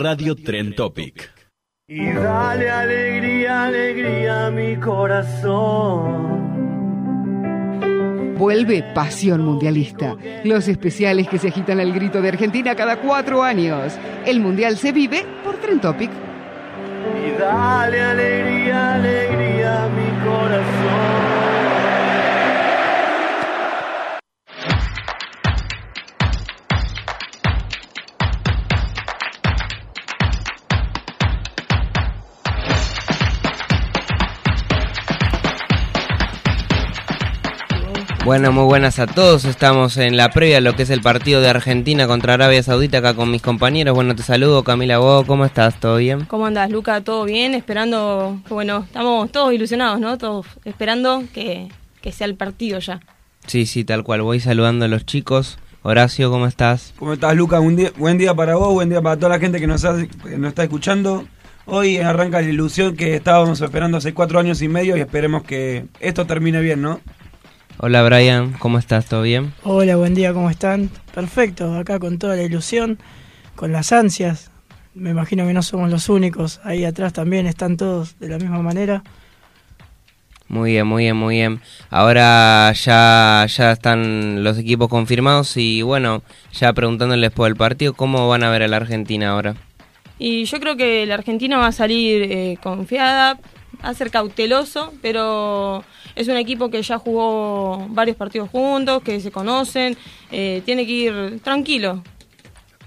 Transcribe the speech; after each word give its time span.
Radio 0.00 0.36
Tren 0.36 0.76
Topic. 0.76 1.28
Y 1.88 2.12
dale 2.12 2.70
alegría, 2.70 3.64
alegría 3.64 4.46
a 4.46 4.50
mi 4.52 4.76
corazón. 4.76 6.38
Vuelve 8.38 8.84
Pasión 8.94 9.44
Mundialista. 9.44 10.16
Los 10.44 10.68
especiales 10.68 11.26
que 11.26 11.40
se 11.40 11.48
agitan 11.48 11.80
al 11.80 11.92
grito 11.92 12.22
de 12.22 12.28
Argentina 12.28 12.76
cada 12.76 13.00
cuatro 13.00 13.42
años. 13.42 13.98
El 14.24 14.38
Mundial 14.38 14.76
se 14.76 14.92
vive 14.92 15.26
por 15.42 15.56
Tren 15.56 15.80
Topic. 15.80 16.12
Y 17.26 17.32
dale 17.36 18.00
alegría, 18.00 18.94
alegría 18.94 19.82
a 19.82 19.88
mi 19.88 20.06
corazón. 20.24 20.77
Bueno, 38.28 38.52
muy 38.52 38.64
buenas 38.64 38.98
a 38.98 39.06
todos. 39.06 39.46
Estamos 39.46 39.96
en 39.96 40.18
la 40.18 40.28
previa 40.28 40.58
a 40.58 40.60
lo 40.60 40.76
que 40.76 40.82
es 40.82 40.90
el 40.90 41.00
partido 41.00 41.40
de 41.40 41.48
Argentina 41.48 42.06
contra 42.06 42.34
Arabia 42.34 42.62
Saudita 42.62 42.98
acá 42.98 43.14
con 43.14 43.30
mis 43.30 43.40
compañeros. 43.40 43.94
Bueno, 43.94 44.14
te 44.14 44.22
saludo 44.22 44.62
Camila 44.64 44.98
vos, 44.98 45.24
¿cómo 45.26 45.46
estás? 45.46 45.80
¿Todo 45.80 45.96
bien? 45.96 46.26
¿Cómo 46.26 46.44
andas, 46.44 46.68
Luca? 46.70 47.00
¿Todo 47.00 47.24
bien? 47.24 47.54
Esperando, 47.54 48.38
bueno, 48.50 48.84
estamos 48.86 49.32
todos 49.32 49.54
ilusionados, 49.54 49.98
¿no? 49.98 50.18
Todos 50.18 50.44
esperando 50.66 51.24
que, 51.32 51.68
que 52.02 52.12
sea 52.12 52.26
el 52.26 52.34
partido 52.34 52.80
ya. 52.80 53.00
Sí, 53.46 53.64
sí, 53.64 53.82
tal 53.84 54.04
cual. 54.04 54.20
Voy 54.20 54.40
saludando 54.40 54.84
a 54.84 54.88
los 54.88 55.06
chicos. 55.06 55.58
Horacio, 55.80 56.30
¿cómo 56.30 56.46
estás? 56.46 56.92
¿Cómo 56.98 57.14
estás, 57.14 57.34
Luca? 57.34 57.60
Un 57.60 57.76
día, 57.76 57.92
buen 57.96 58.18
día 58.18 58.34
para 58.34 58.56
vos, 58.56 58.74
buen 58.74 58.90
día 58.90 59.00
para 59.00 59.16
toda 59.16 59.30
la 59.30 59.38
gente 59.38 59.58
que 59.58 59.66
nos, 59.66 59.86
hace- 59.86 60.06
que 60.08 60.36
nos 60.36 60.50
está 60.50 60.64
escuchando. 60.64 61.24
Hoy 61.64 61.96
arranca 61.96 62.42
la 62.42 62.48
ilusión 62.48 62.94
que 62.94 63.14
estábamos 63.14 63.58
esperando 63.62 63.96
hace 63.96 64.12
cuatro 64.12 64.38
años 64.38 64.60
y 64.60 64.68
medio 64.68 64.98
y 64.98 65.00
esperemos 65.00 65.44
que 65.44 65.86
esto 66.00 66.26
termine 66.26 66.60
bien, 66.60 66.82
¿no? 66.82 67.00
Hola 67.80 68.02
Brian, 68.02 68.54
¿cómo 68.54 68.80
estás? 68.80 69.06
¿Todo 69.06 69.22
bien? 69.22 69.52
Hola, 69.62 69.94
buen 69.94 70.12
día, 70.12 70.32
¿cómo 70.32 70.50
están? 70.50 70.90
Perfecto, 71.14 71.76
acá 71.76 72.00
con 72.00 72.18
toda 72.18 72.34
la 72.34 72.42
ilusión, 72.42 72.98
con 73.54 73.70
las 73.70 73.92
ansias. 73.92 74.50
Me 74.96 75.10
imagino 75.10 75.46
que 75.46 75.52
no 75.52 75.62
somos 75.62 75.88
los 75.88 76.08
únicos, 76.08 76.60
ahí 76.64 76.84
atrás 76.84 77.12
también 77.12 77.46
están 77.46 77.76
todos 77.76 78.18
de 78.18 78.30
la 78.30 78.38
misma 78.38 78.62
manera. 78.62 79.04
Muy 80.48 80.72
bien, 80.72 80.88
muy 80.88 81.04
bien, 81.04 81.16
muy 81.16 81.36
bien. 81.36 81.60
Ahora 81.88 82.72
ya, 82.72 83.46
ya 83.48 83.70
están 83.70 84.42
los 84.42 84.58
equipos 84.58 84.88
confirmados 84.88 85.56
y 85.56 85.82
bueno, 85.82 86.22
ya 86.52 86.72
preguntándoles 86.72 87.30
por 87.30 87.46
el 87.46 87.54
partido, 87.54 87.92
¿cómo 87.92 88.28
van 88.28 88.42
a 88.42 88.50
ver 88.50 88.64
a 88.64 88.68
la 88.68 88.78
Argentina 88.78 89.30
ahora? 89.30 89.54
Y 90.18 90.46
yo 90.46 90.58
creo 90.58 90.76
que 90.76 91.06
la 91.06 91.14
Argentina 91.14 91.58
va 91.58 91.68
a 91.68 91.72
salir 91.72 92.22
eh, 92.22 92.58
confiada, 92.60 93.38
va 93.84 93.88
a 93.88 93.94
ser 93.94 94.10
cauteloso, 94.10 94.92
pero 95.00 95.84
es 96.18 96.26
un 96.26 96.36
equipo 96.36 96.68
que 96.68 96.82
ya 96.82 96.98
jugó 96.98 97.86
varios 97.90 98.16
partidos 98.16 98.50
juntos, 98.50 99.02
que 99.02 99.20
se 99.20 99.30
conocen, 99.30 99.96
eh, 100.32 100.62
tiene 100.64 100.84
que 100.84 100.92
ir 100.92 101.40
tranquilo. 101.42 102.02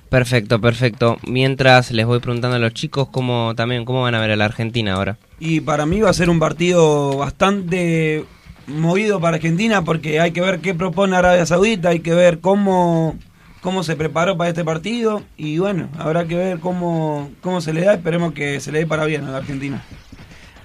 Perfecto, 0.10 0.60
perfecto. 0.60 1.18
Mientras 1.26 1.92
les 1.92 2.06
voy 2.06 2.20
preguntando 2.20 2.58
a 2.58 2.60
los 2.60 2.74
chicos 2.74 3.08
cómo 3.10 3.54
también 3.56 3.86
cómo 3.86 4.02
van 4.02 4.16
a 4.16 4.20
ver 4.20 4.32
a 4.32 4.36
la 4.36 4.44
Argentina 4.44 4.94
ahora. 4.96 5.18
Y 5.40 5.62
para 5.62 5.86
mí 5.86 6.02
va 6.02 6.10
a 6.10 6.14
ser 6.14 6.30
un 6.30 6.40
partido 6.40 7.18
bastante 7.18 8.26
movido 8.68 9.22
para 9.22 9.38
Argentina 9.38 9.84
porque 9.84 10.20
hay 10.20 10.32
que 10.32 10.42
ver 10.42 10.60
qué 10.60 10.76
propone 10.76 11.16
Arabia 11.16 11.46
Saudita, 11.46 11.90
hay 11.90 12.02
que 12.02 12.14
ver 12.14 12.40
cómo, 12.40 13.16
cómo 13.62 13.84
se 13.84 13.96
preparó 13.96 14.36
para 14.36 14.50
este 14.50 14.66
partido 14.66 15.24
y 15.38 15.58
bueno, 15.60 15.88
habrá 15.98 16.26
que 16.26 16.36
ver 16.36 16.60
cómo, 16.60 17.32
cómo 17.40 17.62
se 17.62 17.72
le 17.72 17.86
da, 17.86 17.94
esperemos 17.94 18.34
que 18.34 18.60
se 18.60 18.74
le 18.74 18.80
dé 18.80 18.88
para 18.88 19.06
bien 19.06 19.24
a 19.24 19.32
la 19.32 19.38
Argentina. 19.38 19.82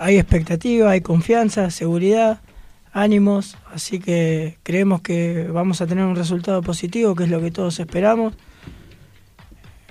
Hay 0.00 0.18
expectativa, 0.18 0.91
hay 0.91 1.00
confianza, 1.00 1.70
seguridad, 1.70 2.41
ánimos, 2.96 3.58
así 3.74 4.00
que 4.00 4.56
creemos 4.62 5.02
que 5.02 5.46
vamos 5.52 5.82
a 5.82 5.86
tener 5.86 6.04
un 6.04 6.16
resultado 6.16 6.62
positivo, 6.62 7.14
que 7.14 7.24
es 7.24 7.30
lo 7.30 7.42
que 7.42 7.50
todos 7.50 7.78
esperamos. 7.78 8.32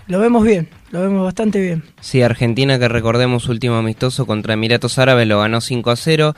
Lo 0.08 0.20
vemos 0.20 0.44
bien, 0.44 0.68
lo 0.90 1.02
vemos 1.02 1.24
bastante 1.24 1.62
bien. 1.62 1.84
Sí, 2.02 2.24
Argentina 2.24 2.80
que 2.80 2.88
recordemos 2.88 3.48
último 3.48 3.76
amistoso 3.76 4.26
contra 4.26 4.56
Emiratos 4.56 4.98
Árabes 4.98 5.28
lo 5.28 5.40
ganó 5.40 5.62
5 5.62 5.92
a 5.92 5.96
0. 5.96 6.36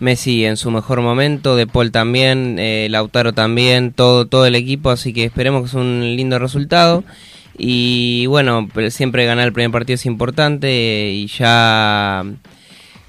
Messi 0.00 0.44
en 0.44 0.56
su 0.56 0.72
mejor 0.72 1.00
momento, 1.00 1.54
De 1.54 1.68
Paul 1.68 1.92
también, 1.92 2.56
eh, 2.58 2.88
Lautaro 2.90 3.32
también, 3.32 3.92
todo, 3.92 4.26
todo 4.26 4.46
el 4.46 4.56
equipo, 4.56 4.90
así 4.90 5.12
que 5.12 5.24
esperemos 5.24 5.62
que 5.62 5.68
es 5.68 5.74
un 5.74 6.16
lindo 6.16 6.40
resultado. 6.40 7.04
Y 7.56 8.26
bueno, 8.26 8.68
siempre 8.90 9.24
ganar 9.24 9.46
el 9.46 9.52
primer 9.52 9.70
partido 9.70 9.94
es 9.94 10.06
importante 10.06 10.68
eh, 10.68 11.12
y 11.12 11.26
ya 11.28 12.24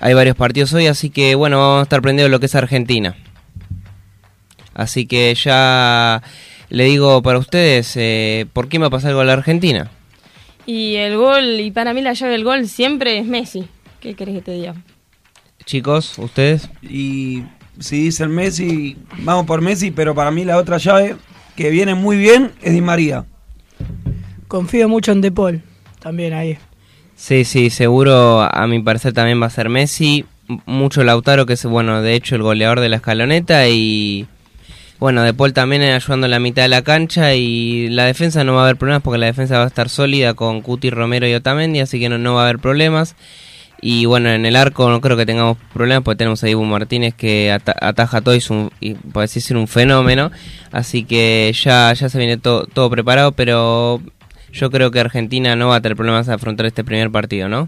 hay 0.03 0.13
varios 0.13 0.35
partidos 0.35 0.73
hoy, 0.73 0.87
así 0.87 1.09
que 1.09 1.33
bueno, 1.33 1.59
vamos 1.59 1.79
a 1.79 1.83
estar 1.83 2.01
prendidos 2.01 2.29
lo 2.29 2.41
que 2.41 2.47
es 2.47 2.55
Argentina. 2.55 3.15
Así 4.73 5.05
que 5.05 5.33
ya 5.33 6.21
le 6.67 6.83
digo 6.83 7.21
para 7.21 7.39
ustedes, 7.39 7.93
eh, 7.95 8.45
¿por 8.51 8.67
qué 8.67 8.79
me 8.79 8.83
va 8.83 8.87
a 8.87 8.91
pasar 8.91 9.11
algo 9.11 9.21
a 9.21 9.23
la 9.23 9.31
Argentina? 9.31 9.89
Y 10.65 10.95
el 10.95 11.15
gol, 11.15 11.57
y 11.61 11.71
para 11.71 11.93
mí 11.93 12.01
la 12.01 12.11
llave 12.11 12.33
del 12.33 12.43
gol 12.43 12.67
siempre 12.67 13.17
es 13.17 13.25
Messi. 13.25 13.63
¿Qué 14.01 14.13
querés 14.13 14.35
que 14.35 14.41
te 14.41 14.51
diga? 14.51 14.75
Chicos, 15.63 16.19
ustedes. 16.19 16.69
Y 16.81 17.43
si 17.79 18.03
dicen 18.03 18.29
Messi, 18.29 18.97
vamos 19.19 19.45
por 19.45 19.61
Messi, 19.61 19.91
pero 19.91 20.13
para 20.13 20.31
mí 20.31 20.43
la 20.43 20.57
otra 20.57 20.79
llave 20.79 21.15
que 21.55 21.69
viene 21.69 21.95
muy 21.95 22.17
bien 22.17 22.51
es 22.61 22.73
Di 22.73 22.81
María. 22.81 23.23
Confío 24.49 24.89
mucho 24.89 25.13
en 25.13 25.21
De 25.21 25.31
Paul, 25.31 25.63
también 26.01 26.33
ahí. 26.33 26.57
Sí, 27.16 27.46
sí, 27.46 27.69
seguro 27.69 28.41
a 28.41 28.68
mi 28.68 28.81
parecer 28.81 29.13
también 29.13 29.41
va 29.41 29.46
a 29.47 29.50
ser 29.51 29.69
Messi. 29.69 30.25
Mucho 30.66 31.03
Lautaro, 31.03 31.46
que 31.46 31.53
es, 31.53 31.66
bueno, 31.66 32.01
de 32.01 32.16
hecho 32.16 32.35
el 32.35 32.41
goleador 32.44 32.79
de 32.81 32.90
la 32.90 32.97
escaloneta. 32.97 33.68
Y 33.69 34.28
bueno, 35.00 35.22
De 35.24 35.34
Paul 35.34 35.53
también 35.53 35.81
ayudando 35.84 36.25
en 36.28 36.31
la 36.31 36.40
mitad 36.40 36.63
de 36.63 36.69
la 36.69 36.81
cancha. 36.81 37.34
Y 37.35 37.88
la 37.90 38.06
defensa 38.06 38.44
no 38.44 38.56
va 38.56 38.62
a 38.62 38.63
haber 38.66 38.75
problemas 38.78 39.03
porque 39.03 39.19
la 39.19 39.28
defensa 39.28 39.57
va 39.57 39.63
a 39.63 39.68
estar 39.68 39.90
sólida 39.90 40.34
con 40.34 40.62
Cuti, 40.62 40.90
Romero 40.90 41.28
y 41.28 41.34
Otamendi. 41.34 41.79
Así 41.79 42.00
que 42.00 42.09
no, 42.09 42.18
no 42.18 42.34
va 42.35 42.41
a 42.41 42.44
haber 42.46 42.59
problemas. 42.59 43.16
Y 43.81 44.06
bueno, 44.06 44.30
en 44.30 44.45
el 44.45 44.56
arco 44.56 44.90
no 44.90 45.01
creo 45.01 45.18
que 45.18 45.25
tengamos 45.25 45.57
problemas 45.74 46.03
porque 46.03 46.18
tenemos 46.19 46.41
a 46.44 46.50
Ibu 46.50 46.63
Martínez 46.63 47.13
que 47.16 47.51
ata- 47.51 47.75
ataja 47.81 48.22
todo 48.22 48.34
y, 48.34 48.38
es 48.38 48.50
un, 48.50 48.72
y 48.80 48.95
un 49.53 49.68
fenómeno. 49.68 50.31
Así 50.72 51.03
que 51.03 51.53
ya, 51.53 51.91
ya 51.94 52.07
se 52.09 52.18
viene 52.18 52.38
todo, 52.38 52.66
todo 52.66 52.90
preparado, 52.90 53.34
pero 53.34 54.01
yo 54.53 54.69
creo 54.69 54.91
que 54.91 54.99
Argentina 54.99 55.55
no 55.55 55.69
va 55.69 55.77
a 55.77 55.81
tener 55.81 55.97
problemas 55.97 56.29
a 56.29 56.35
afrontar 56.35 56.65
este 56.67 56.83
primer 56.83 57.11
partido, 57.11 57.49
¿no? 57.49 57.67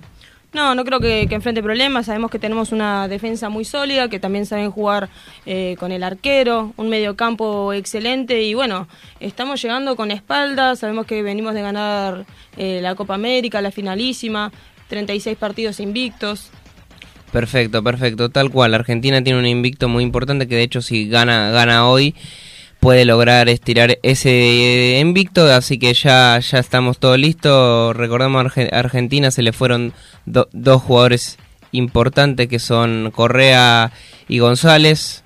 No, 0.53 0.73
no 0.73 0.85
creo 0.85 1.01
que, 1.01 1.27
que 1.27 1.35
enfrente 1.35 1.61
problemas. 1.61 2.05
Sabemos 2.05 2.31
que 2.31 2.39
tenemos 2.39 2.71
una 2.71 3.09
defensa 3.09 3.49
muy 3.49 3.65
sólida, 3.65 4.07
que 4.07 4.21
también 4.21 4.45
saben 4.45 4.71
jugar 4.71 5.09
eh, 5.45 5.75
con 5.79 5.91
el 5.91 6.01
arquero, 6.01 6.73
un 6.77 6.87
mediocampo 6.87 7.73
excelente 7.73 8.41
y 8.41 8.53
bueno, 8.53 8.87
estamos 9.19 9.61
llegando 9.61 9.97
con 9.97 10.11
espalda. 10.11 10.77
Sabemos 10.77 11.07
que 11.07 11.21
venimos 11.23 11.55
de 11.55 11.61
ganar 11.61 12.25
eh, 12.55 12.79
la 12.81 12.95
Copa 12.95 13.15
América, 13.15 13.61
la 13.61 13.71
finalísima, 13.71 14.53
36 14.87 15.37
partidos 15.37 15.81
invictos. 15.81 16.51
Perfecto, 17.33 17.83
perfecto, 17.83 18.29
tal 18.29 18.49
cual. 18.49 18.75
Argentina 18.75 19.21
tiene 19.21 19.39
un 19.39 19.47
invicto 19.47 19.89
muy 19.89 20.05
importante 20.05 20.47
que 20.47 20.55
de 20.55 20.63
hecho 20.63 20.81
si 20.81 21.09
gana 21.09 21.49
gana 21.51 21.89
hoy 21.89 22.15
puede 22.85 23.03
lograr 23.05 23.49
estirar 23.49 23.97
ese 24.03 24.99
invicto, 25.01 25.51
así 25.51 25.79
que 25.79 25.91
ya 25.95 26.37
ya 26.39 26.59
estamos 26.59 26.99
todo 26.99 27.17
listo. 27.17 27.93
Recordamos 27.93 28.45
Arge- 28.45 28.71
a 28.71 28.77
Argentina 28.77 29.31
se 29.31 29.41
le 29.41 29.53
fueron 29.53 29.91
do- 30.27 30.47
dos 30.53 30.83
jugadores 30.83 31.39
importantes 31.71 32.47
que 32.47 32.59
son 32.59 33.09
Correa 33.09 33.91
y 34.27 34.37
González 34.37 35.23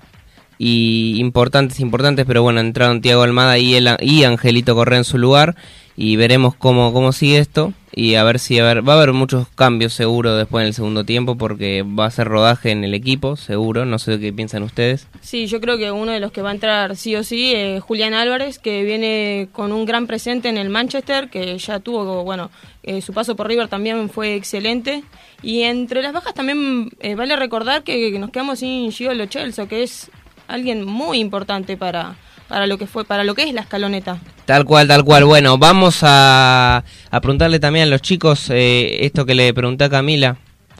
y 0.56 1.16
importantes 1.18 1.80
importantes, 1.80 2.24
pero 2.26 2.42
bueno, 2.42 2.60
entraron 2.60 3.02
Tiago 3.02 3.24
Almada 3.24 3.58
y 3.58 3.74
el, 3.74 3.90
y 4.00 4.24
Angelito 4.24 4.74
Correa 4.74 4.96
en 4.96 5.04
su 5.04 5.18
lugar 5.18 5.54
y 6.02 6.16
veremos 6.16 6.54
cómo, 6.54 6.94
cómo 6.94 7.12
sigue 7.12 7.36
esto 7.36 7.74
y 7.92 8.14
a 8.14 8.24
ver 8.24 8.38
si 8.38 8.58
a 8.58 8.64
ver, 8.64 8.88
va 8.88 8.94
a 8.94 8.96
haber 8.96 9.12
muchos 9.12 9.48
cambios 9.48 9.92
seguro 9.92 10.34
después 10.34 10.62
en 10.62 10.68
el 10.68 10.72
segundo 10.72 11.04
tiempo 11.04 11.36
porque 11.36 11.82
va 11.82 12.06
a 12.06 12.10
ser 12.10 12.26
rodaje 12.26 12.70
en 12.70 12.84
el 12.84 12.94
equipo, 12.94 13.36
seguro, 13.36 13.84
no 13.84 13.98
sé 13.98 14.18
qué 14.18 14.32
piensan 14.32 14.62
ustedes. 14.62 15.08
Sí, 15.20 15.46
yo 15.46 15.60
creo 15.60 15.76
que 15.76 15.90
uno 15.90 16.12
de 16.12 16.18
los 16.20 16.32
que 16.32 16.40
va 16.40 16.48
a 16.48 16.54
entrar 16.54 16.96
sí 16.96 17.16
o 17.16 17.22
sí 17.22 17.52
es 17.54 17.82
Julián 17.82 18.14
Álvarez, 18.14 18.58
que 18.58 18.82
viene 18.82 19.50
con 19.52 19.72
un 19.72 19.84
gran 19.84 20.06
presente 20.06 20.48
en 20.48 20.56
el 20.56 20.70
Manchester, 20.70 21.28
que 21.28 21.58
ya 21.58 21.80
tuvo, 21.80 22.24
bueno, 22.24 22.50
eh, 22.82 23.02
su 23.02 23.12
paso 23.12 23.36
por 23.36 23.48
River 23.48 23.68
también 23.68 24.08
fue 24.08 24.36
excelente. 24.36 25.04
Y 25.42 25.64
entre 25.64 26.00
las 26.00 26.14
bajas 26.14 26.32
también 26.32 26.92
eh, 27.00 27.14
vale 27.14 27.36
recordar 27.36 27.82
que, 27.82 28.18
nos 28.18 28.30
quedamos 28.30 28.60
sin 28.60 28.90
Gio 28.90 29.12
Lo 29.12 29.26
Celso, 29.26 29.68
que 29.68 29.82
es 29.82 30.10
alguien 30.48 30.86
muy 30.86 31.18
importante 31.18 31.76
para, 31.76 32.16
para 32.48 32.66
lo 32.66 32.78
que 32.78 32.86
fue 32.86 33.04
para 33.04 33.22
lo 33.22 33.34
que 33.34 33.42
es 33.42 33.52
la 33.52 33.60
escaloneta. 33.60 34.18
Tal 34.50 34.64
cual, 34.64 34.88
tal 34.88 35.04
cual. 35.04 35.26
Bueno, 35.26 35.58
vamos 35.58 36.00
a, 36.02 36.82
a 37.08 37.20
preguntarle 37.20 37.60
también 37.60 37.84
a 37.84 37.86
los 37.86 38.02
chicos 38.02 38.50
eh, 38.50 39.06
esto 39.06 39.24
que 39.24 39.36
le 39.36 39.54
pregunté 39.54 39.84
a 39.84 39.88
Camila, 39.88 40.38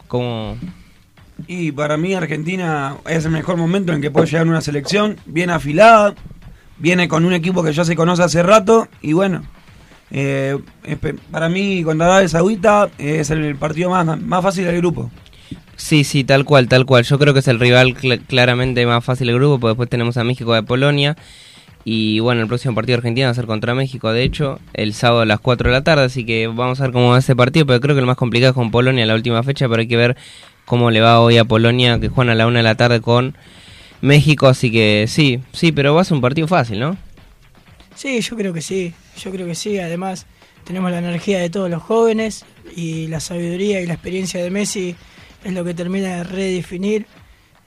cómo 0.09 0.57
y 1.47 1.71
para 1.71 1.95
mí 1.95 2.13
Argentina 2.13 2.97
es 3.07 3.23
el 3.23 3.31
mejor 3.31 3.55
momento 3.55 3.93
en 3.93 4.01
que 4.01 4.11
puede 4.11 4.27
llegar 4.27 4.45
una 4.45 4.59
selección 4.59 5.15
bien 5.25 5.49
afilada, 5.49 6.15
viene 6.79 7.07
con 7.07 7.23
un 7.23 7.31
equipo 7.31 7.63
que 7.63 7.71
ya 7.71 7.85
se 7.85 7.95
conoce 7.95 8.23
hace 8.23 8.43
rato 8.43 8.89
y 9.01 9.13
bueno, 9.13 9.41
eh, 10.11 10.57
para 11.31 11.47
mí 11.47 11.81
contra 11.85 12.07
Arabia 12.07 12.27
Saudita 12.27 12.89
es 12.97 13.29
el 13.29 13.55
partido 13.55 13.89
más, 13.89 14.19
más 14.19 14.43
fácil 14.43 14.65
del 14.65 14.79
grupo. 14.79 15.09
Sí, 15.77 16.03
sí, 16.03 16.25
tal 16.25 16.43
cual, 16.43 16.67
tal 16.67 16.85
cual. 16.85 17.05
Yo 17.05 17.17
creo 17.17 17.33
que 17.33 17.39
es 17.39 17.47
el 17.47 17.57
rival 17.57 17.95
claramente 18.27 18.85
más 18.85 19.03
fácil 19.03 19.27
del 19.27 19.37
grupo, 19.37 19.61
porque 19.61 19.71
después 19.71 19.89
tenemos 19.89 20.17
a 20.17 20.25
México 20.25 20.53
de 20.53 20.61
Polonia. 20.61 21.15
Y 21.83 22.19
bueno, 22.19 22.41
el 22.41 22.47
próximo 22.47 22.75
partido 22.75 22.95
de 22.95 22.99
Argentina 22.99 23.27
va 23.27 23.31
a 23.31 23.35
ser 23.35 23.47
contra 23.47 23.73
México, 23.73 24.11
de 24.11 24.23
hecho, 24.23 24.59
el 24.73 24.93
sábado 24.93 25.21
a 25.21 25.25
las 25.25 25.39
4 25.39 25.69
de 25.69 25.73
la 25.73 25.83
tarde, 25.83 26.03
así 26.03 26.25
que 26.25 26.47
vamos 26.47 26.79
a 26.79 26.83
ver 26.83 26.91
cómo 26.91 27.09
va 27.09 27.17
ese 27.17 27.35
partido, 27.35 27.65
pero 27.65 27.81
creo 27.81 27.95
que 27.95 28.01
lo 28.01 28.07
más 28.07 28.17
complicado 28.17 28.51
es 28.51 28.55
con 28.55 28.69
Polonia 28.69 29.05
la 29.05 29.15
última 29.15 29.41
fecha, 29.41 29.67
pero 29.67 29.81
hay 29.81 29.87
que 29.87 29.97
ver 29.97 30.15
cómo 30.65 30.91
le 30.91 31.01
va 31.01 31.19
hoy 31.19 31.37
a 31.37 31.45
Polonia, 31.45 31.99
que 31.99 32.09
juegan 32.09 32.31
a 32.31 32.35
la 32.35 32.45
1 32.45 32.57
de 32.57 32.63
la 32.63 32.75
tarde 32.75 33.01
con 33.01 33.35
México, 34.01 34.47
así 34.47 34.71
que 34.71 35.05
sí, 35.07 35.39
sí, 35.53 35.71
pero 35.71 35.95
va 35.95 36.01
a 36.01 36.03
ser 36.03 36.15
un 36.15 36.21
partido 36.21 36.47
fácil, 36.47 36.79
¿no? 36.79 36.97
Sí, 37.95 38.21
yo 38.21 38.35
creo 38.35 38.53
que 38.53 38.61
sí, 38.61 38.93
yo 39.17 39.31
creo 39.31 39.47
que 39.47 39.55
sí, 39.55 39.79
además 39.79 40.27
tenemos 40.63 40.91
la 40.91 40.99
energía 40.99 41.39
de 41.39 41.49
todos 41.49 41.69
los 41.69 41.81
jóvenes 41.81 42.45
y 42.75 43.07
la 43.07 43.19
sabiduría 43.19 43.81
y 43.81 43.87
la 43.87 43.93
experiencia 43.93 44.41
de 44.41 44.51
Messi 44.51 44.95
es 45.43 45.53
lo 45.53 45.63
que 45.63 45.73
termina 45.73 46.17
de 46.17 46.23
redefinir 46.23 47.07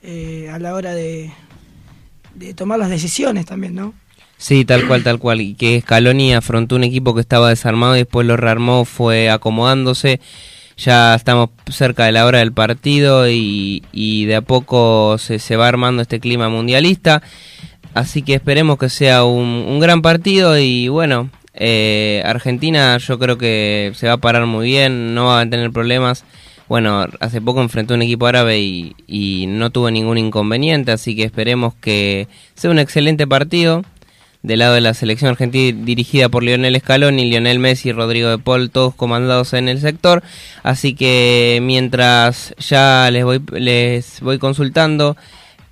eh, 0.02 0.48
a 0.52 0.58
la 0.58 0.74
hora 0.74 0.94
de, 0.94 1.32
de 2.34 2.54
tomar 2.54 2.78
las 2.78 2.90
decisiones 2.90 3.46
también, 3.46 3.74
¿no? 3.74 3.94
Sí, 4.36 4.64
tal 4.64 4.86
cual, 4.86 5.02
tal 5.02 5.18
cual. 5.18 5.40
Y 5.40 5.54
que 5.54 5.80
Scaloni 5.80 6.34
afrontó 6.34 6.76
un 6.76 6.84
equipo 6.84 7.14
que 7.14 7.20
estaba 7.20 7.48
desarmado 7.48 7.94
y 7.96 8.00
después 8.00 8.26
lo 8.26 8.36
rearmó, 8.36 8.84
fue 8.84 9.30
acomodándose. 9.30 10.20
Ya 10.76 11.14
estamos 11.14 11.50
cerca 11.70 12.04
de 12.04 12.12
la 12.12 12.26
hora 12.26 12.40
del 12.40 12.52
partido 12.52 13.28
y, 13.28 13.80
de 14.26 14.36
a 14.36 14.42
poco 14.42 15.16
se, 15.18 15.38
se, 15.38 15.56
va 15.56 15.68
armando 15.68 16.02
este 16.02 16.20
clima 16.20 16.48
mundialista. 16.48 17.22
Así 17.94 18.22
que 18.22 18.34
esperemos 18.34 18.76
que 18.76 18.88
sea 18.88 19.24
un, 19.24 19.78
gran 19.78 20.02
partido 20.02 20.58
y 20.58 20.88
bueno, 20.88 21.30
eh, 21.54 22.22
Argentina 22.24 22.98
yo 22.98 23.20
creo 23.20 23.38
que 23.38 23.92
se 23.94 24.08
va 24.08 24.14
a 24.14 24.18
parar 24.18 24.46
muy 24.46 24.66
bien, 24.66 25.14
no 25.14 25.26
va 25.26 25.40
a 25.40 25.48
tener 25.48 25.70
problemas. 25.70 26.24
Bueno, 26.68 27.06
hace 27.20 27.40
poco 27.40 27.60
enfrentó 27.60 27.94
un 27.94 28.02
equipo 28.02 28.26
árabe 28.26 28.58
y, 28.58 28.96
y 29.06 29.46
no 29.46 29.70
tuvo 29.70 29.90
ningún 29.90 30.18
inconveniente, 30.18 30.90
así 30.90 31.14
que 31.14 31.22
esperemos 31.22 31.74
que 31.74 32.26
sea 32.54 32.70
un 32.70 32.78
excelente 32.80 33.26
partido 33.28 33.84
del 34.44 34.58
lado 34.58 34.74
de 34.74 34.82
la 34.82 34.92
selección 34.92 35.30
argentina 35.30 35.84
dirigida 35.86 36.28
por 36.28 36.42
Lionel 36.42 36.78
Scaloni, 36.78 37.24
Lionel 37.30 37.58
Messi 37.58 37.88
y 37.88 37.92
Rodrigo 37.92 38.28
de 38.28 38.36
Paul, 38.36 38.70
todos 38.70 38.94
comandados 38.94 39.54
en 39.54 39.70
el 39.70 39.80
sector. 39.80 40.22
Así 40.62 40.94
que 40.94 41.60
mientras 41.62 42.54
ya 42.58 43.10
les 43.10 43.24
voy, 43.24 43.40
les 43.52 44.20
voy 44.20 44.38
consultando, 44.38 45.16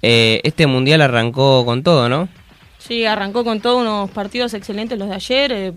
eh, 0.00 0.40
este 0.44 0.66
mundial 0.66 1.02
arrancó 1.02 1.66
con 1.66 1.82
todo, 1.82 2.08
¿no? 2.08 2.30
Sí, 2.78 3.04
arrancó 3.04 3.44
con 3.44 3.60
todo, 3.60 3.76
unos 3.76 4.10
partidos 4.10 4.54
excelentes 4.54 4.98
los 4.98 5.10
de 5.10 5.14
ayer. 5.16 5.52
Eh, 5.52 5.72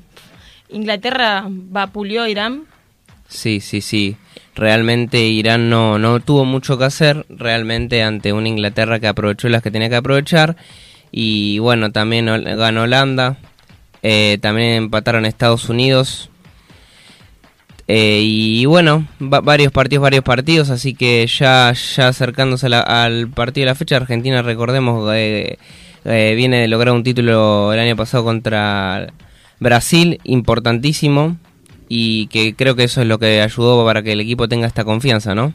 Inglaterra 0.69 1.43
vapuleó 1.49 2.23
a 2.23 2.29
Irán. 2.29 2.63
Sí, 3.27 3.59
sí, 3.59 3.81
sí. 3.81 4.15
Realmente 4.55 5.19
Irán 5.19 5.69
no, 5.69 5.99
no 5.99 6.21
tuvo 6.21 6.45
mucho 6.45 6.77
que 6.77 6.85
hacer, 6.85 7.25
realmente 7.27 8.03
ante 8.03 8.31
una 8.31 8.47
Inglaterra 8.47 9.01
que 9.01 9.07
aprovechó 9.07 9.49
las 9.49 9.61
que 9.61 9.69
tenía 9.69 9.89
que 9.89 9.97
aprovechar 9.97 10.55
y 11.11 11.59
bueno, 11.59 11.91
también 11.91 12.25
ganó 12.25 12.83
Holanda. 12.83 13.37
Eh, 14.07 14.37
también 14.39 14.83
empataron 14.83 15.25
Estados 15.25 15.67
Unidos. 15.67 16.29
Eh, 17.87 18.21
y 18.23 18.65
bueno, 18.65 19.07
varios 19.19 19.71
partidos, 19.71 20.03
varios 20.03 20.23
partidos. 20.23 20.69
Así 20.69 20.93
que 20.93 21.25
ya, 21.25 21.73
ya 21.73 22.09
acercándose 22.09 22.67
al 22.67 23.29
partido 23.29 23.65
de 23.65 23.71
la 23.71 23.75
fecha, 23.75 23.95
Argentina, 23.97 24.43
recordemos, 24.43 25.09
eh, 25.15 25.57
viene 26.03 26.59
de 26.59 26.67
lograr 26.67 26.93
un 26.93 27.03
título 27.03 27.73
el 27.73 27.79
año 27.79 27.95
pasado 27.95 28.23
contra 28.23 29.11
Brasil, 29.59 30.19
importantísimo. 30.23 31.37
Y 31.89 32.27
que 32.27 32.55
creo 32.55 32.75
que 32.75 32.83
eso 32.83 33.01
es 33.01 33.07
lo 33.07 33.17
que 33.17 33.41
ayudó 33.41 33.83
para 33.85 34.03
que 34.03 34.11
el 34.11 34.19
equipo 34.19 34.47
tenga 34.47 34.67
esta 34.67 34.83
confianza, 34.83 35.33
¿no? 35.33 35.53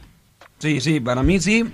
Sí, 0.59 0.81
sí, 0.81 0.99
para 0.99 1.23
mí 1.23 1.39
sí. 1.39 1.65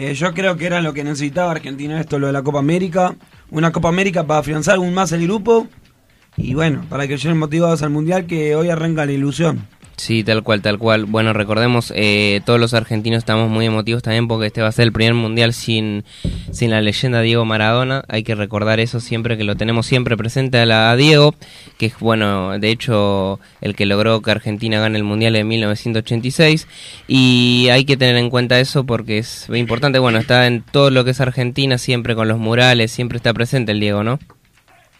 Eh, 0.00 0.14
yo 0.14 0.32
creo 0.32 0.56
que 0.56 0.64
era 0.64 0.80
lo 0.80 0.94
que 0.94 1.02
necesitaba 1.02 1.50
Argentina 1.50 2.00
esto, 2.00 2.20
lo 2.20 2.28
de 2.28 2.32
la 2.32 2.42
Copa 2.42 2.60
América. 2.60 3.16
Una 3.50 3.72
Copa 3.72 3.88
América 3.88 4.24
para 4.24 4.38
afianzar 4.38 4.76
aún 4.76 4.94
más 4.94 5.10
el 5.10 5.24
grupo. 5.24 5.66
Y 6.36 6.54
bueno, 6.54 6.84
para 6.88 7.08
que 7.08 7.16
lleguen 7.16 7.36
motivados 7.36 7.82
al 7.82 7.90
Mundial 7.90 8.26
que 8.26 8.54
hoy 8.54 8.70
arranca 8.70 9.04
la 9.04 9.10
ilusión. 9.10 9.66
Sí, 9.98 10.22
tal 10.22 10.44
cual, 10.44 10.62
tal 10.62 10.78
cual. 10.78 11.06
Bueno, 11.06 11.32
recordemos, 11.32 11.92
eh, 11.94 12.40
todos 12.46 12.60
los 12.60 12.72
argentinos 12.72 13.18
estamos 13.18 13.50
muy 13.50 13.66
emotivos 13.66 14.00
también 14.00 14.28
porque 14.28 14.46
este 14.46 14.62
va 14.62 14.68
a 14.68 14.72
ser 14.72 14.84
el 14.84 14.92
primer 14.92 15.14
mundial 15.14 15.52
sin, 15.52 16.04
sin 16.52 16.70
la 16.70 16.80
leyenda 16.80 17.20
Diego 17.20 17.44
Maradona. 17.44 18.04
Hay 18.06 18.22
que 18.22 18.36
recordar 18.36 18.78
eso 18.78 19.00
siempre, 19.00 19.36
que 19.36 19.42
lo 19.42 19.56
tenemos 19.56 19.86
siempre 19.86 20.16
presente 20.16 20.58
a, 20.58 20.66
la, 20.66 20.94
Diego, 20.94 21.34
que 21.78 21.86
es, 21.86 21.98
bueno, 21.98 22.60
de 22.60 22.70
hecho, 22.70 23.40
el 23.60 23.74
que 23.74 23.86
logró 23.86 24.22
que 24.22 24.30
Argentina 24.30 24.78
gane 24.78 24.98
el 24.98 25.04
mundial 25.04 25.34
en 25.34 25.48
1986. 25.48 26.68
Y 27.08 27.66
hay 27.72 27.84
que 27.84 27.96
tener 27.96 28.16
en 28.16 28.30
cuenta 28.30 28.60
eso 28.60 28.84
porque 28.84 29.18
es 29.18 29.48
importante. 29.52 29.98
Bueno, 29.98 30.20
está 30.20 30.46
en 30.46 30.62
todo 30.62 30.90
lo 30.90 31.04
que 31.04 31.10
es 31.10 31.20
Argentina, 31.20 31.76
siempre 31.76 32.14
con 32.14 32.28
los 32.28 32.38
murales, 32.38 32.92
siempre 32.92 33.16
está 33.16 33.34
presente 33.34 33.72
el 33.72 33.80
Diego, 33.80 34.04
¿no? 34.04 34.20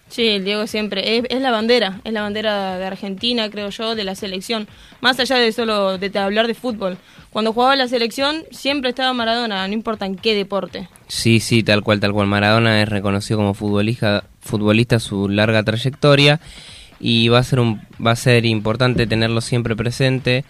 Sí, 0.08 0.26
el 0.28 0.44
Diego 0.44 0.66
siempre. 0.66 1.19
Es, 1.19 1.40
la 1.40 1.50
bandera, 1.50 2.00
es 2.05 2.12
la 2.12 2.22
bandera 2.22 2.78
de 2.78 2.87
Argentina, 2.87 3.50
creo 3.50 3.70
yo, 3.70 3.94
de 3.94 4.05
la 4.05 4.14
selección. 4.14 4.66
Más 5.00 5.20
allá 5.20 5.37
de 5.37 5.52
solo 5.52 5.99
de, 5.99 6.19
hablar 6.19 6.46
de 6.46 6.55
fútbol. 6.55 6.99
Cuando 7.31 7.52
jugaba 7.52 7.76
la 7.76 7.88
selección, 7.88 8.44
siempre 8.50 8.90
estaba 8.90 9.12
Maradona, 9.12 9.66
no 9.69 9.75
importa 9.75 10.06
en 10.06 10.16
qué 10.16 10.34
deporte. 10.34 10.88
Sí, 11.08 11.40
sí, 11.40 11.62
tal 11.62 11.82
cual, 11.82 12.00
tal 12.00 12.12
cual. 12.12 12.26
Maradona 12.26 12.82
es 12.82 12.88
reconocido 12.88 13.38
como 13.38 13.55
futbolista, 13.55 14.25
futbolista 14.40 14.99
su 14.99 15.28
larga 15.28 15.62
trayectoria 15.62 16.40
y 17.00 17.28
va 17.28 17.38
a 17.38 17.44
ser 17.44 17.60
un, 17.60 17.82
va 18.05 18.12
a 18.12 18.16
ser 18.16 18.46
importante 18.46 19.06
tenerlo 19.06 19.40
siempre 19.40 19.76
presente 19.76 20.44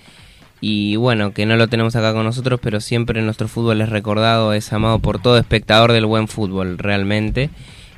y 0.60 0.96
bueno, 0.96 1.32
que 1.32 1.46
no 1.46 1.56
lo 1.56 1.69
tenemos 1.69 1.94
acá 1.94 2.12
con 2.12 2.24
nosotros, 2.24 2.58
pero 2.62 2.81
siempre 2.81 3.22
nuestro 3.22 3.48
fútbol 3.48 3.81
es 3.81 3.88
recordado, 3.88 4.53
es 4.53 4.72
amado 4.72 4.98
por 4.98 5.20
todo 5.20 5.38
espectador 5.38 5.93
del 5.93 6.06
buen 6.06 6.27
fútbol, 6.27 6.79
realmente. 6.79 7.50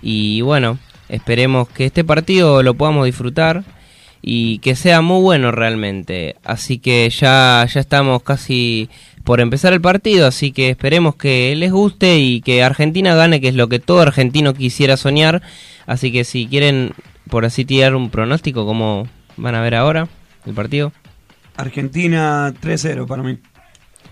Y 0.03 0.43
bueno, 0.43 0.79
Esperemos 1.11 1.69
que 1.69 1.87
este 1.87 2.05
partido 2.05 2.63
lo 2.63 2.75
podamos 2.75 3.05
disfrutar 3.05 3.65
y 4.23 4.59
que 4.59 4.77
sea 4.77 5.01
muy 5.01 5.21
bueno 5.21 5.51
realmente. 5.51 6.37
Así 6.45 6.79
que 6.79 7.11
ya, 7.11 7.67
ya 7.73 7.81
estamos 7.81 8.23
casi 8.23 8.89
por 9.25 9.41
empezar 9.41 9.73
el 9.73 9.81
partido, 9.81 10.27
así 10.27 10.53
que 10.53 10.71
esperemos 10.71 11.17
que 11.17 11.55
les 11.57 11.73
guste 11.73 12.19
y 12.19 12.41
que 12.41 12.63
Argentina 12.63 13.15
gane, 13.15 13.41
que 13.41 13.49
es 13.49 13.55
lo 13.55 13.69
que 13.69 13.81
todo 13.81 14.01
argentino 14.01 14.55
quisiera 14.55 14.97
soñar. 14.97 15.43
Así 15.87 16.13
que 16.13 16.25
si 16.25 16.47
quieren, 16.47 16.93
por 17.29 17.45
así 17.45 17.65
tirar 17.65 17.97
un 17.97 18.11
pronóstico, 18.11 18.65
¿cómo 18.65 19.09
van 19.37 19.57
a 19.57 19.63
ver 19.63 19.75
ahora 19.75 20.09
el 20.47 20.55
partido? 20.55 20.93
Argentina 21.57 22.55
3-0 22.63 23.07
para 23.07 23.23
mí. 23.23 23.39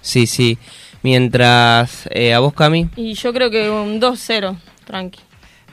Sí, 0.01 0.27
sí. 0.27 0.59
Mientras, 1.03 2.09
eh, 2.11 2.35
¿a 2.35 2.41
vos, 2.41 2.55
Cami? 2.55 2.89
Y 2.97 3.15
yo 3.15 3.33
creo 3.33 3.51
que 3.51 3.71
un 3.71 4.01
2-0, 4.01 4.57
tranqui. 4.85 5.21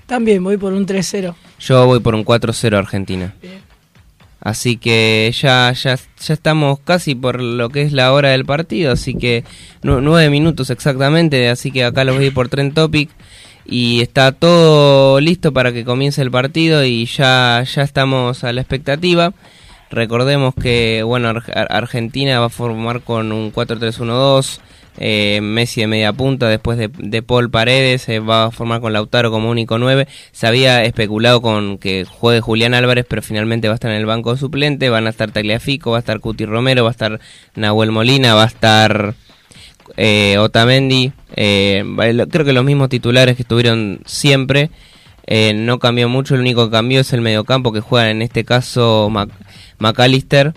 También 0.05 0.43
voy 0.43 0.57
por 0.57 0.73
un 0.73 0.85
3-0. 0.85 1.35
Yo 1.59 1.85
voy 1.85 1.99
por 1.99 2.15
un 2.15 2.23
4-0 2.23 2.77
Argentina. 2.77 3.33
Así 4.45 4.77
que 4.77 5.33
ya, 5.35 5.71
ya, 5.71 5.95
ya 5.95 6.33
estamos 6.33 6.79
casi 6.79 7.15
por 7.15 7.41
lo 7.41 7.69
que 7.69 7.81
es 7.81 7.91
la 7.91 8.13
hora 8.13 8.29
del 8.29 8.45
partido, 8.45 8.91
así 8.91 9.15
que 9.15 9.43
nueve 9.81 10.29
minutos 10.29 10.69
exactamente, 10.69 11.49
así 11.49 11.71
que 11.71 11.83
acá 11.83 12.03
los 12.03 12.17
voy 12.17 12.29
por 12.29 12.47
Trend 12.47 12.75
Topic 12.75 13.09
y 13.65 14.01
está 14.01 14.33
todo 14.33 15.19
listo 15.19 15.51
para 15.51 15.73
que 15.73 15.83
comience 15.83 16.21
el 16.21 16.29
partido 16.29 16.83
y 16.85 17.07
ya, 17.07 17.63
ya 17.63 17.81
estamos 17.81 18.43
a 18.43 18.53
la 18.53 18.61
expectativa. 18.61 19.33
Recordemos 19.89 20.53
que 20.53 21.01
bueno 21.01 21.33
Argentina 21.55 22.39
va 22.39 22.45
a 22.45 22.49
formar 22.49 23.01
con 23.01 23.31
un 23.31 23.51
4-3-1-2 23.51 24.59
eh, 24.97 25.39
Messi 25.41 25.81
de 25.81 25.87
media 25.87 26.13
punta, 26.13 26.47
después 26.47 26.77
de, 26.77 26.89
de 26.97 27.21
Paul 27.21 27.49
Paredes, 27.49 28.01
se 28.03 28.19
va 28.19 28.45
a 28.45 28.51
formar 28.51 28.79
con 28.81 28.93
Lautaro 28.93 29.29
como 29.31 29.49
único 29.49 29.77
9. 29.77 30.07
Se 30.31 30.47
había 30.47 30.83
especulado 30.83 31.41
con 31.41 31.77
que 31.77 32.05
juegue 32.05 32.41
Julián 32.41 32.73
Álvarez, 32.73 33.05
pero 33.07 33.21
finalmente 33.21 33.67
va 33.67 33.73
a 33.73 33.75
estar 33.75 33.91
en 33.91 33.97
el 33.97 34.05
banco 34.05 34.33
de 34.33 34.39
suplente. 34.39 34.89
Van 34.89 35.07
a 35.07 35.09
estar 35.09 35.31
Tagliafico, 35.31 35.91
va 35.91 35.97
a 35.97 35.99
estar 35.99 36.19
Cuti 36.19 36.45
Romero, 36.45 36.83
va 36.83 36.89
a 36.89 36.91
estar 36.91 37.19
Nahuel 37.55 37.91
Molina, 37.91 38.33
va 38.35 38.43
a 38.43 38.47
estar 38.47 39.15
eh, 39.97 40.37
Otamendi. 40.37 41.11
eh, 41.35 41.83
creo 42.31 42.45
que 42.45 42.53
los 42.53 42.63
mismos 42.65 42.89
titulares 42.89 43.35
que 43.35 43.41
estuvieron 43.43 43.99
siempre. 44.05 44.69
Eh, 45.27 45.53
no 45.55 45.79
cambió 45.79 46.07
mucho, 46.07 46.35
el 46.35 46.41
único 46.41 46.65
que 46.65 46.71
cambió 46.71 46.99
es 47.01 47.11
el 47.11 47.21
mediocampo 47.21 47.73
que 47.73 47.79
juega 47.79 48.11
en 48.11 48.21
este 48.21 48.43
caso 48.45 49.09
Mac- 49.09 49.31
McAllister 49.79 50.53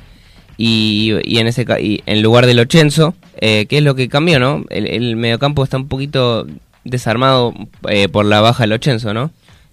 y, 0.58 1.12
en 1.38 1.46
ese 1.46 1.64
y 1.80 2.02
en 2.04 2.20
lugar 2.20 2.44
del 2.44 2.58
Ochenzo, 2.60 3.14
eh, 3.40 3.66
que 3.66 3.78
es 3.78 3.82
lo 3.84 3.94
que 3.94 4.08
cambió, 4.08 4.38
¿no? 4.38 4.64
El, 4.70 4.86
el 4.86 5.16
mediocampo 5.16 5.64
está 5.64 5.76
un 5.76 5.88
poquito 5.88 6.46
desarmado 6.84 7.54
eh, 7.88 8.08
por 8.08 8.24
la 8.24 8.40
baja 8.40 8.62
del 8.64 8.72
Ochenzo, 8.72 9.12
¿no? 9.14 9.30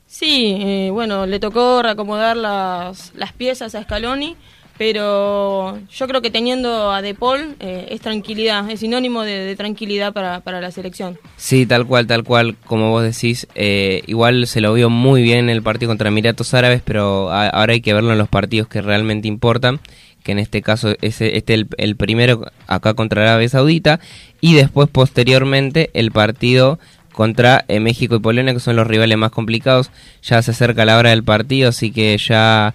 Sí, 0.08 0.56
eh, 0.60 0.90
bueno, 0.92 1.26
le 1.26 1.40
tocó 1.40 1.82
reacomodar 1.82 2.38
las, 2.38 3.12
las 3.16 3.34
piezas 3.34 3.76
a 3.76 3.84
Scaloni, 3.84 4.36
pero 4.78 5.78
yo 5.90 6.08
creo 6.08 6.22
que 6.22 6.30
teniendo 6.30 6.92
a 6.92 7.02
De 7.02 7.14
Paul 7.16 7.56
eh, 7.60 7.88
es 7.90 8.02
tranquilidad, 8.02 8.70
es 8.70 8.82
sinónimo 8.82 9.24
de, 9.24 9.40
de 9.46 9.56
tranquilidad 9.56 10.14
para, 10.14 10.42
para 10.42 10.62
la 10.62 10.72
selección. 10.72 11.18
Sí, 11.38 11.66
tal 11.66 11.86
cual, 11.86 12.08
tal 12.08 12.24
cual, 12.24 12.56
como 12.66 12.92
vos 12.92 13.04
decís, 13.04 13.48
eh, 13.56 14.04
igual 14.08 14.48
se 14.48 14.62
lo 14.62 14.74
vio 14.74 14.90
muy 14.90 15.22
bien 15.24 15.40
en 15.40 15.50
el 15.50 15.64
partido 15.64 15.90
contra 15.90 16.10
Emiratos 16.10 16.54
Árabes, 16.54 16.82
pero 16.86 17.30
a- 17.32 17.50
ahora 17.50 17.74
hay 17.74 17.82
que 17.82 17.94
verlo 17.94 18.12
en 18.12 18.18
los 18.18 18.30
partidos 18.30 18.68
que 18.68 18.82
realmente 18.82 19.28
importan, 19.28 19.80
que 20.25 20.32
en 20.32 20.39
este 20.39 20.63
caso 20.63 20.96
es 21.01 21.22
este 21.22 21.53
el, 21.53 21.67
el 21.77 21.96
primero 21.96 22.51
acá 22.65 22.96
contra 22.96 23.22
Arabia 23.22 23.48
Saudita, 23.48 24.00
y 24.41 24.55
después 24.55 24.89
posteriormente 24.89 25.91
el 25.94 26.12
partido 26.12 26.79
contra 27.13 27.63
eh, 27.67 27.79
México 27.79 28.15
y 28.15 28.20
Polonia, 28.20 28.53
que 28.53 28.60
son 28.60 28.75
los 28.75 28.88
rivales 28.88 29.17
más 29.17 29.32
complicados. 29.32 29.91
Ya 30.24 30.41
se 30.41 30.51
acerca 30.51 30.84
la 30.84 30.98
hora 30.98 31.12
del 31.12 31.24
partido, 31.24 31.70
así 31.70 31.91
que 31.91 32.17
ya, 32.17 32.74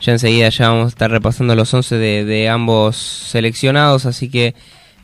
ya 0.00 0.12
enseguida 0.12 0.48
ya 0.48 0.70
vamos 0.70 0.86
a 0.86 0.88
estar 0.88 1.10
repasando 1.10 1.56
los 1.56 1.74
11 1.74 1.96
de, 1.96 2.48
ambos 2.48 2.96
seleccionados, 2.96 4.06
así 4.06 4.30
que 4.30 4.54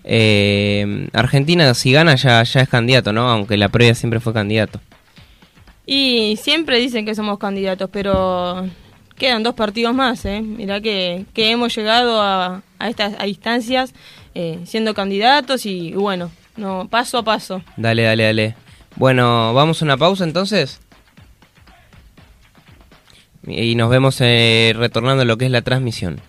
eh, 0.04 1.08
Argentina 1.12 1.74
si 1.74 1.92
gana 1.92 2.14
ya, 2.14 2.44
ya 2.44 2.60
es 2.60 2.68
candidato, 2.68 3.12
¿no? 3.12 3.28
Aunque 3.28 3.56
la 3.56 3.68
previa 3.68 3.96
siempre 3.96 4.20
fue 4.20 4.32
candidato. 4.32 4.80
Y 5.84 6.38
siempre 6.40 6.78
dicen 6.78 7.04
que 7.04 7.16
somos 7.16 7.38
candidatos, 7.38 7.90
pero 7.92 8.68
quedan 9.16 9.42
dos 9.42 9.54
partidos 9.54 9.95
más, 9.95 10.25
¿eh? 10.25 10.42
Mirá 10.42 10.81
que, 10.81 11.26
que 11.35 11.50
hemos 11.50 11.75
llegado 11.75 12.21
a, 12.21 12.62
a 12.78 12.88
estas 12.88 13.14
a 13.19 13.26
instancias 13.26 13.95
eh, 14.35 14.61
siendo 14.64 14.95
candidatos 14.95 15.66
y 15.66 15.92
bueno, 15.92 16.31
no 16.57 16.88
paso 16.88 17.19
a 17.19 17.23
paso. 17.23 17.62
Dale, 17.76 18.02
dale, 18.02 18.25
dale. 18.25 18.54
Bueno, 18.97 19.54
vamos 19.54 19.81
a 19.81 19.85
una 19.85 19.97
pausa 19.97 20.25
entonces. 20.25 20.81
Y 23.47 23.75
nos 23.75 23.90
vemos 23.90 24.21
eh, 24.21 24.73
retornando 24.76 25.23
a 25.23 25.25
lo 25.25 25.37
que 25.37 25.47
es 25.47 25.50
la 25.50 25.62
transmisión. 25.62 26.21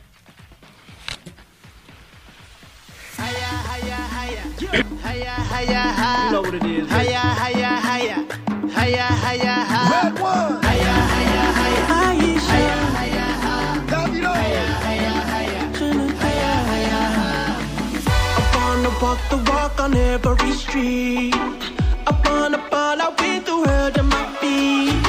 Walk 19.04 19.20
the 19.30 19.38
walk 19.52 19.80
on 19.82 19.94
every 19.96 20.54
street. 20.64 21.36
I 22.10 22.12
wanna 22.26 22.60
ball 22.72 23.02
out 23.06 23.20
with 23.20 23.44
the 23.50 23.58
world 23.64 23.96
on 24.02 24.08
my 24.16 24.26
feet. 24.40 25.04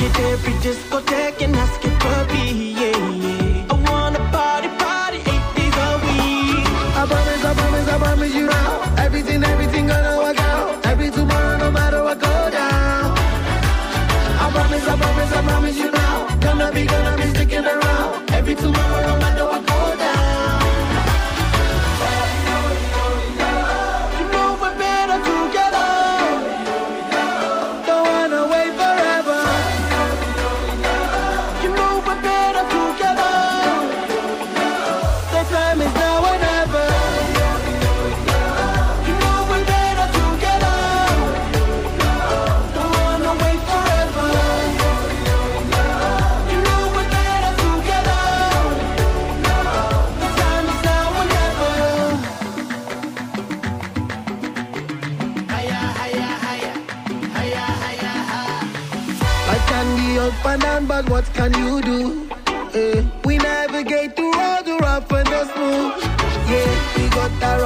Hit 0.00 0.16
every 0.32 0.54
discotheque 0.64 1.40
and 1.44 1.54
ask 1.64 1.80
it 1.88 1.96
for 2.02 2.20
me. 2.32 2.44
Yeah, 2.80 2.98
yeah. 3.24 3.72
I 3.72 3.74
wanna 3.88 4.22
party, 4.34 4.70
party 4.82 5.18
eight 5.32 5.46
days 5.56 5.76
a 5.86 5.90
week. 6.04 6.64
I 7.00 7.02
promise, 7.10 7.42
I 7.50 7.52
promise, 7.60 7.88
I 7.94 7.96
promise 8.04 8.34
you 8.38 8.46
now. 8.58 9.04
Everything, 9.06 9.40
everything 9.52 9.84
gonna 9.92 10.14
work 10.22 10.40
out. 10.52 10.86
Every 10.90 11.10
tomorrow, 11.10 11.58
no 11.64 11.68
matter 11.78 12.02
what 12.06 12.18
go 12.26 12.34
down. 12.60 13.06
I 14.44 14.46
promise, 14.56 14.86
I 14.92 14.94
promise, 15.02 15.32
I 15.38 15.40
promise 15.48 15.76
you 15.82 15.90
now. 16.02 16.14
Gonna 16.46 16.68
be, 16.72 16.82
gonna 16.86 17.14
be 17.20 17.26
sticking 17.34 17.66
around. 17.74 18.30
Every 18.38 18.54
tomorrow, 18.54 18.99
and 61.00 61.08
what 61.08 61.24
can 61.32 61.52
you 61.54 61.80
do? 61.80 62.28
Eh, 62.74 63.02
we 63.24 63.38
navigate 63.38 64.14
through 64.16 64.34
all 64.46 64.62
the 64.62 64.76
rough 64.84 65.10
and 65.12 65.26
the 65.34 65.42
smooth. 65.52 65.92
Yeah, 66.50 66.70
we 66.96 67.08
got 67.18 67.32
that 67.40 67.56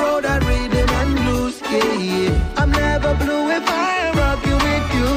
road 0.00 0.24
and 0.24 0.42
rhythm 0.48 0.90
and 1.00 1.10
blues. 1.18 1.56
Yeah, 1.70 1.92
yeah. 2.08 2.54
I'm 2.60 2.70
never 2.72 3.14
blue 3.22 3.44
if 3.58 3.64
I'm 3.68 4.16
rocking 4.18 4.60
with 4.66 4.88
you. 4.98 5.10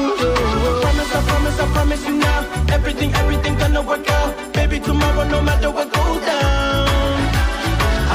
Promise, 0.84 1.16
I 1.18 1.22
promise, 1.30 1.60
I 1.60 1.66
promise 1.76 2.08
you 2.08 2.16
now. 2.18 2.40
Everything, 2.76 3.12
everything 3.22 3.58
gonna 3.58 3.82
work 3.82 4.08
out. 4.10 4.54
Baby, 4.54 4.80
tomorrow, 4.80 5.24
no 5.36 5.42
matter 5.42 5.72
what 5.72 5.92
goes 5.92 6.22
down. 6.26 6.88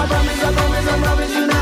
I 0.01 0.03
promise, 0.11 0.41
I 0.49 0.53
promise, 0.57 0.89
I 0.95 0.97
promise 1.03 1.35
you 1.35 1.47
now. 1.47 1.58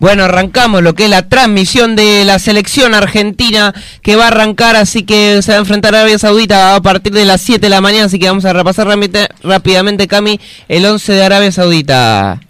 Bueno, 0.00 0.24
arrancamos 0.24 0.82
lo 0.82 0.94
que 0.94 1.04
es 1.04 1.10
la 1.10 1.28
transmisión 1.28 1.94
de 1.94 2.24
la 2.24 2.38
selección 2.38 2.94
argentina 2.94 3.74
que 4.02 4.16
va 4.16 4.24
a 4.24 4.28
arrancar, 4.28 4.74
así 4.74 5.02
que 5.04 5.42
se 5.42 5.52
va 5.52 5.58
a 5.58 5.60
enfrentar 5.60 5.94
a 5.94 5.98
Arabia 6.00 6.18
Saudita 6.18 6.74
a 6.74 6.80
partir 6.80 7.12
de 7.12 7.26
las 7.26 7.42
7 7.42 7.60
de 7.60 7.68
la 7.70 7.82
mañana, 7.82 8.06
así 8.06 8.18
que 8.18 8.26
vamos 8.26 8.46
a 8.46 8.52
repasar 8.54 8.86
rápidamente, 8.86 9.28
rápidamente 9.42 10.08
Cami, 10.08 10.40
el 10.68 10.86
11 10.86 11.12
de 11.12 11.22
Arabia 11.22 11.52
Saudita. 11.52 12.40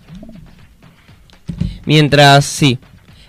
Mientras, 1.86 2.44
sí, 2.44 2.78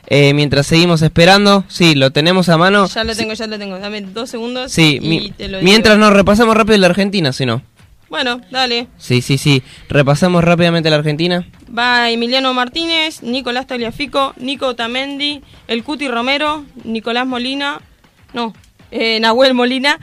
eh, 0.07 0.33
mientras 0.33 0.67
seguimos 0.67 1.01
esperando, 1.01 1.63
sí, 1.67 1.95
lo 1.95 2.11
tenemos 2.11 2.47
a 2.49 2.57
mano. 2.57 2.85
Ya 2.87 3.03
lo 3.03 3.15
tengo, 3.15 3.33
ya 3.33 3.47
lo 3.47 3.57
tengo. 3.57 3.79
Dame 3.79 4.01
dos 4.01 4.29
segundos 4.29 4.71
Sí, 4.71 4.99
y 5.01 5.07
mi- 5.07 5.31
te 5.31 5.47
lo 5.47 5.57
digo. 5.57 5.65
mientras 5.67 5.97
nos 5.97 6.13
repasamos 6.13 6.55
rápido 6.55 6.77
la 6.77 6.87
Argentina, 6.87 7.33
si 7.33 7.45
no. 7.45 7.63
Bueno, 8.11 8.41
dale. 8.51 8.89
Sí, 8.97 9.21
sí, 9.21 9.37
sí. 9.37 9.63
Repasamos 9.87 10.43
rápidamente 10.43 10.89
la 10.89 10.97
Argentina. 10.97 11.47
Va 11.75 12.09
Emiliano 12.11 12.53
Martínez, 12.53 13.23
Nicolás 13.23 13.67
Tagliafico, 13.67 14.33
Nico 14.35 14.75
Tamendi, 14.75 15.41
El 15.69 15.85
Cuti 15.85 16.09
Romero, 16.09 16.65
Nicolás 16.83 17.25
Molina, 17.25 17.79
no, 18.33 18.53
eh, 18.91 19.17
Nahuel 19.21 19.53
Molina, 19.53 19.97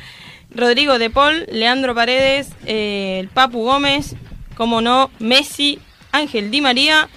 Rodrigo 0.50 0.98
De 0.98 1.10
Paul, 1.10 1.44
Leandro 1.52 1.94
Paredes, 1.94 2.48
eh, 2.64 3.18
el 3.20 3.28
Papu 3.28 3.62
Gómez, 3.62 4.16
como 4.56 4.80
no, 4.80 5.10
Messi, 5.18 5.78
Ángel 6.10 6.50
Di 6.50 6.62
María 6.62 7.10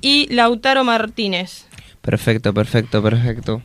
y 0.00 0.32
Lautaro 0.32 0.84
Martínez. 0.84 1.66
Perfecto, 2.02 2.54
perfecto, 2.54 3.02
perfecto. 3.02 3.62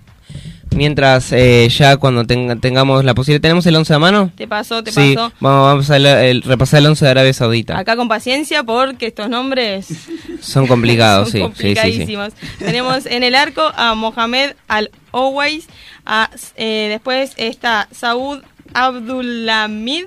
Mientras 0.75 1.31
eh, 1.31 1.67
ya 1.69 1.95
cuando 1.97 2.25
tenga- 2.25 2.57
tengamos 2.57 3.03
la 3.05 3.13
posibilidad, 3.13 3.41
¿tenemos 3.41 3.65
el 3.65 3.75
11 3.77 3.93
a 3.93 3.99
mano? 3.99 4.31
Te 4.35 4.45
pasó, 4.47 4.83
te 4.83 4.91
sí, 4.91 5.15
pasó. 5.15 5.31
vamos, 5.39 5.65
vamos 5.67 5.89
a 5.89 5.99
la- 5.99 6.25
el- 6.25 6.41
repasar 6.41 6.79
el 6.81 6.87
11 6.87 7.05
de 7.05 7.11
Arabia 7.11 7.33
Saudita. 7.33 7.77
Acá 7.79 7.95
con 7.95 8.07
paciencia 8.09 8.63
porque 8.63 9.07
estos 9.07 9.29
nombres 9.29 9.87
Son 10.41 10.67
complicados, 10.67 11.29
son 11.31 11.31
sí, 11.31 11.39
sí, 11.39 11.41
sí, 11.41 11.47
sí. 11.47 11.75
complicadísimos. 11.75 12.33
Tenemos 12.59 13.05
en 13.05 13.23
el 13.23 13.35
arco 13.35 13.61
a 13.75 13.95
Mohamed 13.95 14.55
Al-Owais, 14.67 15.67
a, 16.05 16.29
eh, 16.57 16.87
después 16.89 17.31
está 17.37 17.87
Saud 17.91 18.41
Abdulhamid, 18.73 20.05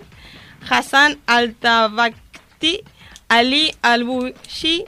Hassan 0.69 1.17
Al-Tabakti, 1.27 2.83
Ali 3.29 3.75
Al-Bushi, 3.83 4.85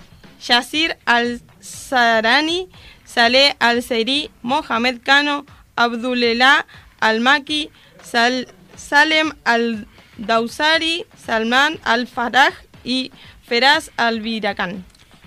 Yasir 0.46 0.96
Al-Sarani, 1.06 2.68
Saleh 3.04 3.56
Al-Seri, 3.58 4.30
Mohamed 4.42 4.98
Kano, 5.02 5.46
Abdulelah 5.84 6.66
Al-Maki, 7.00 7.70
Sal- 8.02 8.48
Salem 8.76 9.32
Al-Dausari, 9.44 11.06
Salman 11.16 11.78
Al-Faraj 11.84 12.52
y 12.84 13.12
Feraz 13.46 13.90
Al-Birakan. 13.96 14.84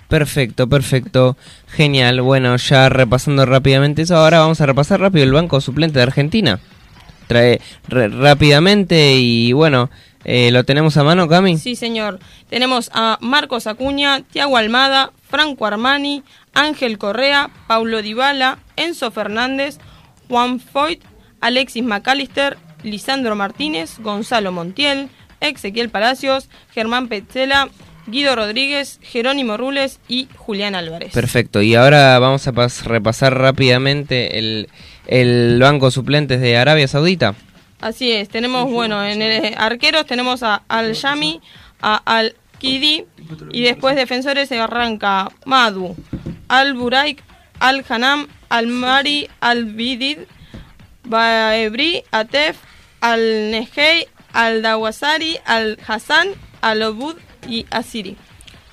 Perfecto, 0.08 0.70
perfecto. 0.70 1.38
Genial. 1.68 2.22
Bueno, 2.22 2.56
ya 2.58 2.90
repasando 2.90 3.46
rápidamente 3.46 4.04
eso, 4.04 4.16
ahora 4.18 4.40
vamos 4.40 4.62
a 4.62 4.66
repasar 4.68 5.00
rápido 5.00 5.24
el 5.26 5.32
banco 5.34 5.60
suplente 5.60 5.98
de 6.00 6.04
Argentina. 6.04 6.60
Trae 7.28 7.60
rápidamente 7.88 9.16
y 9.16 9.54
bueno, 9.54 9.90
eh, 10.24 10.52
¿lo 10.52 10.64
tenemos 10.66 10.98
a 10.98 11.04
mano, 11.04 11.28
Cami? 11.28 11.58
Sí, 11.58 11.76
señor. 11.76 12.20
Tenemos 12.50 12.92
a 12.94 13.18
Marcos 13.22 13.66
Acuña, 13.66 14.22
Tiago 14.22 14.58
Almada, 14.58 15.12
Franco 15.28 15.66
Armani, 15.66 16.22
Ángel 16.54 16.98
Correa, 17.00 17.50
Paulo 17.66 18.02
Dybala, 18.04 18.60
Enzo 18.76 19.10
Fernández, 19.10 19.80
Juan 20.34 20.60
Foyt, 20.60 21.00
Alexis 21.42 21.84
McAllister, 21.84 22.58
Lisandro 22.82 23.36
Martínez, 23.36 24.00
Gonzalo 24.00 24.52
Montiel, 24.52 25.10
Ezequiel 25.42 25.90
Palacios, 25.90 26.50
Germán 26.74 27.08
Petzela, 27.08 27.70
Guido 28.08 28.36
Rodríguez, 28.36 29.00
Jerónimo 29.04 29.58
Rules 29.58 30.00
y 30.08 30.28
Julián 30.36 30.74
Álvarez. 30.74 31.14
Perfecto. 31.14 31.62
Y 31.62 31.76
ahora 31.76 32.18
vamos 32.18 32.48
a 32.48 32.52
pas- 32.52 32.82
repasar 32.84 33.38
rápidamente 33.38 34.40
el, 34.40 34.70
el 35.06 35.60
banco 35.62 35.92
suplentes 35.92 36.42
de 36.42 36.58
Arabia 36.58 36.88
Saudita. 36.88 37.36
Así 37.80 38.12
es, 38.12 38.28
tenemos, 38.28 38.72
bueno, 38.72 39.06
en 39.06 39.22
el 39.22 39.54
arqueros 39.56 40.08
tenemos 40.08 40.42
a 40.42 40.64
Al-Yami, 40.68 41.42
a 41.80 41.98
Al-Kidi 42.06 43.06
y 43.52 43.62
después 43.62 43.96
defensores 43.96 44.50
se 44.50 44.60
arranca 44.60 45.30
Madu, 45.46 45.96
Al-Buraik, 46.48 47.22
Al-Hanam, 47.64 48.28
Al-Mari, 48.50 49.30
Al-Bidid, 49.40 50.18
Baebri, 51.06 52.04
Atef, 52.12 52.58
Al-Nehei, 53.00 54.08
Al-Dawasari, 54.34 55.38
Al-Hassan, 55.46 56.28
Al-Obud 56.62 57.16
y 57.48 57.66
Asiri. 57.72 58.18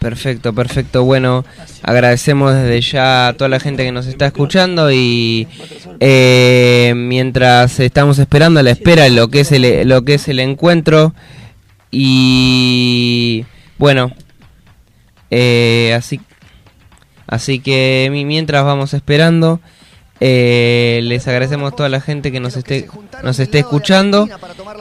Perfecto, 0.00 0.52
perfecto. 0.52 1.04
Bueno, 1.04 1.44
agradecemos 1.82 2.52
desde 2.52 2.80
ya 2.80 3.28
a 3.28 3.32
toda 3.34 3.48
la 3.48 3.60
gente 3.60 3.84
que 3.84 3.92
nos 3.92 4.06
está 4.06 4.26
escuchando 4.26 4.90
y 4.90 5.46
eh, 6.00 6.92
mientras 6.96 7.78
estamos 7.78 8.18
esperando 8.18 8.58
a 8.58 8.64
la 8.64 8.72
espera 8.72 9.08
lo 9.08 9.28
que 9.28 9.40
es 9.40 9.52
el, 9.52 9.88
lo 9.88 10.02
que 10.04 10.14
es 10.14 10.26
el 10.26 10.40
encuentro 10.40 11.14
y 11.92 13.44
bueno, 13.78 14.10
eh, 15.30 15.94
así 15.96 16.20
así 17.30 17.60
que 17.60 18.08
mi- 18.12 18.26
mientras 18.26 18.62
vamos 18.64 18.92
esperando 18.92 19.60
eh, 20.22 21.00
les 21.04 21.26
agradecemos 21.28 21.72
a 21.72 21.76
toda 21.76 21.88
la 21.88 22.02
gente 22.02 22.30
que 22.30 22.40
nos 22.40 22.54
esté 22.58 22.86
nos 23.24 23.38
esté 23.38 23.60
escuchando 23.60 24.28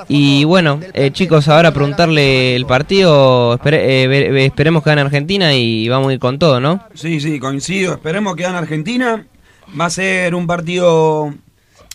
y 0.10 0.44
bueno 0.44 0.82
eh, 0.94 1.12
chicos 1.12 1.48
ahora 1.48 1.72
preguntarle 1.72 2.58
el 2.58 2.66
partido 2.66 3.58
espere- 3.58 3.80
eh, 3.82 4.46
esperemos 4.46 4.84
que 4.84 4.90
gane 4.90 5.02
Argentina 5.02 5.54
y 5.54 5.88
vamos 5.88 6.10
a 6.10 6.14
ir 6.14 6.20
con 6.20 6.40
todo 6.40 6.60
no 6.60 6.84
Sí, 6.94 7.22
sí, 7.22 7.40
coincido. 7.40 7.94
Esperemos 7.94 8.36
que 8.36 8.44
gane 8.44 8.58
Argentina. 8.58 9.26
Va 9.80 9.86
a 9.86 9.90
ser 9.90 10.36
un 10.36 10.46
partido, 10.48 11.34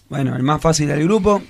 bueno, 0.08 0.34
el 0.36 0.42
más 0.42 0.60
fácil 0.62 0.86
del 0.88 1.02
grupo. 1.04 1.42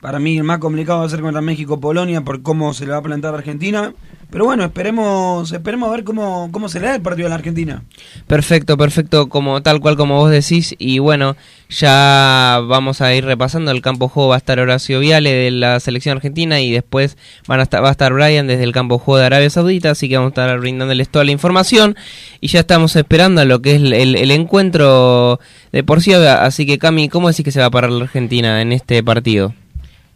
Para 0.00 0.18
mí 0.20 0.36
el 0.36 0.44
más 0.44 0.58
complicado 0.58 1.00
va 1.00 1.06
a 1.06 1.08
ser 1.08 1.20
contra 1.20 1.40
México-Polonia 1.40 2.20
por 2.22 2.42
cómo 2.42 2.72
se 2.72 2.84
le 2.86 2.92
va 2.92 2.98
a 2.98 3.02
plantar 3.02 3.34
a 3.34 3.38
Argentina. 3.38 3.92
Pero 4.30 4.44
bueno, 4.44 4.62
esperemos 4.64 5.50
esperemos 5.52 5.88
a 5.88 5.92
ver 5.92 6.04
cómo, 6.04 6.50
cómo 6.52 6.68
se 6.68 6.78
le 6.80 6.86
da 6.86 6.94
el 6.96 7.00
partido 7.02 7.26
a 7.26 7.30
la 7.30 7.34
Argentina. 7.36 7.82
Perfecto, 8.26 8.76
perfecto, 8.76 9.28
como 9.28 9.62
tal 9.62 9.80
cual 9.80 9.96
como 9.96 10.16
vos 10.16 10.30
decís. 10.30 10.74
Y 10.78 10.98
bueno, 10.98 11.34
ya 11.70 12.60
vamos 12.68 13.00
a 13.00 13.14
ir 13.14 13.24
repasando. 13.24 13.70
El 13.70 13.80
campo 13.80 14.08
juego 14.08 14.28
va 14.28 14.34
a 14.34 14.38
estar 14.38 14.60
Horacio 14.60 15.00
Viale 15.00 15.32
de 15.32 15.50
la 15.50 15.80
selección 15.80 16.16
argentina 16.16 16.60
y 16.60 16.70
después 16.70 17.16
van 17.46 17.60
a 17.60 17.62
estar, 17.62 17.82
va 17.82 17.88
a 17.88 17.92
estar 17.92 18.12
Brian 18.12 18.46
desde 18.46 18.64
el 18.64 18.72
campo 18.72 18.98
juego 18.98 19.18
de 19.18 19.26
Arabia 19.26 19.50
Saudita. 19.50 19.90
Así 19.92 20.08
que 20.10 20.16
vamos 20.16 20.28
a 20.28 20.42
estar 20.42 20.58
brindándoles 20.60 21.08
toda 21.08 21.24
la 21.24 21.32
información. 21.32 21.96
Y 22.40 22.48
ya 22.48 22.60
estamos 22.60 22.94
esperando 22.96 23.40
a 23.40 23.44
lo 23.46 23.62
que 23.62 23.70
es 23.76 23.76
el, 23.80 23.92
el- 23.94 24.14
el 24.16 24.30
encuentro 24.30 25.40
de 25.72 25.82
por 25.84 26.02
sí. 26.02 26.12
Así 26.12 26.66
que 26.66 26.78
Cami, 26.78 27.08
¿cómo 27.08 27.28
decís 27.28 27.44
que 27.44 27.50
se 27.52 27.60
va 27.60 27.66
a 27.66 27.70
parar 27.70 27.90
la 27.90 28.04
Argentina 28.04 28.60
en 28.60 28.72
este 28.72 29.02
partido? 29.02 29.54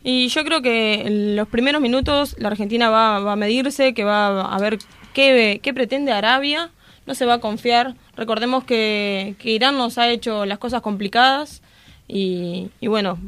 Y 0.04 0.28
yo 0.28 0.44
creo 0.44 0.62
que 0.62 1.06
en 1.06 1.36
los 1.36 1.48
primeros 1.48 1.80
minutos 1.80 2.34
la 2.38 2.48
Argentina 2.48 2.90
va, 2.90 3.20
va 3.20 3.32
a 3.32 3.36
medirse, 3.36 3.94
que 3.94 4.04
va 4.04 4.42
a 4.42 4.58
ver 4.58 4.78
qué, 5.12 5.60
qué 5.62 5.72
pretende 5.72 6.12
Arabia, 6.12 6.70
no 7.06 7.14
se 7.14 7.24
va 7.24 7.34
a 7.34 7.40
confiar. 7.40 7.94
Recordemos 8.16 8.64
que, 8.64 9.36
que 9.38 9.50
Irán 9.50 9.76
nos 9.76 9.98
ha 9.98 10.08
hecho 10.08 10.44
las 10.44 10.58
cosas 10.58 10.82
complicadas 10.82 11.62
y, 12.08 12.68
y 12.80 12.88
bueno, 12.88 13.18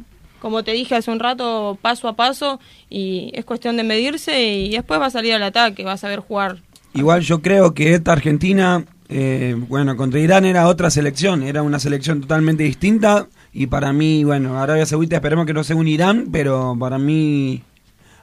como 0.41 0.63
te 0.63 0.73
dije 0.73 0.95
hace 0.95 1.11
un 1.11 1.21
rato, 1.21 1.79
paso 1.81 2.09
a 2.09 2.17
paso 2.17 2.61
y 2.91 3.31
es 3.35 3.45
cuestión 3.45 3.77
de 3.77 3.83
medirse 3.83 4.43
y 4.45 4.71
después 4.71 5.01
va 5.01 5.07
a 5.07 5.11
salir 5.11 5.33
al 5.33 5.43
ataque, 5.43 5.85
va 5.85 5.93
a 5.93 5.97
saber 5.97 6.19
jugar. 6.21 6.59
Igual 6.93 7.23
yo 7.23 7.41
creo 7.41 7.73
que 7.73 7.95
esta 7.95 8.13
Argentina, 8.13 8.85
eh, 9.09 9.57
bueno, 9.57 9.97
contra 9.97 10.21
Irán 10.21 10.45
era 10.45 10.69
otra 10.69 10.91
selección, 10.91 11.43
era 11.43 11.63
una 11.63 11.79
selección 11.79 12.21
totalmente 12.21 12.63
distinta. 12.63 13.27
Y 13.57 13.69
para 13.69 13.93
mí, 13.93 14.25
bueno, 14.25 14.59
Arabia 14.59 14.85
Saudita 14.85 15.15
esperemos 15.15 15.47
que 15.47 15.55
no 15.55 15.63
sea 15.63 15.77
un 15.77 15.87
Irán, 15.87 16.27
pero 16.33 16.77
para 16.79 16.99
mí 16.99 17.63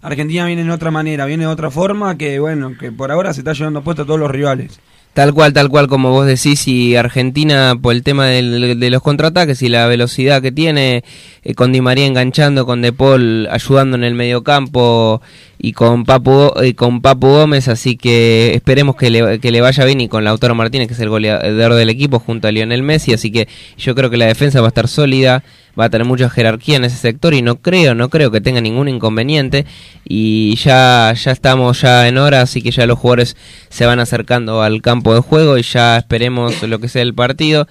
Argentina 0.02 0.46
viene 0.46 0.66
de 0.66 0.72
otra 0.72 0.92
manera, 0.92 1.26
viene 1.26 1.46
de 1.46 1.50
otra 1.50 1.72
forma 1.72 2.18
que, 2.18 2.38
bueno, 2.40 2.78
que 2.78 2.92
por 2.92 3.12
ahora 3.12 3.34
se 3.34 3.40
está 3.40 3.54
llevando 3.54 3.82
puesto 3.82 4.02
a 4.02 4.06
todos 4.06 4.20
los 4.20 4.30
rivales. 4.30 4.82
Tal 5.14 5.34
cual, 5.34 5.52
tal 5.52 5.68
cual 5.68 5.88
como 5.90 6.12
vos 6.12 6.26
decís, 6.26 6.70
y 6.70 6.96
Argentina 6.96 7.76
por 7.82 7.94
el 7.94 8.02
tema 8.02 8.28
del- 8.28 8.80
de 8.80 8.90
los 8.90 9.02
contraataques 9.02 9.62
y 9.62 9.68
la 9.68 9.86
velocidad 9.88 10.42
que 10.42 10.54
tiene, 10.54 11.04
eh, 11.44 11.54
con 11.54 11.74
Di 11.74 11.82
María 11.82 12.06
enganchando, 12.06 12.66
con 12.66 12.82
De 12.82 12.94
Paul 12.94 13.46
ayudando 13.52 13.98
en 13.98 14.06
el 14.06 14.16
mediocampo 14.16 15.22
y 15.60 15.74
con 15.74 16.06
Papu, 16.06 16.54
y 16.64 16.76
con 16.76 17.02
Papu 17.02 17.28
Gómez, 17.28 17.68
así 17.68 17.98
que 17.98 18.54
esperemos 18.56 18.96
que 18.96 19.10
le, 19.10 19.40
que 19.40 19.52
le 19.52 19.60
vaya 19.60 19.84
bien 19.84 20.00
y 20.00 20.08
con 20.08 20.24
Lautaro 20.24 20.56
Martínez, 20.56 20.88
que 20.88 20.94
es 20.94 21.00
el 21.02 21.10
goleador 21.10 21.74
del 21.74 21.90
equipo, 21.90 22.20
junto 22.20 22.48
a 22.48 22.52
Lionel 22.54 22.82
Messi, 22.82 23.12
así 23.12 23.32
que 23.34 23.50
yo 23.78 23.94
creo 23.96 24.10
que 24.10 24.16
la 24.18 24.28
defensa 24.28 24.62
va 24.62 24.68
a 24.68 24.70
estar 24.70 24.88
sólida, 24.88 25.44
va 25.80 25.86
a 25.86 25.90
tener 25.90 26.06
mucha 26.06 26.30
jerarquía 26.30 26.78
en 26.78 26.86
ese 26.86 26.98
sector 26.98 27.34
y 27.34 27.42
no 27.42 27.58
creo, 27.58 27.96
no 27.96 28.10
creo 28.10 28.32
que 28.32 28.42
tenga 28.42 28.62
ningún 28.62 28.88
inconveniente. 28.88 29.66
Y 30.06 30.56
ya, 30.56 31.14
ya 31.14 31.32
estamos 31.32 31.82
ya 31.82 32.08
en 32.08 32.18
hora, 32.18 32.42
así 32.42 32.62
que 32.62 32.72
ya 32.72 32.86
los 32.86 33.00
jugadores 33.00 33.38
se 33.70 33.86
van 33.86 34.00
acercando 34.00 34.62
al 34.62 34.82
campo 34.82 35.14
de 35.14 35.22
juego 35.22 35.58
y 35.58 35.64
ya 35.64 35.98
esperemos 35.98 36.62
lo 36.64 36.80
que 36.80 36.88
sea 36.88 37.02
el 37.02 37.14
partido. 37.14 37.68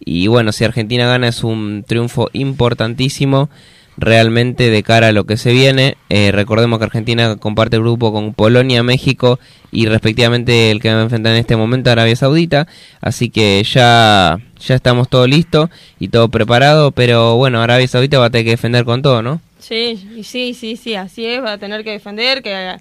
Y 0.00 0.26
bueno, 0.26 0.52
si 0.52 0.64
Argentina 0.64 1.06
gana 1.06 1.28
es 1.28 1.44
un 1.44 1.84
triunfo 1.86 2.28
importantísimo 2.32 3.48
realmente 3.96 4.70
de 4.70 4.82
cara 4.82 5.08
a 5.08 5.12
lo 5.12 5.24
que 5.24 5.36
se 5.36 5.52
viene. 5.52 5.96
Eh, 6.08 6.30
recordemos 6.32 6.78
que 6.78 6.86
Argentina 6.86 7.36
comparte 7.36 7.78
grupo 7.78 8.12
con 8.12 8.34
Polonia, 8.34 8.82
México 8.82 9.38
y 9.70 9.86
respectivamente 9.86 10.70
el 10.70 10.80
que 10.80 10.92
va 10.92 11.00
a 11.00 11.02
enfrentar 11.02 11.32
en 11.32 11.38
este 11.38 11.56
momento 11.56 11.90
Arabia 11.90 12.16
Saudita. 12.16 12.66
Así 13.00 13.30
que 13.30 13.62
ya, 13.64 14.38
ya 14.58 14.74
estamos 14.74 15.08
todo 15.08 15.26
listo 15.26 15.70
y 15.98 16.08
todo 16.08 16.28
preparado. 16.28 16.90
Pero 16.90 17.36
bueno, 17.36 17.60
Arabia 17.60 17.88
Saudita 17.88 18.18
va 18.18 18.26
a 18.26 18.30
tener 18.30 18.44
que 18.44 18.50
defender 18.50 18.84
con 18.84 19.02
todo, 19.02 19.22
¿no? 19.22 19.40
Sí, 19.58 20.08
y 20.16 20.24
sí, 20.24 20.54
sí, 20.54 20.76
sí, 20.76 20.94
así 20.94 21.24
es, 21.24 21.42
va 21.42 21.52
a 21.52 21.58
tener 21.58 21.84
que 21.84 21.92
defender, 21.92 22.42
que 22.42 22.76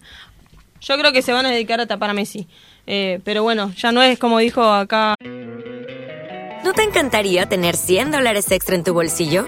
yo 0.81 0.97
creo 0.97 1.13
que 1.13 1.21
se 1.21 1.31
van 1.31 1.45
a 1.45 1.51
dedicar 1.51 1.79
a 1.79 1.85
tapar 1.85 2.09
a 2.09 2.13
Messi. 2.13 2.47
Eh, 2.85 3.21
pero 3.23 3.43
bueno, 3.43 3.71
ya 3.77 3.93
no 3.93 4.03
es 4.03 4.19
como 4.19 4.39
dijo 4.39 4.61
acá 4.61 5.15
¿No 6.63 6.71
te 6.71 6.83
encantaría 6.83 7.45
tener 7.47 7.75
100 7.75 8.11
dólares 8.11 8.49
extra 8.49 8.75
en 8.75 8.85
tu 8.85 8.93
bolsillo? 8.93 9.47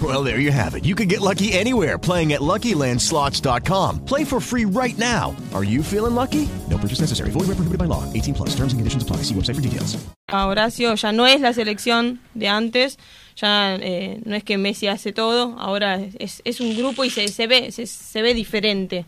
Well, 0.00 0.22
there 0.22 0.38
you 0.38 0.52
have 0.52 0.76
it. 0.76 0.84
You 0.84 0.94
can 0.94 1.08
get 1.08 1.20
lucky 1.20 1.52
anywhere 1.52 1.98
playing 1.98 2.32
at 2.32 2.40
LuckyLandSlots.com. 2.40 4.04
Play 4.04 4.24
for 4.24 4.40
free 4.40 4.64
right 4.64 4.96
now. 4.96 5.34
Are 5.52 5.64
you 5.64 5.82
feeling 5.82 6.14
lucky? 6.14 6.48
No 6.70 6.78
purchase 6.78 7.00
necessary. 7.00 7.30
Void 7.30 7.48
where 7.48 7.56
prohibited 7.56 7.78
by 7.78 7.86
law. 7.86 8.04
18 8.12 8.34
plus. 8.34 8.50
Terms 8.50 8.72
and 8.72 8.78
conditions 8.78 9.02
apply. 9.02 9.24
See 9.24 9.34
website 9.34 9.56
for 9.56 9.60
details. 9.60 9.98
A 10.28 10.46
Horacio 10.46 10.94
ya 10.94 11.10
no 11.10 11.26
es 11.26 11.40
la 11.40 11.52
selección 11.52 12.20
de 12.34 12.46
antes, 12.46 12.98
ya 13.34 13.74
eh, 13.74 14.20
no 14.24 14.36
es 14.36 14.44
que 14.44 14.58
Messi 14.58 14.86
hace 14.86 15.12
todo, 15.12 15.56
ahora 15.58 15.98
es, 16.20 16.40
es 16.44 16.60
un 16.60 16.76
grupo 16.76 17.04
y 17.04 17.10
se, 17.10 17.26
se 17.26 17.48
ve 17.48 17.72
se, 17.72 17.86
se 17.86 18.22
ve 18.22 18.32
diferente. 18.32 19.06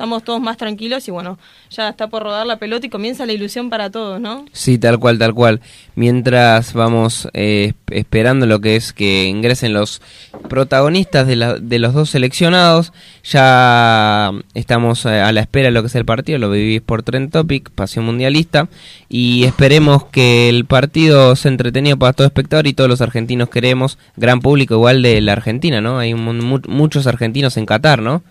Estamos 0.00 0.24
todos 0.24 0.40
más 0.40 0.56
tranquilos 0.56 1.06
y 1.08 1.10
bueno, 1.10 1.38
ya 1.68 1.90
está 1.90 2.06
por 2.08 2.22
rodar 2.22 2.46
la 2.46 2.56
pelota 2.56 2.86
y 2.86 2.88
comienza 2.88 3.26
la 3.26 3.34
ilusión 3.34 3.68
para 3.68 3.90
todos, 3.90 4.18
¿no? 4.18 4.46
Sí, 4.50 4.78
tal 4.78 4.98
cual, 4.98 5.18
tal 5.18 5.34
cual. 5.34 5.60
Mientras 5.94 6.72
vamos 6.72 7.28
eh, 7.34 7.74
esperando 7.90 8.46
lo 8.46 8.62
que 8.62 8.76
es 8.76 8.94
que 8.94 9.26
ingresen 9.26 9.74
los 9.74 10.00
protagonistas 10.48 11.26
de, 11.26 11.36
la- 11.36 11.58
de 11.58 11.78
los 11.78 11.92
dos 11.92 12.08
seleccionados, 12.08 12.94
ya 13.22 14.32
estamos 14.54 15.04
eh, 15.04 15.20
a 15.20 15.32
la 15.32 15.42
espera 15.42 15.66
de 15.66 15.72
lo 15.72 15.82
que 15.82 15.88
es 15.88 15.94
el 15.96 16.06
partido, 16.06 16.38
lo 16.38 16.50
vivís 16.50 16.80
por 16.80 17.02
Trend 17.02 17.30
Topic, 17.30 17.68
Pasión 17.68 18.06
Mundialista, 18.06 18.68
y 19.10 19.44
esperemos 19.44 20.04
que 20.06 20.48
el 20.48 20.64
partido 20.64 21.36
sea 21.36 21.50
entretenido 21.50 21.98
para 21.98 22.14
todo 22.14 22.26
espectador 22.26 22.66
y 22.66 22.72
todos 22.72 22.88
los 22.88 23.02
argentinos 23.02 23.50
queremos, 23.50 23.98
gran 24.16 24.40
público 24.40 24.72
igual 24.76 25.02
de 25.02 25.20
la 25.20 25.32
Argentina, 25.32 25.82
¿no? 25.82 25.98
Hay 25.98 26.14
mu- 26.14 26.62
muchos 26.68 27.06
argentinos 27.06 27.58
en 27.58 27.66
Qatar, 27.66 28.00
¿no? 28.00 28.22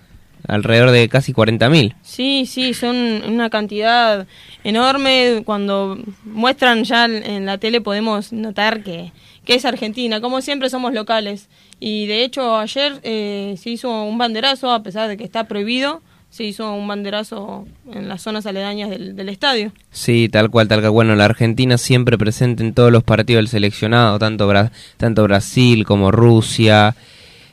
Alrededor 0.49 0.91
de 0.91 1.07
casi 1.09 1.33
40.000. 1.33 1.95
Sí, 2.01 2.45
sí, 2.45 2.73
son 2.73 2.95
una 3.27 3.49
cantidad 3.49 4.27
enorme. 4.63 5.43
Cuando 5.45 5.97
muestran 6.25 6.83
ya 6.83 7.05
en 7.05 7.45
la 7.45 7.57
tele 7.57 7.81
podemos 7.81 8.33
notar 8.33 8.83
que, 8.83 9.11
que 9.45 9.55
es 9.55 9.65
Argentina. 9.65 10.21
Como 10.21 10.41
siempre 10.41 10.69
somos 10.69 10.93
locales. 10.93 11.49
Y 11.79 12.07
de 12.07 12.23
hecho 12.23 12.57
ayer 12.57 12.99
eh, 13.03 13.55
se 13.57 13.69
hizo 13.69 14.03
un 14.03 14.17
banderazo, 14.17 14.71
a 14.71 14.83
pesar 14.83 15.07
de 15.07 15.15
que 15.17 15.23
está 15.23 15.45
prohibido, 15.45 16.01
se 16.29 16.43
hizo 16.43 16.71
un 16.73 16.87
banderazo 16.87 17.65
en 17.91 18.07
las 18.09 18.21
zonas 18.21 18.45
aledañas 18.45 18.89
del, 18.89 19.15
del 19.15 19.29
estadio. 19.29 19.71
Sí, 19.91 20.29
tal 20.29 20.49
cual, 20.51 20.67
tal 20.67 20.81
cual. 20.81 20.91
Bueno, 20.91 21.15
la 21.15 21.25
Argentina 21.25 21.77
siempre 21.77 22.17
presente 22.17 22.63
en 22.63 22.73
todos 22.73 22.91
los 22.91 23.03
partidos 23.03 23.39
del 23.39 23.47
seleccionado, 23.47 24.19
tanto, 24.19 24.47
Bra- 24.51 24.71
tanto 24.97 25.23
Brasil 25.23 25.85
como 25.85 26.11
Rusia 26.11 26.95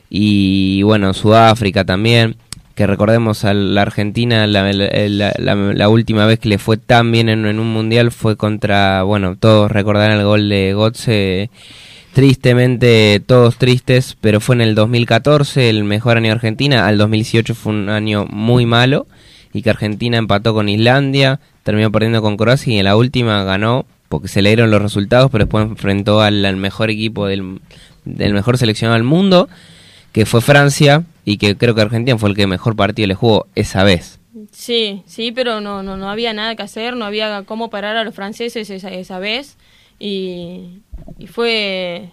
y 0.09 0.81
bueno, 0.83 1.13
Sudáfrica 1.13 1.85
también. 1.85 2.35
Que 2.77 2.85
recordemos 2.85 3.43
a 3.43 3.55
la 3.55 3.81
Argentina, 3.81 4.45
la, 4.45 4.71
la- 4.71 5.33
la- 5.39 5.73
la- 5.73 5.89
última 5.89 6.27
vez 6.27 6.37
que 6.37 6.47
le 6.47 6.59
fue 6.59 6.77
tan 6.77 7.11
bien 7.11 7.27
en, 7.27 7.43
un 7.59 7.73
mundial 7.73 8.11
fue 8.11 8.37
contra, 8.37 9.01
bueno, 9.01 9.35
todos 9.35 9.71
recordarán 9.71 10.19
el 10.19 10.23
gol 10.23 10.47
de 10.47 10.73
Gotze, 10.75 11.49
tristemente 12.13 13.19
todos 13.25 13.57
tristes, 13.57 14.15
pero 14.21 14.39
fue 14.39 14.53
en 14.55 14.61
el 14.61 14.75
2014 14.75 15.71
el 15.71 15.85
mejor 15.85 16.17
año 16.17 16.27
de 16.27 16.31
Argentina, 16.33 16.85
al 16.87 16.99
2018 16.99 17.55
fue 17.55 17.73
un 17.73 17.89
año 17.89 18.25
muy 18.29 18.67
malo 18.67 19.07
y 19.53 19.63
que 19.63 19.71
Argentina 19.71 20.17
empató 20.17 20.53
con 20.53 20.69
Islandia, 20.69 21.39
terminó 21.63 21.91
perdiendo 21.91 22.21
con 22.21 22.37
Croacia 22.37 22.75
y 22.75 22.77
en 22.77 22.85
la 22.85 22.95
última 22.95 23.43
ganó 23.43 23.87
porque 24.07 24.27
se 24.27 24.43
le 24.43 24.49
dieron 24.49 24.69
los 24.69 24.83
resultados, 24.83 25.31
pero 25.31 25.45
después 25.45 25.65
enfrentó 25.65 26.21
al, 26.21 26.45
al 26.45 26.57
mejor 26.57 26.91
equipo 26.91 27.25
del, 27.25 27.59
del 28.05 28.33
mejor 28.35 28.59
seleccionado 28.59 28.93
del 28.93 29.03
mundo, 29.03 29.49
que 30.11 30.27
fue 30.27 30.41
Francia 30.41 31.03
y 31.29 31.37
que 31.37 31.57
creo 31.57 31.75
que 31.75 31.81
Argentina 31.81 32.17
fue 32.17 32.29
el 32.29 32.35
que 32.37 32.47
mejor 32.47 32.77
partido 32.77 33.05
le 33.07 33.13
jugó 33.15 33.47
esa 33.53 33.83
vez. 33.83 34.17
Sí, 34.53 35.03
sí, 35.05 35.33
pero 35.33 35.59
no, 35.59 35.83
no, 35.83 35.97
no 35.97 36.09
había 36.09 36.31
nada 36.31 36.55
que 36.55 36.63
hacer, 36.63 36.95
no 36.95 37.03
había 37.03 37.43
cómo 37.43 37.69
parar 37.69 37.97
a 37.97 38.05
los 38.05 38.15
franceses 38.15 38.69
esa, 38.69 38.87
esa 38.89 39.19
vez 39.19 39.57
y, 39.99 40.79
y 41.19 41.27
fue 41.27 42.09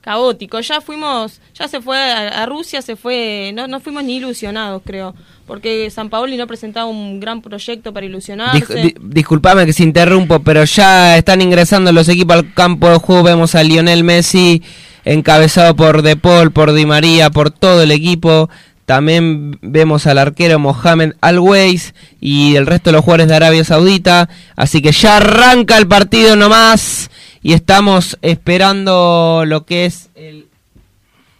caótico. 0.00 0.58
Ya 0.60 0.80
fuimos, 0.80 1.40
ya 1.54 1.68
se 1.68 1.82
fue 1.82 1.98
a, 1.98 2.42
a 2.42 2.46
Rusia, 2.46 2.80
se 2.80 2.96
fue, 2.96 3.50
no, 3.54 3.66
no 3.68 3.80
fuimos 3.80 4.04
ni 4.04 4.16
ilusionados, 4.16 4.80
creo, 4.86 5.14
porque 5.46 5.90
San 5.90 6.08
Paoli 6.08 6.38
no 6.38 6.46
presentaba 6.46 6.86
un 6.86 7.20
gran 7.20 7.42
proyecto 7.42 7.92
para 7.92 8.06
ilusionarse. 8.06 8.74
Dis- 8.74 8.82
di- 8.82 8.94
disculpame 9.02 9.66
que 9.66 9.72
se 9.74 9.82
interrumpo, 9.82 10.40
pero 10.40 10.64
ya 10.64 11.18
están 11.18 11.42
ingresando 11.42 11.92
los 11.92 12.08
equipos 12.08 12.36
al 12.36 12.54
campo 12.54 12.88
de 12.88 12.96
juego. 12.98 13.22
Vemos 13.22 13.54
a 13.54 13.62
Lionel 13.62 14.02
Messi 14.02 14.62
encabezado 15.06 15.74
por 15.76 16.02
De 16.02 16.16
Paul, 16.16 16.50
por 16.50 16.72
Di 16.72 16.84
María, 16.84 17.30
por 17.30 17.50
todo 17.50 17.82
el 17.82 17.92
equipo. 17.92 18.50
También 18.84 19.58
vemos 19.62 20.06
al 20.06 20.18
arquero 20.18 20.58
Mohamed 20.58 21.14
Al-Ways 21.20 21.94
y 22.20 22.56
el 22.56 22.66
resto 22.66 22.90
de 22.90 22.96
los 22.96 23.04
jugadores 23.04 23.28
de 23.28 23.36
Arabia 23.36 23.64
Saudita. 23.64 24.28
Así 24.56 24.82
que 24.82 24.92
ya 24.92 25.16
arranca 25.16 25.78
el 25.78 25.88
partido 25.88 26.36
nomás 26.36 27.10
y 27.42 27.52
estamos 27.52 28.18
esperando 28.22 29.44
lo 29.46 29.64
que 29.64 29.86
es 29.86 30.10
el 30.14 30.46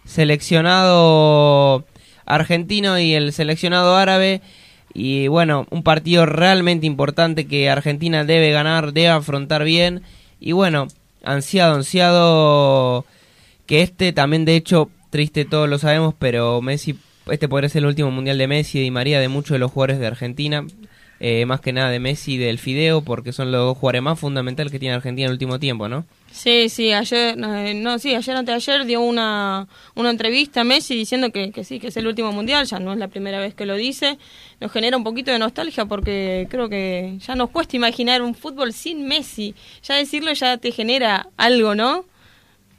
seleccionado 0.05 1.85
argentino 2.25 2.97
y 2.99 3.13
el 3.13 3.33
seleccionado 3.33 3.95
árabe. 3.95 4.41
Y 4.93 5.27
bueno, 5.27 5.67
un 5.69 5.83
partido 5.83 6.25
realmente 6.25 6.85
importante 6.85 7.47
que 7.47 7.69
Argentina 7.69 8.23
debe 8.23 8.51
ganar, 8.51 8.93
debe 8.93 9.09
afrontar 9.09 9.63
bien. 9.63 10.01
Y 10.39 10.53
bueno, 10.53 10.87
ansiado, 11.23 11.75
ansiado 11.75 13.05
que 13.67 13.81
este 13.83 14.13
también 14.13 14.45
de 14.45 14.55
hecho, 14.55 14.89
triste 15.09 15.45
todos 15.45 15.69
lo 15.69 15.77
sabemos, 15.77 16.15
pero 16.17 16.61
Messi, 16.61 16.95
este 17.29 17.47
podría 17.47 17.69
ser 17.69 17.81
el 17.83 17.87
último 17.87 18.09
mundial 18.11 18.37
de 18.37 18.47
Messi 18.47 18.79
Di 18.79 18.89
María, 18.91 19.19
de 19.19 19.27
muchos 19.27 19.51
de 19.51 19.59
los 19.59 19.71
jugadores 19.71 19.99
de 19.99 20.07
Argentina. 20.07 20.65
eh, 21.19 21.45
más 21.47 21.61
que 21.61 21.73
nada 21.73 21.89
de 21.89 21.99
Messi 21.99 22.33
y 22.33 22.37
del 22.37 22.59
Fideo, 22.59 23.01
porque 23.01 23.33
son 23.33 23.51
los 23.51 23.61
dos 23.61 23.77
jugadores 23.77 24.03
más 24.03 24.19
fundamentales 24.19 24.71
que 24.71 24.79
tiene 24.79 24.93
Argentina 24.95 25.25
en 25.25 25.29
el 25.29 25.33
último 25.33 25.59
tiempo, 25.59 25.87
¿no? 25.87 26.05
Sí, 26.31 26.69
sí, 26.69 26.93
ayer, 26.93 27.35
eh, 27.39 27.73
no, 27.73 27.97
sí, 27.97 28.13
ayer 28.13 28.35
antes 28.35 28.65
de 28.65 28.71
ayer 28.73 28.85
dio 28.85 29.01
una, 29.01 29.67
una 29.95 30.11
entrevista 30.11 30.61
a 30.61 30.63
Messi 30.63 30.95
diciendo 30.95 31.31
que, 31.31 31.51
que 31.51 31.63
sí, 31.63 31.79
que 31.79 31.87
es 31.87 31.97
el 31.97 32.05
último 32.05 32.31
mundial, 32.31 32.67
ya 32.67 32.77
no 32.79 32.93
es 32.93 32.99
la 32.99 33.07
primera 33.07 33.39
vez 33.39 33.55
que 33.55 33.65
lo 33.65 33.75
dice. 33.75 34.19
Nos 34.59 34.71
genera 34.71 34.95
un 34.95 35.03
poquito 35.03 35.31
de 35.31 35.39
nostalgia 35.39 35.85
porque 35.85 36.47
creo 36.51 36.69
que 36.69 37.17
ya 37.25 37.33
nos 37.35 37.49
cuesta 37.49 37.75
imaginar 37.75 38.21
un 38.21 38.35
fútbol 38.35 38.71
sin 38.73 39.07
Messi. 39.07 39.55
Ya 39.81 39.95
decirlo 39.95 40.31
ya 40.33 40.57
te 40.57 40.71
genera 40.71 41.29
algo, 41.37 41.73
¿no? 41.73 42.05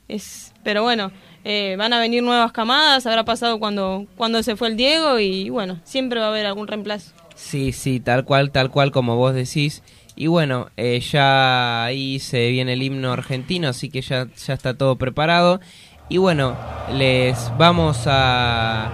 Es, 0.06 0.52
pero 0.64 0.82
bueno, 0.82 1.10
eh, 1.44 1.76
van 1.78 1.92
a 1.92 2.00
venir 2.00 2.22
nuevas 2.22 2.52
camadas, 2.52 3.06
habrá 3.06 3.24
pasado 3.24 3.58
cuando, 3.58 4.06
cuando 4.16 4.42
se 4.42 4.56
fue 4.56 4.68
el 4.68 4.76
Diego 4.76 5.18
y 5.18 5.48
bueno, 5.50 5.78
siempre 5.84 6.20
va 6.20 6.26
a 6.26 6.28
haber 6.30 6.46
algún 6.46 6.66
reemplazo. 6.66 7.12
Sí, 7.34 7.72
sí, 7.72 8.00
tal 8.00 8.24
cual, 8.24 8.50
tal 8.50 8.70
cual 8.70 8.90
como 8.90 9.16
vos 9.16 9.34
decís. 9.34 9.82
Y 10.16 10.26
bueno, 10.26 10.70
eh, 10.76 10.98
ya 10.98 11.84
ahí 11.84 12.18
se 12.18 12.48
viene 12.50 12.72
el 12.72 12.82
himno 12.82 13.12
argentino, 13.12 13.68
así 13.68 13.88
que 13.88 14.00
ya, 14.02 14.26
ya 14.46 14.54
está 14.54 14.74
todo 14.74 14.96
preparado. 14.96 15.60
Y 16.08 16.16
bueno, 16.18 16.56
les 16.92 17.52
vamos 17.56 18.06
a, 18.06 18.90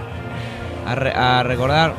a, 0.85 0.95
re- 0.95 1.13
a 1.15 1.41
recordar. 1.41 1.95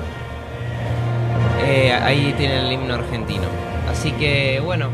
eh, 1.65 1.93
ahí 1.93 2.33
tienen 2.37 2.67
el 2.67 2.73
himno 2.73 2.95
argentino. 2.95 3.45
Así 3.91 4.13
que 4.13 4.61
bueno, 4.65 4.91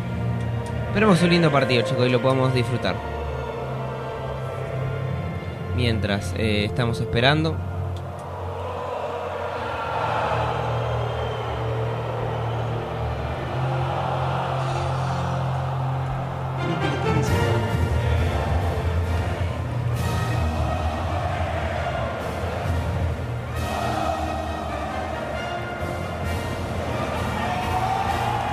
esperemos 0.88 1.20
un 1.22 1.28
lindo 1.30 1.50
partido, 1.52 1.82
chicos, 1.82 2.06
y 2.06 2.10
lo 2.10 2.22
podamos 2.22 2.54
disfrutar. 2.54 2.96
Mientras 5.82 6.32
eh, 6.38 6.64
estamos 6.64 7.00
esperando. 7.00 7.56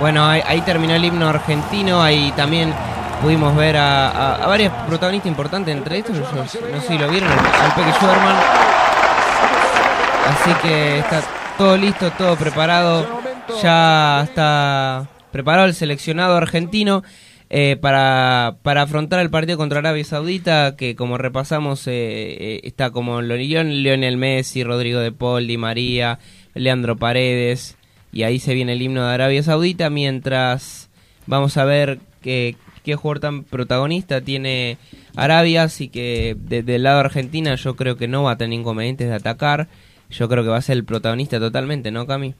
Bueno, 0.00 0.26
ahí, 0.26 0.42
ahí 0.44 0.62
terminó 0.62 0.94
el 0.94 1.04
himno 1.04 1.28
argentino, 1.28 2.02
ahí 2.02 2.32
también 2.32 2.74
pudimos 3.20 3.54
ver 3.56 3.76
a, 3.76 4.36
a, 4.36 4.46
varios 4.46 4.72
protagonistas 4.86 5.28
importantes, 5.30 5.74
entre 5.74 5.98
estos, 5.98 6.16
no 6.16 6.46
sé 6.46 6.58
si 6.86 6.98
lo 6.98 7.08
vieron, 7.08 7.30
al, 7.30 7.74
Peque 7.74 7.92
Schwerman. 7.92 8.36
Así 10.28 10.52
que 10.62 10.98
está 11.00 11.22
todo 11.58 11.76
listo, 11.76 12.10
todo 12.12 12.36
preparado 12.36 13.20
ya 13.62 14.22
está 14.22 15.08
preparado 15.32 15.66
el 15.66 15.74
seleccionado 15.74 16.36
argentino 16.36 17.02
eh, 17.52 17.76
para, 17.80 18.58
para 18.62 18.82
afrontar 18.82 19.20
el 19.20 19.30
partido 19.30 19.58
contra 19.58 19.80
Arabia 19.80 20.04
Saudita, 20.04 20.76
que 20.76 20.94
como 20.94 21.18
repasamos 21.18 21.86
eh, 21.88 21.92
eh, 21.92 22.60
está 22.62 22.90
como 22.90 23.22
Lorión, 23.22 23.82
Lionel 23.82 24.16
Messi, 24.16 24.62
Rodrigo 24.62 25.00
de 25.00 25.10
Paul, 25.10 25.48
Di 25.48 25.56
María, 25.56 26.20
Leandro 26.54 26.96
Paredes, 26.96 27.76
y 28.12 28.22
ahí 28.22 28.38
se 28.38 28.54
viene 28.54 28.74
el 28.74 28.82
himno 28.82 29.06
de 29.06 29.14
Arabia 29.14 29.42
Saudita, 29.42 29.90
mientras 29.90 30.90
vamos 31.26 31.56
a 31.56 31.64
ver 31.64 31.98
qué, 32.22 32.54
qué 32.84 32.96
jugador 32.96 33.20
tan 33.20 33.44
protagonista 33.44 34.20
tiene 34.20 34.78
Arabia, 35.16 35.64
así 35.64 35.88
que 35.88 36.36
desde 36.38 36.76
el 36.76 36.82
lado 36.82 36.98
de 36.98 37.04
Argentina 37.06 37.54
yo 37.54 37.76
creo 37.76 37.96
que 37.96 38.08
no 38.08 38.24
va 38.24 38.32
a 38.32 38.38
tener 38.38 38.58
inconvenientes 38.58 39.08
de 39.08 39.14
atacar, 39.14 39.68
yo 40.10 40.28
creo 40.28 40.42
que 40.42 40.50
va 40.50 40.56
a 40.56 40.62
ser 40.62 40.76
el 40.76 40.84
protagonista 40.84 41.38
totalmente, 41.38 41.90
¿no, 41.90 42.06
Cami? 42.06 42.34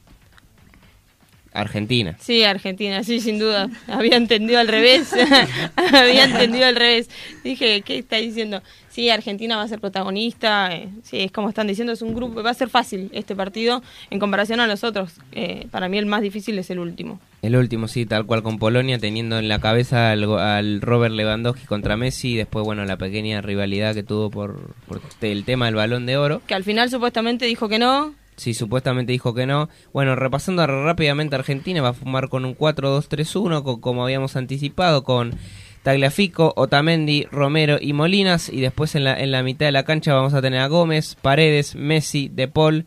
Argentina. 1.53 2.17
Sí, 2.21 2.45
Argentina, 2.45 3.03
sí, 3.03 3.21
sin 3.21 3.39
duda. 3.39 3.69
Había 3.89 4.17
entendido 4.17 4.61
al 4.61 4.69
revés. 4.69 5.13
Había 5.77 6.25
entendido 6.25 6.67
al 6.67 6.77
revés. 6.77 7.11
Dije, 7.43 7.83
¿qué 7.83 7.99
está 7.99 8.17
diciendo? 8.17 8.63
Sí, 8.89 9.11
Argentina 9.11 9.57
va 9.57 9.63
a 9.63 9.69
ser 9.69 9.81
protagonista. 9.81 10.75
eh, 10.75 10.89
sí, 11.03 11.21
es 11.21 11.33
como 11.33 11.49
están 11.49 11.67
diciendo, 11.67 11.93
es 11.93 12.03
un 12.03 12.15
grupo. 12.15 12.43
Va 12.43 12.51
a 12.51 12.55
ser 12.55 12.69
fácil 12.69 13.11
este 13.13 13.35
partido 13.35 13.83
en 14.11 14.21
comparación 14.21 14.61
a 14.61 14.67
los 14.67 14.85
otros. 14.85 15.15
Eh, 15.33 15.67
para 15.71 15.89
mí 15.89 15.99
el 15.99 16.07
más 16.07 16.23
difícil 16.23 16.59
es 16.59 16.71
el 16.71 16.79
último. 16.79 17.21
El 17.43 17.57
último, 17.57 17.89
sí, 17.89 18.05
tal 18.05 18.27
cual 18.27 18.43
con 18.43 18.59
Polonia, 18.59 18.99
teniendo 18.99 19.39
en 19.39 19.49
la 19.49 19.61
cabeza 19.61 20.11
al, 20.11 20.25
al 20.39 20.81
Robert 20.83 21.15
Lewandowski 21.15 21.65
contra 21.67 21.97
Messi, 21.97 22.33
y 22.33 22.37
después, 22.37 22.65
bueno, 22.67 22.85
la 22.85 22.99
pequeña 22.99 23.41
rivalidad 23.41 23.95
que 23.95 24.03
tuvo 24.03 24.31
por, 24.31 24.75
por 24.87 25.01
el 25.23 25.45
tema 25.45 25.65
del 25.67 25.75
balón 25.75 26.05
de 26.05 26.19
oro. 26.19 26.43
Que 26.47 26.55
al 26.55 26.65
final 26.65 26.91
supuestamente 26.91 27.47
dijo 27.47 27.69
que 27.69 27.79
no. 27.79 28.15
Sí, 28.37 28.53
supuestamente 28.55 29.13
dijo 29.13 29.33
que 29.35 29.47
no. 29.47 29.69
Bueno, 29.93 30.17
repasando 30.17 30.67
rápidamente 30.67 31.35
Argentina, 31.35 31.81
va 31.83 31.91
a 31.91 31.95
fumar 31.95 32.29
con 32.29 32.45
un 32.45 32.55
4-2-3-1, 32.57 33.63
co- 33.63 33.81
como 33.81 34.03
habíamos 34.05 34.37
anticipado, 34.37 35.03
con 35.05 35.35
Tagliafico, 35.83 36.53
Otamendi, 36.57 37.27
Romero 37.31 37.79
y 37.81 37.93
Molinas. 37.93 38.49
Y 38.51 38.61
después 38.61 38.95
en 38.95 39.05
la, 39.05 39.19
en 39.19 39.31
la 39.31 39.43
mitad 39.43 39.67
de 39.67 39.73
la 39.73 39.85
cancha 39.85 40.15
vamos 40.15 40.35
a 40.35 40.43
tener 40.43 40.61
a 40.61 40.67
Gómez, 40.69 41.17
Paredes, 41.21 41.75
Messi, 41.75 42.29
De 42.29 42.49
Paul 42.49 42.87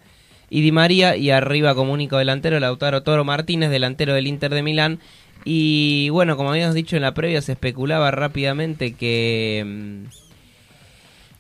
y 0.54 0.62
Di 0.62 0.72
María. 0.72 1.18
Y 1.18 1.32
arriba 1.32 1.74
como 1.74 1.94
único 1.94 2.18
delantero, 2.18 2.60
Lautaro 2.60 3.02
Toro 3.02 3.26
Martínez, 3.26 3.72
delantero 3.72 4.14
del 4.14 4.28
Inter 4.28 4.54
de 4.54 4.62
Milán. 4.62 5.00
Y 5.44 6.10
bueno, 6.10 6.38
como 6.38 6.52
habíamos 6.52 6.76
dicho 6.76 6.96
en 6.96 7.02
la 7.02 7.16
previa, 7.16 7.42
se 7.42 7.54
especulaba 7.54 8.12
rápidamente 8.12 8.94
que... 8.94 9.64
mm, 9.66 10.04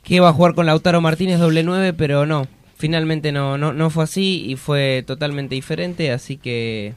que 0.03 0.15
iba 0.15 0.27
a 0.27 0.33
jugar 0.33 0.55
con 0.55 0.65
Lautaro 0.65 0.99
Martínez 0.99 1.39
doble 1.39 1.61
9, 1.61 1.93
pero 1.93 2.25
no. 2.25 2.47
Finalmente 2.75 3.31
no, 3.31 3.57
no, 3.57 3.71
no 3.71 3.89
fue 3.91 4.03
así 4.03 4.45
y 4.47 4.55
fue 4.55 5.03
totalmente 5.05 5.55
diferente, 5.55 6.11
así 6.11 6.35
que 6.37 6.95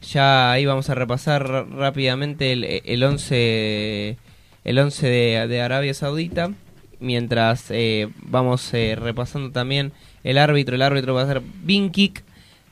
ya 0.00 0.52
ahí 0.52 0.64
vamos 0.64 0.88
a 0.88 0.94
repasar 0.94 1.46
rápidamente 1.68 2.52
el, 2.52 2.64
el 2.64 3.02
11 3.02 4.16
el 4.64 4.78
11 4.78 5.06
de, 5.06 5.48
de 5.48 5.60
Arabia 5.60 5.92
Saudita, 5.92 6.52
mientras 7.00 7.70
eh, 7.70 8.08
vamos 8.22 8.72
eh, 8.72 8.96
repasando 8.98 9.50
también 9.50 9.92
el 10.24 10.38
árbitro, 10.38 10.74
el 10.74 10.82
árbitro 10.82 11.14
va 11.14 11.22
a 11.22 11.26
ser 11.26 11.40
Binkik, 11.62 12.22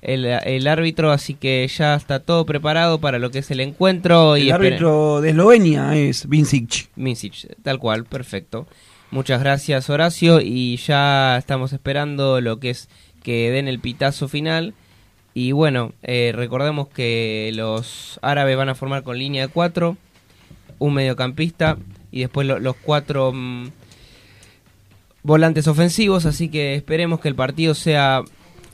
el, 0.03 0.25
el 0.27 0.67
árbitro, 0.69 1.11
así 1.11 1.35
que 1.35 1.67
ya 1.69 1.95
está 1.97 2.21
todo 2.21 2.47
preparado 2.47 2.99
para 3.01 3.19
lo 3.19 3.31
que 3.31 3.39
es 3.41 3.51
el 3.51 3.61
encuentro. 3.61 4.37
y 4.37 4.49
El 4.49 4.53
árbitro 4.53 5.21
de 5.21 5.31
Eslovenia 5.31 5.97
es 5.97 6.29
Vincic. 6.29 6.89
Vincic, 6.97 7.57
tal 7.63 7.79
cual, 7.79 8.05
perfecto. 8.05 8.67
Muchas 9.11 9.41
gracias 9.41 9.89
Horacio 9.89 10.41
y 10.43 10.77
ya 10.77 11.37
estamos 11.39 11.73
esperando 11.73 12.41
lo 12.43 12.61
que 12.61 12.71
es 12.71 12.89
que 13.23 13.51
den 13.51 13.67
el 13.67 13.81
pitazo 13.81 14.29
final. 14.29 14.75
Y 15.35 15.53
bueno, 15.53 15.93
eh, 16.03 16.33
recordemos 16.35 16.89
que 16.89 17.51
los 17.55 18.19
árabes 18.23 18.57
van 18.57 18.69
a 18.69 18.75
formar 18.75 19.03
con 19.05 19.19
línea 19.19 19.47
de 19.47 19.53
cuatro, 19.53 19.97
un 20.79 20.95
mediocampista 20.95 21.79
y 22.11 22.21
después 22.21 22.47
lo- 22.47 22.59
los 22.59 22.77
cuatro 22.77 23.33
mm, 23.33 23.69
volantes 25.23 25.67
ofensivos. 25.69 26.27
Así 26.27 26.49
que 26.49 26.75
esperemos 26.75 27.21
que 27.21 27.29
el 27.29 27.35
partido 27.35 27.75
sea 27.75 28.23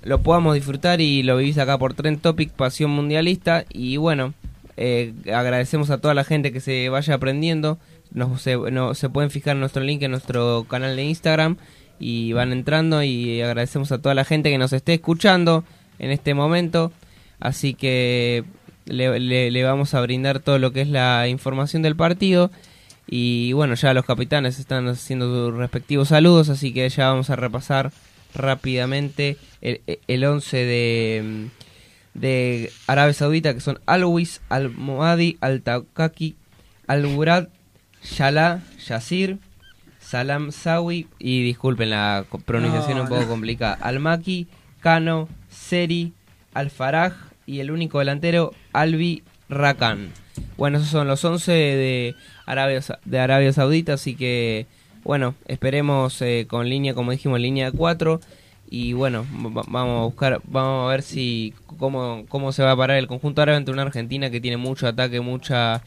lo 0.02 0.20
podamos 0.22 0.54
disfrutar 0.54 1.00
y 1.00 1.22
lo 1.22 1.36
vivís 1.38 1.56
acá 1.58 1.78
por 1.78 1.94
Trend 1.94 2.20
Topic, 2.20 2.50
Pasión 2.50 2.90
Mundialista. 2.90 3.64
Y 3.70 3.96
bueno, 3.96 4.34
eh, 4.76 5.14
agradecemos 5.32 5.90
a 5.90 5.98
toda 5.98 6.12
la 6.14 6.24
gente 6.24 6.52
que 6.52 6.60
se 6.60 6.88
vaya 6.90 7.14
aprendiendo. 7.14 7.78
Nos, 8.12 8.42
se, 8.42 8.56
no- 8.56 8.94
se 8.94 9.08
pueden 9.08 9.30
fijar 9.30 9.56
nuestro 9.56 9.82
link 9.82 10.02
en 10.02 10.10
nuestro 10.10 10.64
canal 10.68 10.94
de 10.94 11.04
Instagram 11.04 11.56
y 11.98 12.32
van 12.32 12.52
entrando 12.52 13.02
y 13.02 13.40
agradecemos 13.40 13.92
a 13.92 13.98
toda 13.98 14.14
la 14.14 14.24
gente 14.24 14.50
que 14.50 14.58
nos 14.58 14.72
esté 14.72 14.94
escuchando 14.94 15.64
en 15.98 16.10
este 16.10 16.34
momento. 16.34 16.92
Así 17.40 17.72
que 17.74 18.44
le 18.84 19.64
vamos 19.64 19.94
a 19.94 20.00
brindar 20.02 20.40
todo 20.40 20.58
lo 20.58 20.72
que 20.72 20.82
es 20.82 20.88
la 20.88 21.28
información 21.28 21.82
del 21.82 21.96
partido. 21.96 22.50
Y 23.06 23.52
bueno, 23.52 23.74
ya 23.74 23.92
los 23.94 24.04
capitanes 24.04 24.58
están 24.58 24.88
haciendo 24.88 25.26
sus 25.50 25.58
respectivos 25.58 26.08
saludos, 26.08 26.48
así 26.48 26.72
que 26.72 26.88
ya 26.88 27.08
vamos 27.08 27.30
a 27.30 27.36
repasar 27.36 27.92
rápidamente 28.34 29.36
el, 29.60 29.80
el 30.08 30.24
11 30.24 30.56
de, 30.56 31.48
de 32.14 32.72
Arabia 32.86 33.12
Saudita, 33.12 33.54
que 33.54 33.60
son 33.60 33.78
Alwis, 33.86 34.40
Al-Moadi, 34.48 35.36
Al-Takaki, 35.40 36.34
Al-Burad, 36.86 37.48
Yala, 38.16 38.62
Yasir, 38.86 39.38
Salam 40.00 40.52
Sawi, 40.52 41.06
y 41.18 41.42
disculpen 41.44 41.90
la 41.90 42.24
pronunciación 42.44 42.98
No, 42.98 43.04
un 43.04 43.08
poco 43.08 43.22
no. 43.22 43.28
complicada, 43.28 43.74
Al-Maki, 43.74 44.48
Kano, 44.80 45.28
Seri, 45.50 46.12
Al-Faraj 46.52 47.12
y 47.46 47.60
el 47.60 47.70
único 47.70 47.98
delantero, 47.98 48.52
Albi 48.72 49.22
Rakan. 49.48 50.10
Bueno, 50.56 50.78
esos 50.78 50.90
son 50.90 51.06
los 51.08 51.24
11 51.24 51.52
de 51.52 52.14
Arabia, 52.46 52.80
de 53.04 53.18
Arabia 53.18 53.52
Saudita, 53.52 53.94
así 53.94 54.14
que 54.16 54.66
bueno, 55.04 55.34
esperemos 55.46 56.20
eh, 56.22 56.46
con 56.48 56.68
línea, 56.68 56.94
como 56.94 57.10
dijimos, 57.12 57.38
línea 57.40 57.70
4 57.70 58.20
y 58.70 58.94
bueno, 58.94 59.26
va- 59.56 59.64
vamos 59.68 60.00
a 60.00 60.04
buscar, 60.04 60.40
vamos 60.44 60.86
a 60.86 60.90
ver 60.90 61.02
si 61.02 61.52
cómo, 61.78 62.24
cómo 62.28 62.52
se 62.52 62.62
va 62.62 62.72
a 62.72 62.76
parar 62.76 62.96
el 62.96 63.06
conjunto 63.06 63.42
árabe 63.42 63.56
ante 63.58 63.70
una 63.70 63.82
Argentina 63.82 64.30
que 64.30 64.40
tiene 64.40 64.56
mucho 64.56 64.86
ataque, 64.88 65.20
mucha 65.20 65.82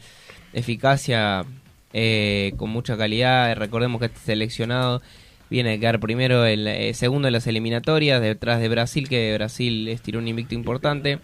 eficacia, 0.52 1.44
eh, 1.92 2.52
con 2.56 2.70
mucha 2.70 2.96
calidad. 2.96 3.54
Recordemos 3.56 3.98
que 4.00 4.06
este 4.06 4.20
seleccionado 4.20 5.02
viene 5.50 5.74
a 5.74 5.78
quedar 5.78 5.98
primero, 6.00 6.44
el 6.44 6.66
eh, 6.66 6.94
segundo 6.94 7.28
en 7.28 7.32
las 7.34 7.46
eliminatorias, 7.46 8.20
detrás 8.20 8.60
de 8.60 8.68
Brasil, 8.68 9.08
que 9.08 9.34
Brasil 9.34 9.88
estiró 9.88 10.18
un 10.20 10.28
invicto 10.28 10.54
importante. 10.54 11.18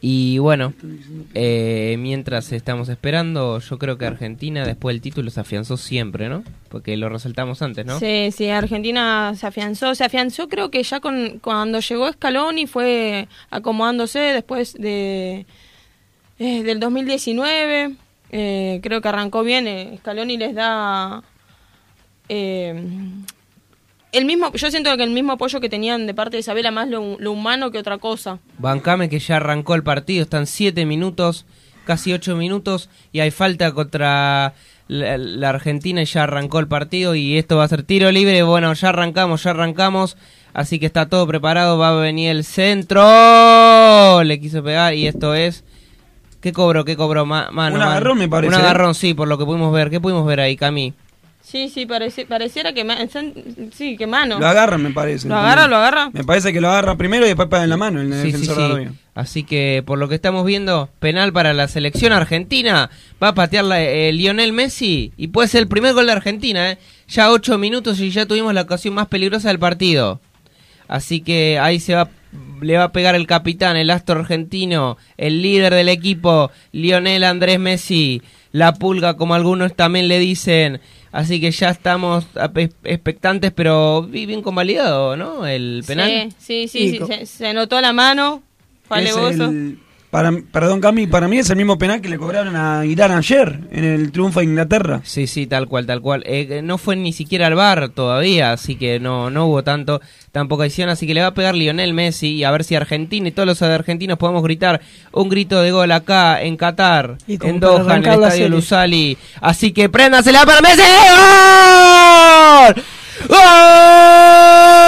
Y 0.00 0.38
bueno, 0.38 0.72
eh, 1.34 1.96
mientras 1.98 2.52
estamos 2.52 2.88
esperando, 2.88 3.58
yo 3.58 3.78
creo 3.78 3.98
que 3.98 4.06
Argentina 4.06 4.64
después 4.64 4.94
del 4.94 5.00
título 5.00 5.30
se 5.30 5.40
afianzó 5.40 5.76
siempre, 5.76 6.28
¿no? 6.28 6.44
Porque 6.68 6.96
lo 6.96 7.08
resaltamos 7.08 7.62
antes, 7.62 7.84
¿no? 7.84 7.98
Sí, 7.98 8.30
sí, 8.30 8.48
Argentina 8.48 9.34
se 9.34 9.46
afianzó, 9.46 9.94
se 9.94 10.04
afianzó 10.04 10.48
creo 10.48 10.70
que 10.70 10.82
ya 10.82 11.00
con 11.00 11.40
cuando 11.40 11.80
llegó 11.80 12.12
Scaloni 12.12 12.66
fue 12.66 13.26
acomodándose 13.50 14.20
después 14.20 14.74
de 14.74 15.46
eh, 16.38 16.62
del 16.62 16.78
2019, 16.78 17.96
eh, 18.30 18.80
creo 18.82 19.00
que 19.00 19.08
arrancó 19.08 19.42
bien, 19.42 19.66
eh, 19.66 19.96
Scaloni 19.98 20.36
les 20.36 20.54
da 20.54 21.24
eh, 22.28 22.80
el 24.12 24.24
mismo, 24.24 24.52
yo 24.52 24.70
siento 24.70 24.96
que 24.96 25.02
el 25.04 25.10
mismo 25.10 25.32
apoyo 25.32 25.60
que 25.60 25.68
tenían 25.68 26.06
de 26.06 26.14
parte 26.14 26.36
de 26.36 26.40
Isabela 26.40 26.70
más 26.70 26.88
lo, 26.88 27.16
lo 27.18 27.32
humano 27.32 27.70
que 27.70 27.78
otra 27.78 27.98
cosa. 27.98 28.38
Bancame 28.58 29.08
que 29.08 29.18
ya 29.18 29.36
arrancó 29.36 29.74
el 29.74 29.82
partido, 29.82 30.22
están 30.22 30.46
7 30.46 30.84
minutos, 30.86 31.44
casi 31.84 32.12
8 32.12 32.36
minutos, 32.36 32.88
y 33.12 33.20
hay 33.20 33.30
falta 33.30 33.72
contra 33.72 34.54
la, 34.88 35.18
la 35.18 35.48
Argentina 35.50 36.00
y 36.02 36.06
ya 36.06 36.22
arrancó 36.24 36.58
el 36.58 36.68
partido 36.68 37.14
y 37.14 37.36
esto 37.38 37.56
va 37.58 37.64
a 37.64 37.68
ser 37.68 37.82
tiro 37.82 38.10
libre. 38.10 38.42
Bueno, 38.42 38.72
ya 38.72 38.88
arrancamos, 38.90 39.42
ya 39.42 39.50
arrancamos, 39.50 40.16
así 40.54 40.78
que 40.78 40.86
está 40.86 41.08
todo 41.08 41.26
preparado, 41.26 41.76
va 41.78 41.90
a 41.90 41.94
venir 42.00 42.30
el 42.30 42.44
centro, 42.44 44.22
le 44.24 44.40
quiso 44.40 44.62
pegar 44.62 44.94
y 44.94 45.06
esto 45.06 45.34
es... 45.34 45.64
¿Qué 46.40 46.52
cobró? 46.52 46.84
¿Qué 46.84 46.96
cobró? 46.96 47.26
Ma- 47.26 47.48
mano, 47.50 47.74
Un 47.74 47.78
mano. 47.80 47.90
agarrón, 47.90 48.18
me 48.18 48.28
parece, 48.28 48.54
Un 48.54 48.60
¿eh? 48.60 48.64
agarrón, 48.64 48.94
sí, 48.94 49.12
por 49.12 49.26
lo 49.26 49.36
que 49.38 49.44
pudimos 49.44 49.72
ver. 49.72 49.90
¿Qué 49.90 49.98
pudimos 50.00 50.24
ver 50.24 50.38
ahí, 50.38 50.56
Cami? 50.56 50.94
Sí, 51.50 51.70
sí, 51.70 51.86
parece, 51.86 52.26
pareciera 52.26 52.74
que 52.74 52.84
sí, 53.72 53.96
que 53.96 54.06
mano. 54.06 54.38
Lo 54.38 54.46
agarra, 54.46 54.76
me 54.76 54.90
parece. 54.90 55.28
Lo 55.28 55.34
agarra, 55.36 55.66
lo 55.66 55.76
agarra. 55.76 56.10
Me 56.12 56.22
parece 56.22 56.52
que 56.52 56.60
lo 56.60 56.68
agarra 56.68 56.96
primero 56.96 57.24
y 57.24 57.28
después 57.28 57.48
pega 57.48 57.64
en 57.64 57.70
la 57.70 57.78
mano 57.78 58.02
el 58.02 58.12
Sí, 58.12 58.18
sí, 58.20 58.26
defensor 58.32 58.54
sí. 58.56 58.60
de 58.60 58.66
Arabia. 58.66 58.92
Así 59.14 59.42
que 59.44 59.82
por 59.86 59.98
lo 59.98 60.08
que 60.10 60.14
estamos 60.14 60.44
viendo, 60.44 60.90
penal 60.98 61.32
para 61.32 61.54
la 61.54 61.66
selección 61.66 62.12
argentina. 62.12 62.90
Va 63.22 63.28
a 63.28 63.34
patear 63.34 63.64
la- 63.64 63.82
eh, 63.82 64.12
Lionel 64.12 64.52
Messi 64.52 65.12
y 65.16 65.28
puede 65.28 65.48
ser 65.48 65.62
el 65.62 65.68
primer 65.68 65.94
gol 65.94 66.04
de 66.06 66.12
Argentina. 66.12 66.70
¿eh? 66.70 66.78
Ya 67.08 67.30
ocho 67.32 67.56
minutos 67.56 67.98
y 68.00 68.10
ya 68.10 68.26
tuvimos 68.26 68.52
la 68.52 68.62
ocasión 68.62 68.92
más 68.92 69.06
peligrosa 69.08 69.48
del 69.48 69.58
partido. 69.58 70.20
Así 70.86 71.20
que 71.22 71.58
ahí 71.58 71.80
se 71.80 71.94
va, 71.94 72.10
le 72.60 72.76
va 72.76 72.84
a 72.84 72.92
pegar 72.92 73.14
el 73.14 73.26
capitán, 73.26 73.76
el 73.78 73.88
astro 73.90 74.20
argentino, 74.20 74.98
el 75.16 75.40
líder 75.40 75.74
del 75.74 75.88
equipo, 75.88 76.50
Lionel 76.72 77.24
Andrés 77.24 77.58
Messi, 77.58 78.20
la 78.52 78.74
pulga 78.74 79.14
como 79.16 79.34
algunos 79.34 79.74
también 79.74 80.08
le 80.08 80.18
dicen. 80.18 80.80
Así 81.10 81.40
que 81.40 81.50
ya 81.50 81.70
estamos 81.70 82.26
expectantes, 82.84 83.52
pero 83.52 84.02
bi- 84.02 84.26
bien 84.26 84.42
convalidado, 84.42 85.16
¿no? 85.16 85.46
El 85.46 85.82
penal. 85.86 86.30
Sí, 86.38 86.68
sí, 86.68 86.68
sí, 86.68 86.90
Sí, 86.90 86.98
sí, 86.98 87.04
se, 87.06 87.26
se 87.26 87.54
notó 87.54 87.80
la 87.80 87.92
mano. 87.92 88.42
Fue 88.86 89.02
Es 89.02 89.10
alevoso. 89.16 89.44
el- 89.50 89.78
para, 90.10 90.32
perdón, 90.52 90.80
Cami, 90.80 91.06
para 91.06 91.28
mí 91.28 91.38
es 91.38 91.50
el 91.50 91.56
mismo 91.56 91.76
penal 91.76 92.00
que 92.00 92.08
le 92.08 92.16
cobraron 92.16 92.56
a 92.56 92.86
Irán 92.86 93.12
ayer 93.12 93.60
en 93.70 93.84
el 93.84 94.10
triunfo 94.10 94.40
de 94.40 94.46
Inglaterra. 94.46 95.02
Sí, 95.04 95.26
sí, 95.26 95.46
tal 95.46 95.68
cual, 95.68 95.84
tal 95.86 96.00
cual. 96.00 96.22
Eh, 96.26 96.62
no 96.64 96.78
fue 96.78 96.96
ni 96.96 97.12
siquiera 97.12 97.46
al 97.46 97.54
bar 97.54 97.90
todavía, 97.90 98.52
así 98.52 98.76
que 98.76 99.00
no, 99.00 99.28
no 99.28 99.46
hubo 99.46 99.62
tanto, 99.62 100.00
tan 100.32 100.48
poca 100.48 100.64
acción, 100.64 100.88
así 100.88 101.06
que 101.06 101.12
le 101.12 101.20
va 101.20 101.28
a 101.28 101.34
pegar 101.34 101.54
Lionel 101.54 101.92
Messi 101.92 102.28
y 102.36 102.44
a 102.44 102.50
ver 102.50 102.64
si 102.64 102.74
Argentina 102.74 103.28
y 103.28 103.32
todos 103.32 103.46
los 103.46 103.60
argentinos 103.60 104.16
podemos 104.16 104.42
gritar 104.42 104.80
un 105.12 105.28
grito 105.28 105.60
de 105.60 105.72
gol 105.72 105.92
acá 105.92 106.42
en 106.42 106.56
Qatar, 106.56 107.18
en 107.28 107.60
Doha, 107.60 107.96
en 107.96 108.04
el 108.04 108.12
estadio 108.12 108.30
serie. 108.30 108.48
Lusali. 108.48 109.18
Así 109.42 109.72
que 109.72 109.90
préndasela 109.90 110.46
para 110.46 110.62
Messi. 110.62 110.82
¡Gol! 112.74 112.84
¡Gol! 113.28 114.87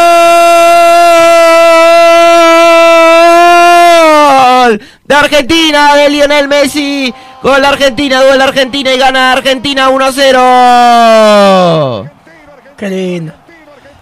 De 5.11 5.17
Argentina, 5.17 5.97
de 5.97 6.09
Lionel 6.09 6.47
Messi. 6.47 7.13
Gol 7.43 7.61
de 7.63 7.67
Argentina, 7.67 8.23
gol 8.23 8.39
de 8.39 8.45
Argentina 8.45 8.95
y 8.95 8.97
gana 8.97 9.33
Argentina 9.33 9.91
1-0. 9.91 12.11
Qué 12.77 12.89
lindo, 12.89 13.33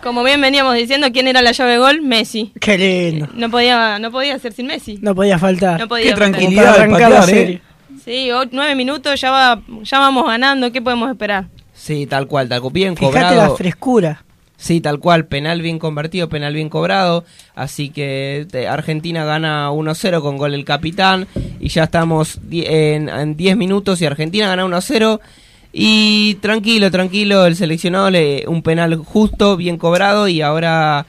Como 0.02 0.22
bien 0.22 0.38
veníamos 0.42 0.74
diciendo, 0.74 1.06
¿quién 1.10 1.26
era 1.26 1.40
la 1.40 1.52
llave 1.52 1.72
de 1.72 1.78
gol? 1.78 2.02
Messi. 2.02 2.52
qué 2.60 2.76
lindo. 2.76 3.26
No 3.32 3.48
podía, 3.50 3.98
no 3.98 4.10
podía 4.10 4.38
ser 4.38 4.52
sin 4.52 4.66
Messi. 4.66 4.98
No 5.00 5.14
podía 5.14 5.38
faltar. 5.38 5.80
No 5.80 5.88
podía 5.88 6.04
Qué 6.04 6.10
faltar. 6.10 6.30
tranquilidad 6.32 6.64
Para 6.74 6.82
arrancar 6.82 7.10
la 7.10 7.20
¿eh? 7.20 7.22
serie. 7.22 7.62
Sí, 8.04 8.28
nueve 8.52 8.74
minutos, 8.74 9.18
ya, 9.18 9.30
va, 9.30 9.62
ya 9.82 9.98
vamos 10.00 10.26
ganando. 10.26 10.70
¿Qué 10.70 10.82
podemos 10.82 11.08
esperar? 11.10 11.46
Sí, 11.72 12.06
tal 12.06 12.26
cual, 12.26 12.50
tal 12.50 12.60
cual. 12.60 12.74
Bien 12.74 12.94
Fíjate 12.94 13.18
la 13.18 13.28
cobrado. 13.30 13.56
frescura. 13.56 14.24
Sí, 14.60 14.80
tal 14.80 14.98
cual, 14.98 15.26
penal 15.26 15.62
bien 15.62 15.78
convertido, 15.78 16.28
penal 16.28 16.52
bien 16.52 16.68
cobrado. 16.68 17.24
Así 17.54 17.90
que 17.90 18.46
Argentina 18.68 19.24
gana 19.24 19.70
1-0 19.70 20.20
con 20.20 20.36
gol 20.36 20.50
del 20.50 20.64
capitán. 20.64 21.28
Y 21.60 21.68
ya 21.68 21.84
estamos 21.84 22.40
en, 22.50 23.08
en 23.08 23.36
10 23.36 23.56
minutos 23.56 24.02
y 24.02 24.06
Argentina 24.06 24.48
gana 24.48 24.66
1-0. 24.66 25.20
Y 25.72 26.34
tranquilo, 26.36 26.90
tranquilo, 26.90 27.46
el 27.46 27.54
seleccionado 27.54 28.10
le, 28.10 28.48
un 28.48 28.62
penal 28.62 28.96
justo, 28.96 29.56
bien 29.56 29.78
cobrado. 29.78 30.26
Y 30.26 30.42
ahora 30.42 31.06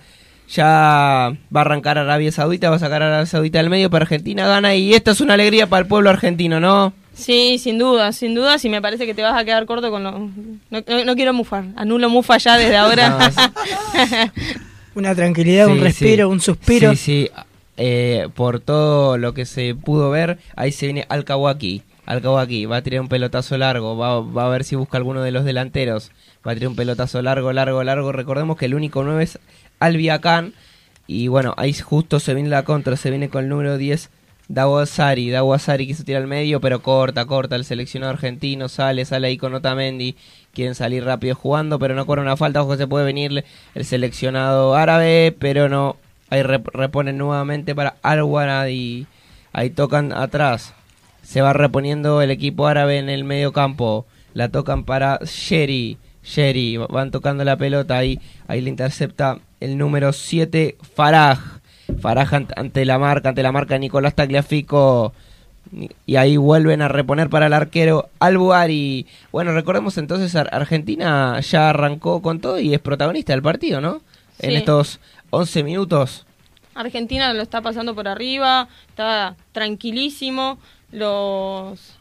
ya 0.47 1.33
va 1.55 1.59
a 1.59 1.61
arrancar 1.61 1.97
Arabia 1.97 2.31
Saudita, 2.31 2.69
va 2.69 2.75
a 2.75 2.79
sacar 2.79 3.01
a 3.01 3.07
Arabia 3.07 3.25
Saudita 3.25 3.57
del 3.57 3.71
medio, 3.71 3.89
pero 3.89 4.03
Argentina 4.03 4.47
gana. 4.47 4.75
Y 4.75 4.93
esto 4.93 5.09
es 5.09 5.21
una 5.21 5.33
alegría 5.33 5.65
para 5.65 5.81
el 5.81 5.87
pueblo 5.87 6.11
argentino, 6.11 6.59
¿no? 6.59 6.93
Sí, 7.19 7.57
sin 7.59 7.77
duda, 7.77 8.11
sin 8.13 8.33
duda. 8.33 8.57
Si 8.57 8.69
me 8.69 8.81
parece 8.81 9.05
que 9.05 9.13
te 9.13 9.21
vas 9.21 9.39
a 9.39 9.45
quedar 9.45 9.65
corto 9.65 9.91
con 9.91 10.03
lo. 10.03 10.11
No, 10.11 10.31
no- 10.71 11.05
no 11.05 11.15
quiero 11.15 11.33
mufar. 11.33 11.65
Anulo 11.75 12.09
mufa 12.09 12.37
ya 12.37 12.57
desde 12.57 12.77
ahora. 12.77 13.31
Una 14.95 15.15
tranquilidad, 15.15 15.67
un 15.67 15.79
respiro, 15.79 16.27
sí. 16.27 16.31
un 16.33 16.41
suspiro. 16.41 16.91
Sí, 16.91 16.97
sí. 16.97 17.29
Eh, 17.77 18.27
por 18.35 18.59
todo 18.59 19.17
lo 19.17 19.33
que 19.33 19.45
se 19.45 19.73
pudo 19.75 20.09
ver, 20.09 20.39
ahí 20.55 20.71
se 20.71 20.87
viene 20.87 21.05
Alcahuaki. 21.09 21.83
Alcahuaki 22.05 22.65
va 22.65 22.77
a 22.77 22.81
tirar 22.81 23.01
un 23.01 23.07
pelotazo 23.07 23.57
largo, 23.57 23.95
va, 23.95 24.19
va 24.19 24.47
a 24.47 24.49
ver 24.49 24.63
si 24.63 24.75
busca 24.75 24.97
alguno 24.97 25.21
de 25.21 25.31
los 25.31 25.45
delanteros. 25.45 26.11
Va 26.45 26.51
a 26.51 26.55
tirar 26.55 26.69
un 26.69 26.75
pelotazo 26.75 27.21
largo, 27.21 27.53
largo, 27.53 27.83
largo. 27.83 28.11
Recordemos 28.11 28.57
que 28.57 28.65
el 28.65 28.73
único 28.73 29.03
9 29.03 29.23
es 29.23 29.39
Albiacán. 29.79 30.53
Y 31.07 31.27
bueno, 31.27 31.53
ahí 31.57 31.73
justo 31.73 32.19
se 32.19 32.33
viene 32.33 32.49
la 32.49 32.63
contra, 32.63 32.95
se 32.97 33.09
viene 33.09 33.29
con 33.29 33.43
el 33.43 33.49
número 33.49 33.77
10. 33.77 34.09
Dawasari, 34.49 35.29
Dawasari 35.29 35.85
quiso 35.85 36.03
tirar 36.03 36.23
al 36.23 36.27
medio, 36.27 36.59
pero 36.59 36.81
corta, 36.81 37.25
corta 37.25 37.55
el 37.55 37.63
seleccionado 37.65 38.11
argentino, 38.11 38.67
sale, 38.67 39.05
sale 39.05 39.27
ahí 39.27 39.37
con 39.37 39.53
Otamendi, 39.53 40.15
quieren 40.55 40.73
salir 40.73 41.03
rápido 41.05 41.35
jugando, 41.35 41.77
pero 41.77 41.93
no 41.93 42.07
cobra 42.07 42.23
una 42.23 42.35
falta, 42.35 42.63
ojo 42.63 42.75
se 42.75 42.87
puede 42.87 43.05
venir 43.05 43.45
el 43.75 43.85
seleccionado 43.85 44.75
árabe, 44.75 45.35
pero 45.37 45.69
no, 45.69 45.97
ahí 46.31 46.41
rep- 46.41 46.71
reponen 46.73 47.19
nuevamente 47.19 47.75
para 47.75 47.97
Al 48.01 48.21
y 48.71 49.05
ahí 49.53 49.69
tocan 49.69 50.11
atrás, 50.13 50.73
se 51.21 51.41
va 51.41 51.53
reponiendo 51.53 52.19
el 52.23 52.31
equipo 52.31 52.65
árabe 52.65 52.97
en 52.97 53.09
el 53.09 53.25
medio 53.25 53.53
campo, 53.53 54.07
la 54.33 54.49
tocan 54.49 54.83
para 54.83 55.19
Sherry, 55.25 55.99
Sherry, 56.23 56.77
van 56.77 57.11
tocando 57.11 57.43
la 57.43 57.55
pelota, 57.55 57.97
ahí, 57.97 58.19
ahí 58.47 58.61
le 58.61 58.71
intercepta 58.71 59.37
el 59.59 59.77
número 59.77 60.11
7, 60.11 60.75
Faraj, 60.95 61.58
Faraj 62.01 62.33
ant- 62.33 62.53
ante 62.55 62.85
la 62.85 62.97
marca, 62.99 63.29
ante 63.29 63.43
la 63.43 63.51
marca 63.51 63.73
de 63.75 63.79
Nicolás 63.79 64.15
Tagliafico. 64.15 65.13
Y 66.07 66.15
ahí 66.15 66.35
vuelven 66.37 66.81
a 66.81 66.87
reponer 66.87 67.29
para 67.29 67.45
el 67.45 67.53
arquero 67.53 68.09
Albuari. 68.19 69.05
Bueno, 69.31 69.51
recordemos 69.53 69.97
entonces, 69.99 70.35
Ar- 70.35 70.49
Argentina 70.51 71.39
ya 71.41 71.69
arrancó 71.69 72.21
con 72.21 72.39
todo 72.39 72.59
y 72.59 72.73
es 72.73 72.79
protagonista 72.79 73.33
del 73.33 73.43
partido, 73.43 73.79
¿no? 73.79 74.01
En 74.39 74.51
estos 74.51 74.99
11 75.29 75.63
minutos. 75.63 76.25
Argentina 76.73 77.33
lo 77.33 77.41
está 77.43 77.61
pasando 77.61 77.93
por 77.93 78.07
arriba, 78.07 78.67
está 78.89 79.35
tranquilísimo. 79.51 80.57
Los, 80.91 81.97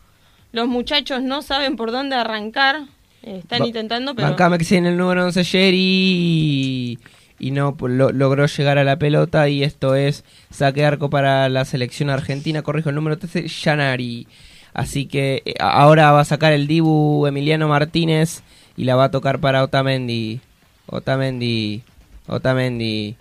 los 0.52 0.66
muchachos 0.68 1.22
no 1.22 1.42
saben 1.42 1.76
por 1.76 1.90
dónde 1.92 2.14
arrancar. 2.16 2.82
Están 3.22 3.62
Va- 3.62 3.66
intentando, 3.66 4.14
pero. 4.14 4.28
Bancame 4.28 4.56
que 4.58 4.76
en 4.76 4.86
el 4.86 4.96
número 4.96 5.24
11 5.26 5.42
Sherry 5.42 6.98
y 7.38 7.50
no 7.52 7.76
lo- 7.80 8.10
logró 8.12 8.46
llegar 8.46 8.78
a 8.78 8.84
la 8.84 8.98
pelota 8.98 9.48
y 9.48 9.62
esto 9.62 9.94
es 9.94 10.24
saque 10.50 10.84
arco 10.84 11.10
para 11.10 11.48
la 11.48 11.64
selección 11.64 12.10
argentina, 12.10 12.62
corrijo 12.62 12.88
el 12.88 12.94
número 12.96 13.18
13 13.18 13.46
Yanari. 13.48 14.26
Así 14.74 15.06
que 15.06 15.42
eh, 15.44 15.54
ahora 15.60 16.12
va 16.12 16.20
a 16.20 16.24
sacar 16.24 16.52
el 16.52 16.66
Dibu 16.66 17.26
Emiliano 17.26 17.68
Martínez 17.68 18.42
y 18.76 18.84
la 18.84 18.96
va 18.96 19.04
a 19.04 19.10
tocar 19.10 19.38
para 19.40 19.62
Otamendi. 19.64 20.40
Otamendi, 20.86 21.82
Otamendi. 22.26 23.16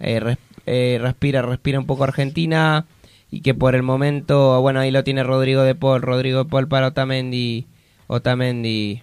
Eh, 0.00 0.36
eh, 0.66 0.98
respira, 1.00 1.42
respira 1.42 1.78
un 1.78 1.86
poco 1.86 2.04
Argentina 2.04 2.86
y 3.30 3.40
que 3.40 3.54
por 3.54 3.74
el 3.74 3.82
momento, 3.82 4.60
bueno, 4.60 4.80
ahí 4.80 4.90
lo 4.90 5.04
tiene 5.04 5.22
Rodrigo 5.22 5.62
de 5.62 5.74
Paul, 5.74 6.02
Rodrigo 6.02 6.44
de 6.44 6.50
Paul 6.50 6.68
para 6.68 6.88
Otamendi, 6.88 7.66
Otamendi, 8.08 9.00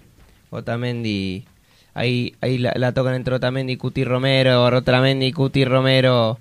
Otamendi, 0.50 1.46
ahí, 1.94 2.36
ahí 2.42 2.58
la, 2.58 2.74
la 2.76 2.92
tocan 2.92 3.16
entre 3.16 3.36
Otamendi 3.36 3.78
Cuti 3.78 4.04
Romero, 4.04 4.64
Otamendi 4.64 5.32
Cuti 5.32 5.66
Romero, 5.66 6.40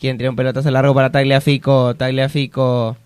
quien 0.00 0.18
tiene 0.18 0.30
un 0.30 0.36
pelotazo 0.36 0.70
largo 0.70 0.94
para 0.94 1.10
Tagliafico, 1.10 1.94
Tagliafico, 1.94 2.96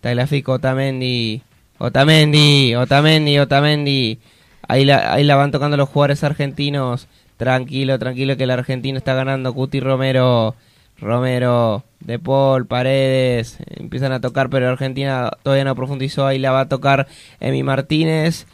Tagliafico, 0.00 0.52
Otamendi, 0.52 1.42
Otamendi, 1.78 2.74
Otamendi, 2.74 3.38
Otamendi, 3.38 4.18
ahí 4.66 4.84
la, 4.84 5.12
ahí 5.12 5.24
la 5.24 5.36
van 5.36 5.50
tocando 5.50 5.76
los 5.76 5.88
jugadores 5.88 6.24
argentinos, 6.24 7.08
tranquilo, 7.36 7.98
tranquilo 7.98 8.36
que 8.36 8.44
el 8.44 8.50
argentino 8.50 8.98
está 8.98 9.14
ganando, 9.14 9.54
Cuti 9.54 9.80
Romero, 9.80 10.54
Romero, 11.00 11.84
De 12.00 12.18
Paul, 12.18 12.66
Paredes, 12.66 13.58
empiezan 13.66 14.12
a 14.12 14.20
tocar, 14.20 14.50
pero 14.50 14.68
Argentina 14.68 15.30
todavía 15.42 15.64
no 15.64 15.76
profundizó, 15.76 16.26
ahí 16.26 16.38
la 16.38 16.50
va 16.50 16.60
a 16.60 16.68
tocar 16.68 17.06
Emi 17.40 17.62
Martínez 17.62 18.46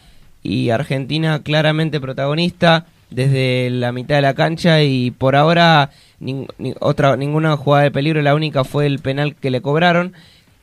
y 0.45 0.71
Argentina 0.71 1.43
claramente 1.43 2.01
protagonista 2.01 2.87
desde 3.11 3.71
la 3.71 3.91
mitad 3.91 4.15
de 4.17 4.23
la 4.23 4.35
cancha 4.35 4.83
y 4.83 5.11
por 5.11 5.35
ahora 5.35 5.91
nin- 6.21 6.47
ni- 6.59 6.75
otra 6.81 7.17
ninguna 7.17 7.57
jugada 7.57 7.83
de 7.85 7.91
peligro, 7.91 8.23
la 8.23 8.35
única 8.37 8.63
fue 8.63 8.87
el 8.87 9.01
penal 9.01 9.35
que 9.35 9.51
le 9.51 9.61
cobraron, 9.63 10.13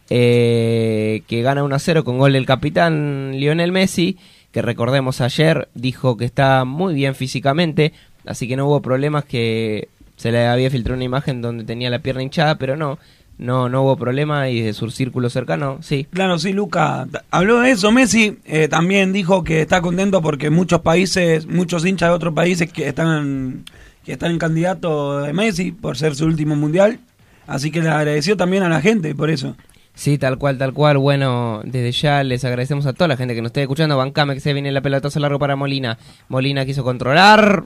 eh, 0.10 1.24
que 1.28 1.42
gana 1.42 1.64
1 1.64 1.76
a 1.76 1.80
0 1.80 2.04
con 2.04 2.18
gol 2.18 2.34
del 2.34 2.46
capitán 2.46 3.32
Lionel 3.34 3.72
Messi, 3.72 4.18
que 4.52 4.62
recordemos 4.62 5.22
ayer 5.22 5.70
dijo 5.74 6.18
que 6.18 6.26
está 6.26 6.66
muy 6.66 6.94
bien 6.94 7.16
físicamente, 7.16 7.94
así 8.26 8.48
que 8.48 8.58
no 8.58 8.68
hubo 8.68 8.82
problemas 8.82 9.24
que 9.26 9.88
se 10.18 10.32
le 10.32 10.46
había 10.48 10.70
filtrado 10.70 10.96
una 10.98 11.06
imagen 11.06 11.42
donde 11.42 11.64
tenía 11.64 11.90
la 11.90 12.00
pierna 12.00 12.22
hinchada, 12.24 12.56
pero 12.56 12.76
no, 12.76 13.00
no, 13.38 13.70
no 13.70 13.82
hubo 13.82 13.98
problema 13.98 14.50
y 14.50 14.62
de 14.62 14.74
su 14.74 14.92
círculo 14.92 15.30
cercano, 15.30 15.80
sí. 15.82 16.06
Claro, 16.12 16.38
sí, 16.38 16.54
Luca. 16.54 17.08
Habló 17.32 17.60
de 17.62 17.72
eso. 17.72 17.92
Messi 17.92 18.38
eh, 18.46 18.68
también 18.68 19.14
dijo 19.14 19.44
que 19.44 19.62
está 19.62 19.82
contento 19.82 20.22
porque 20.22 20.50
muchos 20.50 20.82
países, 20.82 21.48
muchos 21.48 21.86
hinchas 21.86 22.10
de 22.10 22.16
otros 22.16 22.34
países 22.34 22.72
que 22.72 22.88
están, 22.88 23.64
que 24.06 24.14
están 24.14 24.32
en 24.32 24.38
candidato 24.38 25.22
de 25.22 25.34
Messi 25.34 25.72
por 25.72 25.98
ser 25.98 26.16
su 26.16 26.26
último 26.26 26.56
mundial. 26.56 27.00
Así 27.48 27.72
que 27.72 27.82
le 27.82 27.90
agradeció 27.90 28.38
también 28.38 28.64
a 28.64 28.70
la 28.70 28.80
gente 28.80 29.16
por 29.16 29.32
eso. 29.32 29.56
Sí, 29.94 30.18
tal 30.18 30.38
cual, 30.38 30.58
tal 30.58 30.74
cual. 30.74 30.98
Bueno, 31.00 31.62
desde 31.64 31.92
ya 31.92 32.24
les 32.24 32.46
agradecemos 32.46 32.86
a 32.86 32.94
toda 32.94 33.08
la 33.08 33.18
gente 33.18 33.36
que 33.36 33.42
nos 33.42 33.50
esté 33.50 33.64
escuchando. 33.64 33.98
Bancame 33.98 34.36
que 34.36 34.40
se 34.40 34.54
viene 34.54 34.72
la 34.72 34.82
pelotazo 34.82 35.20
largo 35.20 35.40
para 35.40 35.56
Molina. 35.56 35.98
Molina 36.30 36.66
quiso 36.66 36.84
controlar. 36.84 37.66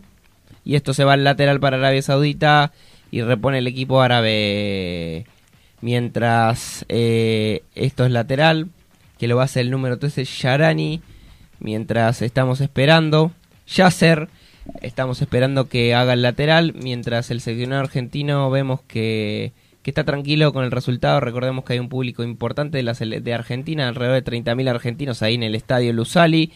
Y 0.63 0.75
esto 0.75 0.93
se 0.93 1.03
va 1.03 1.13
al 1.13 1.23
lateral 1.23 1.59
para 1.59 1.77
Arabia 1.77 2.01
Saudita. 2.01 2.71
Y 3.11 3.21
repone 3.21 3.59
el 3.59 3.67
equipo 3.67 4.01
árabe. 4.01 5.25
Mientras 5.85 6.83
eh, 6.89 7.61
esto 7.75 8.05
es 8.05 8.11
lateral. 8.11 8.69
Que 9.19 9.27
lo 9.27 9.35
va 9.35 9.43
a 9.43 9.45
hacer 9.45 9.65
el 9.65 9.69
número 9.69 9.99
13, 9.99 10.23
Sharani. 10.25 10.99
Mientras 11.59 12.23
estamos 12.23 12.59
esperando. 12.59 13.33
Yasser. 13.67 14.27
Estamos 14.81 15.21
esperando 15.21 15.69
que 15.69 15.93
haga 15.93 16.13
el 16.13 16.23
lateral. 16.23 16.73
Mientras 16.73 17.29
el 17.29 17.39
seleccionado 17.39 17.81
argentino 17.81 18.49
vemos 18.49 18.81
que 18.87 19.53
que 19.83 19.91
está 19.91 20.03
tranquilo 20.03 20.51
con 20.53 20.65
el 20.65 20.71
resultado. 20.71 21.19
Recordemos 21.19 21.63
que 21.63 21.73
hay 21.73 21.79
un 21.79 21.89
público 21.89 22.23
importante 22.23 22.77
de, 22.77 22.81
la 22.81 22.93
de 22.93 23.33
Argentina, 23.35 23.87
alrededor 23.87 24.23
de 24.23 24.41
30.000 24.43 24.67
argentinos 24.67 25.21
ahí 25.21 25.35
en 25.35 25.43
el 25.43 25.53
estadio 25.53 25.93
Lusali, 25.93 26.51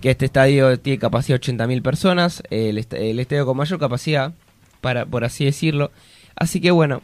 que 0.00 0.12
este 0.12 0.26
estadio 0.26 0.78
tiene 0.78 1.00
capacidad 1.00 1.40
de 1.40 1.54
80.000 1.56 1.82
personas, 1.82 2.44
el, 2.50 2.86
el 2.92 3.18
estadio 3.18 3.44
con 3.44 3.56
mayor 3.56 3.80
capacidad, 3.80 4.32
para 4.80 5.04
por 5.04 5.24
así 5.24 5.44
decirlo. 5.44 5.90
Así 6.36 6.60
que 6.60 6.70
bueno, 6.70 7.02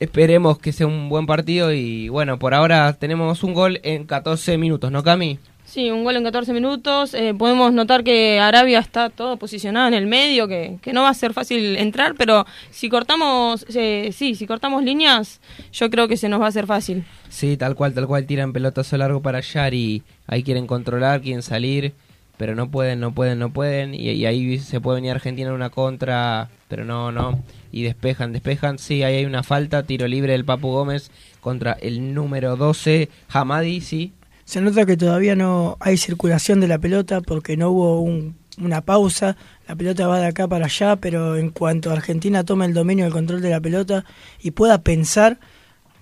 Esperemos 0.00 0.58
que 0.58 0.72
sea 0.72 0.86
un 0.86 1.08
buen 1.08 1.26
partido 1.26 1.72
y 1.72 2.08
bueno, 2.08 2.38
por 2.38 2.54
ahora 2.54 2.92
tenemos 2.92 3.42
un 3.42 3.52
gol 3.52 3.80
en 3.82 4.04
14 4.04 4.56
minutos, 4.56 4.92
¿no, 4.92 5.02
Cami? 5.02 5.38
Sí, 5.68 5.90
un 5.90 6.02
gol 6.02 6.16
en 6.16 6.24
14 6.24 6.54
minutos. 6.54 7.12
Eh, 7.12 7.34
podemos 7.36 7.74
notar 7.74 8.02
que 8.02 8.40
Arabia 8.40 8.78
está 8.78 9.10
todo 9.10 9.36
posicionado 9.36 9.86
en 9.86 9.92
el 9.92 10.06
medio, 10.06 10.48
que, 10.48 10.78
que 10.80 10.94
no 10.94 11.02
va 11.02 11.10
a 11.10 11.14
ser 11.14 11.34
fácil 11.34 11.76
entrar, 11.76 12.14
pero 12.16 12.46
si 12.70 12.88
cortamos, 12.88 13.66
eh, 13.74 14.10
sí, 14.14 14.34
si 14.34 14.46
cortamos 14.46 14.82
líneas, 14.82 15.40
yo 15.72 15.90
creo 15.90 16.08
que 16.08 16.16
se 16.16 16.30
nos 16.30 16.40
va 16.40 16.46
a 16.46 16.48
hacer 16.48 16.66
fácil. 16.66 17.04
Sí, 17.28 17.58
tal 17.58 17.74
cual, 17.74 17.92
tal 17.92 18.06
cual, 18.06 18.24
tiran 18.24 18.54
pelotazo 18.54 18.96
largo 18.96 19.20
para 19.20 19.38
allá 19.38 19.68
y 19.68 20.04
ahí 20.26 20.42
quieren 20.42 20.66
controlar, 20.66 21.20
quieren 21.20 21.42
salir, 21.42 21.92
pero 22.38 22.54
no 22.54 22.70
pueden, 22.70 23.00
no 23.00 23.12
pueden, 23.12 23.38
no 23.38 23.52
pueden, 23.52 23.94
y, 23.94 24.10
y 24.12 24.24
ahí 24.24 24.58
se 24.60 24.80
puede 24.80 24.98
venir 24.98 25.10
Argentina 25.10 25.48
en 25.48 25.54
una 25.54 25.68
contra, 25.68 26.48
pero 26.68 26.86
no, 26.86 27.12
no, 27.12 27.42
y 27.72 27.82
despejan, 27.82 28.32
despejan, 28.32 28.78
sí, 28.78 29.02
ahí 29.02 29.16
hay 29.16 29.24
una 29.24 29.42
falta, 29.42 29.82
tiro 29.82 30.06
libre 30.08 30.32
del 30.32 30.44
Papu 30.44 30.68
Gómez 30.68 31.10
contra 31.40 31.72
el 31.72 32.14
número 32.14 32.56
12, 32.56 33.08
Hamadi, 33.28 33.80
sí, 33.80 34.12
Se 34.44 34.60
nota 34.62 34.86
que 34.86 34.96
todavía 34.96 35.36
no 35.36 35.76
hay 35.78 35.98
circulación 35.98 36.58
de 36.60 36.68
la 36.68 36.78
pelota 36.78 37.20
porque 37.20 37.56
no 37.58 37.68
hubo 37.70 38.00
un- 38.00 38.34
una 38.58 38.80
pausa. 38.80 39.36
La 39.68 39.76
pelota 39.76 40.06
va 40.06 40.18
de 40.20 40.26
acá 40.26 40.48
para 40.48 40.64
allá, 40.64 40.96
pero 40.96 41.36
en 41.36 41.50
cuanto 41.50 41.90
Argentina 41.90 42.42
tome 42.44 42.64
el 42.64 42.72
dominio 42.72 43.04
del 43.04 43.12
control 43.12 43.42
de 43.42 43.50
la 43.50 43.60
pelota 43.60 44.06
y 44.42 44.52
pueda 44.52 44.78
pensar, 44.82 45.38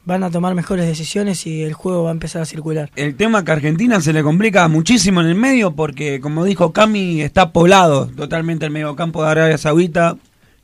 van 0.05 0.23
a 0.23 0.31
tomar 0.31 0.55
mejores 0.55 0.87
decisiones 0.87 1.45
y 1.49 1.65
el 1.65 1.73
juego 1.75 2.05
va 2.05 2.11
a 2.11 2.13
empezar 2.13 2.41
a 2.41 2.45
circular. 2.47 2.89
El 2.95 3.17
tema 3.17 3.45
que 3.45 3.51
a 3.51 3.55
Argentina 3.55 4.01
se 4.01 4.13
le 4.13 4.23
complica 4.23 4.69
muchísimo 4.69 5.21
en 5.21 5.27
el 5.27 5.35
medio 5.35 5.73
porque, 5.75 6.21
como 6.21 6.45
dijo 6.45 6.73
Cami, 6.73 7.23
está 7.23 7.51
poblado 7.53 8.07
totalmente 8.07 8.65
el 8.65 8.71
mediocampo 8.71 9.25
de 9.25 9.31
Arabia 9.31 9.59
Saudita. 9.59 10.13
O 10.13 10.19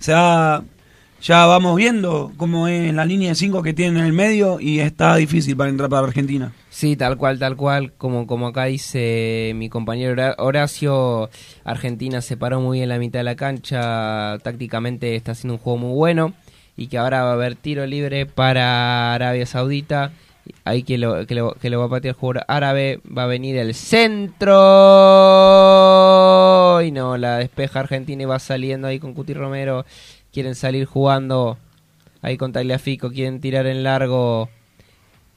sea, 0.05 0.62
ya 1.23 1.47
vamos 1.47 1.77
viendo 1.77 2.33
cómo 2.37 2.66
es 2.68 2.93
la 2.93 3.05
línea 3.05 3.29
de 3.31 3.35
5 3.37 3.62
que 3.62 3.73
tiene 3.73 4.01
en 4.01 4.07
el 4.07 4.12
medio 4.12 4.59
y 4.61 4.81
está 4.81 5.14
difícil 5.16 5.57
para 5.57 5.70
entrar 5.70 5.89
para 5.89 6.07
Argentina. 6.07 6.53
Sí, 6.68 6.97
tal 6.97 7.16
cual, 7.16 7.39
tal 7.39 7.57
cual, 7.57 7.93
como, 7.97 8.27
como 8.27 8.49
acá 8.49 8.64
dice 8.64 9.53
mi 9.55 9.68
compañero 9.68 10.12
Hora- 10.12 10.35
Horacio, 10.39 11.31
Argentina 11.64 12.20
se 12.23 12.37
paró 12.37 12.61
muy 12.61 12.79
bien 12.79 12.89
la 12.89 12.99
mitad 12.99 13.20
de 13.20 13.25
la 13.25 13.37
cancha, 13.37 14.39
tácticamente 14.43 15.14
está 15.14 15.33
haciendo 15.33 15.55
un 15.55 15.61
juego 15.61 15.79
muy 15.79 15.95
bueno 15.95 16.33
y 16.77 16.87
que 16.89 16.99
ahora 16.99 17.23
va 17.23 17.31
a 17.31 17.35
haber 17.35 17.55
tiro 17.55 17.87
libre 17.87 18.27
para 18.27 19.14
Arabia 19.14 19.45
Saudita, 19.47 20.11
ahí 20.64 20.83
que 20.83 20.97
lo, 20.99 21.27
que 21.27 21.35
lo 21.70 21.79
va 21.79 21.85
a 21.85 21.89
patear 21.91 22.14
el 22.14 22.18
jugador 22.20 22.45
árabe, 22.49 23.01
va 23.16 23.25
a 23.25 23.27
venir 23.27 23.57
el 23.59 23.75
centro. 25.12 26.81
Y 26.83 26.91
no, 26.91 27.16
la 27.16 27.39
despeja 27.39 27.81
Argentina 27.81 28.23
y 28.23 28.27
va 28.27 28.39
saliendo 28.39 28.89
ahí 28.89 28.99
con 28.99 29.12
Cuti 29.14 29.35
Romero, 29.35 29.85
quieren 30.33 30.55
salir 30.55 30.85
jugando 30.87 31.59
ahí 32.22 32.37
con 32.37 32.53
Tagliafico, 32.53 33.11
quieren 33.11 33.41
tirar 33.41 33.66
en 33.66 33.83
largo 33.83 34.49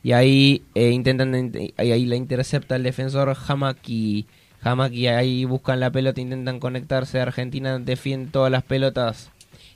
y 0.03 0.11
ahí 0.13 0.63
eh, 0.75 0.91
intentan 0.91 1.33
ahí, 1.77 1.91
ahí 1.91 2.05
la 2.05 2.15
intercepta 2.15 2.75
el 2.75 2.83
defensor 2.83 3.35
Hamaki 3.47 4.25
Hamaki 4.61 5.07
ahí 5.07 5.45
buscan 5.45 5.79
la 5.79 5.91
pelota 5.91 6.21
intentan 6.21 6.59
conectarse 6.59 7.19
Argentina 7.19 7.77
defiende 7.79 8.31
todas 8.31 8.51
las 8.51 8.63
pelotas 8.63 9.31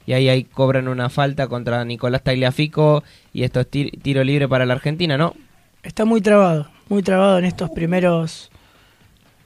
y 0.05 0.13
ahí, 0.13 0.29
ahí 0.29 0.43
cobran 0.43 0.87
una 0.87 1.09
falta 1.09 1.47
contra 1.47 1.83
Nicolás 1.85 2.23
Tagliafico 2.23 3.03
y 3.33 3.43
esto 3.43 3.59
es 3.59 3.69
tir- 3.69 4.01
tiro 4.01 4.23
libre 4.23 4.47
para 4.47 4.65
la 4.65 4.73
Argentina 4.73 5.17
¿no? 5.17 5.35
Está 5.83 6.05
muy 6.05 6.21
trabado, 6.21 6.69
muy 6.89 7.01
trabado 7.03 7.37
en 7.39 7.45
estos 7.45 7.69
primeros 7.71 8.49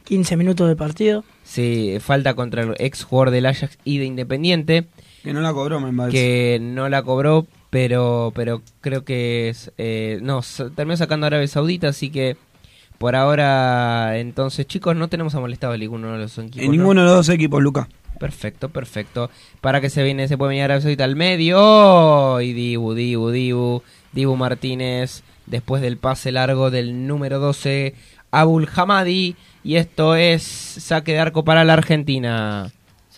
15 0.06 0.36
minutos 0.36 0.68
de 0.68 0.76
partido. 0.76 1.24
Sí, 1.44 1.98
falta 2.02 2.34
contra 2.34 2.64
el 2.64 2.76
ex 2.80 3.04
jugador 3.04 3.32
del 3.32 3.46
Ajax 3.46 3.78
y 3.86 4.00
de 4.00 4.06
Independiente 4.06 4.86
Que 5.24 5.34
no 5.34 5.42
la 5.42 5.54
cobró, 5.54 5.80
me 5.80 5.92
parece. 5.94 6.18
que 6.18 6.60
no 6.62 6.90
la 6.90 7.02
cobró 7.04 7.48
pero 7.70 8.32
pero 8.36 8.62
creo 8.82 9.04
que 9.04 9.50
es, 9.50 9.72
eh, 9.78 10.20
no 10.22 10.42
terminó 10.76 10.96
sacando 10.96 11.26
Arabia 11.26 11.48
Saudita 11.48 11.88
así 11.88 12.12
que 12.12 12.38
por 13.00 13.16
ahora 13.16 14.20
entonces 14.20 14.68
chicos 14.68 14.96
no 14.96 15.08
tenemos 15.08 15.34
amonestado 15.34 15.74
a 15.74 15.78
ninguno 15.78 16.12
de 16.12 16.20
los 16.20 16.38
equipos 16.38 16.60
En 16.60 16.68
¿no? 16.68 16.72
ninguno 16.74 17.02
de 17.02 17.08
los 17.08 17.16
dos 17.16 17.30
equipos, 17.30 17.62
Luca. 17.64 17.90
Perfecto, 18.20 18.70
perfecto. 18.70 19.30
Para 19.60 19.82
que 19.82 19.90
se 19.90 20.04
viene, 20.04 20.28
se 20.28 20.38
puede 20.38 20.50
venir 20.50 20.64
Arabia 20.64 20.82
Saudita 20.82 21.04
al 21.04 21.16
medio. 21.16 22.40
Y 22.42 22.54
Dibu, 22.54 22.94
Dibu, 22.94 23.32
Dibu. 23.32 23.82
Dibu 24.14 24.36
Martínez. 24.38 25.24
Después 25.48 25.82
del 25.82 25.98
pase 25.98 26.32
largo 26.32 26.72
del 26.72 27.08
número 27.08 27.40
12, 27.40 27.96
Abul 28.32 28.70
Hamadi. 28.74 29.36
Y 29.64 29.76
esto 29.76 30.16
es 30.16 30.44
saque 30.44 31.14
de 31.14 31.20
arco 31.20 31.44
para 31.44 31.64
la 31.66 31.74
Argentina. 31.74 32.72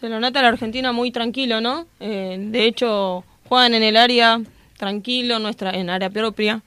Se 0.06 0.10
lo 0.10 0.20
la 0.20 0.30
Argentina 0.30 0.92
muy 0.92 1.10
tranquilo, 1.10 1.62
¿no? 1.62 1.88
Eh, 2.00 2.38
de 2.40 2.68
hecho, 2.68 3.24
juegan 3.50 3.74
en 3.74 3.82
el 3.82 3.98
área 3.98 4.40
tranquilo, 4.78 5.40
nuestra 5.40 5.72
en 5.72 5.90
área 5.90 6.12
propia. 6.12 6.62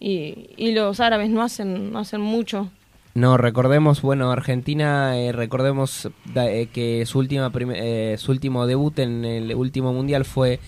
Y, 0.00 0.50
y 0.56 0.72
los 0.72 0.98
árabes 0.98 1.30
no 1.30 1.40
hacen, 1.40 1.92
no 1.92 2.00
hacen 2.00 2.20
mucho. 2.20 2.68
No, 3.14 3.36
recordemos, 3.36 4.02
bueno, 4.02 4.32
Argentina, 4.32 5.16
eh, 5.16 5.30
recordemos 5.30 6.08
eh, 6.34 6.66
que 6.72 7.06
su, 7.06 7.20
última 7.20 7.52
eh, 7.76 8.16
su 8.18 8.32
último 8.32 8.66
debut 8.66 8.98
en 8.98 9.24
el 9.24 9.54
último 9.54 9.92
mundial 9.92 10.24
fue 10.24 10.58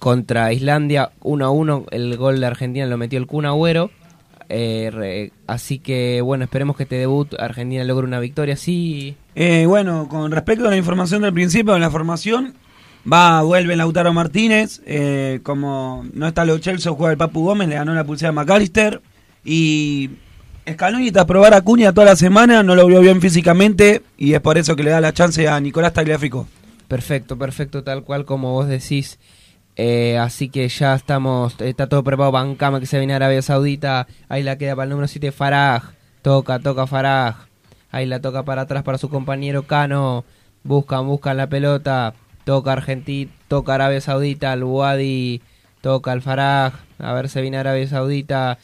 contra 0.00 0.52
Islandia 0.52 1.12
1 1.20 1.44
a 1.44 1.50
1. 1.50 1.84
El 1.92 2.16
gol 2.16 2.40
de 2.40 2.46
Argentina 2.46 2.86
lo 2.86 2.96
metió 2.96 3.20
el 3.20 3.28
Kun 3.28 3.46
Agüero. 3.46 3.92
Eh, 4.48 5.30
así 5.46 5.78
que, 5.78 6.20
bueno, 6.20 6.42
esperemos 6.42 6.76
que 6.76 6.82
este 6.82 6.96
debut 6.96 7.32
Argentina 7.38 7.84
logre 7.84 8.08
una 8.08 8.18
victoria. 8.18 8.56
Sí, 8.56 9.14
Eh, 9.34 9.64
bueno, 9.66 10.08
con 10.08 10.30
respecto 10.32 10.66
a 10.66 10.70
la 10.70 10.76
información 10.76 11.22
del 11.22 11.32
principio 11.32 11.74
de 11.74 11.80
la 11.80 11.90
formación, 11.90 12.54
va, 13.10 13.42
vuelve 13.42 13.76
Lautaro 13.76 14.12
Martínez, 14.12 14.80
eh, 14.86 15.40
como 15.42 16.04
no 16.12 16.26
está 16.26 16.44
Lo 16.44 16.58
Chelsea, 16.58 16.92
juega 16.92 17.12
el 17.12 17.18
Papu 17.18 17.44
Gómez, 17.44 17.68
le 17.68 17.76
ganó 17.76 17.94
la 17.94 18.04
pulsera 18.04 18.30
a 18.30 18.32
McAllister, 18.32 19.00
y 19.44 20.10
Scaloni 20.68 21.10
a 21.14 21.26
probar 21.26 21.54
a 21.54 21.62
Cuña 21.62 21.92
toda 21.92 22.08
la 22.08 22.16
semana, 22.16 22.62
no 22.62 22.74
lo 22.74 22.86
vio 22.86 23.00
bien 23.00 23.20
físicamente, 23.20 24.02
y 24.18 24.34
es 24.34 24.40
por 24.40 24.58
eso 24.58 24.76
que 24.76 24.82
le 24.82 24.90
da 24.90 25.00
la 25.00 25.12
chance 25.12 25.48
a 25.48 25.58
Nicolás 25.60 25.92
Tagliafico. 25.92 26.46
Perfecto, 26.88 27.38
perfecto, 27.38 27.84
tal 27.84 28.02
cual 28.02 28.24
como 28.24 28.52
vos 28.52 28.66
decís. 28.66 29.18
Eh, 29.76 30.18
así 30.18 30.48
que 30.48 30.68
ya 30.68 30.94
estamos, 30.94 31.54
está 31.60 31.88
todo 31.88 32.02
preparado. 32.02 32.32
Bancama 32.32 32.80
que 32.80 32.86
se 32.86 32.98
viene 32.98 33.12
a 33.12 33.16
Arabia 33.16 33.40
Saudita. 33.42 34.06
Ahí 34.28 34.42
la 34.42 34.58
queda 34.58 34.74
para 34.74 34.84
el 34.84 34.90
número 34.90 35.06
7, 35.08 35.32
Faraj. 35.32 35.92
Toca, 36.20 36.58
toca 36.58 36.86
Faraj. 36.86 37.49
Ahí 37.90 38.06
la 38.06 38.20
toca 38.20 38.44
para 38.44 38.62
atrás 38.62 38.82
para 38.82 38.98
su 38.98 39.08
compañero 39.08 39.64
Cano. 39.64 40.24
Buscan, 40.62 41.06
buscan 41.06 41.36
la 41.36 41.48
pelota. 41.48 42.14
Toca 42.44 42.72
Argentina, 42.72 43.30
toca 43.48 43.74
Arabia 43.74 44.00
Saudita. 44.00 44.52
Al 44.52 44.64
Wadi, 44.64 45.42
toca 45.80 46.12
al 46.12 46.22
Faraj. 46.22 46.74
A 46.98 47.12
ver, 47.12 47.28
se 47.28 47.40
viene 47.40 47.58
Arabia 47.58 47.86
Saudita. 47.88 48.58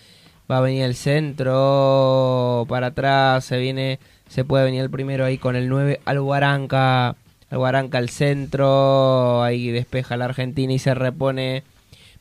Va 0.51 0.59
a 0.59 0.61
venir 0.61 0.83
el 0.83 0.95
centro. 0.95 2.67
Para 2.69 2.89
atrás, 2.89 3.45
se 3.45 3.59
viene, 3.59 3.99
se 4.29 4.45
puede 4.45 4.65
venir 4.65 4.83
el 4.83 4.91
primero 4.91 5.25
ahí 5.25 5.39
con 5.39 5.57
el 5.57 5.69
9, 5.69 6.01
al 6.05 6.21
Guaranca. 6.21 7.17
El 7.51 7.59
Guaranca 7.59 7.99
al 7.99 8.11
centro, 8.11 9.43
ahí 9.43 9.71
despeja 9.71 10.17
la 10.17 10.27
Argentina 10.27 10.73
y 10.73 10.79
se 10.79 10.95
repone. 10.95 11.63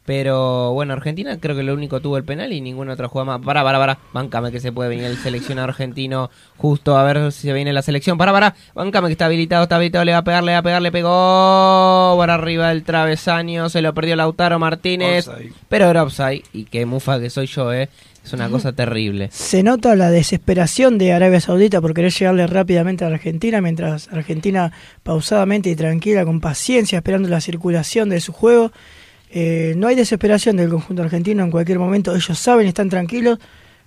Pero 0.06 0.72
bueno, 0.74 0.94
Argentina 0.94 1.38
creo 1.40 1.56
que 1.56 1.64
lo 1.64 1.74
único 1.74 2.00
tuvo 2.00 2.18
el 2.18 2.24
penal 2.24 2.54
y 2.54 2.62
ninguna 2.62 2.94
otra 2.94 3.08
jugada 3.08 3.38
más. 3.38 3.46
Para, 3.46 3.64
para, 3.64 3.80
para. 3.80 3.98
Bancame 4.14 4.52
que 4.52 4.60
se 4.60 4.72
puede 4.72 4.90
venir 4.90 5.06
el 5.06 5.18
seleccionado 5.18 5.68
argentino. 5.68 6.30
Justo 6.58 6.96
a 6.96 7.04
ver 7.04 7.32
si 7.32 7.48
se 7.48 7.54
viene 7.54 7.74
la 7.74 7.82
selección. 7.82 8.18
Para, 8.18 8.32
para. 8.32 8.56
Bancame 8.76 9.08
que 9.08 9.14
está 9.14 9.26
habilitado, 9.26 9.64
está 9.64 9.78
habilitado. 9.78 10.06
Le 10.06 10.12
va 10.12 10.20
a 10.20 10.24
pegar, 10.24 10.44
le 10.44 10.52
va 10.52 10.60
a 10.60 10.64
pegar, 10.64 10.82
le 10.82 10.92
pegó. 10.92 12.16
Para 12.20 12.36
arriba 12.36 12.70
del 12.70 12.84
travesaño. 12.84 13.70
Se 13.70 13.82
lo 13.82 13.94
perdió 13.96 14.16
Lautaro 14.16 14.60
Martínez. 14.60 15.28
Offside. 15.28 15.54
Pero 15.70 15.90
era 15.90 16.04
offside. 16.04 16.44
Y 16.54 16.66
qué 16.66 16.86
mufa 16.86 17.20
que 17.20 17.32
soy 17.32 17.48
yo, 17.48 17.74
eh. 17.74 17.90
Es 18.24 18.34
una 18.34 18.50
cosa 18.50 18.74
terrible. 18.76 19.30
Se 19.32 19.64
nota 19.64 19.96
la 19.96 20.12
desesperación 20.12 20.98
de 21.00 21.14
Arabia 21.14 21.40
Saudita 21.40 21.82
por 21.82 21.94
querer 21.94 22.12
llegarle 22.12 22.46
rápidamente 22.48 23.06
a 23.06 23.08
Argentina, 23.08 23.62
mientras 23.62 24.08
Argentina 24.10 24.72
pausadamente 25.02 25.70
y 25.70 25.76
tranquila, 25.76 26.26
con 26.26 26.42
paciencia, 26.42 26.98
esperando 26.98 27.30
la 27.30 27.42
circulación 27.42 28.10
de 28.10 28.20
su 28.22 28.34
juego. 28.34 28.72
Eh, 29.30 29.74
no 29.78 29.88
hay 29.88 29.96
desesperación 29.96 30.58
del 30.58 30.70
conjunto 30.70 31.04
argentino 31.04 31.44
en 31.44 31.52
cualquier 31.52 31.80
momento. 31.80 32.16
Ellos 32.16 32.38
saben, 32.38 32.68
están 32.68 32.90
tranquilos, 32.90 33.40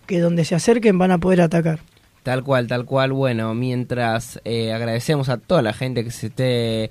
que 0.07 0.20
donde 0.20 0.45
se 0.45 0.55
acerquen 0.55 0.99
van 0.99 1.11
a 1.11 1.18
poder 1.18 1.41
atacar. 1.41 1.80
Tal 2.22 2.43
cual, 2.43 2.66
tal 2.66 2.84
cual. 2.84 3.12
Bueno, 3.12 3.55
mientras 3.55 4.41
eh, 4.45 4.72
agradecemos 4.72 5.28
a 5.28 5.39
toda 5.39 5.62
la 5.62 5.72
gente 5.72 6.05
que 6.05 6.11
se 6.11 6.26
esté 6.26 6.91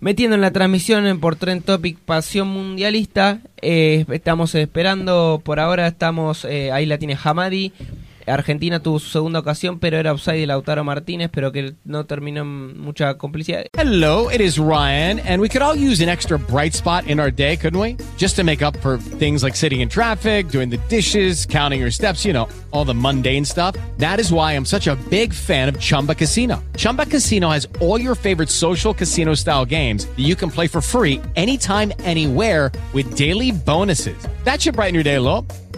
metiendo 0.00 0.34
en 0.34 0.40
la 0.40 0.52
transmisión 0.52 1.20
por 1.20 1.36
Trend 1.36 1.64
Topic 1.64 1.98
Pasión 1.98 2.48
Mundialista, 2.48 3.40
eh, 3.60 4.04
estamos 4.10 4.54
esperando, 4.54 5.40
por 5.44 5.60
ahora 5.60 5.86
estamos, 5.86 6.44
ahí 6.44 6.86
la 6.86 6.98
tiene 6.98 7.16
Hamadi, 7.22 7.72
Argentina 8.28 8.80
tuvo 8.80 8.98
su 8.98 9.08
segunda 9.08 9.38
ocasión, 9.38 9.78
pero 9.78 9.98
era 9.98 10.12
offside 10.12 10.40
de 10.40 10.46
Lautaro 10.46 10.84
Martínez, 10.84 11.30
pero 11.32 11.52
que 11.52 11.74
no 11.84 12.06
terminó 12.06 12.42
en 12.42 12.80
mucha 12.80 13.14
complicidad. 13.14 13.64
Hello, 13.72 14.30
it 14.30 14.40
is 14.40 14.58
Ryan, 14.58 15.20
and 15.20 15.40
we 15.40 15.48
could 15.48 15.62
all 15.62 15.76
use 15.76 16.02
an 16.02 16.08
extra 16.08 16.38
bright 16.38 16.74
spot 16.74 17.06
in 17.06 17.20
our 17.20 17.30
day, 17.30 17.56
couldn't 17.56 17.80
we? 17.80 17.96
Just 18.16 18.36
to 18.36 18.44
make 18.44 18.62
up 18.62 18.76
for 18.78 18.98
things 19.18 19.42
like 19.42 19.56
sitting 19.56 19.80
in 19.80 19.88
traffic, 19.88 20.48
doing 20.48 20.70
the 20.70 20.78
dishes, 20.88 21.46
counting 21.46 21.80
your 21.80 21.90
steps, 21.90 22.24
you 22.24 22.32
know, 22.32 22.48
all 22.72 22.84
the 22.84 22.94
mundane 22.94 23.44
stuff. 23.44 23.76
That 23.98 24.18
is 24.18 24.32
why 24.32 24.54
I'm 24.54 24.64
such 24.64 24.86
a 24.86 24.96
big 25.10 25.32
fan 25.32 25.68
of 25.68 25.78
Chumba 25.78 26.14
Casino. 26.14 26.62
Chumba 26.76 27.06
Casino 27.06 27.50
has 27.50 27.68
all 27.80 28.00
your 28.00 28.14
favorite 28.14 28.48
social 28.48 28.92
casino 28.92 29.34
style 29.34 29.64
games 29.64 30.06
that 30.06 30.24
you 30.24 30.34
can 30.34 30.50
play 30.50 30.66
for 30.66 30.80
free 30.80 31.20
anytime, 31.36 31.92
anywhere 32.00 32.72
with 32.92 33.16
daily 33.16 33.52
bonuses. 33.52 34.26
That 34.44 34.60
should 34.60 34.74
brighten 34.74 34.94
your 34.94 35.04
day 35.04 35.16
a 35.16 35.20
little. 35.20 35.46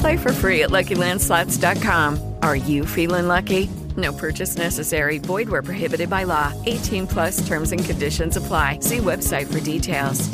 Play 0.00 0.16
for 0.16 0.32
free 0.32 0.62
at 0.62 0.70
LuckyLandSlots.com. 0.70 2.18
Are 2.42 2.56
you 2.56 2.84
feeling 2.84 3.28
lucky? 3.28 3.68
No 3.96 4.12
purchase 4.12 4.56
necessary. 4.56 5.18
Void 5.18 5.48
where 5.48 5.62
prohibited 5.62 6.08
by 6.08 6.24
law. 6.24 6.52
18 6.66 7.06
plus 7.06 7.46
terms 7.46 7.72
and 7.72 7.84
conditions 7.84 8.36
apply. 8.36 8.78
See 8.80 8.98
website 8.98 9.46
for 9.46 9.60
details. 9.60 10.28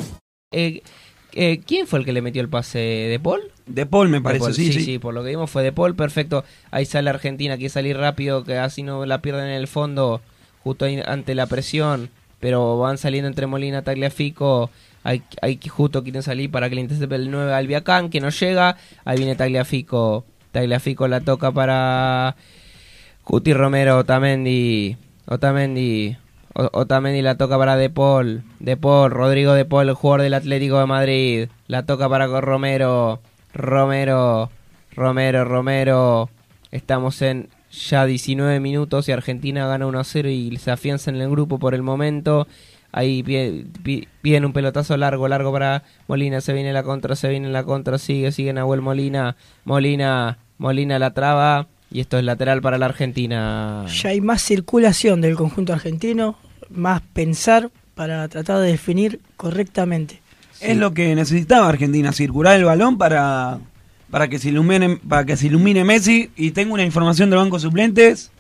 Eh, 0.53 0.83
eh, 1.33 1.61
¿Quién 1.67 1.87
fue 1.87 1.99
el 1.99 2.05
que 2.05 2.13
le 2.13 2.23
metió 2.23 2.43
el 2.43 2.49
pase? 2.49 2.79
¿De 2.79 3.19
Paul? 3.19 3.51
De 3.67 3.87
Paul 3.87 4.09
me 4.09 4.21
parece, 4.21 4.45
Paul, 4.45 4.55
sí, 4.55 4.73
sí, 4.73 4.85
sí. 4.85 4.99
por 4.99 5.15
lo 5.15 5.23
que 5.25 5.31
vimos 5.31 5.51
fue 5.51 5.63
de 5.63 5.73
Paul, 5.73 5.97
perfecto. 5.97 6.45
Ahí 6.71 6.85
sale 6.85 7.11
Argentina, 7.11 7.57
quiere 7.57 7.71
salir 7.71 7.97
rápido, 7.97 8.45
que 8.45 8.59
así 8.59 8.83
no 8.83 9.07
la 9.07 9.23
pierden 9.23 9.47
en 9.47 9.55
el 9.55 9.67
fondo, 9.67 10.21
justo 10.63 10.85
ahí 10.85 11.01
ante 11.05 11.35
la 11.35 11.47
presión, 11.47 12.11
pero 12.41 12.79
van 12.79 12.99
saliendo 12.99 13.29
entre 13.29 13.47
Molina, 13.47 13.83
Tagliafico, 13.83 14.71
hay, 15.05 15.23
hay 15.43 15.61
justo 15.69 16.03
quieren 16.03 16.23
salir 16.23 16.51
para 16.51 16.69
que 16.69 16.75
le 16.75 16.81
intercepe 16.81 17.15
el 17.15 17.31
9 17.31 17.53
Albiacán, 17.53 18.09
que 18.09 18.21
no 18.21 18.31
llega, 18.31 18.77
ahí 19.05 19.19
viene 19.19 19.37
Tagliafico, 19.37 20.25
Tagliafico 20.51 21.07
la 21.07 21.21
toca 21.21 21.53
para 21.53 22.37
Cuti 23.23 23.53
Romero, 23.53 23.99
Otamendi, 23.99 24.97
Otamendi, 25.27 26.17
Otamendi 26.55 27.21
la 27.21 27.37
toca 27.37 27.59
para 27.59 27.77
De 27.77 27.91
Paul, 27.91 28.45
De 28.61 28.79
Paul, 28.79 29.11
Rodrigo 29.11 29.53
De 29.53 29.67
Paul, 29.67 29.91
el 29.91 29.95
jugador 29.95 30.23
del 30.23 30.35
Atlético 30.35 30.81
de 30.81 30.87
Madrid, 30.87 31.49
la 31.69 31.85
toca 31.85 32.09
para 32.09 32.27
Romero, 32.27 33.21
Romero, 33.53 34.51
Romero, 34.97 35.45
Romero, 35.45 36.31
estamos 36.71 37.21
en 37.21 37.51
ya 37.71 38.07
19 38.07 38.59
minutos 38.61 39.09
y 39.09 39.13
Argentina 39.13 39.67
gana 39.67 39.87
1-0 39.87 40.31
y 40.31 40.57
se 40.57 40.71
afianza 40.71 41.11
en 41.11 41.17
el 41.17 41.29
grupo 41.29 41.59
por 41.59 41.75
el 41.75 41.83
momento. 41.83 42.47
Ahí 42.97 43.25
pi- 43.25 43.67
pi- 43.83 44.07
piden 44.23 44.45
un 44.45 44.53
pelotazo 44.53 44.97
largo, 44.97 45.27
largo 45.27 45.51
para 45.53 45.83
Molina, 46.07 46.41
se 46.41 46.53
viene 46.53 46.73
la 46.73 46.85
contra, 46.85 47.17
se 47.17 47.29
viene 47.29 47.49
la 47.49 47.65
contra, 47.65 47.99
sigue, 47.99 48.31
sigue 48.31 48.53
Nahuel 48.53 48.83
Molina, 48.83 49.35
Molina, 49.65 50.39
Molina 50.59 51.01
la 51.01 51.13
traba 51.13 51.67
y 51.91 51.99
esto 51.99 52.19
es 52.19 52.25
lateral 52.25 52.63
para 52.63 52.79
la 52.79 52.87
Argentina. 52.87 53.85
Ya 53.89 54.11
hay 54.11 54.21
más 54.21 54.43
circulación 54.43 55.21
del 55.21 55.35
conjunto 55.35 55.73
argentino, 55.73 56.37
más 56.71 57.03
pensar 57.13 57.71
para 57.97 58.29
tratar 58.29 58.61
de 58.61 58.69
definir 58.71 59.19
correctamente. 59.37 60.21
Es 60.61 60.77
lo 60.77 60.95
que 60.95 61.17
necesitaba 61.17 61.69
Argentina, 61.69 62.13
circular 62.13 62.57
el 62.57 62.65
balón 62.65 62.97
para, 62.97 63.59
para 64.09 64.29
que 64.29 64.39
se 64.39 64.51
ilumine, 64.51 64.99
para 65.09 65.25
que 65.25 65.37
se 65.37 65.49
ilumine 65.49 65.83
Messi. 65.85 66.31
Y 66.37 66.53
tengo 66.53 66.75
una 66.75 66.85
información 66.85 67.29
del 67.29 67.41
banco 67.41 67.59
suplentes. 67.59 68.31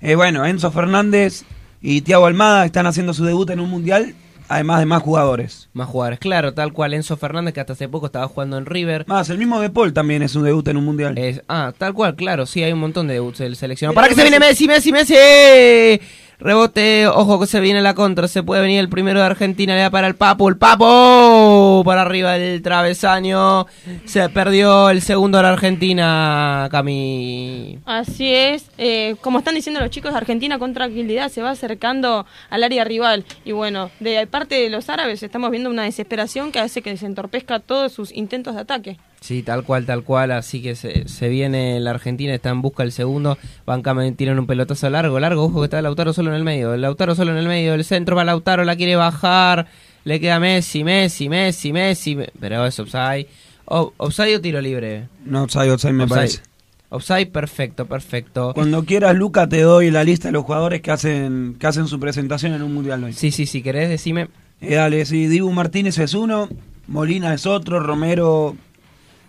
Eh, 0.00 0.16
bueno, 0.16 0.44
Enzo 0.44 0.70
Fernández 0.72 1.44
y 1.80 2.00
Thiago 2.02 2.26
Almada 2.26 2.64
están 2.66 2.86
haciendo 2.86 3.14
su 3.14 3.24
debut 3.24 3.48
en 3.50 3.60
un 3.60 3.70
mundial, 3.70 4.14
además 4.48 4.80
de 4.80 4.86
más 4.86 5.02
jugadores. 5.02 5.68
Más 5.72 5.88
jugadores, 5.88 6.18
claro, 6.18 6.52
tal 6.54 6.72
cual 6.72 6.92
Enzo 6.94 7.16
Fernández 7.16 7.54
que 7.54 7.60
hasta 7.60 7.72
hace 7.74 7.88
poco 7.88 8.06
estaba 8.06 8.26
jugando 8.28 8.58
en 8.58 8.66
River. 8.66 9.04
Más, 9.06 9.30
el 9.30 9.38
mismo 9.38 9.60
De 9.60 9.70
Paul 9.70 9.92
también 9.92 10.22
es 10.22 10.34
un 10.34 10.42
debut 10.44 10.66
en 10.68 10.76
un 10.76 10.84
mundial. 10.84 11.16
Es, 11.16 11.42
ah, 11.48 11.72
tal 11.76 11.94
cual, 11.94 12.16
claro, 12.16 12.46
sí, 12.46 12.62
hay 12.62 12.72
un 12.72 12.80
montón 12.80 13.06
de 13.06 13.14
debuts 13.14 13.38
del 13.38 13.56
seleccionado. 13.56 13.94
¡Para 13.94 14.08
que 14.08 14.14
se 14.14 14.22
viene 14.22 14.38
Messi- 14.38 14.66
Messi, 14.66 14.90
Messi, 14.92 15.14
Messi! 15.14 16.00
Rebote, 16.40 17.06
ojo 17.06 17.38
que 17.38 17.46
se 17.46 17.60
viene 17.60 17.82
la 17.82 17.94
contra, 17.94 18.26
se 18.26 18.42
puede 18.42 18.62
venir 18.62 18.80
el 18.80 18.88
primero 18.88 19.20
de 19.20 19.26
Argentina, 19.26 19.74
le 19.74 19.82
da 19.82 19.90
para 19.90 20.06
el 20.06 20.14
Papo, 20.14 20.48
el 20.48 20.56
Papo, 20.56 21.82
para 21.84 22.02
arriba 22.02 22.32
del 22.32 22.62
travesaño, 22.62 23.66
se 24.06 24.26
perdió 24.30 24.88
el 24.88 25.02
segundo 25.02 25.36
de 25.36 25.42
la 25.42 25.50
Argentina, 25.50 26.68
Cami. 26.70 27.78
Así 27.84 28.32
es, 28.32 28.70
eh, 28.78 29.16
como 29.20 29.38
están 29.38 29.54
diciendo 29.54 29.80
los 29.80 29.90
chicos, 29.90 30.14
Argentina 30.14 30.58
con 30.58 30.72
tranquilidad 30.72 31.28
se 31.28 31.42
va 31.42 31.50
acercando 31.50 32.24
al 32.48 32.64
área 32.64 32.84
rival. 32.84 33.24
Y 33.44 33.52
bueno, 33.52 33.90
de 34.00 34.26
parte 34.26 34.54
de 34.54 34.70
los 34.70 34.88
árabes 34.88 35.22
estamos 35.22 35.50
viendo 35.50 35.68
una 35.68 35.82
desesperación 35.82 36.52
que 36.52 36.60
hace 36.60 36.80
que 36.80 36.96
se 36.96 37.06
entorpezca 37.06 37.60
todos 37.60 37.92
sus 37.92 38.12
intentos 38.12 38.54
de 38.54 38.60
ataque. 38.62 38.96
Sí, 39.20 39.42
tal 39.42 39.64
cual, 39.64 39.84
tal 39.84 40.02
cual, 40.02 40.30
así 40.30 40.62
que 40.62 40.74
se, 40.74 41.06
se 41.06 41.28
viene 41.28 41.78
la 41.80 41.90
Argentina, 41.90 42.34
está 42.34 42.48
en 42.50 42.62
busca 42.62 42.82
del 42.84 42.92
segundo, 42.92 43.36
Bancame 43.66 44.10
tiran 44.12 44.38
un 44.38 44.46
pelotazo 44.46 44.88
largo, 44.88 45.20
largo, 45.20 45.44
ojo 45.44 45.60
que 45.60 45.64
está 45.66 45.82
Lautaro 45.82 46.12
solo 46.14 46.30
en 46.30 46.36
el 46.36 46.44
medio, 46.44 46.72
el 46.72 46.80
Lautaro 46.80 47.14
solo 47.14 47.32
en 47.32 47.36
el 47.36 47.46
medio, 47.46 47.74
el 47.74 47.84
centro 47.84 48.16
va 48.16 48.24
Lautaro, 48.24 48.64
la 48.64 48.76
quiere 48.76 48.96
bajar, 48.96 49.66
le 50.04 50.20
queda 50.20 50.40
Messi, 50.40 50.84
Messi, 50.84 51.28
Messi, 51.28 51.70
Messi, 51.72 52.16
pero 52.40 52.64
es 52.66 52.78
offside, 52.80 53.26
O- 53.66 53.92
offside 53.98 54.36
o 54.36 54.40
tiro 54.40 54.60
libre. 54.60 55.06
No, 55.26 55.42
offside, 55.44 55.70
offside 55.70 55.92
me 55.92 56.04
Offside. 56.04 56.16
parece. 56.18 56.40
Offside, 56.88 57.26
perfecto, 57.26 57.86
perfecto. 57.86 58.52
Cuando 58.54 58.84
quieras, 58.84 59.14
Luca, 59.14 59.48
te 59.48 59.60
doy 59.60 59.90
la 59.92 60.02
lista 60.02 60.26
de 60.28 60.32
los 60.32 60.44
jugadores 60.44 60.80
que 60.80 60.90
hacen, 60.90 61.54
que 61.60 61.66
hacen 61.68 61.86
su 61.86 62.00
presentación 62.00 62.52
en 62.54 62.62
un 62.62 62.74
mundial 62.74 63.04
hoy. 63.04 63.12
Sí, 63.12 63.30
sí, 63.30 63.46
si 63.46 63.62
querés, 63.62 63.88
decime. 63.90 64.28
Eh, 64.60 64.74
dale, 64.74 65.04
sí, 65.06 65.28
Dibu 65.28 65.52
Martínez 65.52 65.98
es 65.98 66.14
uno, 66.14 66.48
Molina 66.88 67.32
es 67.32 67.46
otro, 67.46 67.78
Romero, 67.78 68.56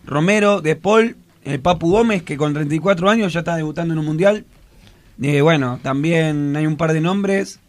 Romero, 0.06 0.62
De 0.62 0.76
Paul, 0.76 1.16
el 1.44 1.60
Papu 1.60 1.92
Gómez, 1.92 2.24
que 2.24 2.38
con 2.38 2.54
34 2.54 3.10
años 3.10 3.34
ya 3.34 3.40
está 3.40 3.56
debutando 3.56 3.94
en 3.94 4.00
un 4.00 4.06
mundial. 4.06 4.46
Eh, 5.22 5.42
bueno, 5.42 5.80
también 5.82 6.56
hay 6.56 6.66
un 6.66 6.78
par 6.78 6.94
de 6.94 7.02
nombres 7.02 7.60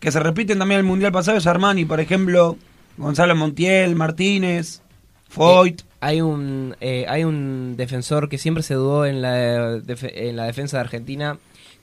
que 0.00 0.10
se 0.10 0.20
repiten 0.20 0.58
también 0.58 0.80
el 0.80 0.86
mundial 0.86 1.12
pasado, 1.12 1.38
es 1.38 1.46
Armani, 1.46 1.84
por 1.84 2.00
ejemplo, 2.00 2.56
Gonzalo 2.96 3.34
Montiel, 3.34 3.96
Martínez, 3.96 4.82
Foyt. 5.28 5.82
Hay 6.00 6.20
un, 6.20 6.76
eh, 6.80 7.06
hay 7.08 7.24
un 7.24 7.74
defensor 7.76 8.28
que 8.28 8.38
siempre 8.38 8.62
se 8.62 8.74
dudó 8.74 9.06
en 9.06 9.22
la, 9.22 9.76
en 9.76 10.36
la 10.36 10.44
defensa 10.44 10.76
de 10.76 10.82
Argentina, 10.82 11.38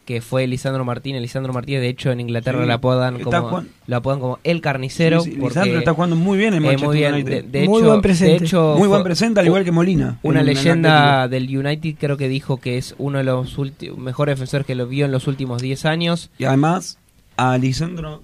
que 0.06 0.22
fue 0.22 0.46
Lisandro 0.48 0.84
Martínez. 0.86 1.22
Lisandro 1.22 1.54
Martínez, 1.54 1.82
de 1.82 1.88
hecho, 1.90 2.12
en 2.12 2.20
Inglaterra 2.20 2.62
Sí, 2.62 2.68
lo 2.68 2.74
apodan 2.74 3.20
como, 3.20 3.42
jugando- 3.50 3.70
lo 3.88 3.96
apodan 3.96 4.20
como 4.20 4.40
el 4.44 4.60
carnicero. 4.62 5.22
Sí, 5.22 5.32
sí, 5.32 5.38
porque, 5.40 5.56
Lisandro 5.60 5.80
está 5.80 5.94
jugando 5.94 6.16
muy 6.16 6.38
bien 6.38 6.54
en 6.54 6.64
eh, 6.64 6.68
Manchester 6.68 6.88
muy 6.90 6.98
bien, 6.98 7.14
United. 7.14 7.46
De, 7.46 7.60
de 7.62 7.68
Muy 7.68 7.80
hecho, 7.80 7.88
buen 7.90 8.02
presente. 8.02 8.40
de 8.40 8.46
hecho, 8.46 8.76
Muy 8.78 8.88
buen 8.88 9.04
presente, 9.04 9.40
al 9.40 9.46
igual 9.46 9.64
que 9.64 9.72
Molina, 9.72 10.20
Una 10.24 10.44
leyenda 10.44 11.28
del 11.28 11.46
United 11.58 11.96
creo 12.00 12.18
que 12.18 12.28
dijo 12.28 12.58
que 12.58 12.78
es 12.78 12.96
uno 12.98 13.18
de 13.20 13.24
los 13.24 13.58
mejores 13.98 14.36
defensores 14.36 14.68
que 14.68 14.76
lo 14.76 14.88
vio 14.88 15.06
en 15.06 15.12
los 15.12 15.28
últimos 15.28 15.62
10 15.62 15.86
años. 15.86 16.30
Y 16.38 16.46
además, 16.46 16.98
a 17.38 17.58
Lisandro 17.58 18.22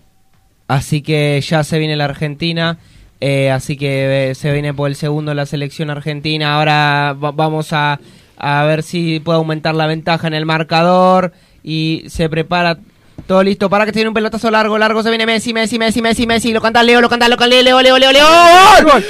Así 0.68 1.02
que 1.02 1.42
ya 1.42 1.64
se 1.64 1.80
viene 1.80 1.96
la 1.96 2.06
Argentina. 2.06 2.78
eh, 3.22 3.52
así 3.52 3.76
que 3.76 4.30
eh, 4.30 4.36
se 4.36 4.52
viene 4.54 4.74
por 4.74 4.90
el 4.90 4.96
segundo 4.96 5.34
la 5.34 5.46
selección 5.46 5.90
argentina. 5.90 6.56
Ahora 6.56 7.14
va- 7.22 7.32
vamos 7.32 7.74
a, 7.74 8.00
a 8.38 8.64
ver 8.66 8.84
si 8.84 9.20
puede 9.20 9.38
aumentar 9.38 9.76
la 9.76 9.88
ventaja 9.88 10.28
en 10.28 10.34
el 10.36 10.46
marcador. 10.46 11.34
Y 11.64 12.06
se 12.08 12.30
prepara 12.30 12.78
todo 13.28 13.44
listo 13.44 13.70
para 13.70 13.86
que 13.86 13.92
se 13.92 14.00
viene 14.00 14.10
un 14.10 14.14
pelotazo 14.14 14.50
largo, 14.50 14.78
largo. 14.78 15.04
Se 15.04 15.10
viene 15.10 15.26
Messi, 15.26 15.54
Messi, 15.54 15.78
Messi, 15.78 16.02
Messi, 16.02 16.26
Messi. 16.26 16.54
Lo 16.54 16.62
canta 16.62 16.84
Leo, 16.84 17.02
lo 17.02 17.10
canta, 17.10 17.28
lo 17.28 17.38
canta 17.38 17.56
Leo, 17.56 17.64
Leo, 17.64 17.82
Leo, 17.82 18.00
Leo, 18.00 18.12
Leo. 18.12 18.26
¡Gol! 18.84 19.04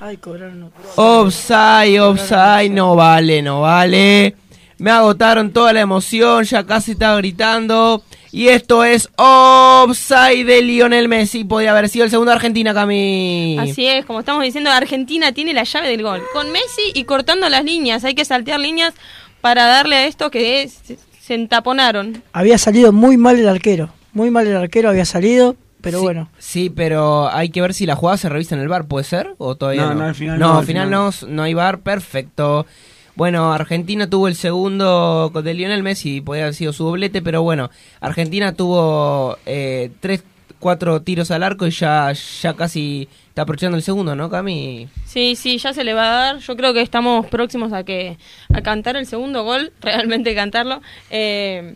Ay, 0.00 0.16
cobraron. 0.18 0.72
Offside, 0.96 2.00
offside, 2.00 2.70
no 2.70 2.96
vale, 2.96 3.40
no 3.40 3.62
vale. 3.62 4.36
Me 4.78 4.90
agotaron 4.90 5.52
toda 5.52 5.72
la 5.72 5.80
emoción, 5.80 6.44
ya 6.44 6.64
casi 6.66 6.92
estaba 6.92 7.16
gritando. 7.18 8.02
Y 8.34 8.48
esto 8.48 8.82
es 8.82 9.10
offside 9.16 10.44
de 10.46 10.62
Lionel 10.62 11.06
Messi. 11.08 11.44
Podía 11.44 11.72
haber 11.72 11.88
sido 11.90 12.04
el 12.06 12.10
segundo 12.10 12.30
de 12.30 12.36
Argentina, 12.36 12.72
Cami. 12.72 13.58
Así 13.60 13.86
es, 13.86 14.06
como 14.06 14.20
estamos 14.20 14.42
diciendo, 14.42 14.70
Argentina 14.70 15.32
tiene 15.32 15.52
la 15.52 15.64
llave 15.64 15.88
del 15.88 16.02
gol. 16.02 16.22
Con 16.32 16.50
Messi 16.50 16.92
y 16.94 17.04
cortando 17.04 17.48
las 17.50 17.64
líneas. 17.64 18.04
Hay 18.04 18.14
que 18.14 18.24
saltear 18.24 18.58
líneas 18.58 18.94
para 19.42 19.66
darle 19.66 19.96
a 19.96 20.06
esto 20.06 20.30
que 20.30 20.62
es- 20.62 20.80
se 21.20 21.34
entaponaron. 21.34 22.22
Había 22.32 22.56
salido 22.58 22.90
muy 22.92 23.16
mal 23.18 23.38
el 23.38 23.48
arquero. 23.48 23.90
Muy 24.14 24.30
mal 24.30 24.46
el 24.46 24.56
arquero 24.56 24.88
había 24.88 25.04
salido. 25.04 25.56
pero 25.82 25.98
Sí, 25.98 26.04
bueno. 26.04 26.28
Sí, 26.38 26.70
pero 26.70 27.28
hay 27.28 27.48
que 27.50 27.60
ver 27.60 27.74
si 27.74 27.86
la 27.86 27.96
jugada 27.96 28.16
se 28.16 28.28
revisa 28.28 28.54
en 28.54 28.60
el 28.60 28.68
bar, 28.68 28.86
¿puede 28.86 29.04
ser? 29.04 29.34
¿O 29.38 29.56
todavía 29.56 29.82
No, 29.82 29.88
no? 29.94 29.94
no, 29.96 30.04
al 30.06 30.14
final 30.14 30.38
no. 30.38 30.46
no, 30.46 30.52
al 30.52 30.58
al 30.60 30.64
final 30.66 30.86
final. 30.86 31.10
no, 31.22 31.26
no 31.34 31.42
hay 31.42 31.54
bar, 31.54 31.80
perfecto. 31.80 32.66
Bueno, 33.14 33.52
Argentina 33.52 34.08
tuvo 34.08 34.26
el 34.26 34.34
segundo 34.34 35.30
de 35.30 35.54
Lionel 35.54 35.82
Messi, 35.82 36.22
podría 36.22 36.44
haber 36.44 36.54
sido 36.54 36.72
su 36.72 36.84
doblete, 36.84 37.20
pero 37.20 37.42
bueno, 37.42 37.70
Argentina 38.00 38.54
tuvo 38.54 39.36
eh, 39.44 39.90
tres, 40.00 40.24
cuatro 40.58 41.02
tiros 41.02 41.30
al 41.30 41.42
arco 41.42 41.66
y 41.66 41.70
ya, 41.70 42.12
ya 42.12 42.54
casi 42.54 43.08
está 43.28 43.42
aprovechando 43.42 43.76
el 43.76 43.82
segundo, 43.82 44.16
¿no, 44.16 44.30
Cami? 44.30 44.88
Sí, 45.04 45.36
sí, 45.36 45.58
ya 45.58 45.74
se 45.74 45.84
le 45.84 45.92
va 45.92 46.04
a 46.04 46.12
dar. 46.12 46.38
Yo 46.38 46.56
creo 46.56 46.72
que 46.72 46.80
estamos 46.80 47.26
próximos 47.26 47.72
a 47.72 47.84
que 47.84 48.16
a 48.54 48.62
cantar 48.62 48.96
el 48.96 49.06
segundo 49.06 49.44
gol, 49.44 49.72
realmente 49.82 50.34
cantarlo. 50.34 50.80
Eh, 51.10 51.74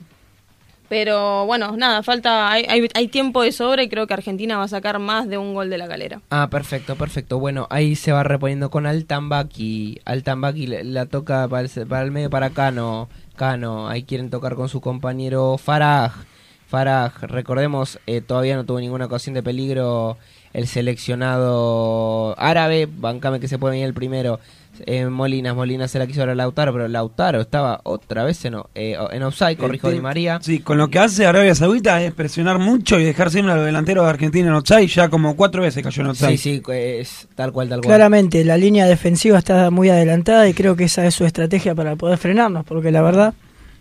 pero 0.89 1.47
bueno, 1.47 1.77
nada, 1.77 2.03
falta, 2.03 2.51
hay, 2.51 2.65
hay, 2.69 2.89
hay 2.95 3.09
tiempo 3.09 3.43
de 3.43 3.53
sobra 3.53 3.83
y 3.83 3.89
creo 3.89 4.07
que 4.07 4.15
Argentina 4.15 4.57
va 4.59 4.65
a 4.65 4.69
sacar 4.69 4.99
más 4.99 5.29
de 5.29 5.39
un 5.39 5.55
gol 5.55 5.69
de 5.71 5.79
la 5.79 5.87
galera. 5.87 6.21
Ah, 6.31 6.49
perfecto, 6.51 6.97
perfecto. 6.97 7.39
Bueno, 7.39 7.67
ahí 7.71 7.97
se 7.97 8.13
va 8.13 8.23
reponiendo 8.23 8.71
con 8.71 8.87
Altambaki. 8.87 10.01
Altambaki 10.05 10.67
le- 10.67 10.85
la 10.85 11.07
toca 11.07 11.49
para 11.49 11.67
el, 11.69 11.87
para 11.87 12.03
el 12.03 12.11
medio 12.11 12.31
para 12.31 12.51
Cano. 12.51 13.09
Cano, 13.37 13.89
ahí 13.89 14.03
quieren 14.05 14.31
tocar 14.31 14.55
con 14.55 14.69
su 14.69 14.81
compañero 14.81 15.59
Faraj. 15.59 16.13
Faraj, 16.69 17.23
recordemos, 17.23 17.99
eh, 18.07 18.21
todavía 18.21 18.57
no 18.57 18.65
tuvo 18.65 18.81
ninguna 18.81 19.05
ocasión 19.07 19.35
de 19.35 19.43
peligro 19.43 20.17
el 20.53 20.67
seleccionado 21.37 22.35
árabe. 22.39 22.89
Bancame 22.91 23.41
que 23.41 23.49
se 23.49 23.59
puede 23.59 23.73
venir 23.73 23.87
el 23.87 23.95
primero. 23.95 24.41
Eh, 24.87 25.07
Molinas, 25.07 25.55
Molinas 25.55 25.91
se 25.91 25.99
la 25.99 26.07
quiso 26.07 26.21
ahora 26.21 26.35
Lautaro, 26.35 26.73
pero 26.73 26.89
Lautaro 26.89 27.41
estaba 27.41 27.81
otra 27.85 28.25
vez 28.25 28.45
en, 28.45 28.57
eh, 28.75 28.97
en 29.13 29.23
offside, 29.23 29.57
corrijo 29.57 29.91
Di 29.91 30.01
María. 30.01 30.39
Sí, 30.43 30.59
con 30.61 30.79
lo 30.79 30.89
que 30.89 30.99
hace 30.99 31.25
Arabia 31.27 31.55
Saudita 31.55 32.03
es 32.03 32.13
presionar 32.13 32.59
mucho 32.59 32.99
y 32.99 33.05
dejar 33.05 33.31
siempre 33.31 33.53
a 33.53 33.57
los 33.57 33.65
delanteros 33.67 34.05
de 34.05 34.11
Argentina 34.11 34.49
en 34.49 34.55
offside. 34.55 34.87
Ya 34.89 35.09
como 35.09 35.37
cuatro 35.37 35.63
veces 35.63 35.83
cayó 35.83 36.03
en 36.03 36.09
offside. 36.09 36.37
Sí, 36.37 36.63
sí, 36.63 36.63
es 36.73 37.29
tal 37.35 37.53
cual, 37.53 37.69
tal 37.69 37.81
cual. 37.81 37.89
Claramente, 37.89 38.45
la 38.45 38.57
línea 38.57 38.87
defensiva 38.87 39.39
está 39.39 39.71
muy 39.71 39.89
adelantada 39.89 40.49
y 40.49 40.55
creo 40.55 40.77
que 40.77 40.85
esa 40.85 41.07
es 41.07 41.15
su 41.15 41.25
estrategia 41.25 41.75
para 41.75 41.97
poder 41.97 42.19
frenarnos, 42.19 42.65
porque 42.65 42.91
la 42.91 43.03
verdad, 43.03 43.35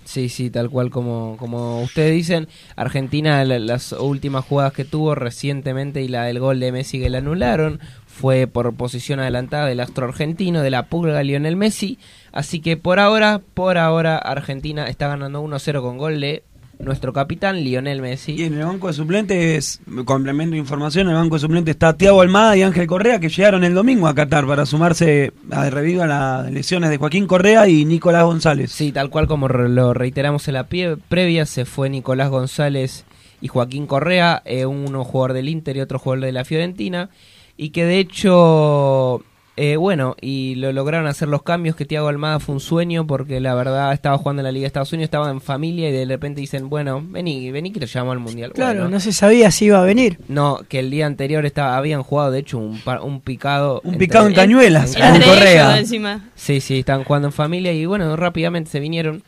Sí, 0.07 0.29
sí, 0.29 0.51
tal 0.51 0.69
cual 0.69 0.91
como, 0.91 1.35
como 1.39 1.81
ustedes 1.81 2.13
dicen. 2.13 2.47
Argentina, 2.75 3.43
la- 3.43 3.57
las 3.57 3.91
últimas 3.91 4.45
jugadas 4.45 4.71
que 4.73 4.85
tuvo 4.85 5.15
recientemente 5.15 6.03
y 6.03 6.07
la 6.07 6.25
del 6.25 6.39
gol 6.39 6.59
de 6.59 6.71
Messi 6.71 6.99
que 6.99 7.09
la 7.09 7.17
anularon 7.17 7.79
fue 8.17 8.47
por 8.47 8.73
posición 8.75 9.19
adelantada 9.19 9.65
del 9.67 9.81
astro 9.81 10.05
argentino, 10.07 10.61
de 10.61 10.69
la 10.69 10.87
pulga 10.87 11.21
Lionel 11.21 11.57
Messi. 11.57 11.99
Así 12.31 12.61
que 12.61 12.77
por 12.77 12.99
ahora, 12.99 13.41
por 13.53 13.77
ahora, 13.77 14.17
Argentina 14.17 14.87
está 14.87 15.09
ganando 15.09 15.43
1-0 15.43 15.81
con 15.81 15.97
gol 15.97 16.21
de 16.21 16.43
nuestro 16.79 17.11
capitán 17.11 17.61
Lionel 17.63 18.01
Messi. 18.01 18.33
Y 18.33 18.43
en 18.43 18.53
el 18.53 18.65
banco 18.65 18.87
de 18.87 18.93
suplentes, 18.93 19.81
complemento 20.05 20.53
de 20.53 20.59
información, 20.59 21.07
en 21.07 21.11
el 21.15 21.21
banco 21.21 21.35
de 21.35 21.39
suplentes 21.41 21.73
está 21.75 21.97
Tiago 21.97 22.21
Almada 22.21 22.55
y 22.55 22.63
Ángel 22.63 22.87
Correa 22.87 23.19
que 23.19 23.27
llegaron 23.29 23.63
el 23.65 23.73
domingo 23.73 24.07
a 24.07 24.15
Qatar 24.15 24.45
para 24.47 24.65
sumarse 24.65 25.31
a 25.51 25.69
reviva 25.69 26.05
las 26.07 26.49
lesiones 26.51 26.89
de 26.89 26.97
Joaquín 26.97 27.27
Correa 27.27 27.67
y 27.67 27.83
Nicolás 27.85 28.23
González. 28.23 28.71
Sí, 28.71 28.91
tal 28.93 29.09
cual 29.09 29.27
como 29.27 29.47
lo 29.49 29.93
reiteramos 29.93 30.47
en 30.47 30.53
la 30.53 30.67
pie- 30.69 30.97
previa, 31.09 31.45
se 31.45 31.65
fue 31.65 31.89
Nicolás 31.89 32.29
González 32.29 33.05
y 33.41 33.47
Joaquín 33.49 33.87
Correa, 33.87 34.41
eh, 34.45 34.65
uno 34.65 35.03
jugador 35.03 35.33
del 35.33 35.49
Inter 35.49 35.75
y 35.77 35.81
otro 35.81 35.99
jugador 35.99 36.25
de 36.25 36.31
la 36.33 36.45
Fiorentina, 36.45 37.09
y 37.57 37.69
que 37.69 37.85
de 37.85 37.99
hecho, 37.99 39.21
eh, 39.57 39.77
bueno, 39.77 40.15
y 40.19 40.55
lo 40.55 40.71
lograron 40.73 41.07
hacer 41.07 41.27
los 41.29 41.41
cambios, 41.43 41.75
que 41.75 41.85
Tiago 41.85 42.07
Almada 42.09 42.39
fue 42.39 42.55
un 42.55 42.59
sueño, 42.61 43.07
porque 43.07 43.39
la 43.39 43.55
verdad 43.55 43.93
estaba 43.93 44.17
jugando 44.17 44.41
en 44.41 44.45
la 44.45 44.51
Liga 44.51 44.63
de 44.63 44.67
Estados 44.67 44.91
Unidos, 44.91 45.05
estaba 45.07 45.29
en 45.31 45.39
familia 45.41 45.89
y 45.89 45.93
de 45.93 46.05
repente 46.05 46.41
dicen, 46.41 46.69
bueno, 46.69 47.01
vení, 47.05 47.51
vení 47.51 47.71
que 47.71 47.79
te 47.79 47.85
llamamos 47.85 48.13
al 48.13 48.19
Mundial. 48.19 48.51
claro, 48.51 48.79
Bueno, 48.81 48.89
no 48.89 48.99
se 48.99 49.13
sabía 49.13 49.51
si 49.51 49.65
iba 49.65 49.79
a 49.79 49.85
venir. 49.85 50.19
no, 50.27 50.59
que 50.67 50.79
el 50.79 50.91
día 50.91 51.05
anterior 51.05 51.45
estaba, 51.45 51.77
habían 51.77 52.03
jugado, 52.03 52.31
de 52.31 52.39
hecho, 52.39 52.57
un, 52.57 52.81
un 53.01 53.21
picado. 53.21 53.79
Un 53.85 53.95
picado 53.97 54.27
en 54.27 54.33
Cañuelas, 54.33 54.95
en 54.97 55.21
Correa. 55.21 55.79
encima. 55.79 56.29
Sí, 56.35 56.59
sí, 56.59 56.79
están 56.79 57.03
jugando 57.05 57.29
en 57.29 57.33
familia 57.33 57.71
y 57.71 57.85
bueno, 57.85 58.15
rápidamente 58.17 58.69
se 58.69 58.79
vinieron. 58.81 59.23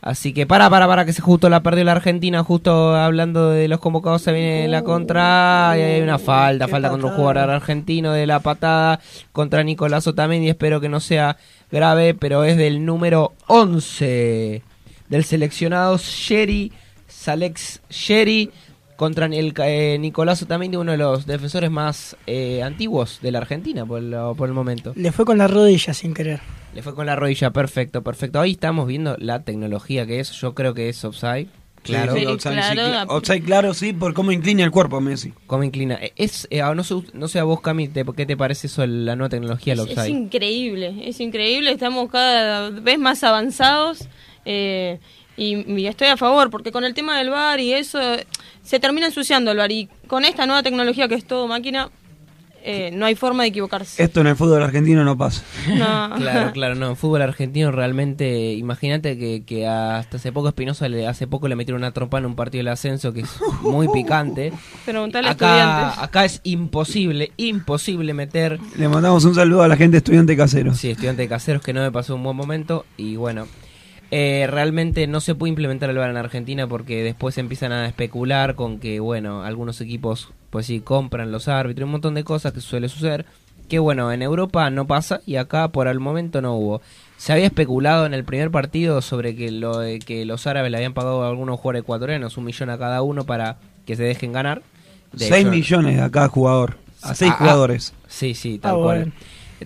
Así 0.00 0.32
que 0.32 0.46
para, 0.46 0.70
para, 0.70 0.86
para, 0.86 1.04
que 1.04 1.12
se 1.12 1.20
justo 1.20 1.48
la 1.48 1.62
perdió 1.62 1.82
la 1.82 1.92
Argentina, 1.92 2.44
justo 2.44 2.94
hablando 2.94 3.50
de 3.50 3.66
los 3.66 3.80
convocados 3.80 4.22
se 4.22 4.32
viene 4.32 4.68
la 4.68 4.82
contra 4.84 5.74
y 5.76 5.80
hay 5.80 6.00
una 6.00 6.18
falta, 6.18 6.68
falta 6.68 6.88
contra 6.88 7.10
un 7.10 7.16
jugador 7.16 7.50
argentino 7.50 8.12
de 8.12 8.26
la 8.26 8.38
patada 8.38 9.00
contra 9.32 9.64
Nicolás 9.64 10.06
Otamendi, 10.06 10.48
espero 10.48 10.80
que 10.80 10.88
no 10.88 11.00
sea 11.00 11.36
grave, 11.72 12.14
pero 12.14 12.44
es 12.44 12.56
del 12.56 12.84
número 12.84 13.32
11 13.48 14.62
del 15.08 15.24
seleccionado 15.24 15.98
Sherry, 15.98 16.72
Salex 17.08 17.80
Sherry 17.90 18.52
contra 18.98 19.26
el 19.26 19.54
eh, 19.64 19.96
Nicolás 20.00 20.42
Otamendi, 20.42 20.76
uno 20.76 20.90
de 20.90 20.98
los 20.98 21.24
defensores 21.24 21.70
más 21.70 22.16
eh, 22.26 22.62
antiguos 22.64 23.20
de 23.22 23.30
la 23.30 23.38
Argentina 23.38 23.86
por, 23.86 24.02
lo- 24.02 24.34
por 24.34 24.48
el 24.48 24.54
momento. 24.54 24.92
Le 24.96 25.12
fue 25.12 25.24
con 25.24 25.38
la 25.38 25.46
rodilla 25.46 25.94
sin 25.94 26.12
querer. 26.14 26.40
Le 26.74 26.82
fue 26.82 26.94
con 26.96 27.06
la 27.06 27.14
rodilla, 27.14 27.50
perfecto, 27.52 28.02
perfecto. 28.02 28.40
Ahí 28.40 28.50
estamos 28.50 28.88
viendo 28.88 29.16
la 29.18 29.44
tecnología 29.44 30.04
que 30.04 30.18
es, 30.18 30.32
yo 30.32 30.52
creo 30.54 30.74
que 30.74 30.88
es 30.88 31.04
offside. 31.04 31.46
Claro. 31.84 32.12
Sí, 32.16 32.26
offside, 32.26 32.62
sí, 32.64 32.74
cla- 32.76 33.06
offside, 33.08 33.44
claro, 33.44 33.72
sí, 33.72 33.92
por 33.92 34.12
cómo 34.14 34.32
inclina 34.32 34.64
el 34.64 34.72
cuerpo 34.72 35.00
Messi. 35.00 35.32
¿Cómo 35.46 35.62
inclina? 35.62 35.94
Eh, 35.94 36.12
Es, 36.16 36.48
eh, 36.50 36.60
ah, 36.60 36.74
no, 36.74 36.82
sé, 36.82 36.96
no 37.14 37.28
sé 37.28 37.38
a 37.38 37.44
vos, 37.44 37.60
Cami, 37.60 37.86
te- 37.86 38.04
¿qué 38.16 38.26
te 38.26 38.36
parece 38.36 38.66
eso 38.66 38.84
la 38.84 39.14
nueva 39.14 39.28
tecnología 39.30 39.74
del 39.76 39.84
Es, 39.86 39.92
es 39.92 39.98
offside? 39.98 40.12
increíble, 40.16 41.08
es 41.08 41.20
increíble, 41.20 41.70
estamos 41.70 42.10
cada 42.10 42.70
vez 42.70 42.98
más 42.98 43.22
avanzados 43.22 44.08
eh, 44.44 44.98
y, 45.38 45.70
y 45.80 45.86
estoy 45.86 46.08
a 46.08 46.16
favor, 46.16 46.50
porque 46.50 46.72
con 46.72 46.84
el 46.84 46.92
tema 46.94 47.16
del 47.16 47.30
bar 47.30 47.60
y 47.60 47.72
eso 47.72 48.00
eh, 48.00 48.26
se 48.62 48.80
termina 48.80 49.06
ensuciando 49.06 49.52
el 49.52 49.58
bar 49.58 49.70
y 49.70 49.88
con 50.08 50.24
esta 50.24 50.46
nueva 50.46 50.62
tecnología 50.62 51.06
que 51.08 51.14
es 51.14 51.24
todo 51.24 51.46
máquina, 51.46 51.90
eh, 52.64 52.90
no 52.92 53.06
hay 53.06 53.14
forma 53.14 53.44
de 53.44 53.50
equivocarse. 53.50 54.02
Esto 54.02 54.20
en 54.20 54.26
el 54.26 54.36
fútbol 54.36 54.62
argentino 54.62 55.04
no 55.04 55.16
pasa. 55.16 55.42
No. 55.68 56.08
Claro, 56.18 56.52
claro, 56.52 56.74
no. 56.74 56.88
En 56.90 56.96
fútbol 56.96 57.22
argentino 57.22 57.70
realmente, 57.70 58.52
imagínate 58.54 59.16
que, 59.16 59.44
que 59.46 59.66
hasta 59.68 60.16
hace 60.16 60.32
poco 60.32 60.48
Espinosa, 60.48 60.88
le, 60.88 61.06
hace 61.06 61.28
poco 61.28 61.46
le 61.46 61.54
metieron 61.54 61.82
una 61.82 61.92
trompa 61.92 62.18
en 62.18 62.26
un 62.26 62.34
partido 62.34 62.60
del 62.60 62.68
ascenso 62.68 63.12
que 63.12 63.20
es 63.20 63.30
muy 63.62 63.88
picante. 63.88 64.52
Preguntale 64.84 65.28
a 65.28 65.30
Acá, 65.30 65.46
estudiantes. 65.46 66.02
acá 66.02 66.24
es 66.24 66.40
imposible, 66.42 67.30
imposible 67.36 68.12
meter 68.12 68.58
Le 68.76 68.88
mandamos 68.88 69.24
un 69.24 69.34
saludo 69.36 69.62
a 69.62 69.68
la 69.68 69.76
gente 69.76 69.98
estudiante 69.98 70.36
casero. 70.36 70.74
Sí, 70.74 70.90
estudiante 70.90 71.22
de 71.22 71.28
caseros 71.28 71.62
que 71.62 71.72
no 71.72 71.80
me 71.80 71.92
pasó 71.92 72.16
un 72.16 72.24
buen 72.24 72.36
momento 72.36 72.84
y 72.96 73.14
bueno, 73.16 73.46
eh, 74.10 74.46
realmente 74.50 75.06
no 75.06 75.20
se 75.20 75.34
puede 75.34 75.50
implementar 75.50 75.90
el 75.90 75.98
VAR 75.98 76.10
en 76.10 76.16
Argentina 76.16 76.66
porque 76.66 77.02
después 77.02 77.36
empiezan 77.38 77.72
a 77.72 77.86
especular 77.86 78.54
con 78.54 78.78
que, 78.78 79.00
bueno, 79.00 79.42
algunos 79.44 79.80
equipos 79.80 80.30
pues 80.50 80.66
sí 80.66 80.80
compran 80.80 81.30
los 81.30 81.46
árbitros, 81.48 81.84
un 81.86 81.92
montón 81.92 82.14
de 82.14 82.24
cosas 82.24 82.52
que 82.52 82.60
suele 82.62 82.88
suceder, 82.88 83.26
que 83.68 83.78
bueno, 83.78 84.10
en 84.10 84.22
Europa 84.22 84.70
no 84.70 84.86
pasa 84.86 85.20
y 85.26 85.36
acá 85.36 85.68
por 85.68 85.88
el 85.88 86.00
momento 86.00 86.40
no 86.40 86.54
hubo. 86.54 86.80
Se 87.18 87.32
había 87.34 87.46
especulado 87.46 88.06
en 88.06 88.14
el 88.14 88.24
primer 88.24 88.50
partido 88.50 89.02
sobre 89.02 89.36
que, 89.36 89.50
lo, 89.50 89.78
de 89.78 89.98
que 89.98 90.24
los 90.24 90.46
árabes 90.46 90.70
le 90.70 90.78
habían 90.78 90.94
pagado 90.94 91.22
a 91.24 91.28
algunos 91.28 91.58
jugadores 91.60 91.82
ecuatorianos 91.82 92.36
un 92.38 92.44
millón 92.44 92.70
a 92.70 92.78
cada 92.78 93.02
uno 93.02 93.24
para 93.24 93.58
que 93.84 93.94
se 93.96 94.04
dejen 94.04 94.32
ganar. 94.32 94.62
De 95.12 95.26
6 95.26 95.32
hecho- 95.42 95.50
millones 95.50 96.00
a 96.00 96.10
cada 96.10 96.28
jugador. 96.28 96.76
A 97.02 97.14
6 97.14 97.30
Ah, 97.32 97.34
ah, 97.34 97.38
jugadores. 97.42 97.92
Sí, 98.08 98.34
sí, 98.34 98.58
tal 98.58 98.70
Ah, 98.70 98.74
cual. 98.78 98.98
bueno. 99.00 99.12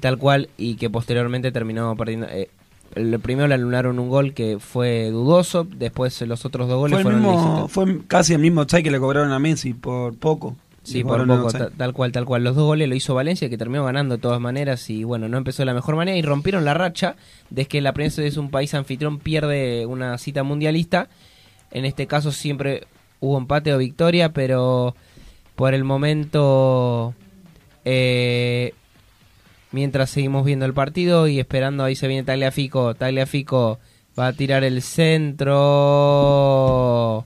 Tal 0.01 0.17
cual, 0.19 0.49
y 0.57 0.77
que 0.77 0.89
posteriormente 0.91 1.53
terminó 1.53 1.95
perdiendo. 1.97 2.27
eh, 2.29 2.49
el 2.95 3.19
primero 3.21 3.49
le 3.49 3.55
anularon 3.55 3.99
un 3.99 4.09
gol 4.09 4.35
que 4.35 4.59
fue 4.59 5.11
dudoso, 5.11 5.65
después 5.65 6.21
los 6.23 6.45
otros 6.45 6.69
dos 6.69 6.79
goles 6.79 6.97
Fue, 6.97 7.03
fueron 7.03 7.23
mismo, 7.23 7.69
fue 7.69 7.99
casi 8.07 8.35
el 8.35 8.41
mismo 8.41 8.63
offside 8.63 8.83
que 8.83 8.91
le 8.91 8.99
cobraron 8.99 9.33
a 9.33 9.39
Messi 9.39 9.75
por 9.75 10.17
poco. 10.17 10.57
Sí, 10.83 11.05
por 11.05 11.25
poco, 11.27 11.49
tal 11.77 11.93
cual, 11.93 12.11
tal 12.11 12.25
cual. 12.25 12.43
Los 12.43 12.57
dos 12.57 12.65
goles 12.65 12.89
lo 12.89 12.95
hizo 12.97 13.15
Valencia, 13.15 13.49
que 13.49 13.57
terminó 13.57 13.85
ganando 13.85 14.17
de 14.17 14.21
todas 14.21 14.41
maneras, 14.41 14.91
y 14.91 15.05
bueno, 15.05 15.29
no 15.29 15.39
empezó 15.39 15.63
de 15.63 15.67
la 15.67 15.75
mejor 15.75 15.95
manera, 15.95 16.19
y 16.19 16.23
rompieron 16.23 16.65
la 16.65 16.75
racha 16.75 17.15
de 17.51 17.67
que 17.67 17.81
la 17.81 17.93
prensa 17.93 18.23
es 18.23 18.37
un 18.37 18.51
país 18.51 18.75
anfitrión, 18.75 19.21
pierde 19.21 19.87
una 19.87 20.19
cita 20.19 20.43
mundialista. 20.43 21.09
En 21.71 21.85
este 21.85 22.07
caso 22.07 22.33
siempre 22.33 22.87
hubo 23.21 23.39
empate 23.39 23.73
o 23.73 23.79
victoria, 23.79 24.33
pero 24.33 24.97
por 25.55 25.73
el 25.73 25.85
momento, 25.85 27.15
eh, 27.85 28.75
mientras 29.73 30.11
seguimos 30.11 30.45
viendo 30.45 30.65
el 30.67 30.75
partido 30.75 31.27
y 31.29 31.41
esperando, 31.41 31.83
ahí 31.85 31.97
se 31.97 32.07
viene 32.09 32.23
Tagliafico, 32.25 32.95
Tagliafico 32.95 33.79
va 34.19 34.29
a 34.29 34.33
tirar 34.33 34.63
el 34.65 34.83
centro. 35.93 37.25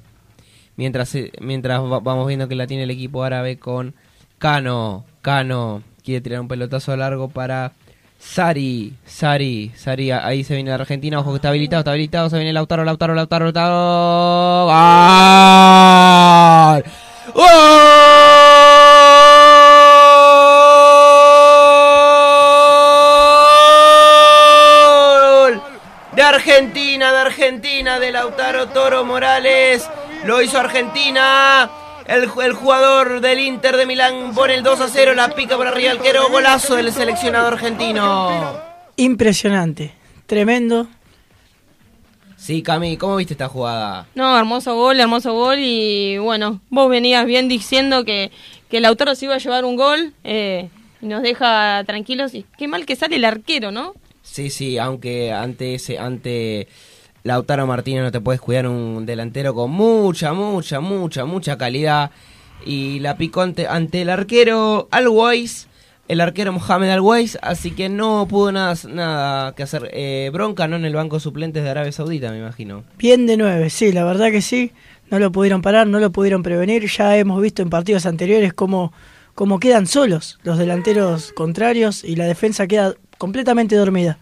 Mientras 0.76 1.14
eh, 1.14 1.32
mientras 1.40 1.80
va- 1.80 2.01
vamos 2.01 2.26
viendo 2.28 2.49
que 2.49 2.55
la 2.55 2.66
tiene 2.66 2.82
el 2.84 2.90
equipo 2.90 3.22
árabe 3.24 3.59
con 3.59 3.94
Cano, 4.38 5.05
Cano 5.22 5.82
quiere 6.05 6.20
tirar 6.20 6.40
un 6.40 6.49
pelotazo 6.49 6.97
largo 6.97 7.28
para 7.28 7.72
Sari, 8.18 8.94
Sari, 9.05 9.72
Sari, 9.74 10.11
ahí 10.11 10.44
se 10.44 10.55
viene 10.55 10.70
la 10.70 10.76
Argentina, 10.76 11.18
ojo 11.18 11.30
que 11.32 11.36
está 11.36 11.49
habilitado, 11.49 11.80
está 11.80 11.90
habilitado, 11.92 12.28
se 12.30 12.36
viene 12.36 12.53
Lautaro, 12.53 12.84
Lautaro, 12.84 13.14
Lautaro, 13.14 13.44
Lautaro. 13.47 14.66
¡Gol! 17.34 18.15
Argentina, 26.47 27.11
de 27.11 27.18
Argentina, 27.18 27.99
de 27.99 28.12
Lautaro 28.12 28.68
Toro 28.68 29.05
Morales. 29.05 29.90
Lo 30.24 30.40
hizo 30.40 30.59
Argentina. 30.59 31.68
El, 32.07 32.30
el 32.40 32.53
jugador 32.53 33.20
del 33.20 33.40
Inter 33.40 33.76
de 33.76 33.84
Milán 33.84 34.32
pone 34.32 34.55
el 34.55 34.62
2 34.62 34.80
a 34.80 34.88
0, 34.88 35.14
la 35.16 35.30
pica 35.30 35.57
por 35.57 35.66
arriba 35.66 35.90
el 35.90 35.97
arquero, 35.97 36.28
golazo 36.30 36.76
del 36.76 36.92
seleccionado 36.92 37.49
argentino. 37.49 38.61
Impresionante, 38.94 39.92
tremendo. 40.26 40.86
Sí, 42.36 42.62
Cami, 42.62 42.97
¿cómo 42.97 43.16
viste 43.16 43.34
esta 43.34 43.49
jugada? 43.49 44.07
No, 44.14 44.38
hermoso 44.38 44.76
gol, 44.76 45.01
hermoso 45.01 45.32
gol 45.32 45.59
y 45.59 46.16
bueno, 46.18 46.61
vos 46.70 46.88
venías 46.88 47.26
bien 47.26 47.49
diciendo 47.49 48.05
que, 48.05 48.30
que 48.70 48.78
Lautaro 48.78 49.16
se 49.16 49.24
iba 49.24 49.34
a 49.34 49.38
llevar 49.38 49.64
un 49.64 49.74
gol 49.74 50.12
eh, 50.22 50.68
y 51.03 51.07
nos 51.07 51.22
deja 51.22 51.82
tranquilos 51.86 52.34
y 52.34 52.47
qué 52.57 52.68
mal 52.68 52.86
que 52.86 52.94
sale 52.94 53.16
el 53.16 53.24
arquero, 53.24 53.72
¿no? 53.72 53.94
Sí, 54.26 54.50
sí, 54.50 54.76
aunque 54.76 55.32
ante 55.32 55.74
ese, 55.74 55.98
ante 55.98 56.68
Lautaro 57.22 57.66
Martínez 57.66 58.02
no 58.02 58.12
te 58.12 58.20
puedes 58.20 58.40
cuidar 58.40 58.66
un 58.66 59.06
delantero 59.06 59.54
con 59.54 59.70
mucha, 59.70 60.32
mucha, 60.32 60.80
mucha, 60.80 61.24
mucha 61.24 61.56
calidad. 61.56 62.10
Y 62.64 62.98
la 63.00 63.16
picó 63.16 63.42
ante, 63.42 63.66
ante 63.66 64.02
el 64.02 64.10
arquero 64.10 64.88
Always, 64.90 65.68
el 66.08 66.20
arquero 66.20 66.52
Mohamed 66.52 66.90
Always, 66.90 67.38
así 67.40 67.70
que 67.70 67.88
no 67.88 68.26
pudo 68.28 68.52
nada, 68.52 68.74
nada 68.88 69.54
que 69.54 69.62
hacer. 69.62 69.90
Eh, 69.92 70.30
bronca, 70.32 70.68
¿no? 70.68 70.76
En 70.76 70.84
el 70.84 70.94
banco 70.94 71.18
suplentes 71.20 71.64
de 71.64 71.70
Arabia 71.70 71.92
Saudita, 71.92 72.30
me 72.30 72.38
imagino. 72.38 72.84
Bien 72.98 73.26
de 73.26 73.36
nueve, 73.36 73.70
sí, 73.70 73.92
la 73.92 74.04
verdad 74.04 74.30
que 74.30 74.42
sí. 74.42 74.72
No 75.10 75.18
lo 75.18 75.30
pudieron 75.32 75.62
parar, 75.62 75.86
no 75.86 76.00
lo 76.00 76.10
pudieron 76.10 76.42
prevenir. 76.42 76.86
Ya 76.88 77.16
hemos 77.16 77.40
visto 77.40 77.62
en 77.62 77.70
partidos 77.70 78.06
anteriores 78.06 78.52
cómo, 78.52 78.92
cómo 79.34 79.60
quedan 79.60 79.86
solos 79.86 80.38
los 80.42 80.58
delanteros 80.58 81.32
contrarios 81.32 82.02
y 82.04 82.16
la 82.16 82.24
defensa 82.24 82.66
queda 82.66 82.94
completamente 83.18 83.76
dormida. 83.76 84.18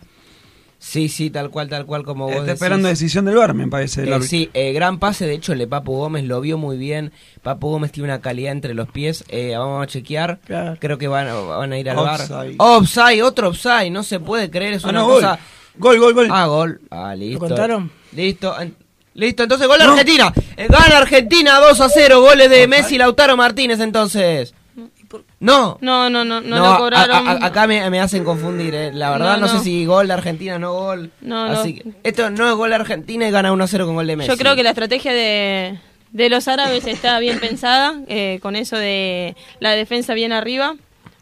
Sí, 0.78 1.08
sí, 1.08 1.30
tal 1.30 1.48
cual, 1.50 1.70
tal 1.70 1.86
cual 1.86 2.04
como 2.04 2.24
vos 2.24 2.32
Está 2.32 2.42
decís. 2.44 2.54
esperando 2.60 2.88
decisión 2.88 3.24
del 3.24 3.36
VAR, 3.36 3.54
me 3.54 3.66
parece. 3.68 4.04
Eh, 4.04 4.20
sí, 4.20 4.50
eh, 4.52 4.74
gran 4.74 4.98
pase, 4.98 5.24
de 5.26 5.32
hecho, 5.32 5.54
el 5.54 5.58
de 5.60 5.66
Papu 5.66 5.96
Gómez 5.96 6.24
lo 6.24 6.42
vio 6.42 6.58
muy 6.58 6.76
bien. 6.76 7.10
Papu 7.42 7.70
Gómez 7.70 7.90
tiene 7.90 8.08
una 8.10 8.20
calidad 8.20 8.52
entre 8.52 8.74
los 8.74 8.88
pies. 8.90 9.24
eh, 9.28 9.54
vamos 9.56 9.82
a 9.82 9.86
chequear. 9.86 10.40
Creo 10.80 10.98
que 10.98 11.08
van, 11.08 11.26
van 11.48 11.72
a 11.72 11.78
ir 11.78 11.88
al 11.88 11.96
bar. 11.96 12.20
Offside, 12.58 13.22
otro 13.22 13.48
offside. 13.48 13.90
No 13.90 14.02
se 14.02 14.20
puede 14.20 14.50
creer, 14.50 14.74
es 14.74 14.84
Ah, 14.84 14.90
una 14.90 14.98
no, 15.00 15.06
cosa. 15.06 15.38
Gol, 15.78 15.98
gol, 15.98 16.12
gol. 16.12 16.28
Ah, 16.30 16.46
gol. 16.46 16.80
Ah, 16.90 17.14
listo. 17.14 17.38
contaron? 17.38 17.90
Listo. 18.12 18.54
Listo, 19.14 19.42
entonces 19.44 19.66
gol 19.66 19.78
de 19.78 19.84
Argentina. 19.84 20.34
Eh, 20.56 20.66
Gana 20.68 20.98
Argentina 20.98 21.60
2 21.60 21.80
a 21.80 21.88
0. 21.88 22.20
Goles 22.20 22.50
de 22.50 22.66
Messi 22.68 22.96
y 22.96 22.98
Lautaro 22.98 23.36
Martínez, 23.38 23.80
entonces. 23.80 24.52
No. 25.40 25.78
No, 25.80 26.08
no, 26.10 26.24
no, 26.24 26.40
no, 26.40 26.56
No, 26.58 26.72
lo 26.72 26.78
cobraron. 26.78 27.28
a- 27.28 27.32
a- 27.32 27.46
acá 27.46 27.66
me, 27.66 27.88
me 27.90 28.00
hacen 28.00 28.24
confundir, 28.24 28.74
eh. 28.74 28.90
la 28.92 29.10
verdad 29.10 29.34
no, 29.38 29.46
No, 29.46 29.52
no. 29.52 29.58
sé 29.58 29.64
si 29.64 29.84
gol 29.86 30.06
de 30.08 30.14
Argentina 30.14 30.58
no 30.58 30.72
gol. 30.72 31.10
No. 31.20 31.44
Así 31.44 31.74
que 31.74 31.92
esto 32.02 32.30
no 32.30 32.48
es 32.48 32.54
gol 32.54 32.70
de 32.70 32.76
Argentina 32.76 33.26
y 33.28 33.30
gana 33.30 33.52
1 33.52 33.64
a 33.64 33.66
0 33.66 33.86
con 33.86 33.94
gol 33.96 34.06
de 34.06 34.16
Messi. 34.16 34.30
Yo 34.30 34.36
creo 34.36 34.56
que 34.56 34.62
la 34.62 34.70
estrategia 34.70 35.12
de, 35.12 35.78
de 36.12 36.28
los 36.30 36.48
árabes 36.48 36.86
está 36.86 37.18
bien 37.18 37.40
pensada, 37.40 37.94
eh, 38.08 38.38
con 38.42 38.56
eso 38.56 38.76
de 38.76 39.36
la 39.60 39.72
defensa 39.72 40.14
bien 40.14 40.32
arriba, 40.32 40.76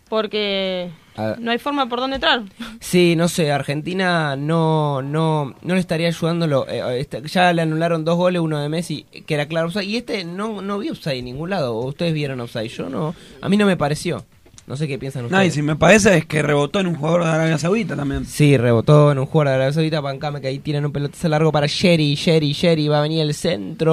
porque 0.09 0.91
Ah. 1.17 1.37
no 1.39 1.51
hay 1.51 1.59
forma 1.59 1.89
por 1.89 2.01
dónde 2.01 2.17
entrar. 2.17 2.43
Sí, 2.81 3.15
no 3.17 3.29
sé, 3.29 3.53
Argentina 3.53 4.35
no 4.37 5.03
no 5.03 5.55
no 5.63 5.75
le 5.75 5.81
estaría 5.81 6.09
ayudándolo. 6.09 6.67
eh, 6.69 7.01
este, 7.01 7.23
ya 7.29 7.53
le 7.53 7.63
anularon 7.63 8.05
dos 8.05 8.17
goles, 8.17 8.41
uno 8.41 8.59
de 8.61 8.69
Messi, 8.69 9.05
que 9.27 9.35
era 9.35 9.47
claro 9.47 9.67
offside, 9.69 9.85
y 9.85 9.97
este 9.99 10.25
no, 10.25 10.63
no 10.63 10.79
vi 10.79 10.91
offside 10.91 11.19
en 11.19 11.27
ningún 11.27 11.51
lado. 11.51 11.77
¿O 11.77 11.87
¿Ustedes 11.87 12.15
vieron 12.15 12.41
offside? 12.41 12.69
Yo 12.69 12.89
no, 12.89 13.15
a 13.41 13.49
mí 13.49 13.57
no 13.57 13.67
me 13.67 13.77
pareció. 13.77 14.25
No 14.65 14.77
sé 14.77 14.87
qué 14.87 14.97
piensan 14.97 15.23
No, 15.23 15.29
y 15.29 15.33
ustedes. 15.49 15.55
si 15.55 15.63
me 15.63 15.75
parece 15.75 16.17
es 16.19 16.25
que 16.25 16.41
rebotó 16.41 16.79
en 16.81 16.87
un 16.87 16.95
jugador 16.95 17.25
de 17.25 17.31
Arabia 17.31 17.59
Saudita 17.59 17.97
también. 17.97 18.25
Sí, 18.25 18.57
rebotó 18.57 19.11
en 19.11 19.19
un 19.19 19.27
jugador 19.27 19.49
de 19.49 19.55
Arabia 19.57 19.73
Saudita, 19.73 20.01
Pancame, 20.01 20.41
que 20.41 20.47
ahí 20.47 20.61
tienen 20.61 20.87
un 20.87 20.93
pelotazo 20.93 21.29
largo 21.29 21.51
para 21.51 21.67
Sherry, 21.67 22.15
Sherry, 22.15 22.53
Sherry, 22.53 22.87
va 22.89 23.01
a 23.01 23.03
venir 23.03 23.23
el 23.23 23.35
centro. 23.35 23.93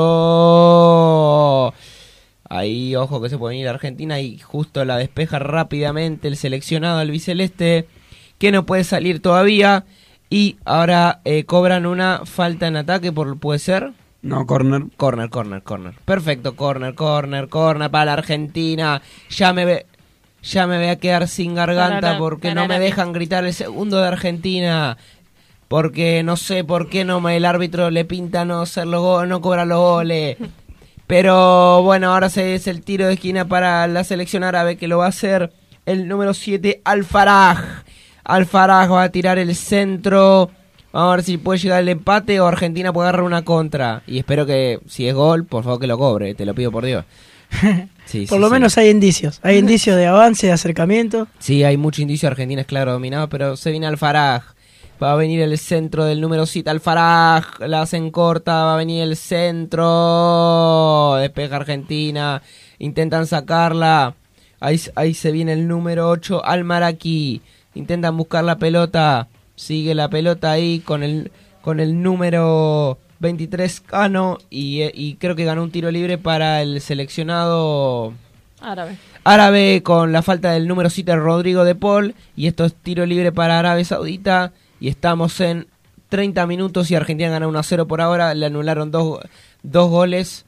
Ahí, 2.49 2.95
ojo 2.95 3.21
que 3.21 3.29
se 3.29 3.37
puede 3.37 3.53
venir 3.55 3.67
Argentina 3.67 4.19
y 4.19 4.39
justo 4.39 4.83
la 4.83 4.97
despeja 4.97 5.37
rápidamente 5.39 6.27
el 6.27 6.35
seleccionado 6.35 6.97
albiceleste, 6.99 7.87
que 8.39 8.51
no 8.51 8.65
puede 8.65 8.83
salir 8.83 9.21
todavía. 9.21 9.85
Y 10.31 10.57
ahora 10.65 11.21
eh, 11.25 11.43
cobran 11.45 11.85
una 11.85 12.21
falta 12.25 12.67
en 12.67 12.75
ataque, 12.77 13.11
por 13.11 13.37
puede 13.39 13.59
ser. 13.59 13.91
No, 14.21 14.45
corner. 14.45 14.83
Corner, 14.97 15.29
corner, 15.29 15.61
corner. 15.63 15.93
Perfecto, 16.05 16.55
corner, 16.55 16.93
corner, 16.95 17.49
corner 17.49 17.89
para 17.91 18.05
la 18.05 18.13
Argentina. 18.13 19.01
Ya 19.29 19.53
me 19.53 19.65
ve, 19.65 19.85
ya 20.43 20.67
me 20.67 20.77
voy 20.77 20.87
a 20.87 20.97
quedar 20.97 21.27
sin 21.27 21.55
garganta 21.55 21.99
Tarara, 22.01 22.19
porque 22.19 22.53
no 22.55 22.67
me 22.67 22.79
dejan 22.79 23.13
gritar 23.13 23.45
el 23.45 23.53
segundo 23.53 23.97
de 24.01 24.07
Argentina. 24.07 24.97
Porque 25.67 26.23
no 26.23 26.35
sé 26.35 26.63
por 26.63 26.89
qué 26.89 27.05
no 27.05 27.21
me, 27.21 27.37
el 27.37 27.45
árbitro 27.45 27.91
le 27.91 28.05
pinta 28.05 28.43
no 28.43 28.61
hacer 28.61 28.87
los 28.87 29.01
go- 29.01 29.25
no 29.27 29.39
cobrar 29.41 29.67
los 29.67 29.77
goles. 29.79 30.37
Pero 31.09 31.81
bueno, 31.81 32.13
ahora 32.13 32.29
se 32.29 32.53
es 32.53 32.67
el 32.67 32.83
tiro 32.83 33.07
de 33.07 33.13
esquina 33.13 33.47
para 33.47 33.87
la 33.87 34.03
selección 34.03 34.43
árabe 34.43 34.77
que 34.77 34.87
lo 34.87 34.99
va 34.99 35.05
a 35.05 35.09
hacer 35.09 35.51
el 35.87 36.07
número 36.07 36.35
7, 36.35 36.81
Alfaraj. 36.85 37.81
Alfaraj 38.23 38.91
va 38.91 39.01
a 39.01 39.09
tirar 39.09 39.39
el 39.39 39.55
centro. 39.55 40.51
Vamos 40.93 41.11
a 41.11 41.15
ver 41.15 41.25
si 41.25 41.37
puede 41.39 41.57
llegar 41.57 41.79
el 41.79 41.89
empate 41.89 42.39
o 42.39 42.45
Argentina 42.45 42.93
puede 42.93 43.07
agarrar 43.09 43.23
una 43.25 43.41
contra. 43.43 44.03
Y 44.05 44.19
espero 44.19 44.45
que, 44.45 44.81
si 44.87 45.07
es 45.07 45.15
gol, 45.15 45.45
por 45.45 45.63
favor 45.63 45.79
que 45.79 45.87
lo 45.87 45.97
cobre, 45.97 46.35
te 46.35 46.45
lo 46.45 46.53
pido 46.53 46.71
por 46.71 46.85
Dios. 46.85 47.03
Sí, 48.05 48.25
Por 48.25 48.37
sí, 48.37 48.41
lo 48.41 48.47
sí. 48.47 48.53
menos 48.53 48.77
hay 48.79 48.89
indicios. 48.89 49.39
Hay 49.43 49.57
indicios 49.59 49.95
de 49.95 50.05
avance, 50.07 50.45
de 50.47 50.53
acercamiento. 50.53 51.27
Sí, 51.39 51.63
hay 51.63 51.77
mucho 51.77 52.03
indicio. 52.03 52.27
Argentina 52.27 52.61
es 52.61 52.67
claro 52.67 52.91
dominado, 52.91 53.29
pero 53.29 53.55
se 53.57 53.71
viene 53.71 53.85
Alfaraj. 53.87 54.43
Va 55.01 55.13
a 55.13 55.15
venir 55.15 55.39
el 55.41 55.57
centro 55.57 56.03
del 56.03 56.19
número 56.19 56.45
7, 56.45 56.69
Alfaraj. 56.69 57.59
La 57.61 57.83
hacen 57.83 58.11
corta, 58.11 58.65
va 58.65 58.73
a 58.73 58.77
venir 58.77 59.01
el 59.01 59.15
centro. 59.15 59.87
Despeja 61.15 61.55
Argentina. 61.55 62.41
Intentan 62.79 63.25
sacarla. 63.25 64.15
Ahí, 64.59 64.81
ahí 64.95 65.13
se 65.13 65.31
viene 65.31 65.53
el 65.53 65.69
número 65.69 66.09
8, 66.09 66.43
Almaraki. 66.43 67.41
Intentan 67.75 68.17
buscar 68.17 68.43
la 68.43 68.57
pelota. 68.57 69.29
Sigue 69.55 69.95
la 69.95 70.09
pelota 70.09 70.51
ahí 70.51 70.79
con 70.81 71.03
el, 71.03 71.31
con 71.61 71.79
el 71.79 72.01
número 72.03 72.97
23, 73.19 73.79
Cano. 73.79 74.37
Y, 74.49 74.81
y 74.93 75.15
creo 75.15 75.37
que 75.37 75.45
ganó 75.45 75.63
un 75.63 75.71
tiro 75.71 75.91
libre 75.91 76.17
para 76.17 76.61
el 76.61 76.81
seleccionado 76.81 78.11
Árabe. 78.61 78.97
árabe 79.23 79.81
con 79.81 80.11
la 80.11 80.21
falta 80.21 80.51
del 80.51 80.67
número 80.67 80.89
7 80.89 81.15
Rodrigo 81.15 81.63
de 81.63 81.75
Paul 81.75 82.13
y 82.35 82.47
esto 82.47 82.65
es 82.65 82.73
tiro 82.73 83.05
libre 83.05 83.31
para 83.31 83.57
Arabia 83.57 83.85
Saudita 83.85 84.51
y 84.79 84.87
estamos 84.87 85.39
en 85.41 85.67
30 86.09 86.45
minutos 86.47 86.89
y 86.89 86.95
Argentina 86.95 87.29
gana 87.29 87.47
1 87.47 87.59
a 87.59 87.63
0 87.63 87.87
por 87.87 88.01
ahora, 88.01 88.33
le 88.33 88.45
anularon 88.45 88.91
dos, 88.91 89.19
dos 89.63 89.89
goles. 89.89 90.45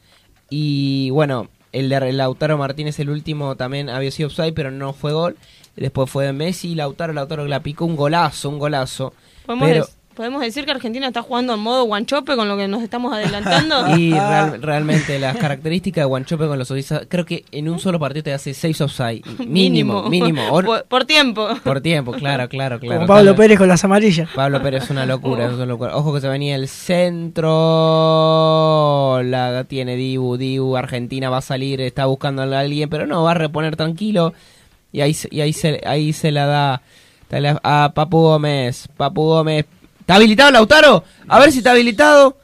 Y 0.49 1.09
bueno, 1.11 1.49
el 1.71 1.89
de 1.89 2.11
Lautaro 2.13 2.57
Martínez 2.57 2.99
el 2.99 3.09
último 3.09 3.55
también 3.55 3.89
había 3.89 4.11
sido 4.11 4.27
offside 4.27 4.53
pero 4.53 4.71
no 4.71 4.93
fue 4.93 5.13
gol, 5.13 5.37
después 5.75 6.09
fue 6.09 6.25
de 6.25 6.33
Messi, 6.33 6.75
Lautaro, 6.75 7.13
Lautaro 7.13 7.43
que 7.43 7.49
la 7.49 7.63
picó. 7.63 7.85
Un 7.85 7.95
golazo, 7.95 8.49
un 8.49 8.59
golazo, 8.59 9.13
¿Podemos, 9.45 9.67
pero... 9.67 9.87
podemos 10.15 10.41
decir 10.41 10.65
que 10.65 10.71
Argentina 10.71 11.07
está 11.07 11.21
jugando 11.21 11.53
en 11.53 11.59
modo 11.59 11.83
guanchope 11.85 12.35
con 12.35 12.47
lo 12.47 12.57
que 12.57 12.67
nos 12.67 12.81
estamos 12.83 13.13
adelantando. 13.13 13.95
Y 13.97 14.11
real- 14.11 14.61
realmente 14.61 15.19
las 15.19 15.37
características 15.37 16.01
de 16.03 16.05
Guanchope 16.05 16.47
con 16.47 16.57
los 16.59 16.69
offside, 16.71 17.07
creo 17.07 17.25
que 17.25 17.43
en 17.51 17.69
un 17.69 17.79
solo 17.79 17.99
partido 17.99 18.23
te 18.23 18.33
hace 18.33 18.53
6 18.53 18.81
offside, 18.81 19.21
mínimo, 19.47 20.03
mínimo. 20.09 20.47
Por, 20.49 20.83
por 20.85 21.05
tiempo. 21.05 21.47
Por 21.63 21.81
tiempo, 21.81 22.11
claro, 22.13 22.47
claro, 22.49 22.79
claro. 22.79 22.95
Como 23.01 23.07
Pablo 23.07 23.35
Pérez 23.35 23.57
con 23.57 23.67
las 23.67 23.83
amarillas. 23.83 24.29
Pablo 24.35 24.61
Pérez 24.61 24.83
es 24.83 24.89
una 24.89 25.05
locura, 25.05 25.45
es 25.47 25.53
una 25.53 25.65
locura. 25.65 25.95
Ojo 25.97 26.13
que 26.13 26.21
se 26.21 26.27
venía 26.29 26.55
el 26.55 26.67
centro. 27.91 29.21
La 29.23 29.63
tiene 29.65 29.95
Dibu, 29.95 30.37
Dibu, 30.37 30.75
Argentina 30.77 31.29
va 31.29 31.37
a 31.37 31.41
salir, 31.41 31.81
está 31.81 32.05
buscando 32.05 32.41
a 32.43 32.59
alguien, 32.59 32.89
pero 32.89 33.05
no, 33.07 33.23
va 33.23 33.31
a 33.31 33.35
reponer 33.35 33.75
tranquilo. 33.75 34.33
Y 34.91 35.01
ahí, 35.01 35.13
se- 35.13 35.29
y 35.31 35.41
ahí, 35.41 35.53
se, 35.53 35.81
ahí 35.85 36.11
se 36.13 36.31
la 36.31 36.45
da 36.45 36.81
a 37.63 37.91
Papu 37.93 38.21
Gómez. 38.21 38.87
Papu 38.97 39.23
Gómez. 39.23 39.65
¿Está 40.11 40.15
habilitado 40.17 40.51
Lautaro? 40.51 41.03
A 41.27 41.39
ver 41.39 41.51
si 41.51 41.59
está 41.59 41.71
habilitado. 41.71 42.37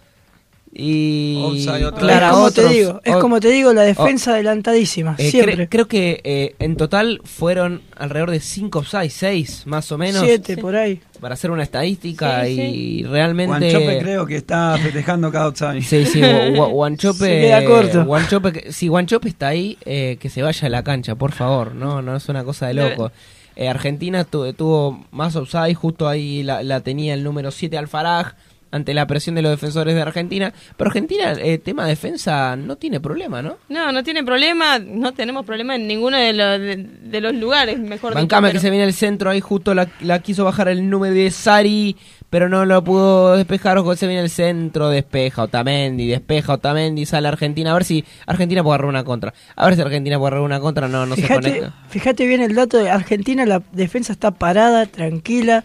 Y 0.79 1.41
Offside 1.43 1.85
otra 1.85 1.99
Clara, 2.01 2.27
es 2.27 2.33
como 2.33 2.51
te 2.51 2.67
digo, 2.69 3.01
es 3.03 3.15
como 3.15 3.39
te 3.39 3.47
digo, 3.49 3.73
la 3.73 3.81
defensa 3.81 4.33
adelantadísima, 4.33 5.15
eh, 5.17 5.31
siempre. 5.31 5.55
cre- 5.57 5.67
creo 5.69 5.87
que 5.87 6.21
eh, 6.23 6.55
en 6.59 6.75
total 6.77 7.19
fueron 7.23 7.81
alrededor 7.97 8.29
de 8.29 8.39
5 8.39 8.79
offside, 8.79 9.09
6 9.09 9.63
más 9.65 9.91
o 9.91 9.97
menos. 9.97 10.21
Siete, 10.23 10.55
por 10.57 10.75
ahí. 10.75 11.01
Para 11.19 11.33
hacer 11.33 11.49
una 11.49 11.63
estadística 11.63 12.45
Sí, 12.45 12.51
y 12.61 13.03
realmente... 13.05 13.71
Guanchope 13.71 13.99
creo 13.99 14.25
que 14.27 14.35
está 14.35 14.77
festejando 14.77 15.31
cada 15.31 15.45
outside. 15.45 15.81
Sí, 15.81 16.05
sí, 16.05 16.21
Gua- 16.21 16.51
Gua- 16.55 16.69
Guanchope... 16.71 17.17
Se 17.25 17.41
queda 17.41 17.65
corto. 17.65 18.05
Guanchope, 18.05 18.51
que- 18.53 18.71
si 18.71 18.87
Guanchope 18.87 19.29
está 19.29 19.47
ahí, 19.47 19.79
eh, 19.83 20.17
que 20.19 20.29
se 20.29 20.43
vaya 20.43 20.67
a 20.67 20.69
la 20.69 20.83
cancha, 20.83 21.15
por 21.15 21.31
favor. 21.31 21.73
No, 21.73 22.03
no 22.03 22.15
es 22.17 22.29
una 22.29 22.43
cosa 22.43 22.67
de 22.67 22.75
loco. 22.75 23.11
Eh, 23.59 23.67
Argentina 23.67 24.23
tu- 24.23 24.53
tuvo 24.53 25.05
más 25.11 25.35
offside, 25.35 25.73
justo 25.73 26.07
ahí 26.07 26.43
la, 26.43 26.61
la 26.63 26.79
tenía 26.81 27.13
el 27.15 27.23
número 27.23 27.49
7 27.51 27.77
Alfaraj. 27.77 28.33
ante 28.69 28.93
la 28.93 29.07
presión 29.07 29.33
de 29.33 29.41
los 29.41 29.49
defensores 29.51 29.95
de 29.95 30.01
Argentina. 30.01 30.53
Pero 30.75 30.89
Argentina, 30.89 31.31
eh, 31.39 31.57
tema 31.57 31.87
defensa, 31.87 32.57
no 32.57 32.75
tiene 32.75 32.99
problema, 32.99 33.41
¿no? 33.41 33.55
No, 33.69 33.93
no 33.93 34.03
tiene 34.03 34.25
problema, 34.25 34.77
no 34.77 35.13
tenemos 35.13 35.45
problema 35.45 35.75
en 35.77 35.87
ninguno 35.87 36.17
de, 36.17 36.33
los 36.33 36.59
de, 36.59 36.75
de 36.75 37.21
los 37.21 37.33
lugares, 37.33 37.79
mejor 37.79 38.13
Bancame 38.13 38.49
dicho. 38.49 38.51
que 38.51 38.59
pero- 38.59 38.61
se 38.63 38.69
viene 38.69 38.83
el 38.85 38.93
centro, 38.93 39.29
ahí 39.29 39.39
justo 39.39 39.73
la, 39.73 39.87
la 40.01 40.19
quiso 40.19 40.43
bajar 40.43 40.67
el 40.67 40.89
número 40.89 41.13
de 41.15 41.31
Sari, 41.31 41.95
pero 42.29 42.49
no 42.49 42.65
lo 42.65 42.83
pudo 42.83 43.35
despejar. 43.37 43.77
Ojo, 43.77 43.95
se 43.95 44.07
viene 44.07 44.21
el 44.21 44.29
centro, 44.29 44.89
despeja 44.89 45.43
Otamendi, 45.43 46.07
despeja 46.07 46.53
Otamendi, 46.53 47.05
sale 47.05 47.27
Argentina. 47.27 47.71
A 47.71 47.73
ver 47.75 47.83
si 47.83 48.03
Argentina 48.25 48.63
puede 48.63 48.75
agarrar 48.75 48.89
una 48.89 49.03
contra. 49.03 49.33
A 49.55 49.65
ver 49.65 49.75
si 49.75 49.81
Argentina 49.81 50.17
puede 50.17 50.27
agarrar 50.27 50.45
una 50.45 50.59
contra, 50.59 50.87
no, 50.87 51.05
no 51.05 51.15
se 51.15 51.27
conecta. 51.27 51.73
fíjate 51.89 52.25
bien 52.25 52.41
el 52.41 52.55
dato 52.55 52.77
de 52.77 52.89
Argentina, 52.89 53.45
la 53.45 53.61
defensa 53.71 54.13
está 54.13 54.31
parada, 54.31 54.85
tranquila, 54.85 55.63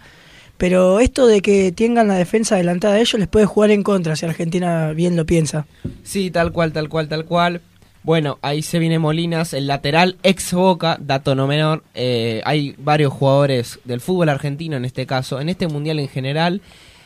pero 0.56 1.00
esto 1.00 1.26
de 1.26 1.42
que 1.42 1.72
tengan 1.72 2.08
la 2.08 2.14
defensa 2.14 2.54
adelantada 2.54 2.94
de 2.94 3.00
ellos 3.00 3.18
les 3.18 3.28
puede 3.28 3.46
jugar 3.46 3.70
en 3.70 3.82
contra 3.82 4.14
si 4.14 4.26
Argentina 4.26 4.92
bien 4.92 5.16
lo 5.16 5.26
piensa. 5.26 5.66
Sí, 6.04 6.30
tal 6.30 6.52
cual, 6.52 6.72
tal 6.72 6.88
cual, 6.88 7.08
tal 7.08 7.24
cual. 7.24 7.60
Bueno, 8.04 8.38
ahí 8.42 8.62
se 8.62 8.80
viene 8.80 8.98
Molinas, 8.98 9.54
el 9.54 9.68
lateral 9.68 10.16
ex 10.24 10.52
Boca, 10.54 10.98
dato 11.00 11.36
no 11.36 11.46
menor. 11.46 11.84
Eh, 11.94 12.42
hay 12.44 12.74
varios 12.78 13.12
jugadores 13.12 13.78
del 13.84 14.00
fútbol 14.00 14.28
argentino 14.28 14.76
en 14.76 14.84
este 14.84 15.06
caso, 15.06 15.40
en 15.40 15.48
este 15.48 15.68
mundial 15.68 16.00
en 16.00 16.08
general. 16.08 16.62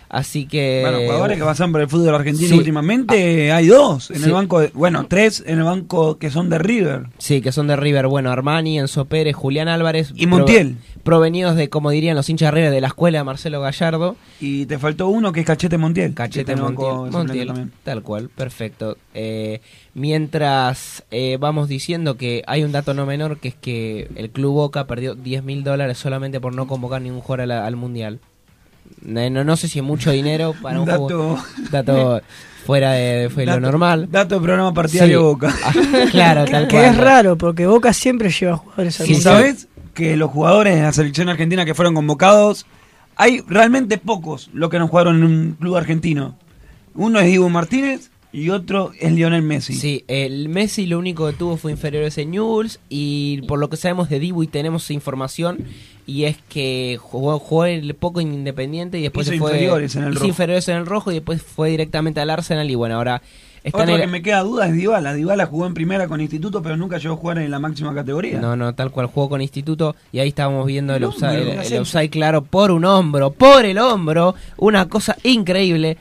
Así 0.09 0.47
que. 0.47 0.81
Bueno, 0.83 0.99
jugadores 1.05 1.39
que 1.39 1.45
pasan 1.45 1.73
por 1.73 1.81
el 1.81 1.89
fútbol 1.89 2.15
argentino 2.15 2.49
Sí. 2.49 2.55
últimamente, 2.59 3.51
hay 3.53 3.67
dos 3.67 4.11
en 4.11 4.19
Sí. 4.19 4.25
el 4.25 4.33
banco, 4.33 4.61
de- 4.61 4.71
bueno, 4.75 5.07
tres 5.09 5.43
en 5.47 5.59
el 5.59 5.65
banco 5.65 6.19
que 6.19 6.31
son 6.31 6.49
de 6.49 6.59
River. 6.59 7.07
Sí, 7.19 7.41
que 7.41 7.53
son 7.53 7.67
de 7.67 7.77
River. 7.77 8.07
Bueno, 8.07 8.31
Armani, 8.31 8.79
Enzo 8.79 9.05
Pérez, 9.07 9.35
Julián 9.35 9.69
Álvarez. 9.69 10.13
Y 10.15 10.27
Montiel. 10.27 10.77
provenidos 11.03 11.55
de, 11.57 11.69
como 11.69 11.91
dirían 11.91 12.17
los 12.17 12.29
hinchas 12.29 12.49
de 12.49 12.51
River, 12.53 12.71
de 12.73 12.81
la 12.81 12.89
escuela 12.89 13.19
de 13.19 13.25
Marcelo 13.25 13.61
Gallardo. 13.61 14.17
Y 14.41 14.67
te 14.67 14.79
faltó 14.79 15.09
uno 15.09 15.33
que 15.33 15.41
es 15.41 15.47
Cachete 15.47 15.79
Montiel. 15.79 16.15
Cachete 16.15 16.57
Montiel, 16.57 17.11
Montiel, 17.13 17.47
también. 17.49 17.73
tal 17.85 18.03
cual, 18.03 18.29
perfecto. 18.29 18.97
Eh, 19.15 19.61
mientras 19.95 21.05
eh, 21.11 21.37
vamos 21.41 21.69
diciendo 21.69 22.17
que 22.17 22.43
hay 22.47 22.63
un 22.65 22.73
dato 22.73 22.95
no 22.95 23.07
menor, 23.07 23.39
que 23.39 23.49
es 23.49 23.55
que 23.55 24.09
el 24.17 24.31
Club 24.31 24.53
Boca 24.55 24.87
perdió 24.87 25.15
10 25.15 25.43
mil 25.45 25.63
dólares 25.65 25.99
solamente 25.99 26.41
por 26.41 26.55
no 26.55 26.67
convocar 26.67 27.03
ningún 27.03 27.21
jugador 27.21 27.53
al 27.53 27.77
Mundial. 27.77 28.21
No, 29.03 29.45
no, 29.45 29.57
sé 29.57 29.69
si 29.69 29.79
es 29.79 29.85
mucho 29.85 30.11
dinero 30.11 30.55
para 30.61 30.81
un 30.81 30.87
Dato- 30.87 31.05
juego- 31.07 31.45
dato 31.71 32.21
fuera 32.65 32.93
de, 32.93 33.31
fue 33.31 33.47
lo 33.47 33.61
normal. 33.61 34.09
Dato 34.11 34.35
de 34.37 34.41
programa 34.41 34.75
partidario 34.75 35.19
Sí. 35.21 35.25
Boca. 35.25 35.55
Ah, 35.65 35.73
claro, 36.11 36.45
tal 36.45 36.67
Que 36.69 36.77
cual. 36.77 36.85
es 36.87 36.97
raro, 36.97 37.39
porque 37.39 37.67
Boca 37.67 37.93
siempre 37.93 38.31
lleva 38.31 38.57
jugadores 38.57 39.01
al 39.01 39.07
¿Y 39.09 39.13
Mundial. 39.13 39.35
sabes 39.35 39.69
que 39.95 40.17
los 40.17 40.31
jugadores 40.31 40.75
de 40.75 40.83
la 40.83 40.93
selección 40.93 41.29
argentina 41.29 41.65
que 41.65 41.75
fueron 41.75 41.95
convocados, 41.95 42.67
hay 43.17 43.41
realmente 43.49 43.99
pocos 43.99 44.51
los 44.53 44.69
que 44.71 44.79
no 44.79 44.89
jugaron 44.89 45.17
en 45.17 45.25
un 45.25 45.57
club 45.59 45.77
argentino? 45.77 46.37
Uno 46.95 47.21
es 47.21 47.27
Diego 47.27 47.49
Martínez 47.49 48.11
y 48.33 48.51
otro 48.51 48.91
es 48.99 49.13
Lionel 49.13 49.43
Messi. 49.43 49.73
Sí, 49.75 50.05
el 50.09 50.49
Messi 50.49 50.87
lo 50.87 50.99
único 50.99 51.27
que 51.27 51.33
tuvo 51.35 51.57
fue 51.57 51.71
inferiores 51.73 52.19
en 52.19 52.33
Newell's 52.33 52.81
y 52.89 53.43
por 53.43 53.59
lo 53.59 53.71
que 53.71 53.77
sabemos 53.77 54.09
de 54.11 54.19
Dibu 54.19 54.43
y 54.43 54.47
tenemos 54.49 54.91
información 54.91 55.59
y 56.07 56.25
es 56.25 56.37
que 56.49 56.99
jugó, 57.01 57.39
jugó 57.39 57.65
el 57.65 57.95
poco 57.95 58.21
en 58.21 58.33
Independiente 58.33 58.99
y 58.99 59.03
después 59.03 59.27
Hizo 59.27 59.35
se 59.35 59.39
fue 59.41 59.51
inferiores 59.53 59.97
en 59.97 60.03
el 60.05 60.11
hizo 60.11 60.19
rojo. 60.21 60.29
inferiores 60.29 60.69
en 60.69 60.77
el 60.77 60.87
rojo 60.87 61.11
y 61.11 61.15
después 61.15 61.43
fue 61.43 61.71
directamente 61.71 62.21
al 62.21 62.31
Arsenal 62.31 62.71
y 62.71 62.75
bueno, 62.77 62.95
ahora 62.95 63.23
está 63.65 63.79
Otro 63.79 63.89
en 63.89 63.95
el- 63.97 64.01
que 64.03 64.07
me 64.13 64.23
queda 64.23 64.43
duda 64.43 64.69
es 64.69 64.75
Dybala. 64.75 65.13
Dybala 65.15 65.47
jugó 65.47 65.67
en 65.67 65.75
primera 65.75 66.07
con 66.07 66.21
Instituto, 66.21 66.63
pero 66.63 66.77
nunca 66.77 66.99
llegó 66.99 67.15
a 67.15 67.17
jugar 67.17 67.39
en 67.39 67.51
la 67.51 67.59
máxima 67.59 67.93
categoría. 67.93 68.39
No, 68.39 68.55
no, 68.55 68.73
tal 68.75 68.93
cual 68.93 69.07
jugó 69.07 69.29
con 69.29 69.43
Instituto 69.43 69.97
y 70.13 70.21
ahí 70.21 70.29
estábamos 70.29 70.65
viendo 70.67 70.95
el 70.95 71.03
No, 71.03 71.13
me 71.21 71.35
el, 71.35 71.83
el 72.03 72.11
claro 72.11 72.43
por 72.43 72.71
un 72.71 72.85
hombro, 72.85 73.33
por 73.33 73.65
el 73.65 73.79
hombro, 73.79 74.37
una 74.59 74.89
cosa 74.89 75.17
increíble. 75.25 75.97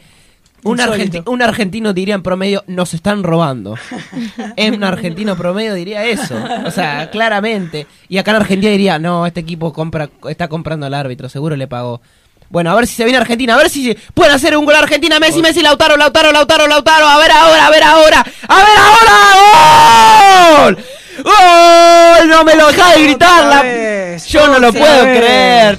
Un, 0.65 0.79
argenti- 0.79 1.23
un 1.27 1.41
argentino 1.41 1.93
diría 1.93 2.15
en 2.15 2.23
promedio, 2.23 2.63
nos 2.67 2.93
están 2.93 3.23
robando. 3.23 3.77
en 4.55 4.73
un 4.75 4.83
argentino 4.83 5.35
promedio 5.37 5.73
diría 5.73 6.03
eso. 6.05 6.35
O 6.65 6.71
sea, 6.71 7.09
claramente. 7.11 7.87
Y 8.09 8.17
acá 8.17 8.31
en 8.31 8.37
Argentina 8.37 8.71
diría, 8.71 8.99
no, 8.99 9.25
este 9.25 9.39
equipo 9.41 9.71
compra, 9.71 10.09
está 10.27 10.47
comprando 10.47 10.85
al 10.85 10.93
árbitro, 10.93 11.29
seguro 11.29 11.55
le 11.55 11.67
pagó. 11.67 12.01
Bueno, 12.49 12.69
a 12.71 12.75
ver 12.75 12.85
si 12.87 12.93
se 12.95 13.03
viene 13.03 13.17
Argentina, 13.17 13.55
a 13.55 13.57
ver 13.57 13.69
si 13.69 13.97
pueden 14.13 14.33
hacer 14.33 14.55
un 14.55 14.65
gol 14.65 14.75
a 14.75 14.79
Argentina, 14.79 15.19
Messi, 15.19 15.41
Messi, 15.41 15.61
Lautaro, 15.61 15.97
Lautaro, 15.97 16.31
Lautaro, 16.31 16.67
Lautaro, 16.67 17.07
a 17.07 17.17
ver 17.17 17.31
ahora, 17.31 17.67
a 17.67 17.69
ver 17.71 17.83
ahora, 17.83 18.19
a 18.47 18.55
ver 18.55 18.77
ahora, 18.77 20.63
¡gol! 20.65 20.77
¡Gol! 21.25 22.29
No 22.29 22.43
me 22.43 22.55
lo 22.55 22.67
deja 22.67 22.95
de 22.95 23.03
gritar, 23.03 23.45
la- 23.45 23.63
vez, 23.63 24.27
yo 24.27 24.47
no 24.47 24.59
lo 24.59 24.71
puedo 24.71 25.05
vez. 25.05 25.17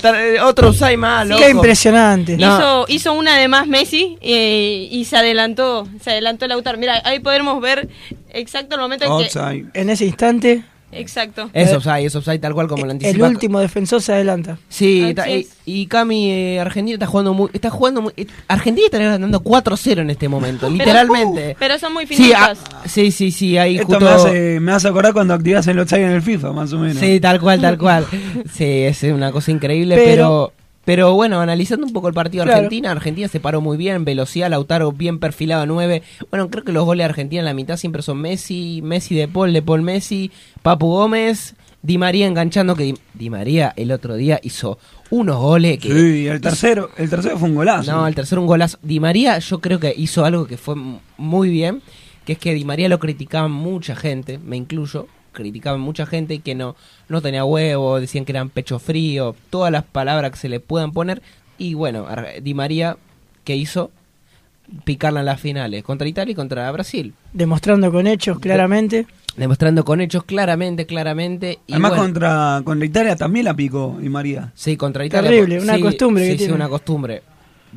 creer, 0.01 0.41
otro 0.43 0.71
Usai 0.71 0.97
más, 0.97 1.27
loco. 1.27 1.41
Qué 1.41 1.51
impresionante. 1.51 2.37
No. 2.37 2.57
Hizo, 2.57 2.85
hizo 2.89 3.13
una 3.13 3.37
de 3.39 3.47
más 3.47 3.69
Messi 3.69 4.19
eh, 4.21 4.89
y 4.91 5.05
se 5.05 5.17
adelantó, 5.17 5.87
se 6.03 6.11
adelantó 6.11 6.49
Lautaro. 6.49 6.79
Mira, 6.79 7.01
ahí 7.05 7.21
podemos 7.21 7.61
ver 7.61 7.89
exacto 8.33 8.75
el 8.75 8.81
momento 8.81 9.05
en 9.05 9.29
que... 9.29 9.81
En 9.81 9.89
ese 9.89 10.05
instante, 10.05 10.65
Exacto. 10.93 11.51
Es 11.53 11.73
offside, 11.73 12.07
es 12.07 12.15
offside 12.15 12.39
tal 12.39 12.55
cual 12.55 12.69
como 12.69 12.81
lo 12.85 12.91
el 12.91 12.91
anticipa. 12.93 13.27
último 13.27 13.59
defensor 13.61 14.01
se 14.01 14.13
adelanta. 14.13 14.59
Sí, 14.69 15.13
ta- 15.15 15.29
y, 15.31 15.47
y 15.67 15.87
Cami, 15.87 16.31
eh, 16.31 16.61
Argentina 16.61 16.95
está 16.95 17.07
jugando 17.07 17.35
muy, 17.35 17.51
está 17.53 17.71
jugando 17.71 18.03
muy, 18.03 18.13
eh, 18.17 18.27
Argentina 18.49 18.87
está 18.87 18.99
ganando 18.99 19.41
4-0 19.43 20.01
en 20.01 20.11
este 20.11 20.29
momento, 20.29 20.71
literalmente. 20.71 21.57
Pero 21.59 21.79
son 21.79 21.93
muy 21.93 22.07
Sí, 22.07 22.15
finitas. 22.17 22.59
ah, 22.73 22.83
sí, 22.87 23.11
sí, 23.11 23.31
sí, 23.31 23.59
ahí 23.59 23.77
Esto 23.77 23.87
justo... 23.89 24.05
me 24.05 24.11
hace, 24.11 24.61
me 24.61 24.73
hace 24.73 24.89
acordar 24.89 25.13
cuando 25.13 25.35
activas 25.35 25.67
el 25.67 25.79
offside 25.79 26.05
en 26.05 26.13
el 26.13 26.23
FIFA, 26.23 26.53
más 26.53 26.73
o 26.73 26.79
menos. 26.79 26.99
Sí, 26.99 27.21
tal 27.21 27.41
cual, 27.41 27.61
tal 27.61 27.77
cual. 27.79 28.07
Sí, 28.53 28.65
es 28.65 29.03
una 29.03 29.33
cosa 29.33 29.51
increíble, 29.51 29.97
Pero- 29.97 30.07
pero... 30.07 30.53
Pero 30.87 31.13
bueno, 31.15 31.41
analizando 31.41 31.85
un 31.85 31.93
poco 31.93 32.07
el 32.09 32.15
partido 32.15 32.45
de 32.45 32.47
Claro. 32.47 32.59
Argentina, 32.61 32.93
Argentina 32.93 33.27
se 33.29 33.41
paró 33.41 33.61
muy 33.61 33.77
bien, 33.77 34.05
velocidad, 34.05 34.49
Lautaro 34.49 34.93
bien 34.93 35.19
perfilado 35.19 35.63
a 35.63 35.67
9. 35.67 36.03
Bueno, 36.31 36.49
creo 36.49 36.63
que 36.65 36.71
los 36.73 36.85
goles 36.85 37.01
de 37.05 37.11
Argentina 37.11 37.41
en 37.41 37.45
la 37.47 37.55
mitad 37.55 37.77
siempre 37.77 38.03
son 38.03 38.19
Messi, 38.21 38.81
Messi 38.85 39.17
de 39.17 39.27
Paul, 39.27 39.53
de 39.53 39.63
Paul 39.63 39.83
Messi, 39.83 40.31
Papu 40.63 40.87
Gómez, 40.87 41.57
Di 41.83 41.99
María 41.99 42.29
enganchando, 42.29 42.77
que 42.77 42.85
Di, 42.85 42.95
Di 43.15 43.31
María 43.31 43.75
el 43.77 43.91
otro 43.91 44.15
día 44.15 44.39
hizo 44.45 44.79
unos 45.11 45.39
goles 45.39 45.79
que... 45.79 45.89
Sí, 45.93 46.27
el 46.29 46.41
tercero, 46.41 46.91
el 46.97 47.11
tercero 47.11 47.37
fue 47.37 47.49
un 47.49 47.57
golazo. 47.57 47.91
No, 47.91 48.07
el 48.07 48.15
tercero 48.15 48.41
un 48.41 48.47
golazo. 48.47 48.79
Di 48.81 49.01
María 49.01 49.39
yo 49.41 49.59
creo 49.61 49.81
que 49.81 49.93
hizo 49.97 50.25
algo 50.25 50.47
que 50.47 50.57
fue 50.57 50.77
muy 51.17 51.49
bien, 51.51 51.83
que 52.25 52.35
es 52.35 52.39
que 52.39 52.55
Di 52.55 52.65
María 52.65 52.89
lo 52.89 53.01
criticaban 53.01 53.51
mucha 53.51 53.97
gente, 53.97 54.39
me 54.39 54.57
incluyo, 54.57 55.09
criticaban 55.37 55.81
mucha 55.81 56.07
gente 56.07 56.41
que 56.41 56.55
no, 56.57 56.75
no 57.09 57.21
tenía 57.23 57.45
huevo, 57.45 58.01
decían 58.01 58.25
que 58.25 58.33
eran 58.33 58.51
pecho 58.51 58.79
frío, 58.81 59.37
todas 59.51 59.71
las 59.71 59.85
palabras 59.85 60.33
que 60.33 60.39
se 60.39 60.49
le 60.49 60.59
puedan 60.59 60.91
poner. 60.93 61.23
Y 61.59 61.75
bueno, 61.75 62.07
Ar- 62.09 62.43
Di 62.43 62.55
María, 62.55 62.97
¿qué 63.45 63.55
hizo? 63.55 63.91
Picarla 64.85 65.21
en 65.21 65.27
las 65.27 65.41
finales, 65.41 65.85
contra 65.85 66.09
Italia 66.09 66.33
y 66.33 66.35
contra 66.35 66.69
Brasil. 66.73 67.15
Demostrando 67.33 67.93
con 67.93 68.09
hechos 68.09 68.41
claramente. 68.41 69.07
Demostrando 69.37 69.85
con 69.85 70.01
hechos 70.01 70.25
claramente, 70.25 70.87
claramente. 70.87 71.61
Y 71.69 71.75
Además 71.75 71.91
bueno, 71.93 72.05
contra, 72.05 72.63
contra 72.65 72.87
Italia 72.87 73.15
también 73.17 73.45
la 73.45 73.55
picó 73.55 73.97
y 74.03 74.09
María. 74.09 74.51
Sí, 74.57 74.77
contra 74.77 75.05
Italia. 75.05 75.31
Terrible, 75.31 75.61
una 75.61 75.77
Sí, 75.77 75.81
costumbre 75.83 76.25
sí, 76.25 76.29
que 76.31 76.33
sí, 76.35 76.39
tiene. 76.39 76.55
una 76.55 76.69
costumbre. 76.69 77.23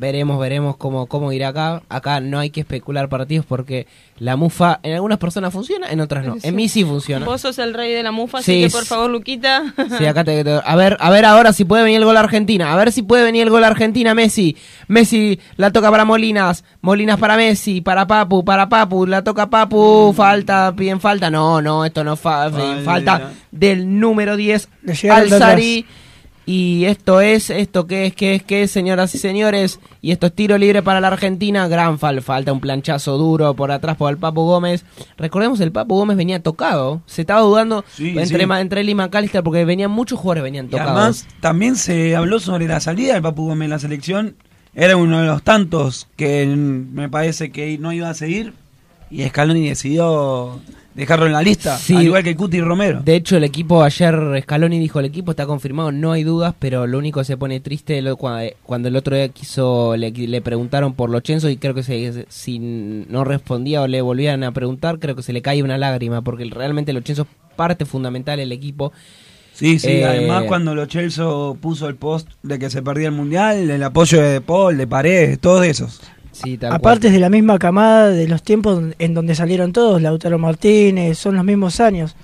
Veremos, 0.00 0.40
veremos 0.40 0.78
cómo, 0.78 1.04
cómo 1.04 1.30
irá 1.30 1.48
acá. 1.48 1.82
Acá 1.90 2.20
no 2.20 2.38
hay 2.38 2.48
que 2.48 2.60
especular 2.60 3.10
partidos 3.10 3.44
porque 3.44 3.86
la 4.18 4.34
mufa 4.36 4.80
en 4.82 4.94
algunas 4.94 5.18
personas 5.18 5.52
funciona, 5.52 5.90
en 5.90 6.00
otras 6.00 6.24
no. 6.24 6.36
En 6.42 6.56
mí 6.56 6.70
sí 6.70 6.84
funciona. 6.86 7.26
Vos 7.26 7.42
sos 7.42 7.58
el 7.58 7.74
rey 7.74 7.92
de 7.92 8.02
la 8.02 8.10
mufa, 8.10 8.38
así 8.38 8.52
Sí, 8.52 8.62
que 8.62 8.70
por 8.70 8.86
favor, 8.86 9.10
Luquita. 9.10 9.62
Sí, 9.98 10.06
acá 10.06 10.24
te, 10.24 10.42
te- 10.42 10.58
a 10.64 10.74
ver, 10.76 10.96
a 11.00 11.10
ver 11.10 11.26
ahora 11.26 11.52
si 11.52 11.66
puede 11.66 11.82
venir 11.82 11.98
el 11.98 12.06
gol 12.06 12.16
a 12.16 12.20
Argentina. 12.20 12.72
A 12.72 12.76
ver 12.76 12.92
si 12.92 13.02
puede 13.02 13.24
venir 13.24 13.42
el 13.42 13.50
gol 13.50 13.62
a 13.62 13.66
Argentina, 13.66 14.14
Messi. 14.14 14.56
Messi 14.88 15.38
la 15.56 15.70
toca 15.70 15.90
para 15.90 16.06
Molinas. 16.06 16.64
Molinas 16.80 17.18
para 17.18 17.36
Messi, 17.36 17.82
para 17.82 18.06
Papu, 18.06 18.42
para 18.42 18.70
Papu, 18.70 19.04
la 19.06 19.22
toca 19.22 19.50
Papu, 19.50 20.14
falta, 20.16 20.72
piden 20.74 21.00
falta. 21.00 21.30
No, 21.30 21.60
no, 21.60 21.84
esto 21.84 22.02
no 22.04 22.16
fa- 22.16 22.50
Falta. 22.50 22.82
falta 22.84 23.30
del 23.50 24.00
número 24.00 24.36
10 24.36 24.66
Le 24.82 24.94
llegaron 24.94 25.28
de 25.28 25.34
Alzari. 25.34 25.86
Y 26.52 26.84
esto 26.86 27.20
es, 27.20 27.48
esto 27.48 27.86
que 27.86 28.06
es, 28.06 28.14
que 28.16 28.34
es, 28.34 28.42
que 28.42 28.62
es, 28.64 28.72
señoras 28.72 29.14
y 29.14 29.18
señores. 29.18 29.78
Y 30.02 30.10
esto 30.10 30.26
es 30.26 30.32
tiro 30.32 30.58
libre 30.58 30.82
para 30.82 31.00
la 31.00 31.06
Argentina. 31.06 31.68
Gran 31.68 31.96
fal, 32.00 32.22
falta 32.22 32.52
un 32.52 32.58
planchazo 32.58 33.16
duro 33.18 33.54
por 33.54 33.70
atrás 33.70 33.96
por 33.96 34.10
el 34.10 34.16
Papu 34.18 34.40
Gómez. 34.42 34.84
Recordemos, 35.16 35.60
el 35.60 35.70
Papu 35.70 35.94
Gómez 35.94 36.16
venía 36.16 36.42
tocado. 36.42 37.02
Se 37.06 37.20
estaba 37.20 37.42
dudando 37.42 37.84
Sí, 37.94 38.08
entre, 38.18 38.46
sí. 38.46 38.52
entre 38.58 38.80
él 38.80 38.88
y 38.88 38.96
McAllister 38.96 39.44
porque 39.44 39.64
venían 39.64 39.92
muchos 39.92 40.18
jugadores 40.18 40.42
venían 40.42 40.66
Y 40.66 40.70
tocados. 40.70 40.90
además 40.90 41.26
también 41.38 41.76
se 41.76 42.16
habló 42.16 42.40
sobre 42.40 42.66
la 42.66 42.80
salida 42.80 43.14
del 43.14 43.22
Papu 43.22 43.46
Gómez 43.46 43.66
en 43.66 43.70
la 43.70 43.78
selección. 43.78 44.34
Era 44.74 44.96
uno 44.96 45.20
de 45.20 45.26
los 45.28 45.44
tantos 45.44 46.08
que 46.16 46.46
me 46.46 47.08
parece 47.08 47.52
que 47.52 47.78
no 47.78 47.92
iba 47.92 48.10
a 48.10 48.14
seguir. 48.14 48.54
Y 49.10 49.24
Scaloni 49.24 49.68
decidió 49.68 50.60
dejarlo 50.94 51.26
en 51.26 51.32
la 51.32 51.42
lista. 51.42 51.76
Sí. 51.78 51.96
Al 51.96 52.04
igual 52.04 52.22
que 52.22 52.36
Cuti 52.36 52.60
Romero. 52.60 53.00
De 53.04 53.16
hecho, 53.16 53.36
el 53.36 53.44
equipo 53.44 53.82
ayer, 53.82 54.14
Scaloni 54.42 54.78
dijo, 54.78 55.00
el 55.00 55.06
equipo 55.06 55.32
está 55.32 55.46
confirmado, 55.46 55.90
no 55.92 56.12
hay 56.12 56.22
dudas, 56.24 56.54
pero 56.58 56.86
lo 56.86 56.98
único 56.98 57.20
que 57.20 57.24
se 57.24 57.36
pone 57.36 57.60
triste 57.60 58.00
lo- 58.02 58.16
cua- 58.16 58.54
cuando, 58.62 58.88
el 58.88 58.96
otro 58.96 59.16
día 59.16 59.28
quiso, 59.28 59.96
le, 59.96 60.10
le 60.12 60.40
preguntaron 60.42 60.94
por 60.94 61.10
los 61.10 61.22
Chenzo 61.22 61.48
y 61.48 61.56
creo 61.56 61.74
que 61.74 61.82
se, 61.82 62.26
si 62.28 62.58
no 62.60 63.24
respondía 63.24 63.82
o 63.82 63.86
le 63.88 64.00
volvían 64.02 64.44
a 64.44 64.52
preguntar, 64.52 64.98
creo 64.98 65.16
que 65.16 65.22
se 65.22 65.32
le 65.32 65.42
cae 65.42 65.62
una 65.62 65.78
lágrima, 65.78 66.22
porque 66.22 66.44
realmente 66.44 66.92
los 66.92 67.02
Chenzo 67.04 67.22
es 67.22 67.28
parte 67.56 67.84
fundamental 67.86 68.38
del 68.38 68.52
equipo. 68.52 68.92
Sí, 69.52 69.78
sí, 69.78 69.88
Eh, 69.88 70.04
además 70.06 70.44
cuando 70.44 70.74
Lo 70.74 70.86
Celso 70.86 71.58
puso 71.60 71.86
el 71.88 71.96
post 71.96 72.28
de 72.42 72.58
que 72.58 72.70
se 72.70 72.80
perdía 72.80 73.08
el 73.08 73.14
Mundial, 73.14 73.68
el 73.70 73.82
apoyo 73.82 74.20
de 74.20 74.28
De 74.30 74.40
Paul, 74.40 74.78
de 74.78 74.86
Paredes, 74.86 75.38
todos 75.38 75.66
esos. 75.66 76.00
Sí, 76.42 76.58
Aparte 76.70 77.08
es 77.08 77.12
de 77.12 77.20
la 77.20 77.28
misma 77.30 77.58
camada 77.58 78.08
de 78.08 78.26
los 78.28 78.42
tiempos 78.42 78.82
en 78.98 79.14
donde 79.14 79.34
salieron 79.34 79.72
todos, 79.72 80.00
Lautaro 80.00 80.38
Martínez, 80.38 81.18
son 81.18 81.36
los 81.36 81.44
mismos 81.44 81.80
años. 81.80 82.14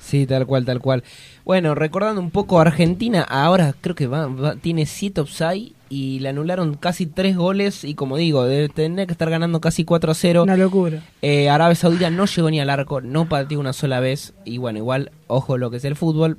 Sí, 0.00 0.24
tal 0.26 0.46
cual, 0.46 0.64
tal 0.64 0.80
cual. 0.80 1.02
Bueno, 1.44 1.74
recordando 1.74 2.20
un 2.20 2.30
poco 2.30 2.60
Argentina, 2.60 3.22
ahora 3.22 3.74
creo 3.80 3.94
que 3.96 4.06
va, 4.06 4.26
va- 4.28 4.54
tiene 4.56 4.86
7 4.86 5.20
offside 5.20 5.72
y 5.88 6.18
le 6.20 6.28
anularon 6.28 6.74
casi 6.74 7.06
3 7.06 7.36
goles 7.36 7.82
y 7.84 7.94
como 7.94 8.16
digo, 8.16 8.44
debe 8.44 8.68
tener 8.68 9.06
que 9.06 9.12
estar 9.12 9.30
ganando 9.30 9.60
casi 9.60 9.84
4 9.84 10.10
a 10.12 10.14
0. 10.14 10.42
Una 10.44 10.56
locura. 10.56 11.02
Eh, 11.22 11.48
Arabia 11.50 11.74
Saudita 11.74 12.10
no 12.10 12.26
llegó 12.26 12.50
ni 12.50 12.60
al 12.60 12.70
arco, 12.70 13.00
no 13.00 13.28
pateó 13.28 13.58
una 13.60 13.72
sola 13.72 13.98
vez 14.00 14.32
y 14.44 14.58
bueno, 14.58 14.78
igual, 14.78 15.10
ojo 15.26 15.58
lo 15.58 15.70
que 15.70 15.78
es 15.78 15.84
el 15.84 15.96
fútbol, 15.96 16.38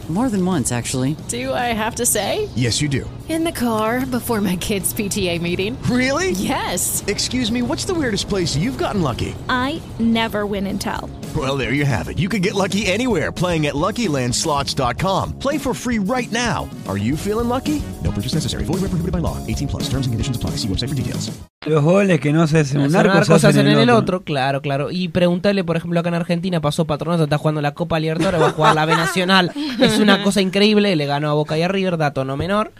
More 0.09 0.29
than 0.29 0.45
once, 0.45 0.73
actually. 0.73 1.15
Do 1.29 1.53
I 1.53 1.73
have 1.73 1.95
to 1.95 2.05
say? 2.05 2.49
Yes, 2.55 2.81
you 2.81 2.89
do. 2.89 3.09
In 3.29 3.45
the 3.45 3.51
car 3.53 4.05
before 4.05 4.41
my 4.41 4.57
kids' 4.57 4.93
PTA 4.93 5.39
meeting. 5.39 5.81
Really? 5.83 6.31
Yes. 6.31 7.01
Excuse 7.07 7.49
me, 7.49 7.61
what's 7.61 7.85
the 7.85 7.93
weirdest 7.93 8.27
place 8.27 8.57
you've 8.57 8.77
gotten 8.77 9.01
lucky? 9.01 9.33
I 9.47 9.81
never 9.99 10.45
win 10.45 10.67
and 10.67 10.81
tell. 10.81 11.09
Well, 11.33 11.55
there 11.55 11.71
you 11.71 11.85
have 11.85 12.09
it. 12.09 12.19
You 12.19 12.27
can 12.27 12.41
get 12.41 12.55
lucky 12.55 12.87
anywhere 12.87 13.31
playing 13.31 13.67
at 13.67 13.73
LuckyLandSlots.com. 13.75 15.39
Play 15.39 15.57
for 15.57 15.73
free 15.73 15.99
right 15.99 16.29
now. 16.29 16.69
Are 16.89 16.97
you 16.97 17.15
feeling 17.15 17.47
lucky? 17.47 17.81
No 18.03 18.11
purchase 18.11 18.33
necessary. 18.33 18.65
Void 18.65 18.81
where 18.81 18.89
prohibited 18.91 19.13
by 19.13 19.19
law. 19.19 19.37
18 19.47 19.69
plus. 19.69 19.83
Terms 19.83 20.07
and 20.07 20.13
conditions 20.13 20.35
apply. 20.35 20.57
See 20.57 20.67
website 20.67 20.89
for 20.89 20.95
details. 20.95 21.31
Los 21.63 21.83
goles 21.83 22.19
que 22.19 22.33
no 22.33 22.47
se 22.47 22.57
hacen 22.57 22.77
en 22.77 22.87
un 22.87 22.95
Hacer 22.95 23.07
arco, 23.07 23.19
arco 23.19 23.37
se 23.39 23.47
hacen 23.47 23.67
en 23.67 23.77
el 23.77 23.91
otro, 23.91 24.23
claro, 24.23 24.63
claro. 24.63 24.89
Y 24.89 25.09
preguntarle, 25.09 25.63
por 25.63 25.77
ejemplo, 25.77 25.99
acá 25.99 26.09
en 26.09 26.15
Argentina 26.15 26.59
pasó 26.59 26.85
Patronato, 26.85 27.25
está 27.25 27.37
jugando 27.37 27.61
la 27.61 27.75
Copa 27.75 27.99
Libertadores, 27.99 28.41
va 28.41 28.47
a 28.47 28.51
jugar 28.51 28.73
la 28.73 28.85
B 28.85 28.95
Nacional. 28.95 29.51
Es 29.93 29.99
una 29.99 30.23
cosa 30.23 30.41
increíble, 30.41 30.95
le 30.95 31.05
ganó 31.05 31.29
a 31.29 31.33
Boca 31.33 31.57
y 31.57 31.61
a 31.61 31.67
River, 31.67 31.97
dato 31.97 32.25
no 32.25 32.37
menor. 32.37 32.71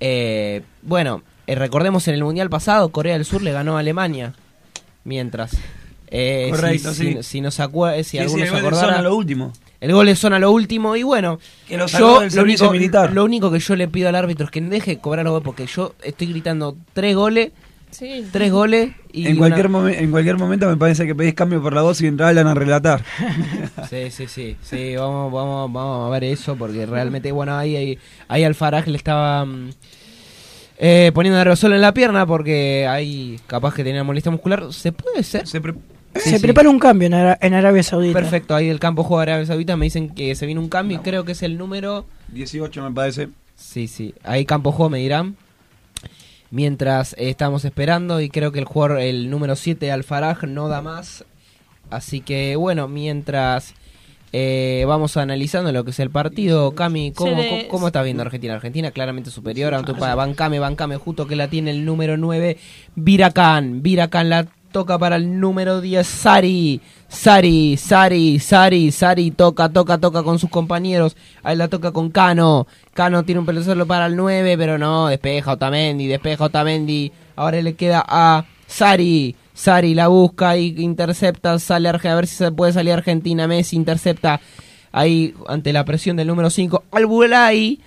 Eh, 0.00 0.62
bueno, 0.82 1.22
eh, 1.46 1.54
recordemos 1.54 2.06
en 2.08 2.14
el 2.14 2.24
Mundial 2.24 2.50
pasado, 2.50 2.88
Corea 2.90 3.14
del 3.14 3.24
Sur 3.24 3.42
le 3.42 3.52
ganó 3.52 3.76
a 3.76 3.80
Alemania. 3.80 4.34
Mientras. 5.04 5.52
Eh, 6.08 6.44
si- 6.46 6.50
Correcto, 6.50 6.92
si, 6.94 7.12
sí. 7.14 7.22
si 7.22 7.40
nos 7.40 7.60
si 8.04 8.10
Sí, 8.12 8.18
alguno 8.18 8.44
sí, 8.44 8.50
se 8.50 8.56
el 8.56 8.62
gol 8.62 8.62
de 8.62 8.66
acordara. 8.76 8.92
Son 8.94 8.98
a 8.98 9.02
lo 9.08 9.14
último. 9.16 9.52
El 9.80 9.92
gol 9.94 10.06
de 10.06 10.16
zona 10.16 10.38
lo 10.38 10.50
último 10.52 10.94
y 10.96 11.02
bueno, 11.04 11.38
Que 11.66 11.78
yo 11.86 12.20
lo 12.34 12.42
único, 12.42 12.70
militar. 12.70 13.12
lo 13.12 13.24
único 13.24 13.50
que 13.50 13.60
yo 13.60 13.76
le 13.76 13.88
pido 13.88 14.10
al 14.10 14.14
árbitro 14.14 14.44
es 14.44 14.50
que 14.50 14.60
deje 14.60 14.90
de 14.96 14.98
cobrar 14.98 15.24
los 15.24 15.32
goles 15.32 15.44
porque 15.44 15.66
yo 15.66 15.94
estoy 16.02 16.26
gritando 16.26 16.76
tres 16.92 17.16
goles, 17.16 17.52
Sí. 17.90 18.24
tres 18.32 18.50
goles 18.52 18.92
y 19.12 19.26
en, 19.26 19.36
cualquier 19.36 19.66
una- 19.66 19.78
momen- 19.80 19.96
en 19.98 20.10
cualquier 20.10 20.38
momento 20.38 20.68
me 20.68 20.76
parece 20.76 21.06
que 21.06 21.14
pedís 21.14 21.34
cambio 21.34 21.60
por 21.60 21.72
la 21.74 21.82
voz 21.82 22.00
y 22.00 22.06
entrar 22.06 22.36
a 22.38 22.54
relatar. 22.54 23.02
Sí, 23.88 24.10
sí, 24.10 24.26
sí, 24.28 24.56
sí, 24.62 24.94
vamos, 24.96 25.32
vamos, 25.32 25.72
vamos 25.72 26.06
a 26.06 26.10
ver 26.10 26.24
eso 26.24 26.54
porque 26.56 26.86
realmente, 26.86 27.32
bueno, 27.32 27.56
ahí, 27.56 27.74
ahí, 27.76 27.98
ahí 28.28 28.44
al 28.44 28.54
Faraj 28.54 28.86
le 28.86 28.96
estaba 28.96 29.44
mm, 29.44 29.70
eh, 30.78 31.10
poniendo 31.14 31.38
aerosol 31.38 31.72
en 31.72 31.80
la 31.80 31.92
pierna 31.92 32.24
porque 32.26 32.86
ahí 32.88 33.38
capaz 33.46 33.74
que 33.74 33.84
tenía 33.84 34.04
molestia 34.04 34.30
muscular. 34.30 34.72
¿Se 34.72 34.92
puede 34.92 35.22
ser? 35.22 35.46
Se, 35.46 35.60
Se 36.14 36.40
prepara 36.40 36.68
un 36.70 36.78
cambio 36.78 37.06
en, 37.06 37.14
Ara- 37.14 37.38
en 37.40 37.54
Arabia 37.54 37.82
Saudita. 37.82 38.18
Perfecto, 38.18 38.54
ahí 38.54 38.68
del 38.68 38.80
campo 38.80 39.02
juega 39.04 39.22
Arabia 39.22 39.46
Saudita 39.46 39.76
me 39.76 39.86
dicen 39.86 40.10
que 40.10 40.34
se 40.34 40.46
viene 40.46 40.60
un 40.60 40.68
cambio 40.68 40.98
y 40.98 41.00
creo 41.00 41.24
que 41.24 41.32
es 41.32 41.42
el 41.42 41.56
número... 41.58 42.06
18 42.28 42.82
me 42.82 42.90
parece. 42.92 43.28
Sí, 43.56 43.86
sí, 43.88 44.14
ahí 44.24 44.44
campo 44.44 44.72
juego 44.72 44.90
me 44.90 44.98
dirán. 44.98 45.36
Mientras 46.50 47.12
eh, 47.14 47.30
estamos 47.30 47.64
esperando 47.64 48.20
y 48.20 48.28
creo 48.28 48.52
que 48.52 48.58
el 48.58 48.64
jugador, 48.64 49.00
el 49.00 49.30
número 49.30 49.56
7 49.56 49.90
Alfaraj 49.92 50.44
no 50.44 50.68
da 50.68 50.82
más. 50.82 51.24
Así 51.90 52.20
que 52.20 52.56
bueno, 52.56 52.88
mientras 52.88 53.74
eh, 54.32 54.84
vamos 54.86 55.16
analizando 55.16 55.72
lo 55.72 55.84
que 55.84 55.90
es 55.90 55.98
el 56.00 56.10
partido, 56.10 56.72
Cami, 56.74 57.12
¿cómo, 57.12 57.36
le- 57.36 57.66
cómo, 57.68 57.88
estás 57.88 58.04
viendo 58.04 58.22
Argentina? 58.22 58.54
Argentina 58.54 58.90
claramente 58.92 59.30
superior, 59.30 59.74
aunque 59.74 59.94
para 59.94 60.14
Bancame, 60.14 60.58
Bancame, 60.60 60.96
justo 60.96 61.26
que 61.26 61.34
la 61.36 61.48
tiene 61.48 61.70
el 61.72 61.84
número 61.84 62.16
9, 62.16 62.56
Viracán. 62.94 63.82
Viracán 63.82 64.28
la 64.30 64.46
toca 64.70 64.98
para 64.98 65.16
el 65.16 65.40
número 65.40 65.80
10, 65.80 66.06
Sari. 66.06 66.80
Sari, 67.08 67.76
Sari, 67.76 68.38
Sari, 68.38 68.92
Sari, 68.92 69.30
toca, 69.32 69.68
toca, 69.68 69.98
toca 69.98 70.22
con 70.22 70.38
sus 70.38 70.48
compañeros. 70.48 71.16
Ahí 71.42 71.56
la 71.56 71.68
toca 71.68 71.92
con 71.92 72.10
Cano. 72.10 72.66
Cano 72.94 73.24
tiene 73.24 73.40
un 73.40 73.46
pelotazo 73.46 73.86
para 73.86 74.06
el 74.06 74.16
9, 74.16 74.56
pero 74.56 74.78
no, 74.78 75.08
despeja 75.08 75.52
Otamendi, 75.52 76.06
despeja 76.06 76.44
Otamendi. 76.44 77.12
Ahora 77.36 77.60
le 77.60 77.74
queda 77.74 78.04
a 78.06 78.44
Sari. 78.66 79.34
Sari 79.52 79.94
la 79.94 80.08
busca 80.08 80.56
y 80.56 80.74
intercepta, 80.78 81.58
sale 81.58 81.88
a 81.88 82.14
ver 82.14 82.26
si 82.26 82.36
se 82.36 82.52
puede 82.52 82.72
salir 82.72 82.92
Argentina. 82.92 83.46
Messi 83.46 83.76
intercepta 83.76 84.40
ahí 84.92 85.34
ante 85.48 85.72
la 85.72 85.84
presión 85.84 86.16
del 86.16 86.28
número 86.28 86.48
5, 86.48 86.84
Albulay. 86.92 87.80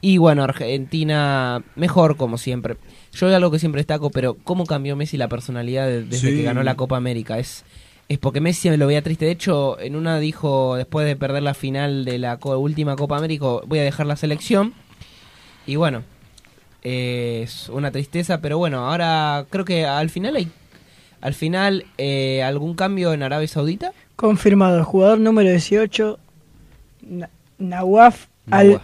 Y 0.00 0.18
bueno, 0.18 0.44
Argentina 0.44 1.62
mejor 1.74 2.16
como 2.16 2.38
siempre. 2.38 2.76
Yo 3.12 3.34
algo 3.34 3.50
que 3.50 3.58
siempre 3.58 3.80
destaco, 3.80 4.10
pero 4.10 4.34
¿cómo 4.44 4.66
cambió 4.66 4.94
Messi 4.96 5.16
la 5.16 5.28
personalidad 5.28 5.86
de- 5.86 6.04
desde 6.04 6.30
Sí. 6.30 6.36
que 6.36 6.42
ganó 6.42 6.62
la 6.62 6.76
Copa 6.76 6.96
América? 6.96 7.38
Es, 7.38 7.64
es 8.08 8.18
porque 8.18 8.40
Messi 8.40 8.70
me 8.70 8.76
lo 8.76 8.86
veía 8.86 9.02
triste. 9.02 9.24
De 9.24 9.30
hecho, 9.32 9.78
en 9.80 9.96
una 9.96 10.18
dijo, 10.18 10.76
después 10.76 11.06
de 11.06 11.16
perder 11.16 11.42
la 11.42 11.54
final 11.54 12.04
de 12.04 12.18
la 12.18 12.38
co- 12.38 12.56
última 12.58 12.96
Copa 12.96 13.16
América, 13.18 13.46
voy 13.66 13.78
a 13.78 13.82
dejar 13.82 14.06
la 14.06 14.16
selección. 14.16 14.72
Y 15.66 15.76
bueno, 15.76 16.02
eh, 16.82 17.40
es 17.44 17.68
una 17.68 17.90
tristeza, 17.90 18.40
pero 18.40 18.56
bueno, 18.58 18.88
ahora 18.88 19.46
creo 19.50 19.64
que 19.64 19.84
al 19.86 20.10
final 20.10 20.36
hay 20.36 20.48
al 21.20 21.34
final 21.34 21.84
eh, 21.98 22.44
algún 22.44 22.74
cambio 22.74 23.12
en 23.12 23.24
Arabia 23.24 23.48
Saudita. 23.48 23.92
Confirmado, 24.14 24.78
el 24.78 24.84
jugador 24.84 25.18
número 25.18 25.50
18, 25.50 26.16
Na- 27.02 27.28
Nawaf 27.58 28.26
Al 28.50 28.80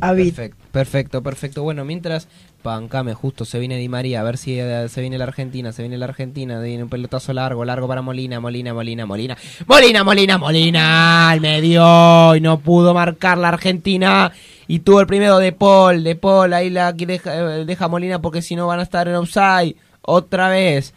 Abid. 0.00 0.26
Perfecto, 0.32 0.56
perfecto, 0.70 1.22
perfecto. 1.22 1.62
Bueno, 1.64 1.84
mientras 1.84 2.28
Pancame 2.62 3.14
justo 3.14 3.44
se 3.44 3.58
viene 3.58 3.76
Di 3.76 3.88
María, 3.88 4.20
a 4.20 4.22
ver 4.22 4.38
si 4.38 4.58
eh, 4.58 4.88
se 4.88 5.00
viene 5.00 5.18
la 5.18 5.24
Argentina, 5.24 5.72
se 5.72 5.82
viene 5.82 5.98
la 5.98 6.06
Argentina, 6.06 6.60
viene 6.60 6.84
un 6.84 6.88
pelotazo 6.88 7.32
largo, 7.32 7.64
largo 7.64 7.88
para 7.88 8.02
Molina, 8.02 8.40
Molina, 8.40 8.72
Molina, 8.72 9.04
Molina, 9.04 9.36
Molina, 9.66 10.04
Molina, 10.04 10.38
Molina, 10.38 11.30
al 11.30 11.40
medio 11.40 12.34
y 12.36 12.40
no 12.40 12.58
pudo 12.60 12.94
marcar 12.94 13.38
la 13.38 13.48
Argentina 13.48 14.32
y 14.68 14.78
tuvo 14.78 15.00
el 15.00 15.06
primero 15.06 15.38
de 15.38 15.52
Paul, 15.52 16.04
de 16.04 16.14
Paul, 16.16 16.52
ahí 16.52 16.70
la 16.70 16.92
deja, 16.92 17.34
eh, 17.58 17.64
deja 17.64 17.88
Molina 17.88 18.20
porque 18.22 18.42
si 18.42 18.54
no 18.56 18.66
van 18.66 18.80
a 18.80 18.84
estar 18.84 19.08
en 19.08 19.16
offside 19.16 19.74
otra 20.02 20.48
vez. 20.48 20.94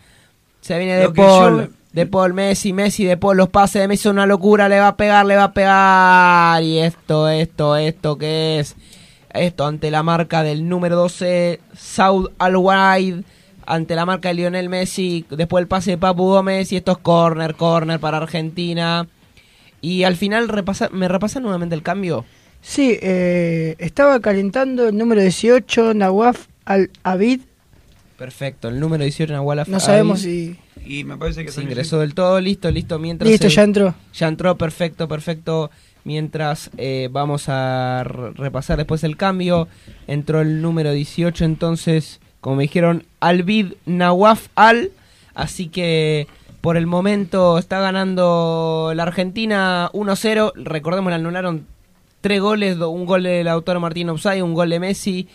Se 0.62 0.78
viene 0.78 0.96
de 0.98 1.06
Paul. 1.16 1.62
yo- 1.68 1.70
De 1.96 2.06
Paul 2.06 2.34
Messi, 2.34 2.74
Messi 2.74 3.06
de 3.06 3.16
Paul, 3.16 3.38
los 3.38 3.48
pases 3.48 3.82
de 3.82 3.88
Messi 3.88 4.04
son 4.04 4.18
una 4.18 4.26
locura, 4.26 4.68
le 4.68 4.82
va 4.82 4.90
a 4.90 4.98
pegar, 4.98 5.26
le 5.26 5.38
va 5.38 5.46
a 5.46 5.54
pegar. 5.54 6.62
Y 6.62 6.80
esto, 6.80 7.30
esto, 7.30 7.78
esto, 7.78 8.18
¿qué 8.18 8.60
es? 8.60 8.76
Esto 9.38 9.66
ante 9.66 9.92
la 9.92 10.04
marca 10.04 10.44
del 10.44 10.68
número 10.68 10.96
12, 10.96 11.60
Saud 11.76 12.32
Al-Wide, 12.38 13.24
ante 13.66 13.96
la 13.96 14.06
marca 14.06 14.30
de 14.30 14.36
Lionel 14.36 14.70
Messi, 14.70 15.26
después 15.30 15.62
el 15.62 15.68
pase 15.68 15.92
de 15.92 15.98
Papu 15.98 16.24
Gómez 16.24 16.72
y 16.72 16.78
esto 16.78 16.94
es 16.94 16.98
corner, 17.00 17.56
corner 17.56 18.00
para 18.00 18.18
Argentina. 18.18 19.08
Y 19.82 20.04
al 20.04 20.16
final 20.16 20.48
repasa, 20.50 20.90
me 20.92 21.08
repasan 21.08 21.44
nuevamente 21.44 21.76
el 21.76 21.84
cambio. 21.84 22.26
Sí, 22.62 22.98
eh, 23.02 23.76
estaba 23.78 24.20
calentando 24.20 24.88
el 24.88 24.98
número 24.98 25.22
18, 25.22 25.94
Nawaf 25.94 26.48
Al 26.66 26.90
Abid. 27.04 27.42
Perfecto, 28.18 28.70
el 28.70 28.80
número 28.80 29.04
18 29.04 29.34
Nahuala 29.34 29.66
No 29.68 29.80
sabemos 29.80 30.22
si. 30.22 30.56
Y 30.86 31.04
me 31.04 31.18
parece 31.18 31.44
que 31.44 31.52
se 31.52 31.62
ingresó 31.62 32.00
del 32.00 32.14
todo, 32.14 32.40
listo, 32.40 32.72
listo. 32.72 32.98
Mientras 32.98 33.30
Listo, 33.30 33.48
ya 33.48 33.64
entró. 33.64 33.96
Ya 34.14 34.28
entró, 34.28 34.56
perfecto, 34.56 35.08
perfecto. 35.08 35.70
Mientras 36.06 36.70
eh, 36.78 37.10
vamos 37.12 37.50
a 37.50 38.04
repasar 38.06 38.78
después 38.78 39.04
el 39.04 39.18
cambio, 39.18 39.68
entró 40.08 40.40
el 40.42 40.62
número 40.62 40.92
18, 40.92 41.44
entonces, 41.44 42.22
como 42.42 42.58
me 42.58 42.64
dijeron, 42.64 43.06
Albid 43.20 43.74
Nawaf 43.86 44.48
Al. 44.56 44.92
Así 45.34 45.68
que 45.68 46.28
por 46.62 46.78
el 46.78 46.86
momento 46.86 47.58
está 47.58 47.80
ganando 47.80 48.94
la 48.96 49.04
Argentina 49.04 49.90
1-0. 49.94 50.54
Recordemos, 50.56 51.10
le 51.10 51.16
anularon 51.16 51.66
tres 52.22 52.40
goles, 52.40 52.78
un 52.78 53.06
gol 53.06 53.24
de 53.24 53.44
Lautaro 53.44 53.80
Martín 53.80 54.10
Offside, 54.10 54.44
un 54.44 54.54
gol 54.54 54.70
de 54.70 54.80
Messi. 54.80 55.28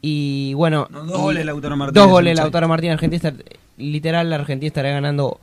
Y 0.00 0.52
bueno, 0.54 0.88
No, 0.90 1.04
dos 1.04 1.20
goles 1.20 1.38
de 1.38 1.44
Lautaro 1.44 1.76
Martínez 1.76 2.02
Dos 2.02 2.10
goles. 2.10 2.36
Lautaro 2.36 2.66
Martínez. 2.66 2.94
Argentina 2.94 3.32
literal, 3.76 4.30
la 4.30 4.36
Argentina 4.36 4.66
estará 4.66 4.90
ganando 4.90 5.38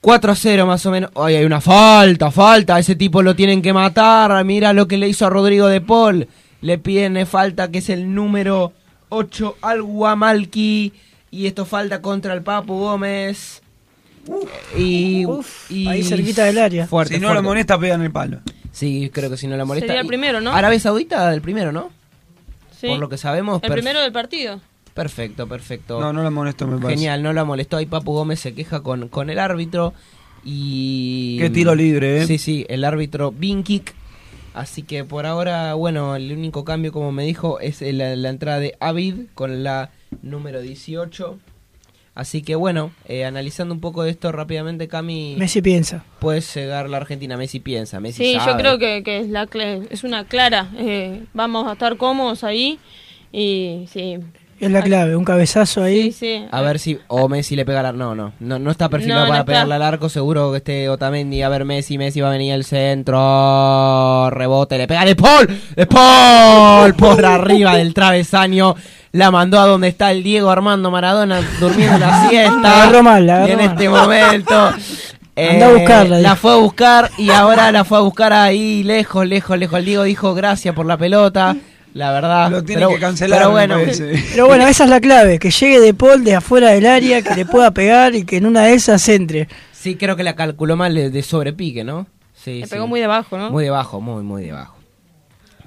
4 0.00 0.32
a 0.32 0.34
0 0.34 0.66
más 0.66 0.84
o 0.86 0.90
menos. 0.90 1.10
Ay, 1.14 1.36
hay 1.36 1.44
una 1.44 1.60
falta, 1.60 2.30
falta. 2.30 2.78
Ese 2.78 2.96
tipo 2.96 3.22
lo 3.22 3.34
tienen 3.36 3.60
que 3.62 3.72
matar. 3.72 4.44
Mira 4.44 4.72
lo 4.72 4.88
que 4.88 4.96
le 4.96 5.08
hizo 5.08 5.26
a 5.26 5.30
Rodrigo 5.30 5.66
de 5.68 5.80
Paul. 5.80 6.26
Le 6.62 6.78
piden 6.78 7.26
falta, 7.26 7.70
que 7.70 7.78
es 7.78 7.88
el 7.90 8.14
número 8.14 8.72
8 9.10 9.56
al 9.62 9.82
Guamalqui. 9.82 10.92
Y 11.30 11.46
esto 11.46 11.64
falta 11.64 12.00
contra 12.02 12.34
el 12.34 12.42
Papu 12.42 12.74
Gómez. 12.78 13.62
y, 14.76 15.24
y- 15.68 15.88
ahí 15.88 16.02
cerquita 16.02 16.44
del 16.44 16.58
área. 16.58 16.86
Fuerte, 16.86 17.14
si 17.14 17.20
no 17.20 17.28
fuerte. 17.28 17.42
lo 17.42 17.48
molesta, 17.48 17.78
pegan 17.78 18.02
el 18.02 18.10
palo. 18.10 18.40
Sí, 18.72 19.10
creo 19.12 19.30
que 19.30 19.36
si 19.36 19.46
no 19.46 19.56
la 19.56 19.64
molesta. 19.64 19.86
Sería 19.88 20.00
el 20.02 20.06
primero, 20.06 20.40
¿no? 20.40 20.52
Arabia 20.52 20.78
Saudita, 20.80 21.32
el 21.34 21.40
primero, 21.42 21.72
¿no? 21.72 21.90
Sí. 22.80 22.86
Por 22.88 22.98
lo 22.98 23.08
que 23.08 23.18
sabemos. 23.18 23.60
El 23.62 23.72
primero 23.72 24.00
del 24.00 24.12
partido. 24.12 24.60
Perfecto, 24.94 25.46
perfecto. 25.46 26.00
No, 26.00 26.12
no 26.12 26.22
la 26.22 26.30
molesto, 26.30 26.66
me 26.66 26.76
parece. 26.76 26.94
Genial, 26.98 27.22
no 27.22 27.32
la 27.32 27.44
molestó. 27.44 27.76
Ahí 27.76 27.86
Papu 27.86 28.12
Gómez 28.12 28.40
se 28.40 28.54
queja 28.54 28.82
con, 28.82 29.08
con 29.08 29.30
el 29.30 29.38
árbitro. 29.38 29.94
Y. 30.44 31.38
Qué 31.38 31.50
tiro 31.50 31.74
libre, 31.74 32.22
¿eh? 32.22 32.26
Sí, 32.26 32.38
sí, 32.38 32.66
el 32.68 32.84
árbitro 32.84 33.30
Binkick. 33.32 33.94
Así 34.52 34.82
que 34.82 35.04
por 35.04 35.26
ahora, 35.26 35.74
bueno, 35.74 36.16
el 36.16 36.32
único 36.32 36.64
cambio, 36.64 36.90
como 36.92 37.12
me 37.12 37.24
dijo, 37.24 37.60
es 37.60 37.80
la, 37.82 38.16
la 38.16 38.28
entrada 38.30 38.58
de 38.58 38.76
Avid 38.80 39.26
con 39.34 39.62
la 39.62 39.90
número 40.22 40.60
18. 40.60 41.38
Así 42.16 42.42
que 42.42 42.56
bueno, 42.56 42.90
eh, 43.06 43.24
analizando 43.24 43.72
un 43.72 43.80
poco 43.80 44.02
de 44.02 44.10
esto 44.10 44.32
rápidamente, 44.32 44.88
Cami. 44.88 45.36
Messi 45.38 45.62
piensa. 45.62 46.04
Puede 46.18 46.40
llegar 46.40 46.90
la 46.90 46.96
Argentina. 46.96 47.36
Messi 47.36 47.60
piensa, 47.60 48.00
Messi 48.00 48.24
Sí, 48.24 48.38
yo 48.44 48.56
creo 48.56 48.78
que, 48.78 49.02
que 49.04 49.20
es, 49.20 49.28
la, 49.28 49.48
es 49.88 50.02
una 50.02 50.24
clara. 50.26 50.68
eh, 50.76 51.22
vamos 51.32 51.68
a 51.68 51.74
estar 51.74 51.96
cómodos 51.96 52.42
ahí. 52.42 52.78
Y 53.32 53.84
sí. 53.92 54.18
Es 54.60 54.70
la 54.70 54.82
clave, 54.82 55.16
un 55.16 55.24
cabezazo 55.24 55.82
ahí. 55.82 56.12
Sí, 56.12 56.18
sí. 56.20 56.44
A 56.50 56.60
ver 56.60 56.78
si 56.78 56.98
o 57.08 57.28
Messi 57.30 57.56
le 57.56 57.64
pega 57.64 57.80
al 57.80 57.86
arco. 57.86 57.98
No, 57.98 58.14
no, 58.14 58.32
no, 58.40 58.58
no 58.58 58.70
está 58.70 58.88
perfilado 58.90 59.20
No, 59.20 59.26
no 59.26 59.30
para 59.30 59.40
está. 59.40 59.52
pegarle 59.52 59.74
al 59.74 59.82
arco. 59.82 60.08
Seguro 60.10 60.50
que 60.50 60.58
este 60.58 60.88
Otamendi, 60.90 61.40
a 61.42 61.48
ver 61.48 61.64
Messi, 61.64 61.96
Messi 61.96 62.20
va 62.20 62.28
a 62.28 62.32
venir 62.32 62.52
al 62.52 62.64
centro, 62.64 64.30
rebote, 64.30 64.78
le 64.78 64.86
pega 64.86 65.04
de 65.04 65.16
Paul, 65.16 65.48
de 65.76 65.86
Paul 65.86 66.94
por 66.94 67.24
arriba 67.26 67.76
del 67.76 67.94
travesaño. 67.94 68.74
La 69.12 69.30
mandó 69.30 69.58
a 69.58 69.66
donde 69.66 69.88
está 69.88 70.12
el 70.12 70.22
Diego 70.22 70.50
Armando 70.50 70.90
Maradona 70.90 71.40
durmiendo 71.58 71.98
la 71.98 72.28
siesta. 72.28 72.60
La 72.60 72.82
agarró 72.82 73.02
mal, 73.02 73.26
la 73.26 73.48
y 73.48 73.52
en 73.52 73.60
este 73.60 73.88
momento 73.88 74.70
eh, 75.36 75.50
Anda 75.50 75.66
a 75.66 75.72
buscarla, 75.72 76.18
La 76.20 76.36
fue 76.36 76.52
a 76.52 76.56
buscar 76.56 77.10
y 77.18 77.30
ahora 77.30 77.72
la 77.72 77.84
fue 77.84 77.98
a 77.98 78.02
buscar 78.02 78.32
ahí 78.32 78.82
lejos, 78.84 79.26
lejos, 79.26 79.58
lejos. 79.58 79.78
El 79.80 79.84
Diego 79.86 80.02
dijo 80.04 80.34
gracias 80.34 80.74
por 80.74 80.86
la 80.86 80.96
pelota. 80.96 81.56
La 81.94 82.12
verdad. 82.12 82.50
Lo 82.50 82.62
tiene 82.62 82.82
pero, 82.82 82.94
que 82.94 83.00
cancelar, 83.00 83.38
Pero 83.40 83.50
bueno. 83.50 83.78
Pero 84.32 84.46
bueno, 84.46 84.66
esa 84.66 84.84
es 84.84 84.90
la 84.90 85.00
clave, 85.00 85.38
que 85.38 85.50
llegue 85.50 85.80
de 85.80 85.92
Paul 85.94 86.22
de 86.24 86.34
afuera 86.36 86.70
del 86.70 86.86
área, 86.86 87.20
que 87.22 87.34
le 87.34 87.44
pueda 87.46 87.72
pegar 87.72 88.14
y 88.14 88.24
que 88.24 88.36
en 88.36 88.46
una 88.46 88.62
de 88.62 88.74
esas 88.74 89.08
entre. 89.08 89.48
Sí, 89.72 89.96
creo 89.96 90.14
que 90.16 90.22
la 90.22 90.36
calculó 90.36 90.76
mal 90.76 90.94
de, 90.94 91.10
de 91.10 91.22
sobrepique, 91.22 91.82
¿no? 91.84 92.06
Sí, 92.34 92.60
Le 92.60 92.66
sí. 92.66 92.70
pegó 92.70 92.86
muy 92.86 93.00
debajo, 93.00 93.36
¿no? 93.38 93.50
Muy 93.50 93.64
debajo, 93.64 94.00
muy, 94.00 94.22
muy 94.22 94.44
debajo. 94.44 94.76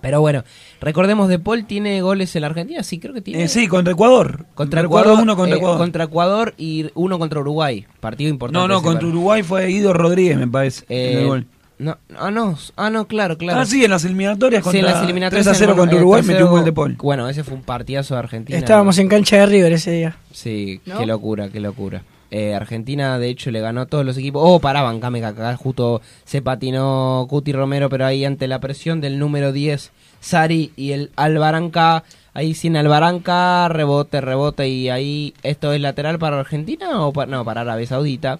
Pero 0.01 0.19
bueno, 0.19 0.43
recordemos, 0.81 1.29
De 1.29 1.39
Paul 1.39 1.65
tiene 1.65 2.01
goles 2.01 2.35
en 2.35 2.41
la 2.41 2.47
Argentina, 2.47 2.83
sí, 2.83 2.99
creo 2.99 3.13
que 3.13 3.21
tiene. 3.21 3.43
Eh, 3.43 3.47
sí, 3.47 3.67
contra 3.67 3.93
Ecuador. 3.93 4.45
Contra 4.53 4.81
Recuerdo 4.81 5.11
Ecuador, 5.11 5.23
uno 5.23 5.35
contra 5.37 5.55
eh, 5.55 5.59
Ecuador. 5.59 5.77
contra 5.77 6.03
Ecuador 6.03 6.53
y 6.57 6.89
uno 6.95 7.17
contra 7.19 7.39
Uruguay. 7.39 7.85
Partido 8.01 8.29
importante. 8.29 8.59
No, 8.59 8.67
no, 8.67 8.81
contra 8.81 8.99
para- 8.99 9.07
Uruguay 9.13 9.43
fue 9.43 9.65
Guido 9.67 9.93
Rodríguez, 9.93 10.37
me 10.37 10.47
parece. 10.47 10.83
en 10.89 11.17
el 11.17 11.23
Eh, 11.23 11.27
gol. 11.27 11.47
No, 11.83 11.97
ah, 12.17 12.31
no, 12.31 12.57
ah, 12.77 12.89
no, 12.89 13.05
claro, 13.07 13.37
claro. 13.37 13.59
Ah, 13.59 13.65
sí, 13.65 13.83
en 13.83 13.91
las 13.91 14.03
eliminatorias 14.05 14.61
Sí, 14.61 14.63
contra 14.63 14.79
en 14.79 14.85
las 14.85 15.03
eliminatorias 15.03 15.45
3 15.45 15.55
a 15.55 15.59
0 15.59 15.71
en- 15.73 15.77
contra 15.77 15.97
Uruguay 15.97 16.21
3 16.21 16.29
a 16.29 16.31
metió 16.33 16.45
un 16.45 16.49
0. 16.51 16.55
gol 16.57 16.65
de 16.65 16.73
Paul. 16.73 16.95
Bueno, 17.01 17.29
ese 17.29 17.43
fue 17.43 17.53
un 17.55 17.61
partidazo 17.63 18.15
de 18.15 18.19
Argentina. 18.19 18.57
Estábamos 18.57 18.97
en 18.97 19.07
cancha 19.09 19.37
de 19.37 19.45
River 19.45 19.73
ese 19.73 19.91
día. 19.91 20.15
Sí, 20.31 20.81
¿No? 20.85 20.97
qué 20.99 21.05
locura, 21.05 21.49
qué 21.49 21.59
locura. 21.59 22.03
Eh, 22.31 22.55
Argentina, 22.55 23.19
de 23.19 23.29
hecho, 23.29 23.51
le 23.51 23.59
ganó 23.61 23.81
a 23.81 23.85
todos 23.85 24.03
los 24.03 24.17
equipos. 24.17 24.41
Oh, 24.43 24.59
paraban, 24.59 24.99
Came, 24.99 25.19
que 25.19 25.25
acá 25.27 25.55
justo 25.55 26.01
se 26.25 26.41
patinó 26.41 27.27
Cuti 27.29 27.51
Romero, 27.53 27.89
pero 27.89 28.07
ahí 28.07 28.25
ante 28.25 28.47
la 28.47 28.59
presión 28.59 29.01
del 29.01 29.19
número 29.19 29.51
10, 29.51 29.91
Sari 30.19 30.71
y 30.75 30.93
el 30.93 31.11
Albaranca. 31.15 32.03
Ahí 32.35 32.55
sin 32.55 32.75
Albaranca, 32.75 33.67
rebote, 33.69 34.19
rebote. 34.19 34.67
Y 34.67 34.89
ahí, 34.89 35.35
¿esto 35.43 35.71
es 35.73 35.79
lateral 35.81 36.17
para 36.17 36.39
Argentina 36.39 37.05
o 37.05 37.13
para, 37.13 37.29
no, 37.29 37.45
para 37.45 37.61
Arabia 37.61 37.85
Saudita? 37.85 38.39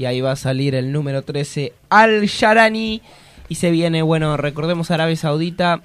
Y 0.00 0.06
ahí 0.06 0.22
va 0.22 0.32
a 0.32 0.36
salir 0.36 0.74
el 0.74 0.92
número 0.92 1.20
13, 1.20 1.74
Al 1.90 2.22
Sharani. 2.24 3.02
Y 3.50 3.56
se 3.56 3.70
viene, 3.70 4.00
bueno, 4.00 4.38
recordemos 4.38 4.90
Arabia 4.90 5.14
Saudita. 5.14 5.82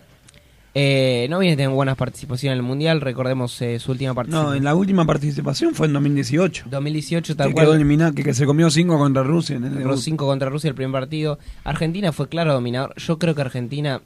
Eh, 0.73 1.27
no 1.29 1.39
viene 1.39 1.57
teniendo 1.57 1.75
buenas 1.75 1.97
participaciones 1.97 2.53
en 2.53 2.59
el 2.59 2.63
Mundial. 2.63 3.01
Recordemos 3.01 3.61
eh, 3.61 3.77
su 3.77 3.91
última 3.91 4.13
participación. 4.13 4.51
No, 4.51 4.55
en 4.55 4.63
la 4.63 4.73
última 4.73 5.03
participación 5.03 5.75
fue 5.75 5.87
en 5.87 5.93
2018. 5.93 6.63
2018 6.69 7.35
tal 7.35 7.47
Que 7.49 7.53
cual. 7.55 7.65
quedó 7.65 7.75
eliminado, 7.75 8.13
que, 8.13 8.23
que 8.23 8.33
se 8.33 8.45
comió 8.45 8.69
5 8.69 8.97
contra 8.97 9.21
Rusia 9.23 9.57
en 9.57 9.65
el 9.65 9.71
debut. 9.73 9.87
Los 9.87 10.03
5 10.03 10.25
contra 10.25 10.49
Rusia 10.49 10.69
el 10.69 10.75
primer 10.75 10.93
partido. 10.93 11.37
Argentina 11.65 12.13
fue 12.13 12.29
claro 12.29 12.53
dominador. 12.53 12.93
Yo 12.95 13.19
creo 13.19 13.35
que 13.35 13.41
Argentina, 13.41 13.99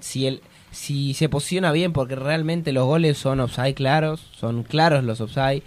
si 0.00 0.26
el, 0.26 0.40
si 0.72 1.14
se 1.14 1.28
posiciona 1.28 1.70
bien, 1.70 1.92
porque 1.92 2.16
realmente 2.16 2.72
los 2.72 2.86
goles 2.86 3.16
son 3.16 3.38
offside 3.38 3.74
claros, 3.74 4.28
son 4.36 4.64
claros 4.64 5.04
los 5.04 5.20
offside, 5.20 5.62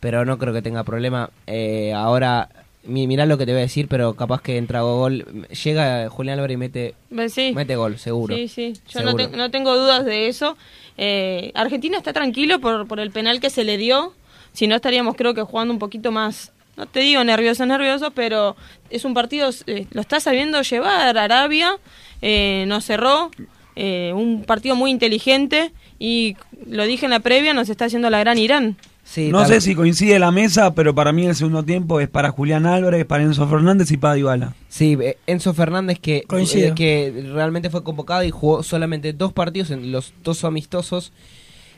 pero 0.00 0.24
no 0.24 0.36
creo 0.36 0.52
que 0.52 0.62
tenga 0.62 0.82
problema. 0.82 1.30
Eh, 1.46 1.92
ahora, 1.94 2.48
mirá 2.84 3.26
lo 3.26 3.36
que 3.38 3.46
te 3.46 3.52
voy 3.52 3.58
a 3.60 3.62
decir, 3.62 3.88
pero 3.88 4.14
capaz 4.14 4.40
que 4.42 4.56
entra 4.56 4.80
gol. 4.82 5.46
Llega 5.64 6.08
Julián 6.08 6.38
Álvarez 6.38 6.54
y 6.54 6.58
mete, 6.58 6.94
Sí. 7.28 7.52
mete 7.54 7.76
gol, 7.76 7.98
seguro. 7.98 8.34
Sí, 8.36 8.48
sí, 8.48 8.72
yo 8.88 9.02
no, 9.02 9.14
te- 9.14 9.28
no 9.28 9.50
tengo 9.50 9.76
dudas 9.76 10.04
de 10.04 10.28
eso. 10.28 10.56
Eh, 10.96 11.52
Argentina 11.54 11.98
está 11.98 12.12
tranquilo 12.12 12.60
por, 12.60 12.86
por 12.86 13.00
el 13.00 13.10
penal 13.10 13.40
que 13.40 13.50
se 13.50 13.64
le 13.64 13.76
dio. 13.76 14.14
Si 14.52 14.66
no, 14.66 14.74
estaríamos 14.76 15.14
creo 15.16 15.34
que 15.34 15.42
jugando 15.42 15.72
un 15.72 15.78
poquito 15.78 16.10
más, 16.10 16.52
no 16.76 16.86
te 16.86 17.00
digo 17.00 17.22
nervioso, 17.24 17.64
nervioso, 17.66 18.10
pero 18.12 18.56
es 18.90 19.04
un 19.04 19.14
partido, 19.14 19.50
eh, 19.66 19.86
lo 19.90 20.00
está 20.00 20.18
sabiendo 20.20 20.60
llevar 20.62 21.16
Arabia, 21.18 21.76
eh, 22.22 22.64
no 22.66 22.80
cerró, 22.80 23.30
eh, 23.76 24.12
un 24.14 24.44
partido 24.44 24.74
muy 24.74 24.90
inteligente 24.90 25.72
y 25.98 26.36
lo 26.66 26.84
dije 26.84 27.04
en 27.06 27.10
la 27.12 27.20
previa, 27.20 27.54
nos 27.54 27.68
está 27.68 27.84
haciendo 27.84 28.10
la 28.10 28.18
gran 28.20 28.38
Irán. 28.38 28.76
Sí, 29.10 29.32
no 29.32 29.44
sé 29.44 29.60
si 29.60 29.74
coincide 29.74 30.20
la 30.20 30.30
mesa, 30.30 30.72
pero 30.72 30.94
para 30.94 31.10
mí 31.10 31.26
el 31.26 31.34
segundo 31.34 31.64
tiempo 31.64 31.98
es 31.98 32.08
para 32.08 32.30
Julián 32.30 32.64
Álvarez, 32.64 33.04
para 33.04 33.24
Enzo 33.24 33.48
Fernández 33.48 33.90
y 33.90 33.96
para 33.96 34.14
Dybala. 34.14 34.54
Sí, 34.68 34.96
eh, 35.00 35.18
Enzo 35.26 35.52
Fernández 35.52 35.98
que, 35.98 36.18
eh, 36.30 36.72
que 36.76 37.24
realmente 37.34 37.70
fue 37.70 37.82
convocado 37.82 38.22
y 38.22 38.30
jugó 38.30 38.62
solamente 38.62 39.12
dos 39.12 39.32
partidos 39.32 39.72
en 39.72 39.90
los 39.90 40.14
dos 40.22 40.44
amistosos 40.44 41.12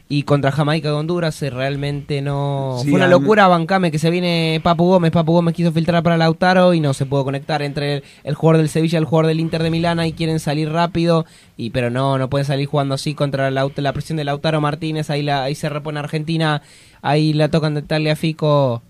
y 0.08 0.24
contra 0.24 0.52
Jamaica 0.52 0.88
y 0.88 0.92
Honduras 0.92 1.42
eh, 1.42 1.50
realmente 1.50 2.20
no 2.20 2.78
Sí, 2.82 2.90
fue 2.90 2.96
una 2.96 3.08
locura 3.08 3.48
Bancame 3.48 3.90
que 3.90 3.98
se 3.98 4.10
viene 4.10 4.60
Papu 4.62 4.84
Gómez, 4.84 5.10
Papu 5.10 5.32
Gómez 5.32 5.54
quiso 5.54 5.72
filtrar 5.72 6.02
para 6.02 6.16
Lautaro 6.16 6.74
y 6.74 6.80
no 6.80 6.92
se 6.92 7.06
pudo 7.06 7.24
conectar 7.24 7.62
entre 7.62 7.94
el, 7.94 8.04
el 8.24 8.34
jugador 8.34 8.58
del 8.58 8.68
Sevilla 8.68 8.98
y 8.98 9.00
el 9.00 9.06
jugador 9.06 9.28
del 9.28 9.40
Inter 9.40 9.62
de 9.62 9.70
Milana 9.70 10.06
y 10.06 10.12
quieren 10.12 10.38
salir 10.38 10.70
rápido. 10.70 11.24
Y 11.56 11.70
pero 11.70 11.90
no 11.90 12.18
no 12.18 12.28
pueden 12.28 12.44
salir 12.44 12.66
jugando 12.66 12.94
así 12.94 13.14
contra 13.14 13.50
la 13.50 13.92
presión 13.92 14.16
de 14.16 14.24
Lautaro 14.24 14.60
Martínez, 14.60 15.08
ahí 15.10 15.22
la 15.22 15.44
ahí 15.44 15.54
se 15.54 15.68
repone 15.68 15.98
Argentina, 15.98 16.62
ahí 17.00 17.32
la 17.32 17.48
tocan 17.48 17.74
de 17.74 17.82
Tagliafico 17.82 18.82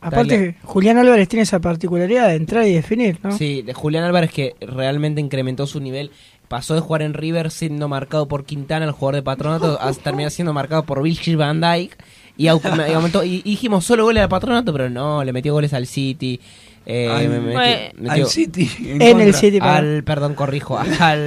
Aparte, 0.00 0.56
Julián 0.62 0.98
Álvarez 0.98 1.28
tiene 1.28 1.42
esa 1.42 1.60
particularidad 1.60 2.28
de 2.28 2.34
entrar 2.34 2.66
y 2.66 2.74
definir, 2.74 3.18
¿no? 3.22 3.32
Sí, 3.32 3.62
de 3.62 3.72
Julián 3.72 4.04
Álvarez 4.04 4.30
que 4.30 4.54
realmente 4.60 5.20
incrementó 5.20 5.66
su 5.66 5.80
nivel. 5.80 6.10
Pasó 6.48 6.74
de 6.74 6.80
jugar 6.80 7.02
en 7.02 7.14
River 7.14 7.50
siendo 7.50 7.88
marcado 7.88 8.28
por 8.28 8.44
Quintana, 8.44 8.84
el 8.86 8.92
jugador 8.92 9.16
de 9.16 9.22
patronato, 9.22 9.78
a 9.80 9.92
terminar 10.04 10.30
siendo 10.30 10.52
marcado 10.52 10.84
por 10.84 11.02
Virgil 11.02 11.36
van 11.36 11.60
Dijk. 11.60 11.96
Y, 12.38 12.46
au- 12.48 12.60
y 12.88 12.92
aumentó. 12.92 13.24
Y, 13.24 13.36
y 13.44 13.50
dijimos 13.52 13.84
solo 13.84 14.04
goles 14.04 14.22
al 14.22 14.28
patronato, 14.28 14.70
pero 14.72 14.90
no, 14.90 15.24
le 15.24 15.32
metió 15.32 15.54
goles 15.54 15.72
al 15.72 15.86
City. 15.86 16.38
eh, 16.84 17.08
Al- 17.10 17.28
me- 17.30 17.92
metió- 17.98 18.26
City, 18.26 18.70
en 19.00 19.20
el 19.20 19.34
City, 19.34 19.58
al 19.60 20.04
perdón 20.04 20.34
corrijo 20.34 20.78
al 21.00 21.22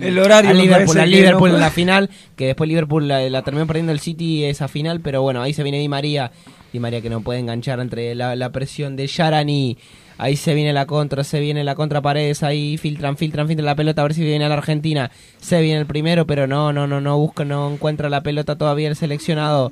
El 0.00 0.18
horario 0.18 0.50
al 0.52 0.56
Liverpool 0.58 0.86
parece 0.96 1.00
al 1.02 1.10
que 1.10 1.16
Liverpool 1.16 1.48
no- 1.50 1.54
en 1.56 1.60
la 1.60 1.70
final 1.70 2.10
que 2.36 2.46
después 2.46 2.68
Liverpool 2.68 3.06
la, 3.08 3.20
la 3.28 3.42
terminó 3.42 3.66
perdiendo 3.66 3.92
el 3.92 4.00
City 4.00 4.44
esa 4.44 4.66
final 4.68 5.00
pero 5.00 5.20
bueno 5.20 5.42
ahí 5.42 5.52
se 5.52 5.62
viene 5.62 5.78
Di 5.78 5.88
María 5.88 6.30
Di 6.74 6.80
María 6.80 7.00
que 7.00 7.08
no 7.08 7.20
puede 7.20 7.38
enganchar 7.38 7.78
entre 7.78 8.16
la, 8.16 8.34
la 8.34 8.50
presión 8.50 8.96
de 8.96 9.06
Yarani 9.06 9.78
ahí 10.18 10.34
se 10.36 10.54
viene 10.54 10.72
la 10.72 10.86
contra 10.86 11.22
se 11.22 11.38
viene 11.38 11.62
la 11.62 11.76
contra 11.76 12.02
paredes 12.02 12.42
ahí 12.42 12.76
filtran 12.78 13.16
filtran 13.16 13.46
filtran 13.46 13.64
la 13.64 13.76
pelota 13.76 14.02
a 14.02 14.04
ver 14.04 14.14
si 14.14 14.22
viene 14.22 14.44
a 14.44 14.48
la 14.48 14.56
Argentina 14.56 15.12
se 15.40 15.60
viene 15.62 15.78
el 15.78 15.86
primero 15.86 16.26
pero 16.26 16.48
no 16.48 16.72
no 16.72 16.88
no 16.88 17.00
no 17.00 17.16
busca 17.16 17.44
no 17.44 17.70
encuentra 17.70 18.08
la 18.10 18.22
pelota 18.22 18.56
todavía 18.58 18.88
el 18.88 18.96
seleccionado 18.96 19.70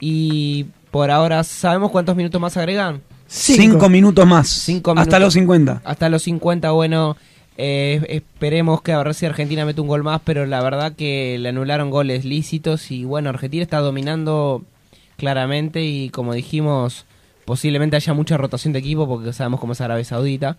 y 0.00 0.66
por 0.90 1.12
ahora 1.12 1.44
sabemos 1.44 1.92
cuántos 1.92 2.16
minutos 2.16 2.40
más 2.40 2.56
agregan 2.56 3.00
Cinco, 3.32 3.88
minutos 3.88 4.26
más. 4.26 4.48
Cinco 4.48 4.90
Hasta 4.90 5.02
minutos. 5.02 5.20
los 5.20 5.32
50. 5.34 5.82
Hasta 5.84 6.08
los 6.08 6.22
50, 6.22 6.72
bueno, 6.72 7.16
eh, 7.56 8.04
esperemos 8.08 8.82
que 8.82 8.92
a 8.92 9.02
ver 9.02 9.14
si 9.14 9.24
Argentina 9.24 9.64
mete 9.64 9.80
un 9.80 9.86
gol 9.86 10.02
más, 10.02 10.20
pero 10.24 10.46
la 10.46 10.60
verdad 10.62 10.94
que 10.96 11.36
le 11.38 11.50
anularon 11.50 11.90
goles 11.90 12.24
lícitos 12.24 12.90
y 12.90 13.04
bueno, 13.04 13.28
Argentina 13.28 13.62
está 13.62 13.78
dominando 13.78 14.64
claramente 15.20 15.84
y 15.84 16.08
como 16.08 16.32
dijimos, 16.32 17.04
posiblemente 17.44 17.94
haya 17.94 18.14
mucha 18.14 18.38
rotación 18.38 18.72
de 18.72 18.78
equipo 18.78 19.06
porque 19.06 19.34
sabemos 19.34 19.60
cómo 19.60 19.74
es 19.74 19.80
Arabia 19.82 20.04
Saudita, 20.04 20.56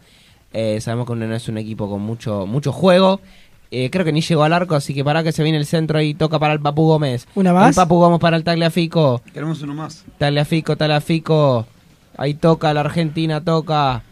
eh, 0.53 0.79
sabemos 0.81 1.07
que 1.07 1.15
no 1.15 1.35
es 1.35 1.49
un 1.49 1.57
equipo 1.57 1.89
con 1.89 2.01
mucho 2.01 2.45
mucho 2.45 2.71
juego. 2.71 3.19
Eh, 3.71 3.89
creo 3.89 4.03
que 4.05 4.11
ni 4.11 4.21
llegó 4.21 4.43
al 4.43 4.51
arco, 4.53 4.75
así 4.75 4.93
que 4.93 5.03
para 5.03 5.23
que 5.23 5.31
se 5.31 5.43
viene 5.43 5.57
el 5.57 5.65
centro 5.65 5.99
y 6.01 6.13
toca 6.13 6.37
para 6.39 6.53
el 6.53 6.59
Papu 6.59 6.83
Gómez. 6.85 7.25
¿Una 7.35 7.53
más? 7.53 7.69
El 7.69 7.75
Papu 7.75 7.95
Gómez 7.95 8.19
para 8.19 8.37
el 8.37 8.43
Tagliafico. 8.43 9.21
Queremos 9.33 9.61
uno 9.61 9.73
más. 9.73 10.03
Tagliafico, 10.17 10.75
Tagliafico. 10.75 11.65
Ahí 12.17 12.33
toca 12.33 12.73
la 12.73 12.81
Argentina, 12.81 13.43
toca. 13.43 14.03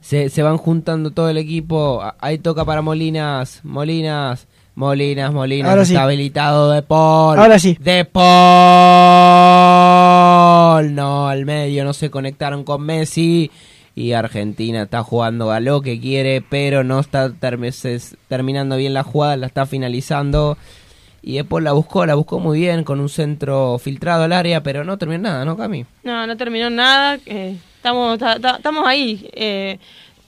se, 0.00 0.28
se 0.28 0.42
van 0.42 0.58
juntando 0.58 1.12
todo 1.12 1.30
el 1.30 1.38
equipo. 1.38 2.02
Ahí 2.18 2.38
toca 2.38 2.64
para 2.64 2.82
Molinas, 2.82 3.60
Molinas, 3.62 4.48
Molinas, 4.76 5.32
Molinas. 5.32 5.70
Ahora 5.70 5.84
sí. 5.84 5.94
Está 5.94 6.04
habilitado 6.04 6.70
De 6.70 6.82
Paul. 6.82 7.38
Ahora 7.38 7.58
sí. 7.58 7.76
De 7.80 8.04
Paul. 8.04 8.26
No, 10.94 11.28
al 11.28 11.44
medio 11.46 11.84
no 11.84 11.92
se 11.92 12.10
conectaron 12.10 12.64
con 12.64 12.82
Messi. 12.82 13.50
Y 13.94 14.12
Argentina 14.12 14.82
está 14.82 15.02
jugando 15.02 15.50
a 15.50 15.60
lo 15.60 15.80
que 15.80 15.98
quiere, 15.98 16.42
pero 16.46 16.84
no 16.84 17.00
está 17.00 17.32
terminando 18.28 18.76
bien 18.76 18.92
la 18.92 19.02
jugada, 19.02 19.38
la 19.38 19.46
está 19.46 19.64
finalizando. 19.64 20.58
Y 21.22 21.36
De 21.36 21.44
Paul 21.44 21.64
la 21.64 21.72
buscó, 21.72 22.04
la 22.04 22.14
buscó 22.14 22.38
muy 22.38 22.58
bien 22.60 22.84
con 22.84 23.00
un 23.00 23.08
centro 23.08 23.78
filtrado 23.78 24.24
al 24.24 24.32
área, 24.34 24.62
pero 24.62 24.84
no 24.84 24.98
terminó 24.98 25.22
nada, 25.22 25.46
¿no, 25.46 25.56
Cami? 25.56 25.86
No, 26.04 26.26
no 26.26 26.36
terminó 26.36 26.68
nada. 26.68 27.18
eh, 27.24 27.56
estamos, 27.76 28.18
ta- 28.18 28.38
ta- 28.38 28.56
estamos 28.56 28.86
ahí. 28.86 29.26
eh, 29.32 29.78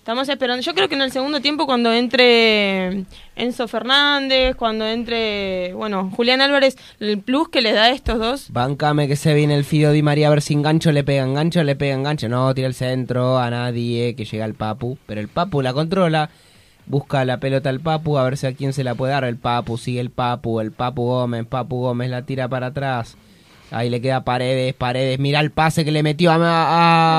estamos 0.08 0.30
esperando. 0.30 0.62
Yo 0.62 0.72
creo 0.72 0.88
que 0.88 0.94
en 0.94 1.02
el 1.02 1.12
segundo 1.12 1.42
tiempo, 1.42 1.66
cuando 1.66 1.92
entre 1.92 3.04
Enzo 3.36 3.68
Fernández, 3.68 4.56
cuando 4.56 4.86
entre, 4.86 5.74
bueno, 5.74 6.10
Julián 6.16 6.40
Álvarez, 6.40 6.78
el 6.98 7.20
plus 7.20 7.50
que 7.50 7.60
le 7.60 7.72
da 7.72 7.84
a 7.84 7.90
estos 7.90 8.18
dos. 8.18 8.50
Bancame 8.50 9.06
que 9.06 9.16
se 9.16 9.34
viene 9.34 9.54
el 9.54 9.64
Fido 9.66 9.92
Di 9.92 10.02
María 10.02 10.28
a 10.28 10.30
ver 10.30 10.40
si 10.40 10.54
engancho 10.54 10.92
le 10.92 11.04
pega, 11.04 11.24
engancho 11.24 11.62
le 11.62 11.76
pega, 11.76 11.94
engancho. 11.94 12.26
No, 12.30 12.54
tira 12.54 12.68
el 12.68 12.72
centro 12.72 13.38
a 13.38 13.50
nadie, 13.50 14.14
que 14.14 14.24
llega 14.24 14.46
el 14.46 14.54
Papu. 14.54 14.96
Pero 15.04 15.20
el 15.20 15.28
Papu 15.28 15.60
la 15.60 15.74
controla, 15.74 16.30
busca 16.86 17.26
la 17.26 17.38
pelota 17.38 17.68
al 17.68 17.80
Papu, 17.80 18.16
a 18.16 18.24
ver 18.24 18.38
si 18.38 18.46
a 18.46 18.54
quién 18.54 18.72
se 18.72 18.84
la 18.84 18.94
puede 18.94 19.12
dar. 19.12 19.24
El 19.24 19.36
Papu, 19.36 19.76
sigue 19.76 20.00
el 20.00 20.08
Papu, 20.08 20.60
el 20.60 20.72
Papu 20.72 21.02
Gómez, 21.02 21.44
Papu 21.44 21.82
Gómez 21.82 22.08
la 22.08 22.22
tira 22.22 22.48
para 22.48 22.68
atrás. 22.68 23.18
Ahí 23.70 23.90
le 23.90 24.00
queda 24.00 24.24
Paredes, 24.24 24.74
Paredes, 24.74 25.18
mira 25.18 25.40
el 25.40 25.50
pase 25.50 25.84
que 25.84 25.92
le 25.92 26.02
metió 26.02 26.30
a... 26.30 26.36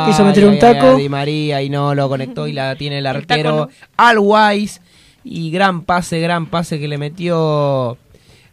a 0.03 0.07
Quiso 0.07 0.26
meter 0.26 0.45
un 0.47 0.57
taco. 0.57 0.88
a 0.88 0.95
Di 0.95 1.09
María 1.09 1.61
y 1.61 1.69
no 1.69 1.93
lo 1.93 2.09
conectó 2.09 2.47
y 2.47 2.53
la 2.53 2.76
tiene 2.76 2.99
el 2.99 3.05
arquero 3.05 3.67
taco 3.67 3.71
al 3.97 4.17
Wise. 4.19 4.81
Y 5.23 5.51
gran 5.51 5.84
pase, 5.84 6.19
gran 6.19 6.47
pase 6.47 6.80
que 6.80 6.88
le 6.88 6.97
metió 6.97 7.97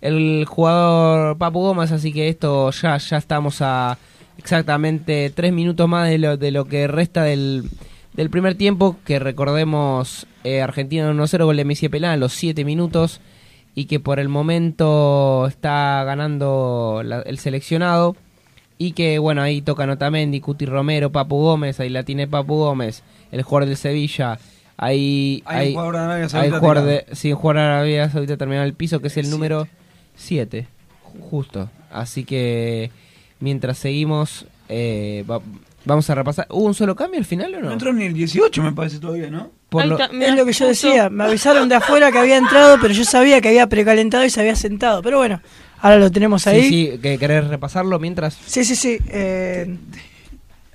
el 0.01 0.45
jugador 0.47 1.39
Papu 1.39 1.61
Gómez, 1.61 1.93
así 1.93 2.13
que 2.13 2.29
esto 2.29 2.71
ya, 2.71 2.99
ya 2.99 3.17
estamos 3.17 3.63
a 3.63 3.99
exactamente 4.37 5.31
tres 5.35 5.53
minutos 5.53 5.89
más 5.89 6.09
de 6.09 6.19
lo, 6.19 6.37
de 6.37 6.51
lo 6.51 6.67
que 6.67 6.87
resta 6.87 7.23
del, 7.23 7.71
del 8.15 8.31
primer 8.31 8.57
tiempo, 8.57 8.97
que 9.05 9.19
recordemos 9.19 10.27
eh, 10.45 10.61
Argentina 10.61 11.11
1-0, 11.11 11.45
gol 11.45 11.57
de 11.57 11.65
Messi 11.65 11.89
Pelán 11.89 12.13
a 12.13 12.17
los 12.17 12.33
siete 12.33 12.65
minutos, 12.65 13.21
y 13.77 13.85
que 13.85 14.01
por 14.01 14.19
el 14.19 14.29
momento 14.29 15.47
está 15.47 16.03
ganando 16.05 17.03
la- 17.05 17.21
el 17.23 17.39
seleccionado, 17.39 18.17
y 18.79 18.93
que 18.93 19.19
bueno, 19.21 19.43
ahí 19.43 19.63
tocan 19.63 19.91
Otamendi, 19.91 20.41
Cuti 20.41 20.67
Romero, 20.67 21.13
Papu 21.13 21.37
Gómez, 21.37 21.79
ahí 21.79 21.89
la 21.91 22.03
tiene 22.03 22.27
Papu 22.27 22.57
Gómez, 22.57 23.03
el 23.31 23.43
jugador 23.43 23.69
del 23.69 23.77
Sevilla, 23.77 24.39
ahí... 24.77 25.43
Hay 25.47 25.69
un 25.69 25.73
jugador 25.75 25.95
de 25.95 26.01
Arabia 26.01 26.25
hay 26.25 26.29
Saudita 26.31 26.59
jugador 26.59 26.85
tirado. 26.85 27.05
de- 27.09 27.15
sí, 27.17 27.33
jugador 27.33 27.57
de 27.57 27.63
Arabia 27.63 28.11
Saudita 28.11 28.37
terminado 28.37 28.67
el 28.67 28.75
piso, 28.75 29.01
que 29.01 29.07
es 29.07 29.17
el 29.17 29.31
número 29.31 29.69
7, 30.17 30.67
justo. 31.31 31.71
Así 31.91 32.25
que 32.25 32.91
mientras 33.41 33.79
seguimos, 33.79 34.47
eh, 34.69 35.25
va- 35.31 35.41
vamos 35.85 36.09
a 36.11 36.15
repasar. 36.15 36.47
¿Hubo 36.51 36.65
un 36.65 36.75
solo 36.75 36.95
cambio 36.97 37.19
al 37.19 37.25
final 37.27 37.55
o 37.55 37.61
no? 37.61 37.67
No 37.67 37.73
entró 37.73 37.93
ni 37.93 38.05
el 38.05 38.13
18, 38.15 38.63
me 38.63 38.73
parece 38.73 38.99
todavía, 38.99 39.31
¿no? 39.31 39.51
Por 39.69 39.85
lo- 39.87 39.99
Es 40.01 40.35
lo 40.37 40.45
que 40.47 40.53
yo 40.53 40.67
decía, 40.69 41.11
me 41.11 41.25
avisaron 41.25 41.69
de 41.69 41.75
afuera 41.75 42.13
que 42.13 42.19
había 42.19 42.37
entrado, 42.37 42.79
pero 42.81 42.95
yo 42.95 43.05
sabía 43.05 43.41
que 43.41 43.49
había 43.49 43.67
precalentado 43.69 44.25
y 44.25 44.31
se 44.31 44.41
había 44.41 44.55
sentado. 44.57 45.03
Pero 45.03 45.19
bueno, 45.19 45.41
ahora 45.81 45.99
lo 45.99 46.11
tenemos 46.11 46.47
ahí. 46.47 46.63
Sí, 46.63 46.69
sí, 46.93 46.99
que 46.99 47.19
querés 47.19 47.47
repasarlo 47.49 47.99
mientras. 47.99 48.35
sí, 48.47 48.65
sí. 48.65 48.77
sí, 48.77 48.99
eh, 49.09 49.77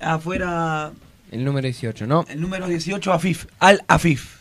Afuera 0.00 0.90
El 1.30 1.44
número 1.44 1.66
18, 1.66 2.06
¿no? 2.06 2.24
el 2.28 2.40
número 2.40 2.66
18, 2.66 3.12
Afif. 3.12 3.46
Al 3.60 3.82
Afif. 3.88 4.36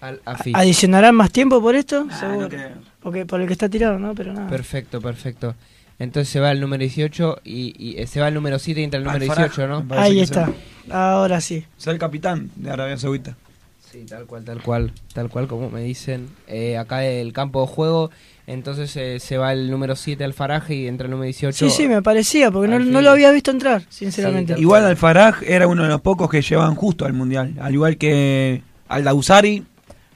Al 0.00 0.20
Afif. 0.24 0.56
¿Adicionarán 0.56 1.14
más 1.14 1.30
tiempo 1.30 1.60
por 1.60 1.74
esto? 1.76 2.06
Ah, 2.10 2.18
Seguro. 2.18 2.40
no 2.42 2.48
creo. 2.48 2.70
Porque 3.00 3.26
por 3.26 3.40
el 3.40 3.46
que 3.46 3.52
está 3.52 3.68
tirado, 3.68 3.98
¿no? 3.98 4.14
Pero 4.14 4.32
nada. 4.32 4.48
Perfecto, 4.48 5.00
perfecto. 5.00 5.54
Entonces 5.98 6.28
se 6.32 6.40
va 6.40 6.50
el 6.50 6.60
número 6.60 6.80
18 6.80 7.40
y, 7.44 7.74
y, 7.78 8.00
eh, 8.00 8.06
se 8.06 8.20
va 8.20 8.28
el 8.28 8.34
número 8.34 8.58
7 8.58 8.80
y 8.80 8.84
entra 8.84 8.98
el 8.98 9.04
número 9.04 9.22
Al-Faraj, 9.22 9.50
18, 9.54 9.68
¿no? 9.68 9.86
Ahí 9.96 10.20
está. 10.20 10.46
sea. 10.88 11.14
Ahora 11.14 11.40
sí. 11.40 11.64
Ser 11.76 11.92
el 11.92 11.98
capitán 12.00 12.50
de 12.56 12.70
Arabia 12.70 12.96
Saudita. 12.96 13.36
Sí, 13.92 14.04
tal 14.08 14.24
cual, 14.26 14.44
tal 14.44 14.62
cual, 14.62 14.92
tal 15.12 15.28
cual 15.28 15.46
como 15.48 15.68
me 15.70 15.82
dicen. 15.82 16.28
Eh, 16.48 16.78
acá 16.78 17.04
el 17.04 17.32
campo 17.34 17.60
de 17.60 17.66
juego, 17.66 18.10
entonces 18.46 18.96
eh, 18.96 19.20
se 19.20 19.36
va 19.36 19.52
el 19.52 19.70
número 19.70 19.96
7 19.96 20.24
al 20.24 20.32
Faraje 20.32 20.74
y 20.74 20.86
entra 20.88 21.04
el 21.04 21.10
número 21.10 21.26
18. 21.26 21.68
Sí, 21.68 21.70
sí, 21.70 21.88
me 21.88 22.00
parecía, 22.00 22.50
porque 22.50 22.68
no, 22.68 22.76
Al 22.76 22.90
no 22.90 23.02
lo 23.02 23.10
había 23.10 23.30
visto 23.32 23.50
entrar, 23.50 23.82
sinceramente. 23.90 24.54
Sí, 24.54 24.60
Igual 24.62 24.84
Al-Faraj 24.86 25.42
era 25.46 25.66
uno 25.66 25.82
de 25.82 25.90
los 25.90 26.00
pocos 26.00 26.30
que 26.30 26.40
llevaban 26.40 26.74
justo 26.74 27.04
al 27.04 27.12
Mundial. 27.12 27.54
Al 27.60 27.74
igual 27.74 27.98
que 27.98 28.62
Al-Dausari 28.88 29.64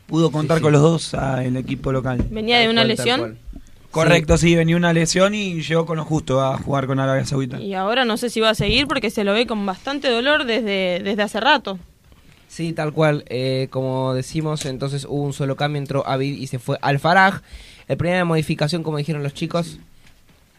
pudo 0.07 0.31
contar 0.31 0.57
Sí, 0.57 0.61
sí. 0.61 0.63
con 0.63 0.73
los 0.73 0.81
dos 0.83 1.13
al 1.15 1.55
equipo 1.57 1.93
local. 1.93 2.25
Venía 2.31 2.59
de 2.59 2.69
una 2.71 2.81
cual, 2.83 2.89
lesión. 2.89 3.39
Correcto, 3.91 4.37
sí. 4.39 4.55
venía 4.55 4.77
una 4.77 4.93
lesión 4.93 5.35
y 5.35 5.63
llegó 5.63 5.85
con 5.87 5.97
lo 5.99 6.05
justo 6.05 6.41
a 6.43 6.57
jugar 6.59 6.87
con 6.87 6.99
Arabia 7.01 7.25
Saudita. 7.27 7.61
y 7.61 7.75
ahora 7.75 8.05
no 8.05 8.17
sé 8.17 8.31
si 8.31 8.41
va 8.41 8.51
a 8.51 8.55
seguir 8.55 8.87
porque 8.87 9.11
se 9.11 9.25
lo 9.25 9.33
ve 9.35 9.47
con 9.47 9.65
bastante 9.67 10.09
dolor 10.11 10.45
desde, 10.45 11.01
desde 11.03 11.23
hace 11.23 11.41
rato. 11.41 11.79
Sí, 12.57 12.73
tal 12.73 12.95
cual. 12.95 13.23
eh, 13.29 13.69
como 13.71 14.15
decimos, 14.15 14.65
entonces 14.65 15.05
hubo 15.05 15.23
un 15.23 15.35
solo 15.35 15.57
cambio, 15.57 15.79
entró 15.79 16.07
Avid 16.09 16.39
y 16.39 16.47
se 16.47 16.59
fue 16.59 16.79
al 16.81 16.99
Faraj. 16.99 17.43
El 17.87 17.99
primera 17.99 18.25
modificación, 18.25 18.83
como 18.83 18.97
dijeron 18.97 19.23
los 19.23 19.35
chicos. 19.35 19.79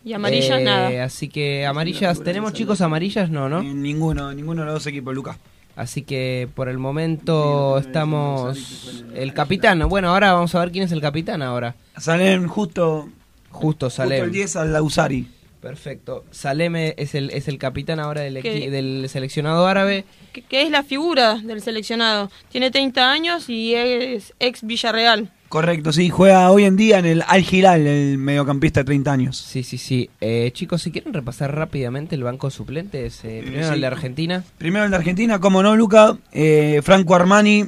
Y 0.06 0.14
amarillas 0.14 0.60
eh, 0.60 0.64
nada. 0.64 1.04
Así 1.04 1.28
que 1.28 1.66
amarillas, 1.66 2.22
¿tenemos 2.24 2.54
chicos 2.54 2.82
amarillas? 2.82 3.32
No, 3.32 3.50
¿no? 3.50 3.62
Eh, 3.62 3.74
Ninguno, 3.74 4.32
ninguno 4.32 4.62
de 4.62 4.66
los 4.68 4.76
dos 4.76 4.86
equipos, 4.86 5.16
Lucas. 5.16 5.38
Así 5.76 6.04
que 6.04 6.48
por 6.54 6.70
el 6.70 6.78
momento 6.78 7.80
estamos... 7.80 9.04
El 9.16 9.34
capitán, 9.34 9.80
bueno, 9.90 10.10
ahora 10.10 10.34
vamos 10.34 10.54
a 10.54 10.60
ver 10.60 10.72
quién 10.72 10.84
es 10.84 10.92
el 10.92 11.02
capitán 11.02 11.42
ahora. 11.42 11.74
Salen 11.98 12.48
justo, 12.48 13.10
Justo 13.50 13.88
justo 13.88 13.90
Salem. 13.90 14.26
el 14.26 14.32
10 14.32 14.56
al 14.56 14.72
Dausari. 14.74 15.28
Perfecto. 15.62 16.24
Saleme 16.32 16.94
es 16.98 17.16
el, 17.16 17.30
es 17.32 17.48
el 17.48 17.58
capitán 17.58 18.00
ahora 18.00 18.22
del, 18.22 18.38
equi- 18.38 18.70
del 18.70 19.08
seleccionado 19.10 19.66
árabe. 19.68 20.06
que, 20.34 20.42
que 20.44 20.62
es 20.62 20.70
la 20.70 20.84
figura 20.84 21.36
del 21.36 21.62
seleccionado. 21.62 22.30
Tiene 22.52 22.72
30 22.72 23.12
años 23.12 23.50
y 23.50 23.74
es 23.74 24.34
ex 24.40 24.62
Villarreal. 24.64 25.32
Correcto, 25.50 25.94
sí. 25.94 26.10
Juega 26.10 26.52
hoy 26.52 26.66
en 26.66 26.76
día 26.76 27.00
en 27.00 27.06
el 27.06 27.24
Al 27.26 27.46
Hilal, 27.50 27.88
el 27.88 28.18
mediocampista 28.18 28.82
de 28.82 28.86
30 28.86 29.12
años. 29.14 29.38
Sí, 29.38 29.64
sí, 29.64 29.78
sí. 29.78 30.10
Eh, 30.20 30.52
chicos, 30.54 30.82
si 30.82 30.92
quieren 30.92 31.14
repasar 31.14 31.56
rápidamente 31.56 32.16
el 32.16 32.24
banco 32.24 32.48
de 32.48 32.52
suplentes, 32.52 33.24
eh, 33.24 33.40
primero 33.44 33.68
sí. 33.70 33.74
el 33.74 33.82
de 33.82 33.88
Argentina. 33.88 34.44
Primero 34.58 34.84
el 34.86 34.92
de 34.92 34.98
Argentina, 34.98 35.40
como 35.40 35.64
no, 35.64 35.76
Luca. 35.76 36.18
eh, 36.34 36.82
Franco 36.84 37.16
Armani, 37.16 37.66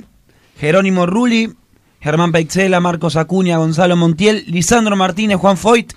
Jerónimo 0.59 1.05
Rulli, 1.05 1.53
Germán 2.01 2.31
Peixela, 2.33 2.79
Marcos 2.81 3.15
Acuña, 3.15 3.57
Gonzalo 3.57 3.95
Montiel, 3.95 4.43
Lisandro 4.47 4.95
Martínez, 4.97 5.37
Juan 5.37 5.55
Foyt, 5.57 5.93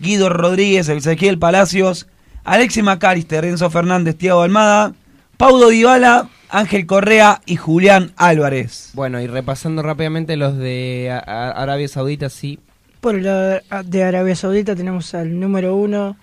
Guido 0.00 0.28
Rodríguez, 0.28 0.88
Ezequiel 0.88 1.38
Palacios, 1.38 2.06
Alexis 2.44 2.82
Macalister, 2.84 3.42
Renzo 3.44 3.70
Fernández, 3.70 4.16
Tiago 4.16 4.42
Almada, 4.42 4.94
Paudo 5.36 5.68
Dybala, 5.68 6.28
Ángel 6.48 6.86
Correa 6.86 7.40
y 7.46 7.56
Julián 7.56 8.12
Álvarez. 8.16 8.90
Bueno, 8.94 9.20
y 9.20 9.26
repasando 9.26 9.82
rápidamente 9.82 10.36
los 10.36 10.56
de 10.56 11.10
Arabia 11.26 11.88
Saudita, 11.88 12.30
sí. 12.30 12.58
Por 13.00 13.16
el 13.16 13.24
lado 13.24 13.60
de 13.84 14.04
Arabia 14.04 14.36
Saudita 14.36 14.74
tenemos 14.76 15.14
al 15.14 15.38
número 15.38 15.74
uno, 15.76 16.16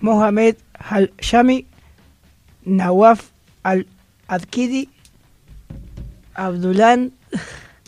Mohamed 0.00 0.56
Al-Shami, 0.74 1.66
Nawaf 2.64 3.30
Al-Adkidi, 3.62 4.88
Abdulán 6.34 7.12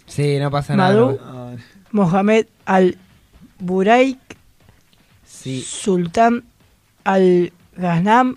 Sí, 0.06 0.39
no 0.39 0.51
pasa 0.51 0.76
nada. 0.76 0.93
No- 0.94 1.56
Mohamed 1.90 2.47
Al-Buraik, 2.66 4.18
Sí, 5.32 5.62
Sultán 5.62 6.44
Al-Ghaznam, 7.04 8.36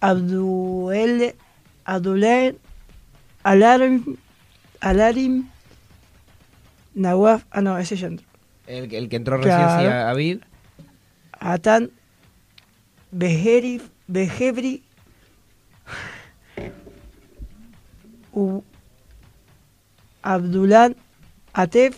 Abduel, 0.00 1.34
Abdullah 1.84 2.52
Alarim, 3.42 4.16
Alarim, 4.80 5.48
Nawaf, 6.94 7.44
ah 7.50 7.60
no, 7.60 7.76
ese 7.78 7.96
ya 7.96 8.06
entró. 8.06 8.26
el, 8.66 8.92
el 8.94 9.08
que 9.08 9.16
entró 9.16 9.36
recién, 9.36 9.56
sí, 9.58 9.64
Claro. 9.84 9.90
a- 9.90 10.10
Avid. 10.10 10.38
Atan 11.40 11.90
Beheri, 13.10 13.82
Behebri 14.06 14.82
Abdulán 20.22 20.96
Atef 21.52 21.96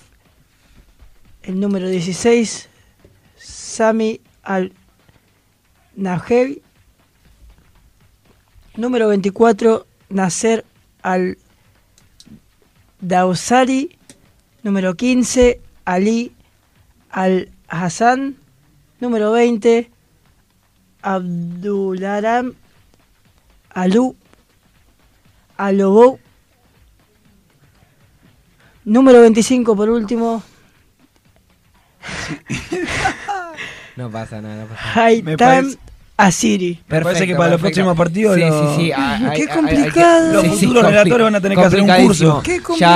el 1.47 1.61
número 1.61 1.89
16 1.89 2.69
Sami 3.37 4.21
Al 4.43 4.73
Najevi 5.97 6.63
número 8.77 9.09
24 9.09 9.87
Nasser 10.11 10.65
Al 11.03 11.39
Dausari 13.01 13.97
número 14.63 14.95
15 14.95 15.61
Ali 15.85 16.33
Al 17.11 17.51
Hassan 17.69 18.45
Número 19.05 19.33
20, 19.33 19.91
Abdularam 21.03 22.55
Alú. 23.69 24.17
a 25.59 25.73
Lobo. 25.73 26.19
Número 28.85 29.21
25 29.21 29.77
por 29.77 29.91
último. 29.91 30.43
No 33.97 34.11
pasa 34.11 34.41
nada, 34.41 34.63
no 34.63 34.67
pasa 34.67 34.83
nada. 35.43 35.63
Asiri. 36.17 36.81
Me 36.89 37.01
parece 37.01 37.27
que 37.27 37.35
para 37.35 37.51
los 37.51 37.61
próximos 37.61 37.97
partidos 37.97 38.37
Sí, 38.37 38.41
lo- 38.43 38.77
sí, 38.77 38.83
sí. 38.85 38.93
ah, 38.95 39.19
Qué 39.35 39.43
hay- 39.43 39.49
hay-. 39.49 40.33
Los 40.33 40.47
futuros 40.47 40.85
relatores 40.87 41.25
van 41.25 41.35
a 41.35 41.41
tener 41.41 41.59
que 41.59 41.65
hacer 41.65 41.81
un 41.81 41.89
curso. 41.89 42.41
Qué 42.45 42.53
Ya 42.59 42.63
complicado. 42.63 42.95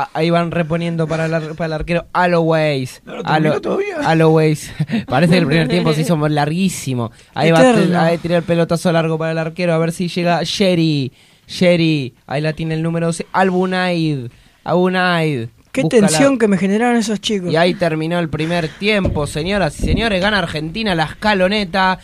a- 0.00 0.10
ahí 0.14 0.30
van 0.30 0.50
reponiendo 0.50 1.06
para 1.06 1.26
el, 1.26 1.34
ar- 1.34 1.54
para 1.56 1.66
el 1.66 1.72
arquero 1.74 2.06
Alloways. 2.14 3.02
lo 3.04 3.22
terminó 3.22 3.32
Allo- 3.52 3.60
todavía. 3.60 3.96
Alloways. 4.02 4.72
Parece 5.06 5.32
que 5.34 5.38
el 5.40 5.46
primer 5.46 5.68
tiempo 5.68 5.92
se 5.92 6.00
hizo 6.02 6.16
larguísimo. 6.26 7.10
Ahí 7.34 7.50
va 7.50 7.58
a 7.58 7.70
Eterno. 7.70 7.82
tir- 7.84 7.96
ahí 7.96 8.18
tirar 8.18 8.38
el 8.38 8.44
pelotazo 8.44 8.92
largo 8.92 9.18
para 9.18 9.32
el 9.32 9.38
arquero. 9.38 9.74
A 9.74 9.78
ver 9.78 9.92
si 9.92 10.08
llega 10.08 10.40
Sherry. 10.42 11.12
Sherry. 11.46 12.14
Ahí 12.26 12.40
la 12.40 12.54
tiene 12.54 12.74
el 12.76 12.82
número 12.82 13.06
12. 13.08 13.26
Albunaid. 13.32 14.30
Albunaid. 14.64 15.48
Qué 15.82 15.88
tensión 16.00 16.38
que 16.38 16.48
me 16.48 16.56
generaron 16.58 16.96
esos 16.96 17.20
chicos. 17.20 17.52
Y 17.52 17.56
ahí 17.56 17.74
terminó 17.74 18.18
el 18.18 18.28
primer 18.28 18.68
tiempo, 18.68 19.26
señoras 19.26 19.78
y 19.80 19.84
señores. 19.84 20.20
Gana 20.20 20.38
Argentina 20.38 20.94
la 20.94 21.04
escaloneta. 21.04 21.98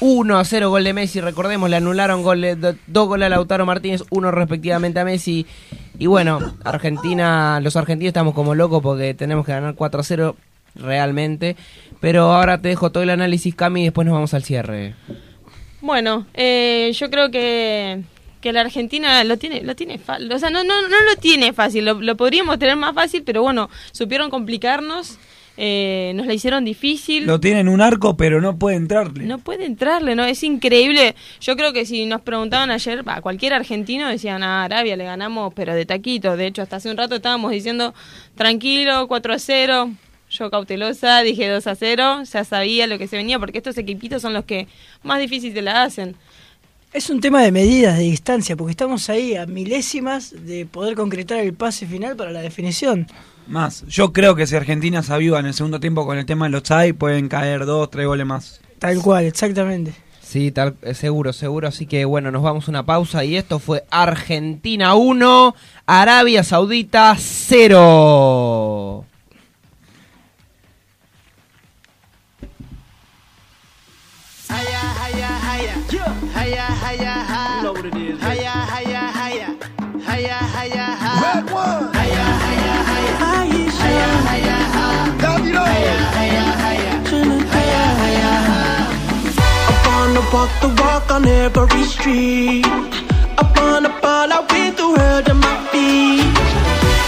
1 0.00 0.38
a 0.38 0.44
0 0.44 0.70
gol 0.70 0.84
de 0.84 0.92
Messi. 0.92 1.20
Recordemos, 1.20 1.70
le 1.70 1.76
anularon 1.76 2.22
do- 2.22 2.74
dos 2.86 3.08
goles 3.08 3.26
a 3.26 3.28
Lautaro 3.30 3.64
Martínez, 3.64 4.02
uno 4.10 4.30
respectivamente 4.30 4.98
a 5.00 5.04
Messi. 5.04 5.46
Y 5.98 6.06
bueno, 6.06 6.40
Argentina, 6.64 7.60
los 7.62 7.76
argentinos 7.76 8.08
estamos 8.08 8.34
como 8.34 8.54
locos 8.54 8.82
porque 8.82 9.14
tenemos 9.14 9.46
que 9.46 9.52
ganar 9.52 9.74
4 9.74 10.00
a 10.00 10.04
0 10.04 10.36
realmente. 10.74 11.56
Pero 12.00 12.32
ahora 12.34 12.60
te 12.60 12.68
dejo 12.68 12.90
todo 12.90 13.02
el 13.02 13.10
análisis, 13.10 13.54
Cami, 13.54 13.82
y 13.82 13.84
después 13.84 14.04
nos 14.04 14.14
vamos 14.14 14.34
al 14.34 14.42
cierre. 14.44 14.94
Bueno, 15.80 16.26
eh, 16.34 16.90
yo 16.94 17.08
creo 17.10 17.30
que, 17.30 18.02
que 18.44 18.52
la 18.52 18.60
Argentina 18.60 19.24
lo 19.24 19.36
tiene, 19.38 19.62
lo 19.62 19.74
tiene 19.74 19.98
fácil. 19.98 20.30
O 20.30 20.38
sea, 20.38 20.50
no, 20.50 20.62
no, 20.62 20.82
no 20.82 20.96
lo 21.10 21.16
tiene 21.18 21.52
fácil. 21.52 21.84
Lo, 21.84 21.94
lo 22.00 22.16
podríamos 22.16 22.60
tener 22.60 22.76
más 22.76 22.94
fácil, 22.94 23.24
pero 23.24 23.42
bueno, 23.42 23.68
supieron 23.90 24.30
complicarnos. 24.30 25.18
eh, 25.56 26.12
nos 26.16 26.26
la 26.26 26.34
hicieron 26.34 26.64
difícil. 26.64 27.26
Lo 27.26 27.38
tienen 27.40 27.68
un 27.68 27.80
arco, 27.80 28.16
pero 28.16 28.40
no 28.40 28.58
puede 28.58 28.76
entrarle. 28.76 29.24
No 29.24 29.38
puede 29.38 29.64
entrarle, 29.66 30.14
¿no? 30.16 30.24
Es 30.24 30.42
increíble. 30.42 31.14
Yo 31.40 31.56
creo 31.56 31.72
que 31.72 31.86
si 31.86 32.06
nos 32.06 32.20
preguntaban 32.22 32.70
ayer, 32.72 33.02
a 33.06 33.20
cualquier 33.22 33.54
argentino 33.54 34.08
decían 34.08 34.42
a 34.42 34.64
Arabia 34.64 34.96
le 34.96 35.04
ganamos, 35.04 35.54
pero 35.54 35.74
de 35.74 35.86
taquito. 35.86 36.36
De 36.36 36.46
hecho, 36.48 36.60
hasta 36.62 36.76
hace 36.76 36.90
un 36.90 36.96
rato 36.96 37.14
estábamos 37.16 37.50
diciendo, 37.52 37.94
tranquilo, 38.36 39.06
4 39.08 39.32
a 39.32 39.38
0. 39.38 39.90
Yo 40.30 40.50
cautelosa, 40.50 41.20
dije 41.22 41.48
2 41.48 41.66
a 41.68 41.74
0. 41.76 42.22
Ya 42.24 42.44
sabía 42.44 42.86
lo 42.88 42.98
que 42.98 43.06
se 43.06 43.16
venía, 43.16 43.38
porque 43.38 43.58
estos 43.58 43.78
equipitos 43.78 44.20
son 44.22 44.32
los 44.34 44.44
que 44.44 44.66
más 45.04 45.20
difícil 45.20 45.54
te 45.54 45.62
la 45.62 45.84
hacen. 45.84 46.16
Es 46.94 47.10
un 47.10 47.20
tema 47.20 47.42
de 47.42 47.50
medidas, 47.50 47.98
de 47.98 48.04
distancia, 48.04 48.54
porque 48.54 48.70
estamos 48.70 49.10
ahí 49.10 49.34
a 49.34 49.46
milésimas 49.46 50.32
de 50.46 50.64
poder 50.64 50.94
concretar 50.94 51.40
el 51.40 51.52
pase 51.52 51.88
final 51.88 52.14
para 52.14 52.30
la 52.30 52.40
definición. 52.40 53.08
Más. 53.48 53.84
Yo 53.88 54.12
creo 54.12 54.36
que 54.36 54.46
si 54.46 54.54
Argentina 54.54 55.02
se 55.02 55.12
aviva 55.12 55.40
en 55.40 55.46
el 55.46 55.54
segundo 55.54 55.80
tiempo 55.80 56.06
con 56.06 56.18
el 56.18 56.24
tema 56.24 56.44
de 56.44 56.52
los 56.52 56.62
chai, 56.62 56.92
pueden 56.92 57.28
caer 57.28 57.66
dos, 57.66 57.90
tres 57.90 58.06
goles 58.06 58.24
más. 58.24 58.60
Tal 58.78 59.02
cual, 59.02 59.24
exactamente. 59.24 59.92
Sí, 60.22 60.52
tal, 60.52 60.76
eh, 60.82 60.94
seguro, 60.94 61.32
seguro. 61.32 61.66
Así 61.66 61.86
que 61.86 62.04
bueno, 62.04 62.30
nos 62.30 62.44
vamos 62.44 62.68
a 62.68 62.70
una 62.70 62.86
pausa 62.86 63.24
y 63.24 63.34
esto 63.34 63.58
fue 63.58 63.82
Argentina 63.90 64.94
1, 64.94 65.56
Arabia 65.86 66.44
Saudita 66.44 67.16
0. 67.18 69.04
Walk 90.44 90.60
the 90.60 90.82
walk 90.82 91.10
on 91.10 91.24
every 91.26 91.84
street. 91.84 92.66
I 93.40 93.44
wanna 93.56 93.90
ball 94.02 94.32
out 94.36 94.46
with 94.52 94.76
the 94.76 94.88
world 94.94 95.24
at 95.32 95.38
my 95.46 95.56
feet. 95.72 96.36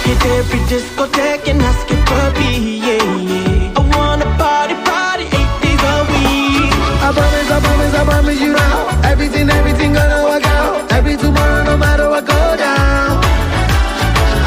Hit 0.07 0.23
every 0.39 0.61
discotheque 0.71 1.47
and 1.51 1.61
ask 1.61 1.87
it 1.95 2.03
for 2.09 2.27
me, 2.41 2.51
yeah, 2.87 3.05
yeah. 3.31 3.79
I 3.79 3.81
wanna 3.95 4.27
party, 4.41 4.77
party 4.89 5.27
eight 5.39 5.53
days 5.63 5.83
a 5.93 5.97
week. 6.13 6.73
I 7.07 7.09
promise, 7.17 7.51
I 7.57 7.59
promise, 7.67 7.95
I 8.01 8.05
promise 8.11 8.41
you 8.41 8.53
now. 8.53 9.11
Everything, 9.13 9.51
everything 9.51 9.93
gonna 9.93 10.21
work 10.29 10.47
out. 10.59 10.93
Every 10.93 11.17
tomorrow, 11.17 11.65
no 11.65 11.77
matter 11.77 12.09
what 12.09 12.25
go 12.25 12.41
down. 12.57 13.21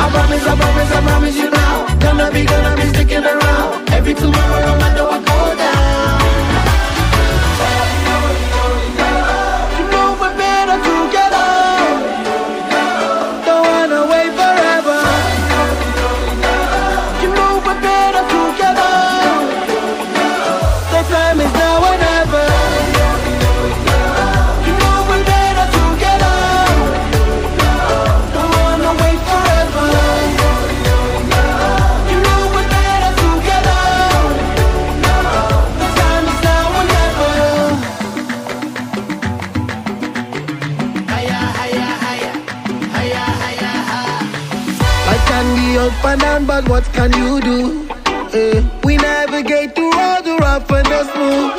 I 0.02 0.06
promise, 0.16 0.46
I 0.52 0.56
promise, 0.62 0.92
I 0.98 1.02
promise 1.08 1.38
you 1.38 1.50
now. 1.52 1.76
Gonna 2.06 2.32
be, 2.32 2.42
gonna 2.46 2.74
be 2.76 2.86
sticking 2.94 3.24
around. 3.24 3.90
Every 3.98 4.14
tomorrow, 4.16 4.79
and 46.60 46.68
what 46.68 46.84
can 46.94 47.12
you 47.14 47.40
do? 47.40 47.60
Eh, 48.34 48.60
we 48.84 48.98
navigate 48.98 49.74
through 49.76 49.94
all 50.04 50.22
the 50.22 50.36
rough 50.44 50.70
and 50.78 50.88
the 50.94 51.02
smooth. 51.12 51.52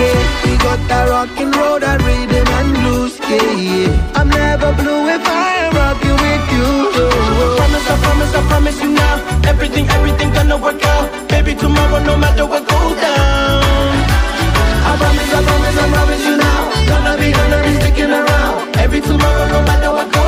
Yeah, 0.00 0.20
we 0.44 0.52
got 0.66 0.80
that 0.88 1.04
rockin' 1.12 1.52
road 1.52 1.82
and 1.90 2.00
rhythm 2.08 2.48
and 2.58 2.68
blues. 2.76 3.14
Yeah, 3.28 3.50
yeah. 3.68 4.18
I'm 4.18 4.28
never 4.28 4.72
blue 4.80 5.02
if 5.16 5.24
I 5.26 5.48
am 5.64 5.72
rocking 5.80 6.18
with 6.24 6.44
you. 6.56 6.68
I 6.96 7.56
promise, 7.58 7.86
I 7.92 7.96
promise, 8.04 8.32
I 8.38 8.42
promise 8.50 8.78
you 8.84 8.90
now. 9.02 9.14
Everything, 9.52 9.86
everything 9.96 10.32
gonna 10.32 10.56
work 10.56 10.82
out. 10.94 11.06
Baby, 11.28 11.54
tomorrow, 11.54 12.00
no 12.10 12.16
matter 12.16 12.46
what 12.46 12.64
goes 12.72 12.96
down. 13.04 13.62
I 14.88 14.92
promise, 15.02 15.30
I 15.38 15.40
promise, 15.48 15.76
I 15.84 15.86
promise 15.94 16.24
you 16.28 16.36
now. 16.46 16.60
Gonna 16.90 17.12
be, 17.20 17.28
gonna 17.38 17.58
be 17.66 17.72
sticking 17.80 18.12
around. 18.20 18.54
Every 18.84 19.00
tomorrow, 19.00 19.46
no 19.54 19.60
matter 19.68 19.90
what 19.92 20.08
goes 20.12 20.27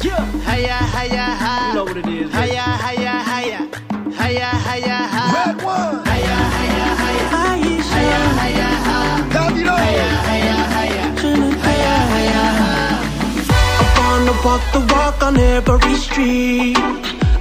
Yeah. 0.00 0.24
Hiya, 0.46 0.78
hiya. 0.94 1.26
You 1.68 1.74
know 1.74 1.84
what 1.84 1.96
it 1.96 2.06
is. 2.06 2.30
Hiya, 2.30 2.66
hiya, 2.84 3.14
hiya. 3.30 3.60
Hiya, 4.20 4.50
hiya, 4.66 4.98
hi. 5.14 5.26
Red 5.34 5.58
one. 5.62 5.96
Hiya, 6.06 6.38
hiya, 6.56 6.86
hiya. 7.02 7.26
Aisha. 7.42 7.98
Hiya, 7.98 8.22
hiya, 8.40 8.70
hi. 8.86 9.22
Davido. 9.34 9.74
Hiya, 9.74 10.10
hiya, 10.28 10.58
hiya. 10.74 11.06
Hiya, 11.66 11.96
hiya, 12.14 12.44
hi. 12.60 12.76
Walk, 14.44 14.62
the 14.72 14.80
walk 14.94 15.22
on 15.22 15.36
every 15.36 15.96
street. 15.96 16.78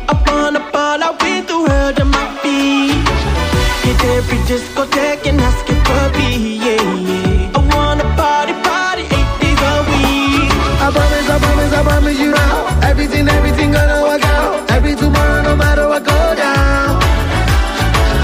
Up 0.09 0.27
on 0.29 0.53
the 0.53 0.63
ball, 0.73 0.99
I 1.03 1.11
went 1.21 1.47
through 1.47 1.65
hell 1.65 1.93
to 1.93 2.05
my 2.05 2.25
feet. 2.41 3.05
Hit 3.85 4.01
every 4.17 4.39
discotheque 4.49 5.27
and 5.29 5.39
ask 5.39 5.69
it 5.69 5.79
for 5.87 6.05
me, 6.17 6.57
yeah. 6.65 7.06
Everything, 13.07 13.29
everything 13.29 13.71
gonna 13.71 14.01
work 14.01 14.21
out. 14.25 14.69
Every 14.71 14.93
tomorrow, 14.93 15.41
no 15.41 15.55
matter 15.55 15.87
what 15.87 16.03
go 16.03 16.11
down. 16.11 16.99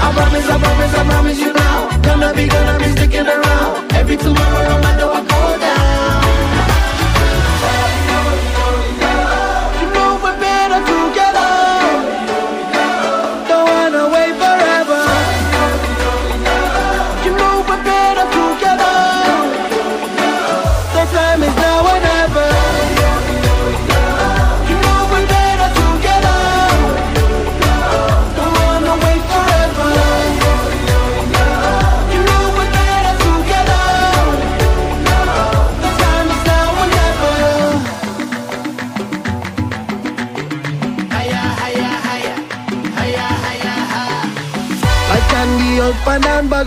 I 0.04 0.12
promise, 0.14 0.46
I 0.46 0.58
promise, 0.58 0.94
I 0.94 1.04
promise 1.08 1.38
you 1.40 1.52
now. 1.54 1.88
Gonna 2.02 2.34
be, 2.34 2.46
gonna 2.48 2.78
be 2.78 2.88
sticking 2.92 3.26
around. 3.26 3.92
Every 3.94 4.18
tomorrow, 4.18 4.68
no 4.68 4.78
matter 4.82 5.06
what 5.06 5.33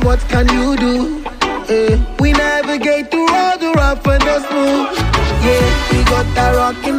what 0.08 0.22
can 0.32 0.48
you 0.56 0.68
do? 0.78 0.94
Eh, 1.68 2.00
we 2.22 2.32
navigate 2.32 3.12
through 3.12 3.28
all 3.40 3.58
the 3.64 3.72
rough 3.76 4.08
and 4.08 4.24
the 4.30 4.38
smooth. 4.48 4.88
Yeah, 5.46 5.68
we 5.92 6.00
got 6.14 6.28
that 6.38 6.52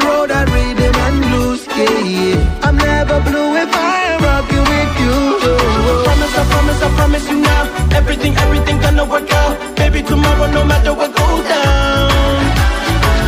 road 0.04 0.30
and 0.30 0.48
rhythm 0.54 0.94
and 1.06 1.16
blues. 1.24 1.60
Yeah, 1.72 2.04
yeah. 2.04 2.66
I'm 2.66 2.76
never 2.76 3.18
blue 3.28 3.50
if 3.64 3.72
I 3.72 3.96
am 4.12 4.20
rocking 4.28 4.66
with 4.72 4.92
you. 5.02 5.16
Oh, 5.40 5.88
oh. 5.88 6.04
Promise, 6.04 6.34
I 6.40 6.44
promise, 6.52 6.80
I 6.86 6.88
promise 6.98 7.26
you 7.32 7.40
now. 7.40 7.62
Everything, 7.98 8.34
everything 8.44 8.76
gonna 8.84 9.04
work 9.12 9.30
out. 9.40 9.54
Baby, 9.76 10.02
tomorrow, 10.02 10.46
no 10.58 10.62
matter 10.72 10.92
what 10.92 11.10
goes 11.16 11.44
down. 11.48 12.38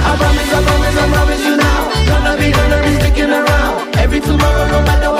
I 0.09 0.13
promise, 0.21 0.51
I 0.57 0.61
promise, 0.69 0.97
I 1.03 1.07
promise 1.15 1.43
you 1.49 1.57
now. 1.57 1.81
Gonna 2.11 2.33
be, 2.41 2.49
gonna 2.59 2.79
be 2.85 2.93
sticking 3.01 3.33
around. 3.41 3.97
Every 3.97 4.21
tomorrow, 4.21 4.65
no 4.75 4.81
matter 4.89 5.11
what 5.17 5.20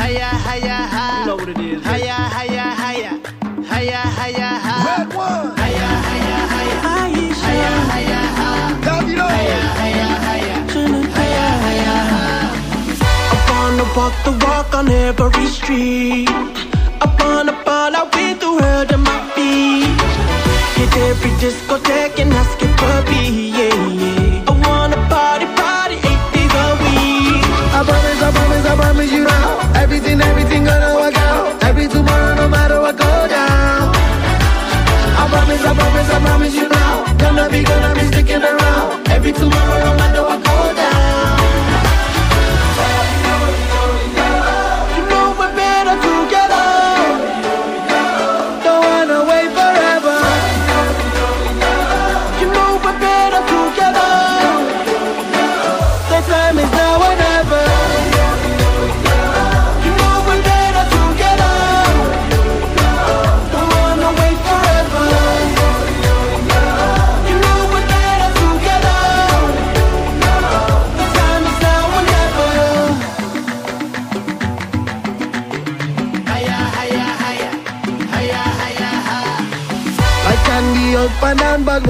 Hiya, 0.00 0.30
hiya, 0.46 0.78
hi. 0.94 1.20
You 1.20 1.26
know 1.26 1.36
what 1.36 1.48
it 1.48 1.58
is. 1.60 1.80
Hiya, 1.84 2.18
hiya, 2.36 2.66
hiya. 2.82 3.12
Hiya, 3.72 4.02
hiya, 4.18 4.50
hi. 4.64 4.76
Red 4.88 5.08
one. 5.14 5.48
Hiya, 5.60 5.88
hiya, 6.08 6.38
hiya. 6.52 6.78
Aisha. 6.94 7.46
Hiya, 7.48 7.74
hiya, 7.92 8.20
hi. 8.38 8.50
Domino. 8.86 9.26
Hiya, 9.36 9.60
hiya, 9.80 10.08
hiya. 10.28 10.56
Hiya, 11.18 11.48
hiya, 11.66 11.96
hi. 12.12 12.52
I 13.34 13.38
wanna 13.50 13.86
walk 13.96 14.14
the 14.26 14.32
walk 14.46 14.70
on 14.80 14.88
every 14.88 15.46
street. 15.58 16.28
I 17.04 17.06
wanna 17.20 17.54
ball 17.66 17.94
out 18.00 18.14
with 18.16 18.40
the 18.40 18.50
world 18.60 18.88
at 18.96 19.00
my 19.10 19.18
feet. 19.34 20.00
Hit 20.76 20.92
every 21.08 21.32
discotheque 21.42 22.18
and 22.22 22.32
ask 22.32 22.58
it 22.62 22.71
I 36.12 36.20
promise, 36.20 36.54
you 36.54 36.68
now. 36.68 37.04
Gonna 37.16 37.48
be, 37.48 37.62
gonna 37.64 37.94
be 37.94 38.04
sticking 38.12 38.42
around. 38.42 39.08
Every 39.08 39.32
tomorrow, 39.32 39.84
no 39.84 39.94
matter 39.96 40.22
what 40.22 40.31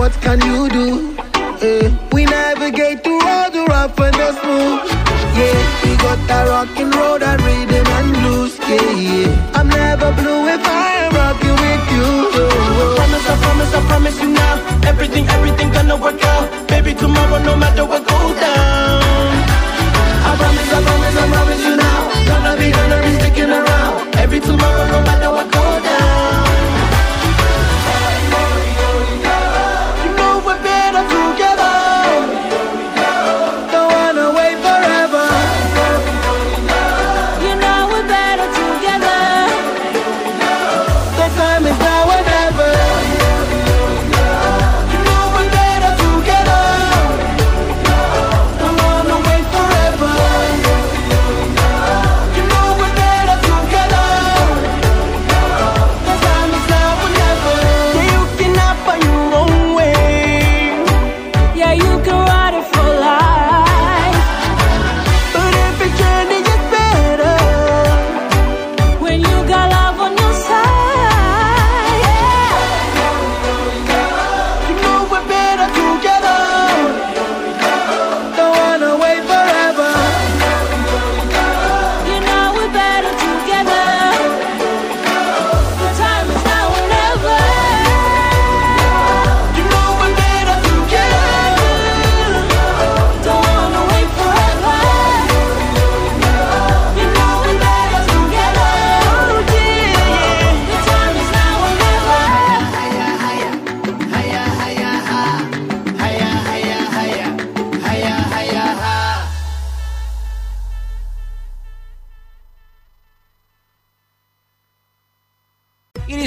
what 0.03 0.15
can 0.21 0.41
you 0.51 0.69
do? 0.69 0.87
Eh, 1.63 1.87
we 2.13 2.25
navigate 2.25 3.05
through 3.05 3.23
all 3.23 3.49
the 3.55 3.63
rough 3.71 3.97
and 4.01 4.15
the 4.21 4.31
smooth. 4.39 4.83
Yeah, 5.39 5.59
we 5.85 5.91
got 6.05 6.19
that 6.27 6.45
rock 6.51 6.75
and 6.83 6.93
roll, 6.97 7.21
that 7.23 7.39
rhythm 7.47 7.87
and 7.99 8.11
blues. 8.19 8.59
Yeah, 8.67 8.83
yeah. 8.99 9.55
I'm 9.59 9.69
never 9.69 10.11
blue 10.19 10.43
if 10.55 10.65
I 10.67 11.07
am 11.07 11.13
rocking 11.15 11.57
with 11.65 11.85
you. 11.95 12.09
I 12.83 12.87
promise, 12.99 13.27
I 13.31 13.35
promise, 13.45 13.73
I 13.79 13.81
promise 13.91 14.19
you 14.23 14.31
now. 14.43 14.55
Everything, 14.91 15.25
everything 15.37 15.71
gonna 15.71 15.97
work 15.97 16.21
out. 16.35 16.51
Baby, 16.67 16.95
tomorrow, 16.95 17.39
no 17.39 17.55
matter 17.55 17.85
what 17.87 18.03
go 18.03 18.19
down. 18.43 19.31
I 20.27 20.31
promise, 20.41 20.71
I 20.79 20.81
promise, 20.83 21.17
I 21.23 21.25
promise 21.31 21.63
you 21.69 21.77
now. 21.79 22.01
Gonna 22.27 22.53
be, 22.59 22.67
gonna 22.75 22.99
be 23.07 23.13
sticking 23.23 23.53
around. 23.55 23.95
Every 24.19 24.41
tomorrow, 24.41 24.85
no 24.95 24.99
matter 25.07 25.31
what 25.31 25.52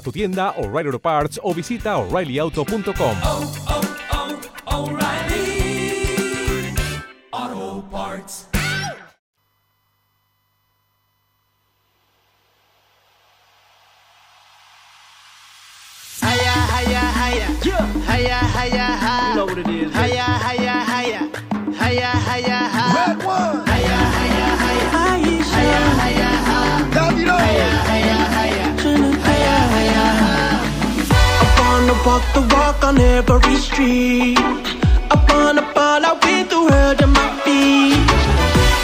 Tu 0.00 0.12
tienda 0.12 0.54
O'Reilly 0.56 0.88
Auto 0.88 1.00
Parts 1.00 1.40
o 1.42 1.52
visita 1.52 1.96
oreillyauto.com. 1.96 3.16
Oh, 3.24 3.52
oh, 3.68 3.80
oh, 4.12 4.38
walk 32.04 32.22
the 32.34 32.42
walk 32.54 32.84
on 32.84 32.98
every 32.98 33.56
street. 33.56 34.38
I 35.10 35.16
wanna 35.30 35.62
ball 35.74 36.04
out 36.04 36.22
with 36.24 36.48
the 36.50 36.60
world 36.60 37.02
on 37.02 37.12
my 37.12 37.28
feet. 37.44 38.08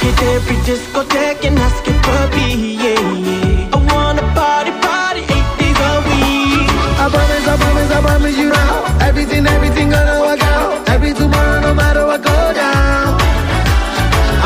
Hit 0.03 0.23
every 0.35 0.57
discotheque 0.69 1.45
and 1.47 1.59
ask 1.59 1.82
it 1.86 1.99
for 2.05 2.23
me, 2.36 2.74
yeah, 2.85 3.01
yeah. 3.28 3.74
I 3.74 3.78
wanna 3.93 4.23
party, 4.35 4.73
party 4.85 5.23
eight 5.35 5.49
days 5.59 5.78
a 5.91 5.93
week. 6.09 6.69
I 7.03 7.07
promise, 7.12 7.47
I 7.53 7.57
promise, 7.62 7.91
I 7.91 8.01
promise 8.03 8.36
you 8.36 8.49
now. 8.51 9.07
Everything, 9.09 9.47
everything 9.47 9.91
gonna 9.91 10.20
work 10.20 10.43
out. 10.43 10.89
Every 10.89 11.12
tomorrow, 11.15 11.61
no 11.61 11.74
matter 11.74 12.07
what 12.07 12.23
go 12.23 12.36
down. 12.55 13.20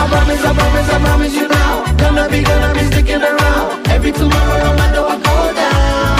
I 0.00 0.02
promise, 0.10 0.42
I 0.44 0.52
promise, 0.54 0.88
I 0.90 0.98
promise 1.06 1.34
you 1.34 1.48
now. 1.48 1.72
Gonna 1.96 2.28
be, 2.28 2.42
gonna 2.42 2.74
be 2.74 2.84
sticking 2.90 3.22
around. 3.22 3.86
Every 3.88 4.12
tomorrow, 4.12 4.58
no 4.66 4.72
matter 4.80 5.02
what 5.02 5.22
go 5.22 5.54
down. 5.54 6.17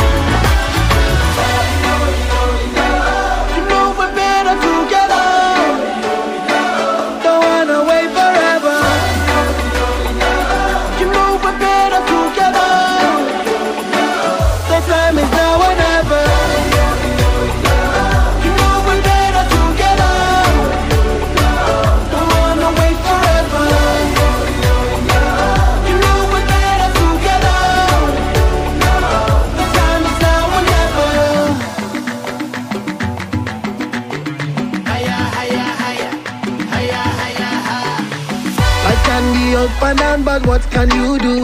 What 40.59 40.71
can 40.73 40.91
you 40.91 41.19
do? 41.19 41.37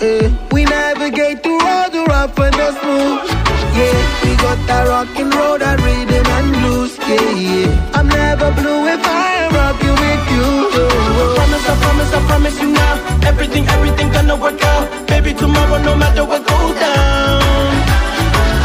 Eh, 0.00 0.30
we 0.52 0.64
navigate 0.64 1.42
through 1.42 1.60
all 1.60 1.90
the 1.90 2.02
rough 2.08 2.38
and 2.38 2.54
the 2.60 2.68
smooth. 2.80 3.20
Yeah, 3.76 3.98
we 4.24 4.32
got 4.44 4.58
that 4.68 4.84
rockin' 4.88 5.30
road, 5.36 5.60
that 5.60 5.76
rhythm 5.84 6.26
and 6.36 6.48
blues. 6.56 6.92
Yeah, 7.10 7.44
yeah. 7.46 7.96
I'm 7.96 8.08
never 8.08 8.50
blue 8.58 8.80
if 8.94 9.04
I 9.04 9.28
am 9.44 9.50
rocking 9.60 9.96
with 10.04 10.24
you. 10.34 10.48
I 11.20 11.34
promise, 11.36 11.66
I 11.72 11.74
promise, 11.82 12.12
I 12.18 12.20
promise 12.30 12.56
you 12.62 12.70
now. 12.72 12.94
Everything, 13.30 13.64
everything 13.76 14.08
gonna 14.16 14.36
work 14.36 14.62
out. 14.72 14.84
Baby, 15.08 15.34
tomorrow, 15.34 15.78
no 15.82 15.94
matter 16.02 16.24
what 16.24 16.42
goes 16.48 16.74
down. 16.80 17.68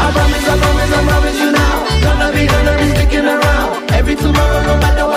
I 0.04 0.06
promise, 0.16 0.46
I 0.52 0.54
promise, 0.62 0.92
I 0.98 1.00
promise 1.10 1.38
you 1.44 1.50
now. 1.60 1.74
Gonna 2.04 2.28
be, 2.32 2.42
gonna 2.54 2.74
be 2.80 2.86
sticking 2.94 3.26
around. 3.34 3.68
Every 3.98 4.16
tomorrow, 4.16 4.60
no 4.70 4.74
matter 4.84 5.06
what 5.12 5.13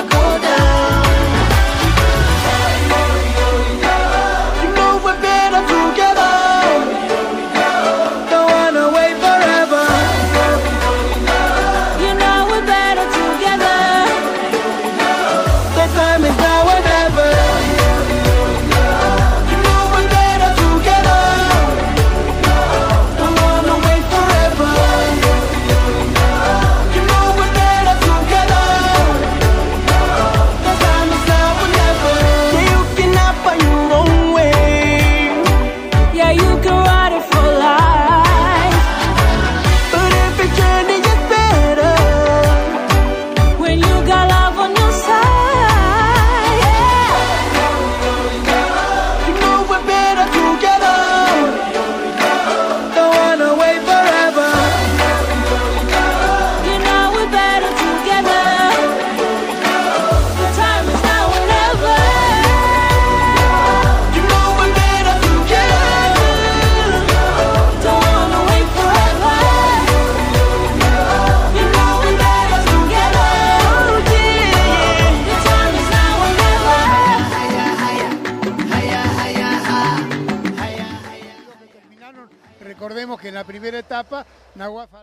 primera 83.68 83.80
etapa, 83.80 84.26
Nahuatl 84.56 84.97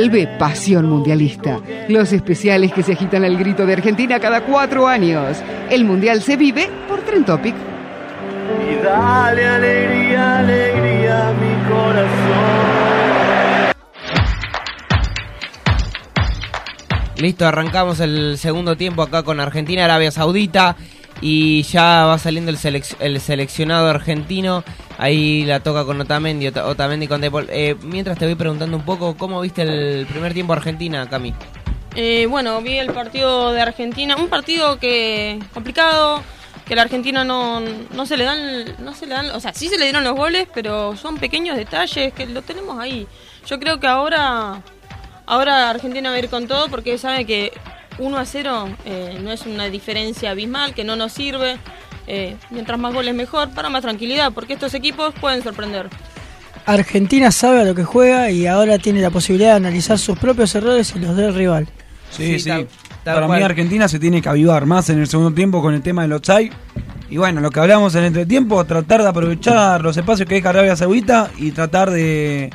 Vuelve 0.00 0.26
Pasión 0.38 0.88
Mundialista. 0.88 1.60
Los 1.88 2.14
especiales 2.14 2.72
que 2.72 2.82
se 2.82 2.92
agitan 2.94 3.22
al 3.22 3.36
grito 3.36 3.66
de 3.66 3.74
Argentina 3.74 4.18
cada 4.18 4.40
cuatro 4.46 4.88
años. 4.88 5.36
El 5.68 5.84
Mundial 5.84 6.22
se 6.22 6.38
vive 6.38 6.70
por 6.88 7.02
Tren 7.02 7.22
Topic. 7.22 7.54
Y 7.54 8.82
dale 8.82 9.46
alegría, 9.46 10.38
alegría 10.38 11.28
a 11.28 11.32
mi 11.34 11.52
corazón. 11.68 12.10
Listo, 17.18 17.46
arrancamos 17.46 18.00
el 18.00 18.38
segundo 18.38 18.76
tiempo 18.76 19.02
acá 19.02 19.22
con 19.22 19.38
Argentina, 19.38 19.84
Arabia 19.84 20.10
Saudita. 20.10 20.76
Y 21.22 21.62
ya 21.64 22.06
va 22.06 22.18
saliendo 22.18 22.50
el, 22.50 22.56
selec- 22.56 22.96
el 22.98 23.20
seleccionado 23.20 23.88
argentino. 23.88 24.64
Ahí 24.96 25.44
la 25.44 25.60
toca 25.60 25.84
con 25.84 26.00
Otamendi, 26.00 26.46
Ota- 26.46 26.66
Otamendi 26.66 27.08
con 27.08 27.20
Depol. 27.20 27.46
Eh, 27.50 27.76
mientras 27.82 28.18
te 28.18 28.24
voy 28.24 28.36
preguntando 28.36 28.76
un 28.76 28.84
poco, 28.84 29.16
¿cómo 29.16 29.40
viste 29.40 29.62
el 29.62 30.06
primer 30.06 30.32
tiempo 30.32 30.54
Argentina, 30.54 31.08
Cami? 31.08 31.34
Eh, 31.94 32.26
bueno, 32.26 32.60
vi 32.62 32.78
el 32.78 32.92
partido 32.92 33.52
de 33.52 33.60
Argentina, 33.60 34.16
un 34.16 34.28
partido 34.28 34.78
que 34.78 35.38
complicado, 35.52 36.22
que 36.64 36.76
la 36.76 36.82
Argentina 36.82 37.24
no, 37.24 37.60
no 37.60 38.06
se 38.06 38.16
le 38.16 38.24
dan, 38.24 38.76
no 38.78 38.94
se 38.94 39.06
le 39.06 39.14
dan, 39.14 39.30
o 39.32 39.40
sea, 39.40 39.52
sí 39.52 39.68
se 39.68 39.76
le 39.76 39.84
dieron 39.84 40.04
los 40.04 40.14
goles, 40.14 40.46
pero 40.54 40.96
son 40.96 41.18
pequeños 41.18 41.56
detalles 41.56 42.12
que 42.14 42.26
lo 42.26 42.42
tenemos 42.42 42.78
ahí. 42.78 43.06
Yo 43.46 43.58
creo 43.58 43.80
que 43.80 43.88
ahora, 43.88 44.62
ahora 45.26 45.68
Argentina 45.68 46.10
va 46.10 46.16
a 46.16 46.18
ir 46.20 46.28
con 46.28 46.46
todo 46.46 46.68
porque 46.68 46.96
sabe 46.96 47.24
que 47.24 47.52
1 48.00 48.18
a 48.18 48.24
0 48.24 48.68
eh, 48.84 49.18
no 49.22 49.30
es 49.30 49.46
una 49.46 49.66
diferencia 49.66 50.30
abismal, 50.32 50.74
que 50.74 50.82
no 50.84 50.96
nos 50.96 51.12
sirve. 51.12 51.58
Eh, 52.06 52.36
mientras 52.50 52.76
más 52.78 52.92
goles 52.92 53.14
mejor, 53.14 53.50
para 53.50 53.68
más 53.68 53.82
tranquilidad, 53.82 54.32
porque 54.32 54.54
estos 54.54 54.74
equipos 54.74 55.14
pueden 55.20 55.42
sorprender. 55.44 55.88
Argentina 56.66 57.30
sabe 57.30 57.60
a 57.60 57.64
lo 57.64 57.74
que 57.74 57.84
juega 57.84 58.30
y 58.30 58.46
ahora 58.46 58.78
tiene 58.78 59.00
la 59.00 59.10
posibilidad 59.10 59.50
de 59.50 59.56
analizar 59.56 59.98
sus 59.98 60.18
propios 60.18 60.54
errores 60.54 60.92
y 60.96 60.98
los 60.98 61.16
del 61.16 61.34
rival. 61.34 61.68
Sí, 62.10 62.38
sí. 62.40 62.48
tal- 62.48 62.66
tal 63.04 63.14
Para 63.14 63.26
cual. 63.26 63.38
mí 63.38 63.44
Argentina 63.44 63.88
se 63.88 63.98
tiene 63.98 64.20
que 64.20 64.28
avivar 64.28 64.66
más 64.66 64.90
en 64.90 64.98
el 64.98 65.06
segundo 65.06 65.32
tiempo 65.32 65.62
con 65.62 65.74
el 65.74 65.82
tema 65.82 66.02
del 66.02 66.12
offside. 66.12 66.50
Y 67.08 67.16
bueno, 67.16 67.40
lo 67.40 67.50
que 67.50 67.60
hablamos 67.60 67.94
en 67.94 68.00
el 68.02 68.06
entretiempo, 68.08 68.64
tratar 68.64 69.02
de 69.02 69.08
aprovechar 69.08 69.80
los 69.82 69.96
espacios 69.96 70.28
que 70.28 70.36
deja 70.36 70.50
Arabia 70.50 70.76
Saudita 70.76 71.30
y 71.38 71.50
tratar 71.52 71.90
de, 71.90 72.50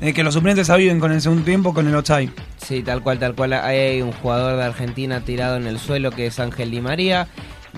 de 0.00 0.12
que 0.12 0.22
los 0.22 0.34
suplentes 0.34 0.70
aviven 0.70 1.00
con 1.00 1.12
el 1.12 1.20
segundo 1.20 1.44
tiempo 1.44 1.72
con 1.74 1.86
el 1.86 1.94
offside. 1.94 2.30
Sí, 2.58 2.82
tal 2.82 3.02
cual, 3.02 3.18
tal 3.18 3.34
cual. 3.34 3.52
Hay 3.54 4.02
un 4.02 4.12
jugador 4.12 4.56
de 4.56 4.64
Argentina 4.64 5.20
tirado 5.20 5.56
en 5.56 5.66
el 5.66 5.78
suelo 5.78 6.10
que 6.10 6.26
es 6.26 6.38
Ángel 6.40 6.70
Di 6.70 6.80
María. 6.80 7.28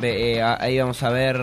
Eh, 0.02 0.42
ahí 0.42 0.78
vamos 0.78 1.02
a 1.02 1.10
ver, 1.10 1.40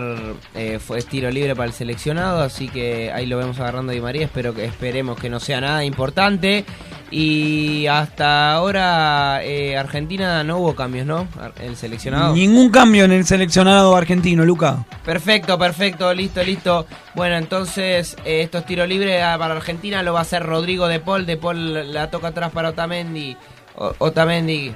eh, 0.54 0.78
fue 0.78 1.02
tiro 1.02 1.30
libre 1.30 1.54
para 1.54 1.66
el 1.68 1.72
seleccionado, 1.74 2.42
así 2.42 2.68
que 2.68 3.12
ahí 3.12 3.26
lo 3.26 3.36
vemos 3.38 3.58
agarrando 3.60 3.92
Di 3.92 4.00
María. 4.00 4.24
Espero 4.24 4.54
que 4.54 4.64
esperemos 4.64 5.18
que 5.18 5.28
no 5.28 5.40
sea 5.40 5.60
nada 5.60 5.84
importante. 5.84 6.64
Y 7.10 7.86
hasta 7.86 8.52
ahora 8.54 9.40
eh, 9.44 9.76
Argentina 9.76 10.42
no 10.42 10.58
hubo 10.58 10.74
cambios, 10.74 11.06
¿no? 11.06 11.28
El 11.60 11.76
seleccionado. 11.76 12.34
Ningún 12.34 12.70
cambio 12.70 13.04
en 13.04 13.12
el 13.12 13.24
seleccionado 13.24 13.94
argentino, 13.94 14.44
Luca. 14.44 14.84
Perfecto, 15.04 15.56
perfecto, 15.56 16.12
listo, 16.12 16.42
listo. 16.42 16.86
Bueno, 17.14 17.36
entonces 17.36 18.16
eh, 18.24 18.42
estos 18.42 18.66
tiros 18.66 18.88
libres 18.88 19.22
ah, 19.22 19.36
para 19.38 19.54
Argentina 19.54 20.02
lo 20.02 20.14
va 20.14 20.18
a 20.18 20.22
hacer 20.22 20.42
Rodrigo 20.42 20.88
De 20.88 20.98
Paul. 20.98 21.26
De 21.26 21.36
Paul 21.36 21.92
la 21.92 22.10
toca 22.10 22.28
atrás 22.28 22.50
para 22.50 22.70
Otamendi. 22.70 23.36
O- 23.76 23.94
Otamendi, 23.98 24.74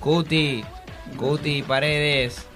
Cuti, 0.00 0.64
Cuti, 1.18 1.62
Paredes. 1.62 2.46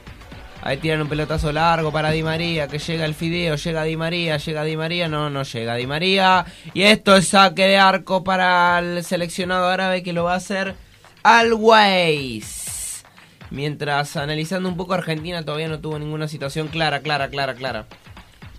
Ahí 0.63 0.77
tiran 0.77 1.01
un 1.01 1.09
pelotazo 1.09 1.53
largo 1.53 1.91
para 1.91 2.11
Di 2.11 2.23
María, 2.23 2.69
que 2.69 2.79
llega 2.79 3.07
el 3.07 3.15
fideo, 3.15 3.57
llega 3.57 3.83
Di 3.85 3.97
María, 3.97 4.37
llega 4.37 4.63
Di 4.63 4.77
María, 4.77 5.09
no, 5.09 5.31
no 5.31 5.43
llega 5.43 5.75
Di 5.77 5.87
María. 5.87 6.45
Y 6.75 6.83
esto 6.83 7.17
es 7.17 7.29
saque 7.29 7.67
de 7.67 7.79
arco 7.79 8.23
para 8.25 8.79
el 8.79 9.03
seleccionado 9.03 9.69
árabe 9.69 10.03
que 10.03 10.13
lo 10.13 10.25
va 10.25 10.35
a 10.35 10.37
hacer 10.37 10.75
Always. 11.23 13.05
Mientras 13.51 14.17
analizando 14.17 14.69
un 14.69 14.77
poco 14.77 14.95
Argentina 14.95 15.45
todavía 15.45 15.69
no 15.69 15.81
tuvo 15.81 15.99
ninguna 15.99 16.29
situación 16.29 16.69
clara, 16.69 17.01
clara, 17.01 17.29
clara, 17.29 17.55
clara 17.55 17.87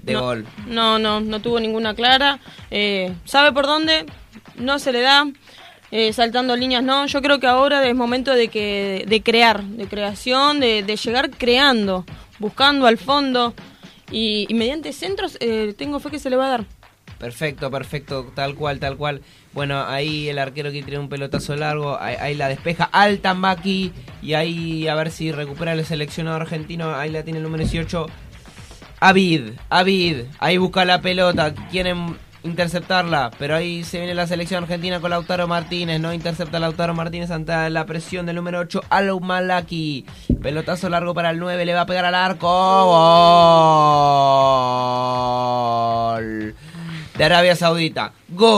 de 0.02 0.14
No. 0.14 0.22
gol. 0.22 0.46
No, 0.68 1.00
no, 1.00 1.22
no 1.22 1.40
tuvo 1.42 1.60
ninguna 1.60 1.94
clara. 1.94 2.40
Eh, 2.72 3.14
¿Sabe 3.26 3.52
por 3.54 3.68
dónde? 3.68 4.06
No 4.56 4.80
se 4.80 4.92
le 4.92 5.02
da. 5.02 5.26
Eh, 5.92 6.14
saltando 6.14 6.56
líneas, 6.56 6.84
no. 6.84 7.06
Yo 7.06 7.22
creo 7.22 7.40
que 7.40 7.48
ahora 7.48 7.86
es 7.88 7.96
momento 7.96 8.32
de 8.32 8.48
que 8.48 9.06
de 9.08 9.22
crear, 9.22 9.64
de 9.64 9.88
creación, 9.88 10.60
de, 10.60 10.84
llegar 10.84 11.30
creando, 11.32 12.06
buscando 12.40 12.88
al 12.88 12.98
fondo. 12.98 13.54
Y, 14.10 14.48
mediante 14.54 14.94
centros 14.94 15.38
eh, 15.40 15.74
tengo 15.78 16.00
fe 16.00 16.12
que 16.12 16.20
se 16.20 16.30
le 16.30 16.36
va 16.38 16.48
a 16.48 16.50
dar. 16.50 16.66
Perfecto, 17.18 17.70
perfecto, 17.70 18.32
tal 18.34 18.56
cual, 18.56 18.80
tal 18.80 18.98
cual. 18.98 19.22
Bueno, 19.54 19.86
ahí 19.86 20.28
el 20.28 20.40
arquero 20.40 20.72
que 20.72 20.82
tiene 20.82 20.98
un 20.98 21.08
pelotazo 21.08 21.56
largo, 21.56 21.98
ahí, 22.00 22.34
la 22.36 22.48
despeja 22.48 22.86
Altambaki 22.86 23.92
y 24.24 24.34
ahí 24.34 24.88
a 24.88 24.96
ver 24.96 25.12
si 25.12 25.32
recupera 25.32 25.74
el 25.74 25.86
seleccionado 25.86 26.38
argentino, 26.38 26.96
ahí 26.96 27.12
la 27.12 27.24
tiene 27.24 27.38
el 27.38 27.44
número 27.44 27.64
18. 27.64 28.08
Avid, 29.02 29.52
Avid, 29.70 30.24
ahí 30.40 30.58
busca 30.58 30.84
la 30.84 31.02
pelota, 31.02 31.54
quieren 31.70 32.18
interceptarla, 32.44 33.32
pero 33.38 33.56
ahí 33.56 33.84
se 33.84 33.98
viene 34.00 34.14
la 34.14 34.28
selección 34.28 34.64
argentina 34.64 35.00
con 35.00 35.10
Lautaro 35.12 35.48
Martínez, 35.48 36.00
no 36.00 36.14
intercepta 36.14 36.60
Lautaro 36.60 36.94
Martínez 36.94 37.32
ante 37.32 37.70
la 37.70 37.86
presión 37.86 38.26
del 38.26 38.36
número 38.38 38.60
8, 38.60 38.82
Al 38.90 39.20
Malaki. 39.22 40.06
Pelotazo 40.42 40.90
largo 40.90 41.14
para 41.14 41.30
el 41.32 41.40
9, 41.40 41.66
le 41.66 41.74
va 41.74 41.82
a 41.82 41.86
pegar 41.86 42.06
al 42.06 42.16
arco. 42.16 42.48
Gol 46.18 46.56
de 47.18 47.24
Arabia 47.24 47.56
Saudita. 47.56 48.14
Gol. 48.30 48.52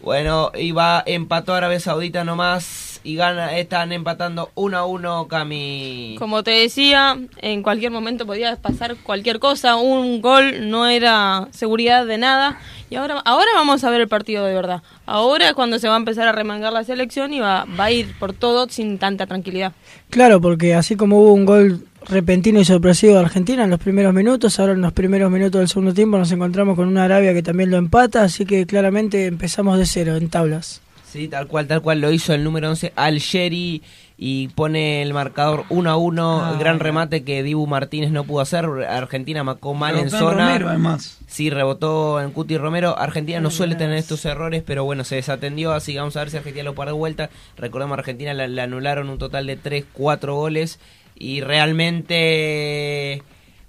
Bueno, 0.00 0.52
iba 0.56 1.02
empató 1.04 1.52
Arabia 1.54 1.80
Saudita 1.80 2.24
nomás 2.24 2.85
y 3.06 3.14
gana, 3.14 3.56
están 3.56 3.92
empatando 3.92 4.50
1 4.56 4.76
a 4.76 4.84
1 4.84 5.28
Cami. 5.28 6.16
Como 6.18 6.42
te 6.42 6.50
decía, 6.50 7.16
en 7.40 7.62
cualquier 7.62 7.92
momento 7.92 8.26
podía 8.26 8.56
pasar 8.56 8.96
cualquier 8.96 9.38
cosa. 9.38 9.76
Un 9.76 10.20
gol 10.20 10.68
no 10.68 10.86
era 10.86 11.46
seguridad 11.52 12.04
de 12.04 12.18
nada. 12.18 12.58
Y 12.90 12.96
ahora, 12.96 13.22
ahora 13.24 13.46
vamos 13.54 13.84
a 13.84 13.90
ver 13.90 14.00
el 14.00 14.08
partido 14.08 14.44
de 14.44 14.54
verdad. 14.54 14.82
Ahora 15.06 15.48
es 15.48 15.54
cuando 15.54 15.78
se 15.78 15.88
va 15.88 15.94
a 15.94 15.98
empezar 15.98 16.26
a 16.26 16.32
remangar 16.32 16.72
la 16.72 16.82
selección 16.82 17.32
y 17.32 17.38
va, 17.38 17.64
va 17.78 17.84
a 17.84 17.90
ir 17.92 18.12
por 18.18 18.32
todo 18.32 18.68
sin 18.68 18.98
tanta 18.98 19.26
tranquilidad. 19.26 19.72
Claro, 20.10 20.40
porque 20.40 20.74
así 20.74 20.96
como 20.96 21.20
hubo 21.20 21.32
un 21.32 21.46
gol 21.46 21.86
repentino 22.08 22.60
y 22.60 22.64
sorpresivo 22.64 23.14
de 23.14 23.20
Argentina 23.20 23.64
en 23.64 23.70
los 23.70 23.80
primeros 23.80 24.14
minutos, 24.14 24.58
ahora 24.58 24.72
en 24.72 24.80
los 24.80 24.92
primeros 24.92 25.30
minutos 25.30 25.60
del 25.60 25.68
segundo 25.68 25.94
tiempo 25.94 26.18
nos 26.18 26.32
encontramos 26.32 26.74
con 26.74 26.88
una 26.88 27.04
Arabia 27.04 27.34
que 27.34 27.42
también 27.42 27.70
lo 27.70 27.76
empata, 27.76 28.22
así 28.22 28.44
que 28.44 28.66
claramente 28.66 29.26
empezamos 29.26 29.78
de 29.78 29.86
cero 29.86 30.16
en 30.16 30.28
tablas. 30.28 30.82
Sí, 31.08 31.28
tal 31.28 31.46
cual, 31.46 31.66
tal 31.68 31.82
cual 31.82 32.00
lo 32.00 32.10
hizo 32.10 32.34
el 32.34 32.42
número 32.42 32.68
11 32.68 32.92
Algeri 32.96 33.80
y 34.18 34.48
pone 34.48 35.02
el 35.02 35.14
marcador 35.14 35.64
1 35.68 35.90
a 35.90 35.96
1, 35.96 36.44
Ah, 36.44 36.56
gran 36.58 36.80
remate 36.80 37.22
que 37.22 37.42
Dibu 37.42 37.66
Martínez 37.66 38.10
no 38.10 38.24
pudo 38.24 38.40
hacer, 38.40 38.64
Argentina 38.88 39.44
marcó 39.44 39.72
mal 39.74 39.98
en 39.98 40.10
zona. 40.10 40.48
Romero, 40.48 40.68
además. 40.68 41.18
Sí, 41.26 41.48
rebotó 41.50 42.20
en 42.20 42.30
Cuti 42.32 42.58
Romero. 42.58 42.98
Argentina 42.98 43.40
no 43.40 43.50
suele 43.50 43.76
tener 43.76 43.96
estos 43.96 44.24
errores, 44.24 44.62
pero 44.66 44.84
bueno, 44.84 45.04
se 45.04 45.16
desatendió, 45.16 45.72
así 45.72 45.92
que 45.92 45.98
vamos 45.98 46.16
a 46.16 46.20
ver 46.20 46.30
si 46.30 46.38
Argentina 46.38 46.64
lo 46.64 46.74
para 46.74 46.90
de 46.90 46.96
vuelta. 46.96 47.30
Recordemos, 47.56 47.98
Argentina 47.98 48.34
le, 48.34 48.48
le 48.48 48.62
anularon 48.62 49.08
un 49.08 49.18
total 49.18 49.46
de 49.46 49.56
3, 49.56 49.84
4 49.92 50.34
goles 50.34 50.80
y 51.14 51.40
realmente... 51.40 53.22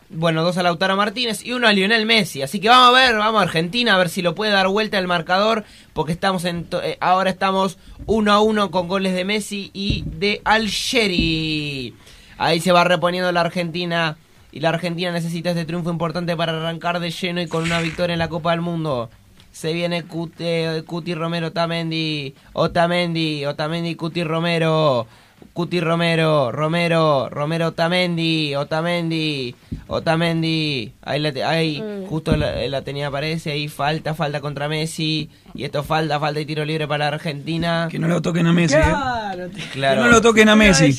Bueno, 0.10 0.42
dos 0.42 0.58
a 0.58 0.64
Lautaro 0.64 0.96
Martínez 0.96 1.46
y 1.46 1.52
uno 1.52 1.68
a 1.68 1.74
Lionel 1.74 2.06
Messi. 2.06 2.42
Así 2.42 2.62
que 2.62 2.70
vamos 2.70 2.90
a 2.90 3.02
ver, 3.02 3.16
vamos 3.18 3.40
a 3.40 3.44
Argentina, 3.44 3.94
a 3.94 3.98
ver 3.98 4.08
si 4.10 4.22
lo 4.22 4.36
puede 4.36 4.52
dar 4.52 4.68
vuelta 4.70 4.98
el 4.98 5.08
marcador. 5.08 5.66
Porque 5.94 6.14
estamos 6.14 6.46
en 6.46 6.66
eh, 6.82 6.98
ahora 7.02 7.30
estamos 7.30 7.78
uno 8.06 8.32
a 8.32 8.40
uno 8.40 8.72
con 8.72 8.88
goles 8.88 9.14
de 9.14 9.26
Messi 9.26 9.70
y 9.74 10.04
de 10.06 10.42
Algeri. 10.46 11.94
Ahí 12.38 12.62
se 12.62 12.72
va 12.72 12.84
reponiendo 12.86 13.32
la 13.32 13.42
Argentina. 13.42 14.18
Y 14.54 14.62
la 14.62 14.70
Argentina 14.70 15.12
necesita 15.12 15.50
este 15.50 15.66
triunfo 15.66 15.92
importante 15.92 16.38
para 16.38 16.54
arrancar 16.58 17.00
de 17.02 17.12
lleno 17.12 17.42
y 17.42 17.48
con 17.48 17.64
una 17.64 17.82
victoria 17.82 18.14
en 18.14 18.20
la 18.20 18.30
Copa 18.30 18.52
del 18.52 18.62
Mundo. 18.62 19.10
Se 19.52 19.74
viene 19.74 20.06
Cut- 20.06 20.86
Cuti 20.86 21.16
Romero, 21.16 21.48
Otamendi, 21.48 22.34
Otamendi, 22.54 23.46
Otamendi, 23.46 23.96
Cuti 23.96 24.24
Romero. 24.24 25.06
Cuti 25.54 25.80
Romero, 25.80 26.52
Romero, 26.52 27.30
Romero 27.30 27.68
Otamendi, 27.68 28.56
Otamendi, 28.56 29.56
Otamendi, 29.88 30.94
ahí, 31.02 31.20
la 31.20 31.32
te- 31.32 31.44
ahí 31.44 31.82
justo 32.10 32.36
la, 32.38 32.56
la 32.68 32.82
tenía 32.82 33.08
aparece, 33.08 33.52
ahí 33.52 33.68
falta, 33.68 34.14
falta 34.14 34.42
contra 34.42 34.68
Messi, 34.68 35.30
y 35.54 35.64
esto 35.64 35.84
falta, 35.84 36.20
falta 36.20 36.40
y 36.40 36.46
tiro 36.46 36.64
libre 36.66 36.88
para 36.88 37.08
Argentina. 37.08 37.88
Que 37.90 38.00
no 38.00 38.08
lo 38.08 38.22
toquen 38.22 38.48
a 38.48 38.54
Messi, 38.54 38.76
¿eh? 38.76 38.80
Claro, 38.82 39.50
Claro. 39.74 40.02
Que 40.02 40.06
no 40.08 40.12
lo 40.12 40.22
toquen 40.22 40.50
a 40.50 40.56
Messi. 40.56 40.92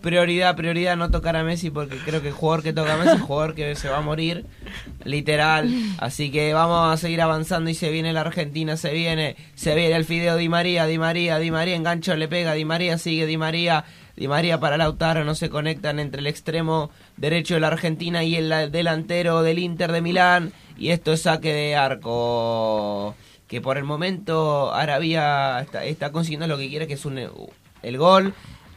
Prioridad, 0.00 0.56
prioridad 0.56 0.96
no 0.96 1.10
tocar 1.10 1.36
a 1.36 1.44
Messi 1.44 1.70
porque 1.70 1.96
creo 1.98 2.22
que 2.22 2.28
el 2.28 2.34
jugador 2.34 2.62
que 2.62 2.72
toca 2.72 2.94
a 2.94 2.96
Messi 2.96 3.10
es 3.14 3.20
un 3.20 3.26
jugador 3.26 3.54
que 3.54 3.74
se 3.76 3.88
va 3.88 3.98
a 3.98 4.02
morir, 4.02 4.44
literal. 5.04 5.68
Así 5.98 6.30
que 6.30 6.52
vamos 6.54 6.92
a 6.92 6.96
seguir 6.96 7.20
avanzando 7.20 7.70
y 7.70 7.74
se 7.74 7.90
viene 7.90 8.12
la 8.12 8.22
Argentina, 8.22 8.76
se 8.76 8.92
viene, 8.92 9.36
se 9.54 9.74
viene 9.74 9.94
el 9.96 10.04
fideo 10.04 10.36
Di 10.36 10.48
María, 10.48 10.86
Di 10.86 10.98
María, 10.98 11.38
Di 11.38 11.50
María, 11.50 11.76
engancho, 11.76 12.14
le 12.16 12.28
pega, 12.28 12.52
Di 12.54 12.64
María 12.64 12.98
sigue, 12.98 13.26
Di 13.26 13.36
María, 13.36 13.84
Di 14.16 14.28
María 14.28 14.58
para 14.60 14.76
Lautaro, 14.76 15.24
no 15.24 15.34
se 15.34 15.50
conectan 15.50 15.98
entre 15.98 16.20
el 16.20 16.26
extremo 16.26 16.90
derecho 17.16 17.54
de 17.54 17.60
la 17.60 17.68
Argentina 17.68 18.24
y 18.24 18.36
el 18.36 18.48
la- 18.48 18.68
delantero 18.68 19.42
del 19.42 19.58
Inter 19.58 19.92
de 19.92 20.00
Milán. 20.00 20.52
Y 20.76 20.90
esto 20.90 21.12
es 21.12 21.22
saque 21.22 21.52
de 21.52 21.76
arco. 21.76 23.14
Que 23.48 23.60
por 23.60 23.78
el 23.78 23.84
momento 23.84 24.72
Arabia 24.74 25.66
está, 25.84 26.10
consiguiendo 26.12 26.46
lo 26.48 26.58
que 26.58 26.68
quiere, 26.68 26.86
que 26.86 26.94
es 26.94 27.04
un, 27.06 27.18
el 27.82 27.98
gol. 27.98 28.34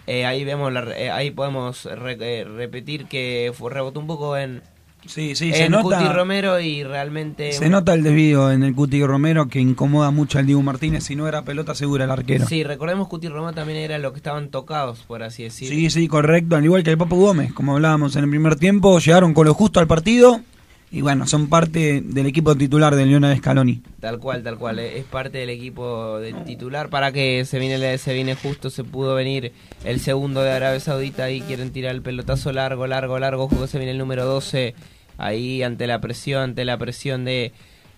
Eh, 0.07 0.25
ahí 0.25 0.43
vemos, 0.43 0.71
la, 0.71 0.81
eh, 0.97 1.11
ahí 1.11 1.31
podemos 1.31 1.85
eh, 1.85 2.43
repetir 2.45 3.05
que 3.07 3.51
fue, 3.55 3.71
rebotó 3.71 3.99
un 3.99 4.07
poco 4.07 4.37
en, 4.37 4.61
Sí, 5.05 5.35
sí, 5.35 5.51
se 5.53 5.65
en 5.65 5.71
nota. 5.71 5.97
Cuti 5.97 6.13
Romero 6.13 6.59
y 6.59 6.83
realmente... 6.83 7.53
Se 7.53 7.69
nota 7.69 7.93
el 7.93 8.03
desvío 8.03 8.51
en 8.51 8.63
el 8.63 8.75
Cuti 8.75 9.03
Romero 9.03 9.47
que 9.47 9.59
incomoda 9.59 10.11
mucho 10.11 10.39
al 10.39 10.45
Dibu 10.45 10.61
Martínez 10.61 11.03
si 11.03 11.15
no 11.15 11.27
era 11.27 11.43
pelota 11.43 11.73
segura 11.73 12.05
el 12.05 12.11
arquero. 12.11 12.45
Sí, 12.45 12.63
recordemos 12.63 13.07
Cuti 13.07 13.27
Romero 13.27 13.53
también 13.53 13.79
era 13.79 13.97
lo 13.97 14.11
que 14.11 14.17
estaban 14.17 14.49
tocados, 14.49 14.99
por 15.07 15.23
así 15.23 15.43
decir. 15.43 15.69
Sí, 15.69 15.89
sí, 15.89 16.07
correcto. 16.07 16.55
Al 16.55 16.65
igual 16.65 16.83
que 16.83 16.91
el 16.91 16.97
Papo 16.97 17.15
Gómez, 17.15 17.53
como 17.53 17.73
hablábamos 17.73 18.15
en 18.15 18.25
el 18.25 18.29
primer 18.29 18.55
tiempo, 18.55 18.99
llegaron 18.99 19.33
con 19.33 19.47
lo 19.47 19.53
justo 19.53 19.79
al 19.79 19.87
partido 19.87 20.41
y 20.91 21.01
bueno, 21.01 21.27
son 21.27 21.49
parte 21.49 22.01
del 22.03 22.25
equipo 22.25 22.55
titular 22.55 22.95
de 22.95 23.05
Lionel 23.05 23.37
Scaloni. 23.37 23.83
Tal 23.99 24.17
cual, 24.17 24.41
tal 24.41 24.57
cual. 24.57 24.79
eh, 24.79 24.97
Es 24.97 25.05
parte 25.05 25.37
del 25.37 25.51
equipo 25.51 26.17
titular. 26.47 26.89
Para 26.89 27.11
que 27.11 27.45
se 27.45 27.59
viene, 27.59 27.95
se 27.99 28.35
justo, 28.35 28.71
se 28.71 28.83
pudo 28.83 29.13
venir 29.13 29.51
el 29.83 29.99
segundo 29.99 30.41
de 30.41 30.51
Arabia 30.51 30.79
Saudita. 30.79 31.25
Ahí 31.25 31.41
quieren 31.41 31.71
tirar 31.71 31.93
el 31.93 32.01
pelotazo 32.01 32.51
largo, 32.51 32.87
largo, 32.87 33.19
largo. 33.19 33.47
Juego 33.47 33.67
se 33.67 33.77
viene 33.77 33.91
el 33.91 33.99
número 33.99 34.25
12. 34.25 34.73
Ahí 35.19 35.61
ante 35.61 35.85
la 35.85 36.01
presión, 36.01 36.41
ante 36.41 36.65
la 36.65 36.79
presión 36.79 37.23
de, 37.23 37.51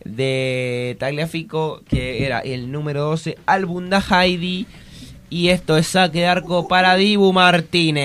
de 0.04 0.98
Tagliafico, 1.00 1.84
que 1.88 2.26
era 2.26 2.40
el 2.40 2.74
número 2.74 3.04
12, 3.04 3.38
Albunda 3.46 4.02
Heidi. 4.02 4.68
Y 5.30 5.48
esto 5.48 5.78
es 5.78 5.88
saque 5.88 6.20
de 6.20 6.28
arco 6.28 6.68
para 6.68 6.98
Dibu 6.98 7.32
Martínez. 7.32 8.02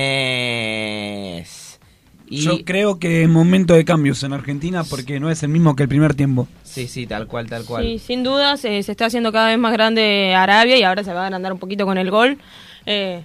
Y 2.28 2.38
Yo 2.40 2.64
creo 2.64 2.98
que 2.98 3.22
es 3.22 3.28
momento 3.28 3.74
de 3.74 3.84
cambios 3.84 4.22
en 4.24 4.32
Argentina 4.32 4.82
porque 4.84 5.20
no 5.20 5.30
es 5.30 5.42
el 5.42 5.48
mismo 5.50 5.76
que 5.76 5.84
el 5.84 5.88
primer 5.88 6.14
tiempo. 6.14 6.48
Sí, 6.64 6.88
sí, 6.88 7.06
tal 7.06 7.26
cual, 7.26 7.48
tal 7.48 7.64
cual. 7.64 7.84
Sí, 7.84 7.98
sin 7.98 8.22
dudas 8.24 8.64
eh, 8.64 8.82
se 8.82 8.92
está 8.92 9.06
haciendo 9.06 9.30
cada 9.32 9.48
vez 9.48 9.58
más 9.58 9.72
grande 9.72 10.34
Arabia 10.34 10.76
y 10.78 10.82
ahora 10.82 11.04
se 11.04 11.12
va 11.12 11.22
a 11.22 11.24
agrandar 11.26 11.52
un 11.52 11.58
poquito 11.58 11.86
con 11.86 11.98
el 11.98 12.10
gol. 12.10 12.38
Eh, 12.84 13.22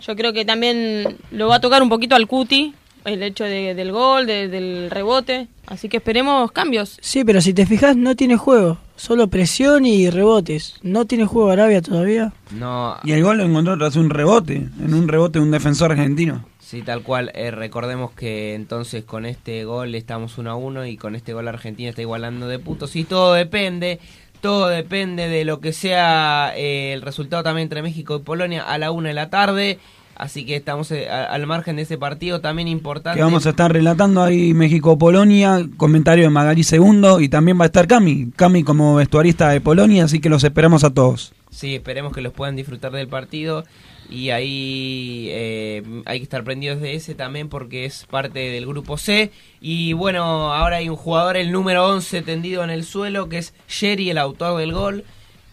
yo 0.00 0.14
creo 0.16 0.32
que 0.32 0.44
también 0.44 1.16
lo 1.30 1.48
va 1.48 1.56
a 1.56 1.60
tocar 1.60 1.82
un 1.82 1.88
poquito 1.88 2.14
al 2.14 2.26
Cuti, 2.26 2.74
el 3.04 3.22
hecho 3.22 3.44
de- 3.44 3.74
del 3.74 3.92
gol, 3.92 4.26
de- 4.26 4.48
del 4.48 4.90
rebote. 4.90 5.48
Así 5.66 5.88
que 5.88 5.96
esperemos 5.96 6.52
cambios. 6.52 6.98
Sí, 7.00 7.24
pero 7.24 7.40
si 7.40 7.54
te 7.54 7.64
fijas 7.64 7.96
no 7.96 8.14
tiene 8.16 8.36
juego, 8.36 8.76
solo 8.96 9.28
presión 9.28 9.86
y 9.86 10.10
rebotes. 10.10 10.74
No 10.82 11.06
tiene 11.06 11.24
juego 11.24 11.50
Arabia 11.50 11.80
todavía. 11.80 12.34
No, 12.50 12.96
Y 13.04 13.12
el 13.12 13.22
gol 13.22 13.38
lo 13.38 13.44
encontró 13.44 13.78
tras 13.78 13.96
un 13.96 14.10
rebote, 14.10 14.56
en 14.56 14.92
un 14.94 15.08
rebote 15.08 15.38
de 15.38 15.44
un 15.46 15.50
defensor 15.50 15.92
argentino. 15.92 16.44
Sí, 16.66 16.80
tal 16.82 17.02
cual. 17.02 17.30
Eh, 17.34 17.50
recordemos 17.50 18.10
que 18.12 18.54
entonces 18.54 19.04
con 19.04 19.26
este 19.26 19.64
gol 19.64 19.94
estamos 19.94 20.38
1 20.38 20.50
a 20.50 20.54
1 20.56 20.86
y 20.86 20.96
con 20.96 21.14
este 21.14 21.34
gol 21.34 21.46
Argentina 21.46 21.90
está 21.90 22.00
igualando 22.00 22.48
de 22.48 22.58
puntos. 22.58 22.96
Y 22.96 23.04
todo 23.04 23.34
depende, 23.34 24.00
todo 24.40 24.68
depende 24.68 25.28
de 25.28 25.44
lo 25.44 25.60
que 25.60 25.74
sea 25.74 26.52
eh, 26.56 26.94
el 26.94 27.02
resultado 27.02 27.42
también 27.42 27.64
entre 27.66 27.82
México 27.82 28.16
y 28.16 28.20
Polonia 28.20 28.62
a 28.62 28.78
la 28.78 28.90
1 28.92 29.08
de 29.08 29.14
la 29.14 29.28
tarde. 29.28 29.78
Así 30.16 30.46
que 30.46 30.56
estamos 30.56 30.90
eh, 30.92 31.10
a- 31.10 31.24
al 31.24 31.44
margen 31.46 31.76
de 31.76 31.82
ese 31.82 31.98
partido 31.98 32.40
también 32.40 32.66
importante. 32.68 33.18
Que 33.18 33.24
vamos 33.24 33.44
a 33.46 33.50
estar 33.50 33.70
relatando 33.72 34.22
ahí 34.22 34.54
México-Polonia, 34.54 35.66
comentario 35.76 36.24
de 36.24 36.30
Magali 36.30 36.62
Segundo 36.64 37.20
y 37.20 37.28
también 37.28 37.58
va 37.60 37.64
a 37.64 37.66
estar 37.66 37.86
Cami, 37.86 38.30
Cami 38.36 38.62
como 38.64 38.94
vestuarista 38.94 39.48
de 39.50 39.60
Polonia, 39.60 40.04
así 40.04 40.20
que 40.20 40.28
los 40.30 40.44
esperamos 40.44 40.82
a 40.84 40.94
todos. 40.94 41.32
Sí, 41.50 41.74
esperemos 41.74 42.12
que 42.12 42.20
los 42.20 42.32
puedan 42.32 42.56
disfrutar 42.56 42.92
del 42.92 43.08
partido 43.08 43.64
y 44.10 44.30
ahí 44.30 45.28
eh, 45.30 45.82
hay 46.04 46.18
que 46.18 46.24
estar 46.24 46.44
prendidos 46.44 46.80
de 46.80 46.94
ese 46.94 47.14
también 47.14 47.48
porque 47.48 47.84
es 47.84 48.06
parte 48.06 48.38
del 48.38 48.66
grupo 48.66 48.96
C. 48.96 49.30
Y 49.60 49.92
bueno, 49.92 50.52
ahora 50.52 50.76
hay 50.76 50.88
un 50.88 50.96
jugador, 50.96 51.36
el 51.36 51.52
número 51.52 51.86
11, 51.88 52.22
tendido 52.22 52.64
en 52.64 52.70
el 52.70 52.84
suelo, 52.84 53.28
que 53.28 53.38
es 53.38 53.54
Sherry, 53.68 54.10
el 54.10 54.18
autor 54.18 54.58
del 54.58 54.72
gol, 54.72 55.04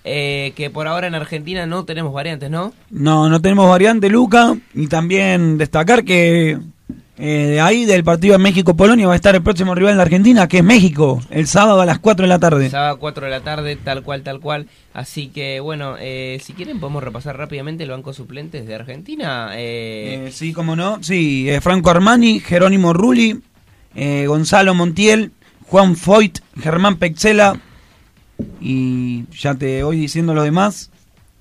eh, 0.03 0.53
que 0.55 0.69
por 0.69 0.87
ahora 0.87 1.07
en 1.07 1.15
Argentina 1.15 1.65
no 1.65 1.85
tenemos 1.85 2.13
variantes, 2.13 2.49
¿no? 2.49 2.73
No, 2.89 3.29
no 3.29 3.41
tenemos 3.41 3.69
variante, 3.69 4.09
Luca. 4.09 4.57
Y 4.73 4.87
también 4.87 5.57
destacar 5.57 6.03
que 6.03 6.57
eh, 7.23 7.49
de 7.51 7.61
ahí 7.61 7.85
del 7.85 8.03
partido 8.03 8.31
de 8.33 8.39
México-Polonia 8.39 9.05
va 9.05 9.13
a 9.13 9.15
estar 9.15 9.35
el 9.35 9.43
próximo 9.43 9.75
rival 9.75 9.93
de 9.93 9.97
la 9.97 10.01
Argentina, 10.01 10.47
que 10.47 10.57
es 10.57 10.63
México, 10.63 11.21
el 11.29 11.45
sábado 11.45 11.79
a 11.79 11.85
las 11.85 11.99
4 11.99 12.23
de 12.23 12.27
la 12.27 12.39
tarde. 12.39 12.71
Sábado 12.71 12.97
4 12.97 13.25
de 13.25 13.29
la 13.29 13.41
tarde, 13.41 13.75
tal 13.75 14.01
cual, 14.01 14.23
tal 14.23 14.39
cual. 14.39 14.65
Así 14.91 15.27
que 15.27 15.59
bueno, 15.59 15.97
eh, 15.99 16.41
si 16.43 16.53
quieren 16.53 16.79
podemos 16.79 17.03
repasar 17.03 17.37
rápidamente 17.37 17.83
el 17.83 17.91
banco 17.91 18.11
suplentes 18.11 18.65
de 18.65 18.73
Argentina. 18.73 19.51
Eh, 19.53 20.25
Eh, 20.25 20.31
sí, 20.31 20.51
como 20.51 20.75
no. 20.75 20.97
Sí, 21.03 21.47
Franco 21.61 21.91
Armani, 21.91 22.39
Jerónimo 22.39 22.91
Rulli, 22.91 23.39
Gonzalo 24.25 24.73
Montiel, 24.73 25.31
Juan 25.67 25.95
Foyt, 25.95 26.39
Germán 26.59 26.97
Pexela. 26.97 27.61
Y 28.59 29.25
ya 29.31 29.53
te 29.53 29.83
voy 29.83 29.97
diciendo 29.99 30.33
los 30.33 30.43
demás. 30.43 30.89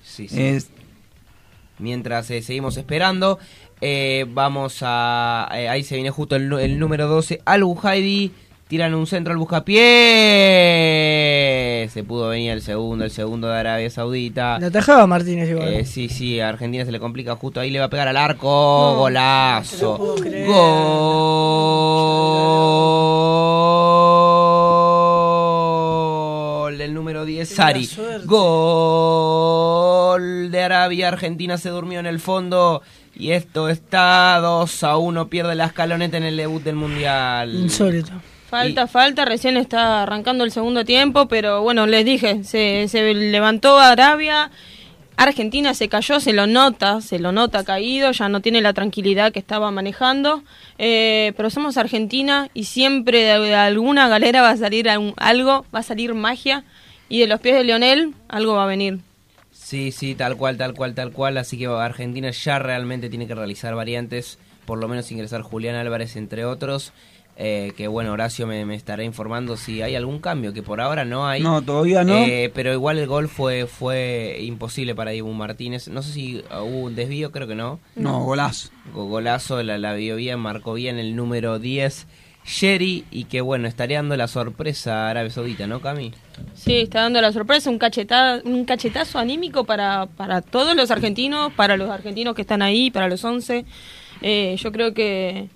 Sí, 0.03 0.27
sí. 0.27 0.59
Mientras 1.79 2.27
seguimos 2.27 2.77
esperando, 2.77 3.39
eh, 3.81 4.25
vamos 4.29 4.77
a... 4.81 5.49
eh, 5.53 5.67
ahí 5.67 5.83
se 5.83 5.95
viene 5.95 6.11
justo 6.11 6.35
el, 6.35 6.51
el 6.53 6.79
número 6.79 7.07
12, 7.07 7.41
Al 7.45 7.63
Bujaidi. 7.63 8.31
Tiran 8.67 8.93
un 8.95 9.05
centro 9.05 9.33
al 9.33 9.37
buscapié. 9.37 9.81
Se 11.91 12.05
pudo 12.05 12.29
venir 12.29 12.51
el 12.51 12.61
segundo, 12.61 13.03
el 13.03 13.11
segundo 13.11 13.49
de 13.49 13.59
Arabia 13.59 13.89
Saudita. 13.89 14.59
La 14.59 14.67
atajaba 14.67 15.05
Martínez 15.07 15.49
igual. 15.49 15.67
Eh, 15.73 15.83
sí, 15.83 16.07
sí, 16.07 16.39
a 16.39 16.47
Argentina 16.47 16.85
se 16.85 16.93
le 16.93 17.01
complica 17.01 17.35
justo 17.35 17.59
ahí, 17.59 17.69
le 17.69 17.79
va 17.79 17.85
a 17.85 17.89
pegar 17.89 18.07
al 18.07 18.15
arco. 18.15 18.95
golazo. 18.95 20.15
Gol 25.41 26.77
del 26.77 26.93
número 26.93 27.25
10, 27.25 27.49
Sari. 27.49 27.89
Gol 28.25 28.51
de 30.51 30.61
Arabia. 30.63 31.07
Argentina 31.07 31.57
se 31.57 31.69
durmió 31.69 31.99
en 31.99 32.05
el 32.05 32.19
fondo. 32.19 32.83
Y 33.21 33.33
esto 33.33 33.69
está 33.69 34.39
2 34.41 34.83
a 34.83 34.97
1. 34.97 35.27
Pierde 35.27 35.53
la 35.53 35.65
escaloneta 35.65 36.17
en 36.17 36.23
el 36.23 36.37
debut 36.37 36.63
del 36.63 36.75
mundial. 36.75 37.53
Insólito. 37.53 38.13
Falta, 38.49 38.87
falta, 38.87 39.25
recién 39.25 39.57
está 39.57 40.01
arrancando 40.01 40.43
el 40.43 40.51
segundo 40.51 40.83
tiempo, 40.85 41.27
pero 41.27 41.61
bueno, 41.61 41.85
les 41.85 42.03
dije, 42.03 42.43
se, 42.43 42.87
se 42.87 43.13
levantó 43.13 43.77
Arabia, 43.77 44.49
Argentina 45.17 45.75
se 45.75 45.87
cayó, 45.87 46.19
se 46.19 46.33
lo 46.33 46.47
nota, 46.47 46.99
se 46.99 47.19
lo 47.19 47.31
nota 47.31 47.63
caído, 47.63 48.11
ya 48.11 48.27
no 48.27 48.41
tiene 48.41 48.59
la 48.59 48.73
tranquilidad 48.73 49.31
que 49.31 49.39
estaba 49.39 49.69
manejando, 49.69 50.43
eh, 50.79 51.31
pero 51.37 51.51
somos 51.51 51.77
Argentina 51.77 52.49
y 52.55 52.63
siempre 52.63 53.19
de, 53.19 53.39
de 53.39 53.55
alguna 53.55 54.09
galera 54.09 54.41
va 54.41 54.49
a 54.49 54.57
salir 54.57 54.89
algo, 54.89 55.65
va 55.73 55.79
a 55.79 55.83
salir 55.83 56.15
magia 56.15 56.65
y 57.07 57.19
de 57.19 57.27
los 57.27 57.39
pies 57.39 57.55
de 57.55 57.63
Lionel 57.65 58.15
algo 58.27 58.55
va 58.55 58.63
a 58.63 58.67
venir. 58.67 58.99
Sí, 59.71 59.91
sí, 59.93 60.15
tal 60.15 60.35
cual, 60.35 60.57
tal 60.57 60.73
cual, 60.73 60.93
tal 60.95 61.11
cual. 61.13 61.37
Así 61.37 61.57
que 61.57 61.65
Argentina 61.67 62.29
ya 62.31 62.59
realmente 62.59 63.09
tiene 63.09 63.25
que 63.25 63.35
realizar 63.35 63.73
variantes, 63.73 64.37
por 64.65 64.77
lo 64.79 64.89
menos 64.89 65.09
ingresar 65.13 65.41
Julián 65.43 65.75
Álvarez, 65.75 66.15
entre 66.17 66.43
otros. 66.43 66.91
eh, 67.37 67.71
que 67.77 67.87
bueno, 67.87 68.11
Horacio 68.11 68.45
me, 68.45 68.65
me 68.65 68.75
estará 68.75 69.03
informando 69.05 69.55
si 69.55 69.81
hay 69.81 69.95
algún 69.95 70.19
cambio, 70.19 70.51
que 70.51 70.61
por 70.61 70.81
ahora 70.81 71.05
no 71.05 71.25
hay. 71.25 71.41
No, 71.41 71.61
todavía 71.61 72.03
no. 72.03 72.13
Eh, 72.25 72.51
pero 72.53 72.73
igual 72.73 72.99
el 72.99 73.07
gol 73.07 73.29
fue 73.29 73.65
fue 73.65 74.37
imposible 74.41 74.93
para 74.93 75.11
Dibu 75.11 75.31
Martínez. 75.33 75.87
No 75.87 76.01
sé 76.03 76.11
si 76.11 76.43
hubo 76.51 76.81
un 76.81 76.95
desvío, 76.95 77.31
creo 77.31 77.47
que 77.47 77.55
no. 77.55 77.79
No, 77.95 78.23
golazo. 78.25 78.69
Go- 78.93 79.05
Golazo, 79.05 79.63
la, 79.63 79.77
la 79.77 79.93
vio 79.93 80.17
bien, 80.17 80.39
marcó 80.39 80.73
bien 80.73 80.99
el 80.99 81.15
número 81.15 81.57
10, 81.59 82.05
Sherry, 82.45 83.05
y 83.11 83.25
que 83.25 83.41
bueno, 83.41 83.67
estaría 83.67 83.97
dando 83.97 84.17
la 84.17 84.27
sorpresa 84.27 85.07
a 85.07 85.09
Arabia 85.11 85.29
Saudita, 85.29 85.67
¿no, 85.67 85.79
Cami? 85.79 86.11
Sí, 86.55 86.77
está 86.77 87.01
dando 87.01 87.21
la 87.21 87.31
sorpresa, 87.31 87.69
un, 87.69 87.77
cacheta, 87.77 88.41
un 88.43 88.65
cachetazo 88.65 89.19
anímico 89.19 89.63
para, 89.63 90.07
para 90.07 90.41
todos 90.41 90.75
los 90.75 90.89
argentinos, 90.91 91.53
para 91.53 91.77
los 91.77 91.89
argentinos 91.89 92.35
que 92.35 92.41
están 92.41 92.61
ahí, 92.61 92.89
para 92.89 93.07
los 93.07 93.23
11. 93.23 93.65
Eh, 94.21 94.55
yo 94.57 94.71
creo 94.71 94.93
que 94.93 95.49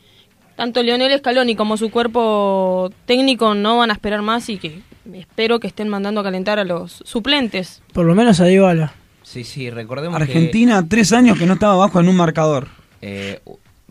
tanto 0.56 0.84
Leonel 0.84 1.18
Scaloni 1.20 1.56
como 1.56 1.76
su 1.78 1.90
cuerpo 1.90 2.91
técnico 3.06 3.56
no 3.56 3.78
van 3.78 3.90
a 3.90 3.94
esperar 3.94 4.22
más 4.22 4.48
y 4.49 4.57
que 4.57 4.82
espero 5.14 5.60
que 5.60 5.68
estén 5.68 5.90
mandando 5.90 6.22
a 6.22 6.24
calentar 6.24 6.60
a 6.60 6.64
los 6.64 7.02
suplentes. 7.06 7.82
Por 7.94 8.06
lo 8.06 8.16
menos 8.16 8.40
a 8.40 8.45
Dybala. 8.45 8.94
Sí, 9.24 9.44
sí, 9.44 9.70
recordemos 9.70 10.22
Argentina, 10.22 10.88
tres 10.88 11.12
años 11.12 11.38
que 11.38 11.45
no 11.48 11.53
estaba 11.53 11.74
abajo 11.74 11.99
en 11.99 12.07
un 12.07 12.16
marcador. 12.16 12.68
Eh, 13.02 13.40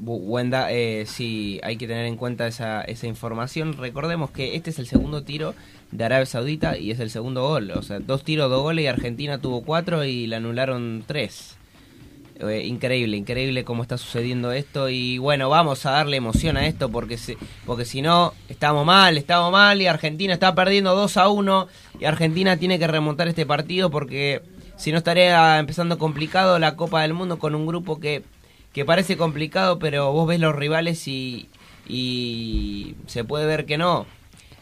Wenda, 0.06 0.70
eh, 0.72 1.04
sí, 1.06 1.60
hay 1.62 1.76
que 1.76 1.86
tener 1.86 2.06
en 2.06 2.16
cuenta 2.16 2.46
esa, 2.46 2.82
esa 2.82 3.06
información. 3.06 3.76
Recordemos 3.76 4.30
que 4.30 4.56
este 4.56 4.70
es 4.70 4.78
el 4.78 4.86
segundo 4.86 5.22
tiro 5.24 5.54
de 5.90 6.04
Arabia 6.04 6.26
Saudita 6.26 6.76
y 6.76 6.90
es 6.90 7.00
el 7.00 7.10
segundo 7.10 7.46
gol. 7.48 7.70
O 7.72 7.82
sea, 7.82 8.00
dos 8.00 8.24
tiros, 8.24 8.50
dos 8.50 8.62
goles 8.62 8.84
y 8.84 8.88
Argentina 8.88 9.38
tuvo 9.38 9.62
cuatro 9.62 10.04
y 10.04 10.26
le 10.26 10.36
anularon 10.36 11.04
tres. 11.06 11.56
Eh, 12.40 12.64
increíble, 12.66 13.16
increíble 13.16 13.62
cómo 13.62 13.82
está 13.82 13.96
sucediendo 13.96 14.50
esto 14.50 14.88
y 14.88 15.18
bueno, 15.18 15.48
vamos 15.48 15.86
a 15.86 15.92
darle 15.92 16.16
emoción 16.16 16.56
a 16.56 16.66
esto 16.66 16.88
porque 16.88 17.16
porque 17.64 17.84
si 17.84 18.02
no, 18.02 18.34
estamos 18.48 18.84
mal, 18.84 19.16
estamos 19.16 19.52
mal 19.52 19.80
y 19.80 19.86
Argentina 19.86 20.34
está 20.34 20.52
perdiendo 20.52 20.96
2 20.96 21.16
a 21.16 21.28
1 21.28 21.68
y 22.00 22.04
Argentina 22.06 22.56
tiene 22.56 22.80
que 22.80 22.88
remontar 22.88 23.28
este 23.28 23.46
partido 23.46 23.88
porque 23.88 24.42
si 24.76 24.90
no 24.90 24.98
estaría 24.98 25.60
empezando 25.60 25.96
complicado 25.96 26.58
la 26.58 26.74
Copa 26.74 27.02
del 27.02 27.14
Mundo 27.14 27.38
con 27.38 27.54
un 27.54 27.66
grupo 27.66 28.00
que, 28.00 28.24
que 28.74 28.84
parece 28.84 29.16
complicado 29.16 29.78
pero 29.78 30.12
vos 30.12 30.28
ves 30.28 30.40
los 30.40 30.54
rivales 30.54 31.08
y, 31.08 31.48
y 31.88 32.94
se 33.06 33.24
puede 33.24 33.46
ver 33.46 33.64
que 33.64 33.78
no. 33.78 34.04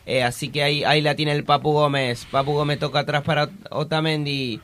Eh, 0.04 0.22
así 0.24 0.48
que 0.48 0.62
ahí, 0.62 0.84
ahí 0.84 1.00
la 1.00 1.14
tiene 1.14 1.32
el 1.32 1.44
Papu 1.44 1.72
Gómez. 1.72 2.26
Papu 2.30 2.52
Gómez 2.52 2.78
toca 2.78 3.00
atrás 3.00 3.22
para 3.22 3.44
Ot- 3.46 3.68
Otamendi. 3.70 4.60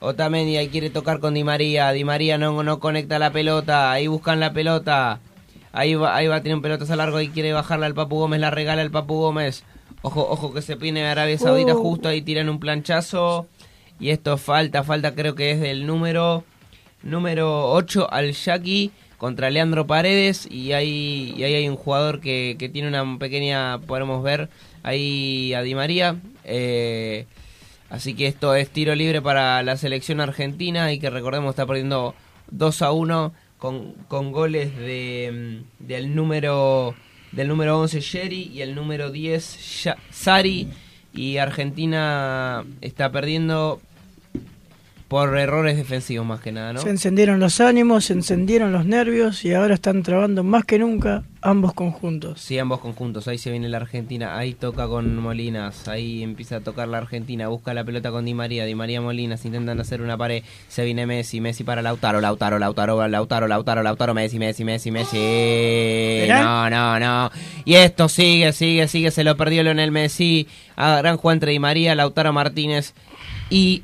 Otamendi 0.00 0.56
ahí 0.56 0.68
quiere 0.68 0.90
tocar 0.90 1.18
con 1.18 1.32
Di 1.34 1.44
María. 1.44 1.92
Di 1.92 2.04
María 2.04 2.36
no, 2.36 2.62
no 2.62 2.78
conecta 2.78 3.18
la 3.18 3.32
pelota. 3.32 3.90
Ahí 3.90 4.06
buscan 4.06 4.38
la 4.38 4.52
pelota. 4.52 5.20
Ahí 5.72 5.94
va, 5.94 6.14
ahí 6.14 6.26
va 6.26 6.36
a 6.36 6.42
tener 6.42 6.56
un 6.56 6.62
pelotazo 6.62 6.94
largo 6.94 7.20
y 7.22 7.28
quiere 7.28 7.54
bajarla 7.54 7.86
al 7.86 7.94
Papu 7.94 8.18
Gómez. 8.18 8.40
La 8.40 8.50
regala 8.50 8.82
el 8.82 8.90
Papu 8.90 9.14
Gómez. 9.14 9.64
Ojo, 10.02 10.26
ojo 10.28 10.52
que 10.52 10.60
se 10.60 10.76
pine 10.76 11.06
Arabia 11.06 11.38
Saudita. 11.38 11.72
Oh. 11.74 11.80
Justo 11.80 12.08
ahí 12.08 12.20
tiran 12.20 12.50
un 12.50 12.60
planchazo. 12.60 13.46
Y 13.98 14.10
esto 14.10 14.36
falta, 14.36 14.82
falta 14.84 15.14
creo 15.14 15.34
que 15.34 15.52
es 15.52 15.60
del 15.60 15.86
número 15.86 16.44
número 17.02 17.70
8 17.72 18.12
al 18.12 18.32
Yaki 18.32 18.90
contra 19.18 19.50
Leandro 19.50 19.86
Paredes. 19.86 20.48
Y 20.50 20.72
ahí, 20.72 21.34
y 21.36 21.42
ahí 21.44 21.54
hay 21.54 21.68
un 21.68 21.76
jugador 21.76 22.20
que, 22.20 22.56
que 22.58 22.68
tiene 22.68 22.88
una 22.88 23.18
pequeña, 23.18 23.78
podemos 23.78 24.22
ver 24.22 24.48
ahí 24.82 25.54
a 25.54 25.62
Di 25.62 25.74
María. 25.74 26.16
eh, 26.44 27.26
así 27.90 28.14
que 28.14 28.26
esto 28.26 28.54
es 28.54 28.70
tiro 28.70 28.94
libre 28.94 29.20
para 29.20 29.62
la 29.62 29.76
selección 29.76 30.20
argentina. 30.20 30.92
Y 30.92 30.98
que 30.98 31.10
recordemos 31.10 31.50
está 31.50 31.66
perdiendo 31.66 32.14
2 32.50 32.82
a 32.82 32.92
1 32.92 33.32
con, 33.58 33.92
con 34.08 34.32
goles 34.32 34.76
de, 34.76 35.62
mm, 35.80 35.86
del 35.86 36.14
número 36.14 36.94
del 37.32 37.48
número 37.48 37.80
11 37.80 38.00
Sherry 38.00 38.50
y 38.52 38.60
el 38.60 38.74
número 38.74 39.10
10 39.10 39.82
Ya- 39.84 39.96
Sari. 40.10 40.68
Y 41.14 41.36
Argentina 41.38 42.64
está 42.80 43.10
perdiendo 43.12 43.80
por 45.12 45.36
errores 45.36 45.76
defensivos 45.76 46.24
más 46.26 46.40
que 46.40 46.52
nada, 46.52 46.72
¿no? 46.72 46.80
Se 46.80 46.88
encendieron 46.88 47.38
los 47.38 47.60
ánimos, 47.60 48.06
se 48.06 48.14
encendieron 48.14 48.72
los 48.72 48.86
nervios 48.86 49.44
y 49.44 49.52
ahora 49.52 49.74
están 49.74 50.02
trabando 50.02 50.42
más 50.42 50.64
que 50.64 50.78
nunca 50.78 51.24
ambos 51.42 51.74
conjuntos. 51.74 52.40
Sí, 52.40 52.58
ambos 52.58 52.80
conjuntos. 52.80 53.28
Ahí 53.28 53.36
se 53.36 53.50
viene 53.50 53.68
la 53.68 53.76
Argentina. 53.76 54.38
Ahí 54.38 54.54
toca 54.54 54.88
con 54.88 55.14
Molinas. 55.18 55.86
Ahí 55.86 56.22
empieza 56.22 56.56
a 56.56 56.60
tocar 56.60 56.88
la 56.88 56.96
Argentina. 56.96 57.48
Busca 57.48 57.74
la 57.74 57.84
pelota 57.84 58.10
con 58.10 58.24
Di 58.24 58.32
María. 58.32 58.64
Di 58.64 58.74
María 58.74 59.02
Molinas 59.02 59.44
intentan 59.44 59.78
hacer 59.80 60.00
una 60.00 60.16
pared. 60.16 60.44
Se 60.68 60.82
viene 60.82 61.04
Messi. 61.04 61.42
Messi 61.42 61.62
para 61.62 61.82
Lautaro. 61.82 62.22
Lautaro, 62.22 62.58
Lautaro, 62.58 63.06
Lautaro, 63.06 63.46
Lautaro, 63.48 63.82
Lautaro. 63.82 64.14
Messi, 64.14 64.38
Messi, 64.38 64.64
Messi, 64.64 64.90
Messi. 64.90 66.26
No, 66.26 66.70
no, 66.70 66.98
no. 66.98 67.30
Y 67.66 67.74
esto 67.74 68.08
sigue, 68.08 68.52
sigue, 68.54 68.88
sigue. 68.88 69.10
Se 69.10 69.24
lo 69.24 69.36
perdió 69.36 69.62
Leonel 69.62 69.90
Messi. 69.90 70.48
A 70.76 70.96
gran 70.96 71.18
juego 71.18 71.32
entre 71.32 71.52
Di 71.52 71.58
María, 71.58 71.94
Lautaro 71.94 72.32
Martínez 72.32 72.94
y 73.50 73.82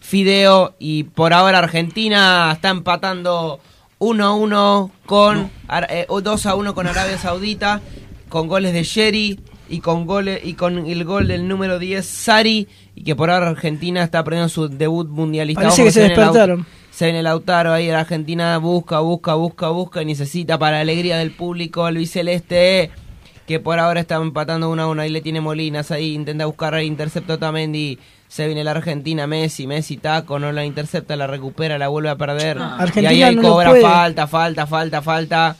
Fideo. 0.00 0.74
Y 0.78 1.04
por 1.04 1.32
ahora 1.32 1.58
Argentina 1.58 2.50
está 2.52 2.70
empatando 2.70 3.60
1-1 4.00 4.90
con 5.06 5.50
eh, 5.88 6.06
2 6.08 6.46
a 6.46 6.54
1 6.54 6.74
con 6.74 6.86
Arabia 6.86 7.18
Saudita, 7.18 7.80
con 8.28 8.48
goles 8.48 8.72
de 8.72 8.82
Sherry 8.82 9.40
y 9.68 9.80
con 9.80 10.04
goles 10.06 10.40
y 10.42 10.54
con 10.54 10.86
el 10.86 11.04
gol 11.04 11.28
del 11.28 11.46
número 11.46 11.78
10 11.78 12.04
Sari 12.04 12.66
y 12.96 13.04
que 13.04 13.14
por 13.14 13.30
ahora 13.30 13.48
Argentina 13.50 14.02
está 14.02 14.24
perdiendo 14.24 14.48
su 14.48 14.68
debut 14.68 15.08
mundialista. 15.08 15.62
Parece 15.62 15.82
Ojo 15.82 15.86
que 15.88 15.92
se 15.92 16.00
Lau- 16.00 16.08
despertaron. 16.08 16.66
Se 16.90 17.04
viene 17.04 17.22
Lautaro 17.22 17.72
ahí, 17.72 17.86
la 17.88 18.00
Argentina 18.00 18.58
busca, 18.58 18.98
busca, 18.98 19.34
busca, 19.34 19.68
busca 19.68 20.02
y 20.02 20.06
necesita 20.06 20.58
para 20.58 20.76
la 20.76 20.80
alegría 20.82 21.18
del 21.18 21.30
público 21.30 21.86
el 21.86 21.96
biceleste 21.98 22.90
que 23.46 23.60
por 23.60 23.78
ahora 23.78 24.00
está 24.00 24.16
empatando 24.16 24.68
1 24.70 24.82
a 24.82 24.86
1. 24.88 25.02
Ahí 25.02 25.08
le 25.10 25.20
tiene 25.20 25.40
Molinas, 25.40 25.90
ahí 25.92 26.14
intenta 26.14 26.46
buscar 26.46 26.74
el 26.74 26.84
intercepto 26.84 27.38
Tamendi. 27.38 27.98
Se 28.30 28.46
viene 28.46 28.62
la 28.62 28.70
Argentina, 28.70 29.26
Messi, 29.26 29.66
Messi 29.66 29.96
taco, 29.96 30.38
no 30.38 30.52
la 30.52 30.64
intercepta, 30.64 31.16
la 31.16 31.26
recupera, 31.26 31.78
la 31.78 31.88
vuelve 31.88 32.10
a 32.10 32.16
perder. 32.16 32.58
Ah. 32.60 32.76
y 32.78 32.82
Argentina 32.84 33.10
ahí, 33.10 33.22
ahí 33.24 33.34
no 33.34 33.42
cobra 33.42 33.74
falta, 33.74 34.28
falta, 34.28 34.66
falta, 34.68 35.02
falta. 35.02 35.56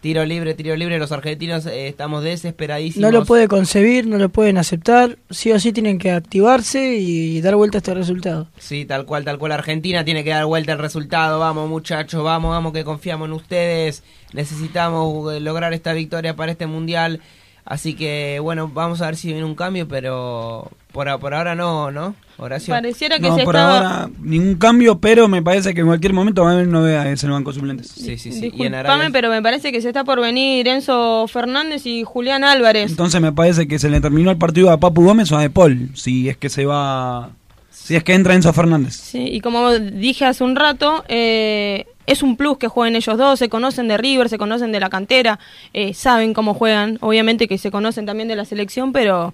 Tiro 0.00 0.24
libre, 0.24 0.54
tiro 0.54 0.76
libre. 0.76 1.00
Los 1.00 1.10
argentinos 1.10 1.66
eh, 1.66 1.88
estamos 1.88 2.22
desesperadísimos. 2.22 3.10
No 3.10 3.18
lo 3.18 3.24
puede 3.24 3.48
concebir, 3.48 4.06
no 4.06 4.18
lo 4.18 4.28
pueden 4.28 4.56
aceptar. 4.56 5.18
Sí 5.30 5.50
o 5.50 5.58
sí 5.58 5.72
tienen 5.72 5.98
que 5.98 6.12
activarse 6.12 6.94
y 6.94 7.40
dar 7.40 7.56
vuelta 7.56 7.78
a 7.78 7.80
este 7.80 7.92
resultado. 7.94 8.46
Sí, 8.56 8.84
tal 8.84 9.04
cual, 9.04 9.24
tal 9.24 9.38
cual. 9.38 9.50
Argentina 9.50 10.04
tiene 10.04 10.22
que 10.22 10.30
dar 10.30 10.44
vuelta 10.46 10.72
el 10.72 10.78
resultado. 10.78 11.40
Vamos, 11.40 11.68
muchachos, 11.68 12.22
vamos, 12.22 12.52
vamos, 12.52 12.72
que 12.72 12.84
confiamos 12.84 13.26
en 13.26 13.32
ustedes. 13.32 14.04
Necesitamos 14.32 15.34
eh, 15.34 15.40
lograr 15.40 15.72
esta 15.72 15.92
victoria 15.92 16.36
para 16.36 16.52
este 16.52 16.68
mundial. 16.68 17.20
Así 17.64 17.94
que, 17.94 18.38
bueno, 18.42 18.68
vamos 18.68 19.00
a 19.02 19.06
ver 19.06 19.16
si 19.16 19.28
viene 19.28 19.44
un 19.44 19.54
cambio, 19.54 19.86
pero 19.86 20.68
por, 20.90 21.06
por 21.20 21.32
ahora 21.32 21.54
no, 21.54 21.90
¿no? 21.92 22.14
Horacio. 22.38 22.74
Pareciera 22.74 23.16
que 23.20 23.28
No, 23.28 23.36
se 23.36 23.44
por 23.44 23.54
estaba... 23.54 23.76
ahora 23.98 24.10
ningún 24.20 24.56
cambio, 24.56 24.98
pero 24.98 25.28
me 25.28 25.42
parece 25.42 25.72
que 25.72 25.80
en 25.82 25.86
cualquier 25.86 26.12
momento 26.12 26.42
va 26.42 26.50
a 26.50 26.54
haber 26.54 26.66
novedades 26.66 27.22
en 27.22 27.28
el 27.30 27.34
banco 27.34 27.52
suplentes. 27.52 27.86
Sí, 27.88 28.18
sí, 28.18 28.32
sí. 28.32 28.34
Y 28.34 28.36
en 28.36 28.42
Disculpame, 28.50 28.76
Arabia- 28.78 29.10
pero 29.12 29.30
me 29.30 29.40
parece 29.40 29.70
que 29.70 29.80
se 29.80 29.88
está 29.88 30.02
por 30.02 30.20
venir 30.20 30.66
Enzo 30.66 31.28
Fernández 31.28 31.86
y 31.86 32.02
Julián 32.02 32.42
Álvarez. 32.42 32.90
Entonces 32.90 33.20
me 33.20 33.30
parece 33.32 33.68
que 33.68 33.78
se 33.78 33.88
le 33.90 34.00
terminó 34.00 34.32
el 34.32 34.38
partido 34.38 34.70
a 34.72 34.78
Papu 34.80 35.04
Gómez 35.04 35.30
o 35.30 35.38
a 35.38 35.42
De 35.42 35.50
Paul, 35.50 35.90
si 35.94 36.28
es 36.28 36.36
que 36.36 36.48
se 36.48 36.66
va, 36.66 37.30
si 37.70 37.94
es 37.94 38.02
que 38.02 38.14
entra 38.14 38.34
Enzo 38.34 38.52
Fernández. 38.52 38.94
Sí, 38.96 39.20
y 39.30 39.40
como 39.40 39.70
dije 39.70 40.24
hace 40.24 40.42
un 40.42 40.56
rato, 40.56 41.04
eh, 41.06 41.86
es 42.06 42.22
un 42.22 42.36
plus 42.36 42.58
que 42.58 42.68
jueguen 42.68 42.96
ellos 42.96 43.16
dos, 43.18 43.38
se 43.38 43.48
conocen 43.48 43.88
de 43.88 43.96
River, 43.96 44.28
se 44.28 44.38
conocen 44.38 44.72
de 44.72 44.80
la 44.80 44.90
cantera, 44.90 45.38
eh, 45.72 45.94
saben 45.94 46.34
cómo 46.34 46.54
juegan, 46.54 46.98
obviamente 47.00 47.48
que 47.48 47.58
se 47.58 47.70
conocen 47.70 48.06
también 48.06 48.28
de 48.28 48.36
la 48.36 48.44
selección, 48.44 48.92
pero 48.92 49.32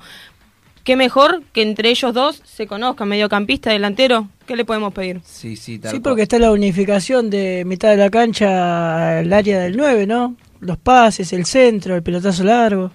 qué 0.85 0.97
mejor 0.97 1.43
que 1.53 1.63
entre 1.63 1.91
ellos 1.91 2.15
dos 2.15 2.43
se 2.45 2.67
conozcan, 2.67 3.09
mediocampista, 3.09 3.71
delantero, 3.71 4.29
¿qué 4.47 4.57
le 4.57 4.65
podemos 4.65 4.93
pedir? 4.95 5.21
Sí, 5.25 5.57
sí, 5.57 5.79
tal 5.79 5.91
Sí, 5.91 5.97
cual. 5.99 6.03
porque 6.03 6.23
está 6.23 6.39
la 6.39 6.51
unificación 6.53 7.29
de 7.31 7.65
mitad 7.67 7.91
de 7.91 7.97
la 7.99 8.11
cancha 8.11 9.19
al 9.19 9.33
área 9.33 9.61
del 9.61 9.77
9, 9.77 10.07
¿no? 10.07 10.35
Los 10.61 10.79
pases, 10.79 11.33
el 11.33 11.45
centro, 11.47 11.95
el 11.95 12.03
pelotazo 12.03 12.43
largo. 12.45 12.91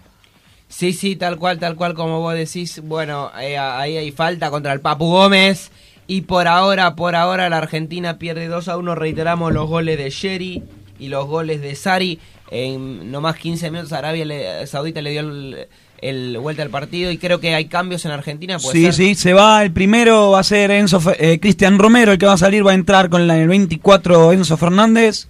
Sí, 0.67 0.91
sí, 0.91 1.15
tal 1.15 1.37
cual, 1.37 1.59
tal 1.59 1.75
cual 1.75 1.93
como 1.93 2.19
vos 2.19 2.33
decís. 2.33 2.81
Bueno, 2.83 3.31
eh, 3.39 3.57
ahí 3.57 3.95
hay 3.95 4.11
falta 4.11 4.49
contra 4.49 4.73
el 4.73 4.81
Papu 4.81 5.05
Gómez. 5.05 5.71
Y 6.07 6.21
por 6.21 6.47
ahora, 6.47 6.95
por 6.95 7.15
ahora 7.15 7.49
la 7.49 7.57
Argentina 7.57 8.17
pierde 8.19 8.47
2 8.47 8.67
a 8.67 8.77
1. 8.77 8.95
Reiteramos 8.95 9.53
los 9.53 9.67
goles 9.69 9.97
de 9.97 10.09
Sherry 10.09 10.61
y 10.99 11.07
los 11.07 11.27
goles 11.27 11.61
de 11.61 11.75
Sari. 11.75 12.19
En 12.51 13.09
no 13.11 13.19
más 13.21 13.37
15 13.37 13.71
minutos 13.71 13.93
Arabia 13.93 14.25
le- 14.25 14.67
Saudita 14.67 15.01
le 15.01 15.09
dio 15.11 15.21
el, 15.21 15.67
el 16.01 16.37
vuelta 16.37 16.61
al 16.61 16.69
partido 16.69 17.09
y 17.09 17.17
creo 17.17 17.39
que 17.39 17.55
hay 17.55 17.65
cambios 17.65 18.05
en 18.05 18.11
Argentina. 18.11 18.59
¿puede 18.59 18.73
Sí, 18.77 18.83
ser? 18.83 18.93
sí, 18.93 19.15
se 19.15 19.33
va. 19.33 19.63
El 19.63 19.71
primero 19.71 20.31
va 20.31 20.39
a 20.39 20.43
ser 20.43 20.69
Enzo, 20.71 21.01
eh, 21.17 21.39
Cristian 21.39 21.79
Romero, 21.79 22.11
el 22.11 22.17
que 22.17 22.25
va 22.27 22.33
a 22.33 22.37
salir 22.37 22.65
va 22.67 22.71
a 22.71 22.75
entrar 22.75 23.09
con 23.09 23.25
la, 23.27 23.39
el 23.39 23.47
24 23.47 24.33
Enzo 24.33 24.57
Fernández. 24.57 25.27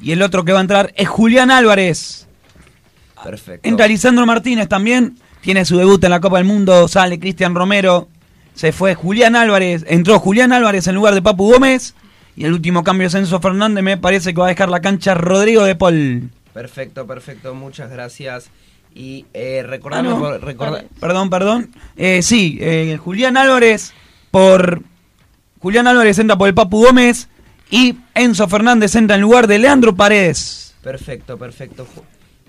Y 0.00 0.12
el 0.12 0.20
otro 0.22 0.44
que 0.44 0.52
va 0.52 0.58
a 0.58 0.62
entrar 0.62 0.92
es 0.96 1.08
Julián 1.08 1.50
Álvarez. 1.50 2.26
Perfecto. 3.22 3.68
Entra 3.68 3.86
Lisandro 3.86 4.26
Martínez 4.26 4.68
también. 4.68 5.16
Tiene 5.40 5.64
su 5.64 5.76
debut 5.76 6.02
en 6.04 6.10
la 6.10 6.20
Copa 6.20 6.36
del 6.38 6.46
Mundo. 6.46 6.86
Sale 6.88 7.18
Cristian 7.18 7.54
Romero. 7.54 8.08
Se 8.58 8.72
fue 8.72 8.96
Julián 8.96 9.36
Álvarez. 9.36 9.84
Entró 9.86 10.18
Julián 10.18 10.52
Álvarez 10.52 10.88
en 10.88 10.96
lugar 10.96 11.14
de 11.14 11.22
Papu 11.22 11.52
Gómez. 11.52 11.94
Y 12.34 12.44
el 12.44 12.52
último 12.52 12.82
cambio 12.82 13.06
es 13.06 13.14
Enzo 13.14 13.38
Fernández. 13.40 13.84
Me 13.84 13.96
parece 13.98 14.34
que 14.34 14.40
va 14.40 14.46
a 14.46 14.50
dejar 14.50 14.68
la 14.68 14.80
cancha 14.80 15.14
Rodrigo 15.14 15.62
de 15.62 15.76
Paul. 15.76 16.30
Perfecto, 16.52 17.06
perfecto. 17.06 17.54
Muchas 17.54 17.88
gracias. 17.88 18.50
Y 18.92 19.26
eh, 19.32 19.62
recordame, 19.64 20.08
Ah, 20.08 20.10
no. 20.12 20.18
por- 20.18 20.40
recorda- 20.44 20.84
Perdón, 20.98 21.30
perdón. 21.30 21.70
Eh, 21.96 22.20
sí, 22.22 22.58
eh, 22.60 22.98
Julián 23.00 23.36
Álvarez 23.36 23.92
por. 24.32 24.82
Julián 25.60 25.86
Álvarez 25.86 26.18
entra 26.18 26.36
por 26.36 26.48
el 26.48 26.54
Papu 26.54 26.84
Gómez. 26.84 27.28
Y 27.70 27.94
Enzo 28.16 28.48
Fernández 28.48 28.96
entra 28.96 29.14
en 29.14 29.22
lugar 29.22 29.46
de 29.46 29.60
Leandro 29.60 29.94
Paredes. 29.94 30.74
Perfecto, 30.82 31.38
perfecto. 31.38 31.86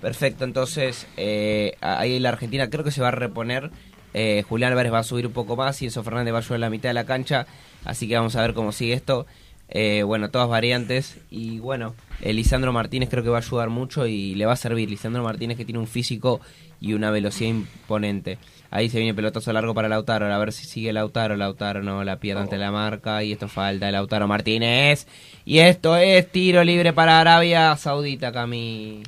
Perfecto, 0.00 0.44
entonces 0.44 1.06
eh, 1.18 1.76
ahí 1.82 2.18
la 2.18 2.30
Argentina 2.30 2.68
creo 2.70 2.82
que 2.82 2.90
se 2.90 3.02
va 3.02 3.08
a 3.08 3.12
reponer. 3.12 3.70
Eh, 4.14 4.44
Julián 4.48 4.72
Álvarez 4.72 4.92
va 4.92 4.98
a 4.98 5.04
subir 5.04 5.26
un 5.26 5.32
poco 5.32 5.56
más 5.56 5.80
y 5.82 5.86
Enzo 5.86 6.02
Fernández 6.02 6.32
va 6.32 6.38
a 6.38 6.40
ayudar 6.40 6.56
a 6.56 6.58
la 6.60 6.70
mitad 6.70 6.90
de 6.90 6.94
la 6.94 7.04
cancha. 7.04 7.46
Así 7.84 8.08
que 8.08 8.16
vamos 8.16 8.36
a 8.36 8.42
ver 8.42 8.54
cómo 8.54 8.72
sigue 8.72 8.94
esto. 8.94 9.26
Eh, 9.68 10.02
bueno, 10.02 10.30
todas 10.30 10.48
variantes. 10.48 11.18
Y 11.30 11.60
bueno, 11.60 11.94
eh, 12.20 12.32
Lisandro 12.32 12.72
Martínez 12.72 13.08
creo 13.08 13.22
que 13.22 13.30
va 13.30 13.38
a 13.38 13.40
ayudar 13.40 13.70
mucho 13.70 14.06
y 14.06 14.34
le 14.34 14.46
va 14.46 14.52
a 14.52 14.56
servir. 14.56 14.90
Lisandro 14.90 15.22
Martínez 15.22 15.56
que 15.56 15.64
tiene 15.64 15.78
un 15.78 15.86
físico 15.86 16.40
y 16.80 16.94
una 16.94 17.10
velocidad 17.10 17.50
imponente. 17.50 18.38
Ahí 18.72 18.88
se 18.88 18.98
viene 18.98 19.14
pelotazo 19.14 19.52
largo 19.52 19.74
para 19.74 19.88
Lautaro. 19.88 20.32
A 20.32 20.38
ver 20.38 20.52
si 20.52 20.64
sigue 20.64 20.92
Lautaro. 20.92 21.36
Lautaro 21.36 21.82
no 21.82 22.02
la 22.04 22.18
pierde 22.18 22.42
ante 22.42 22.58
la 22.58 22.72
marca. 22.72 23.22
Y 23.22 23.32
esto 23.32 23.48
falta 23.48 23.86
de 23.86 23.92
Lautaro 23.92 24.26
Martínez. 24.26 25.06
Y 25.44 25.58
esto 25.58 25.96
es 25.96 26.30
tiro 26.30 26.64
libre 26.64 26.92
para 26.92 27.20
Arabia 27.20 27.76
Saudita, 27.76 28.32
Cami. 28.32 29.02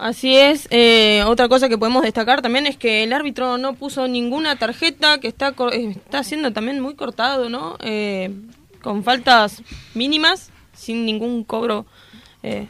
Así 0.00 0.34
es. 0.34 0.66
eh, 0.70 1.22
otra 1.26 1.46
cosa 1.48 1.68
que 1.68 1.76
podemos 1.76 2.02
destacar 2.02 2.40
también 2.40 2.66
es 2.66 2.78
que 2.78 3.04
el 3.04 3.12
árbitro 3.12 3.58
no 3.58 3.74
puso 3.74 4.08
ninguna 4.08 4.56
tarjeta, 4.56 5.18
que 5.18 5.28
está 5.28 5.54
eh, 5.72 5.90
está 5.94 6.24
siendo 6.24 6.52
también 6.54 6.80
muy 6.80 6.94
cortado, 6.94 7.50
¿no? 7.50 7.76
Eh, 7.80 8.30
con 8.82 9.04
faltas 9.04 9.62
mínimas, 9.92 10.50
sin 10.72 11.04
ningún 11.04 11.44
cobro. 11.44 11.84
Eh, 12.42 12.66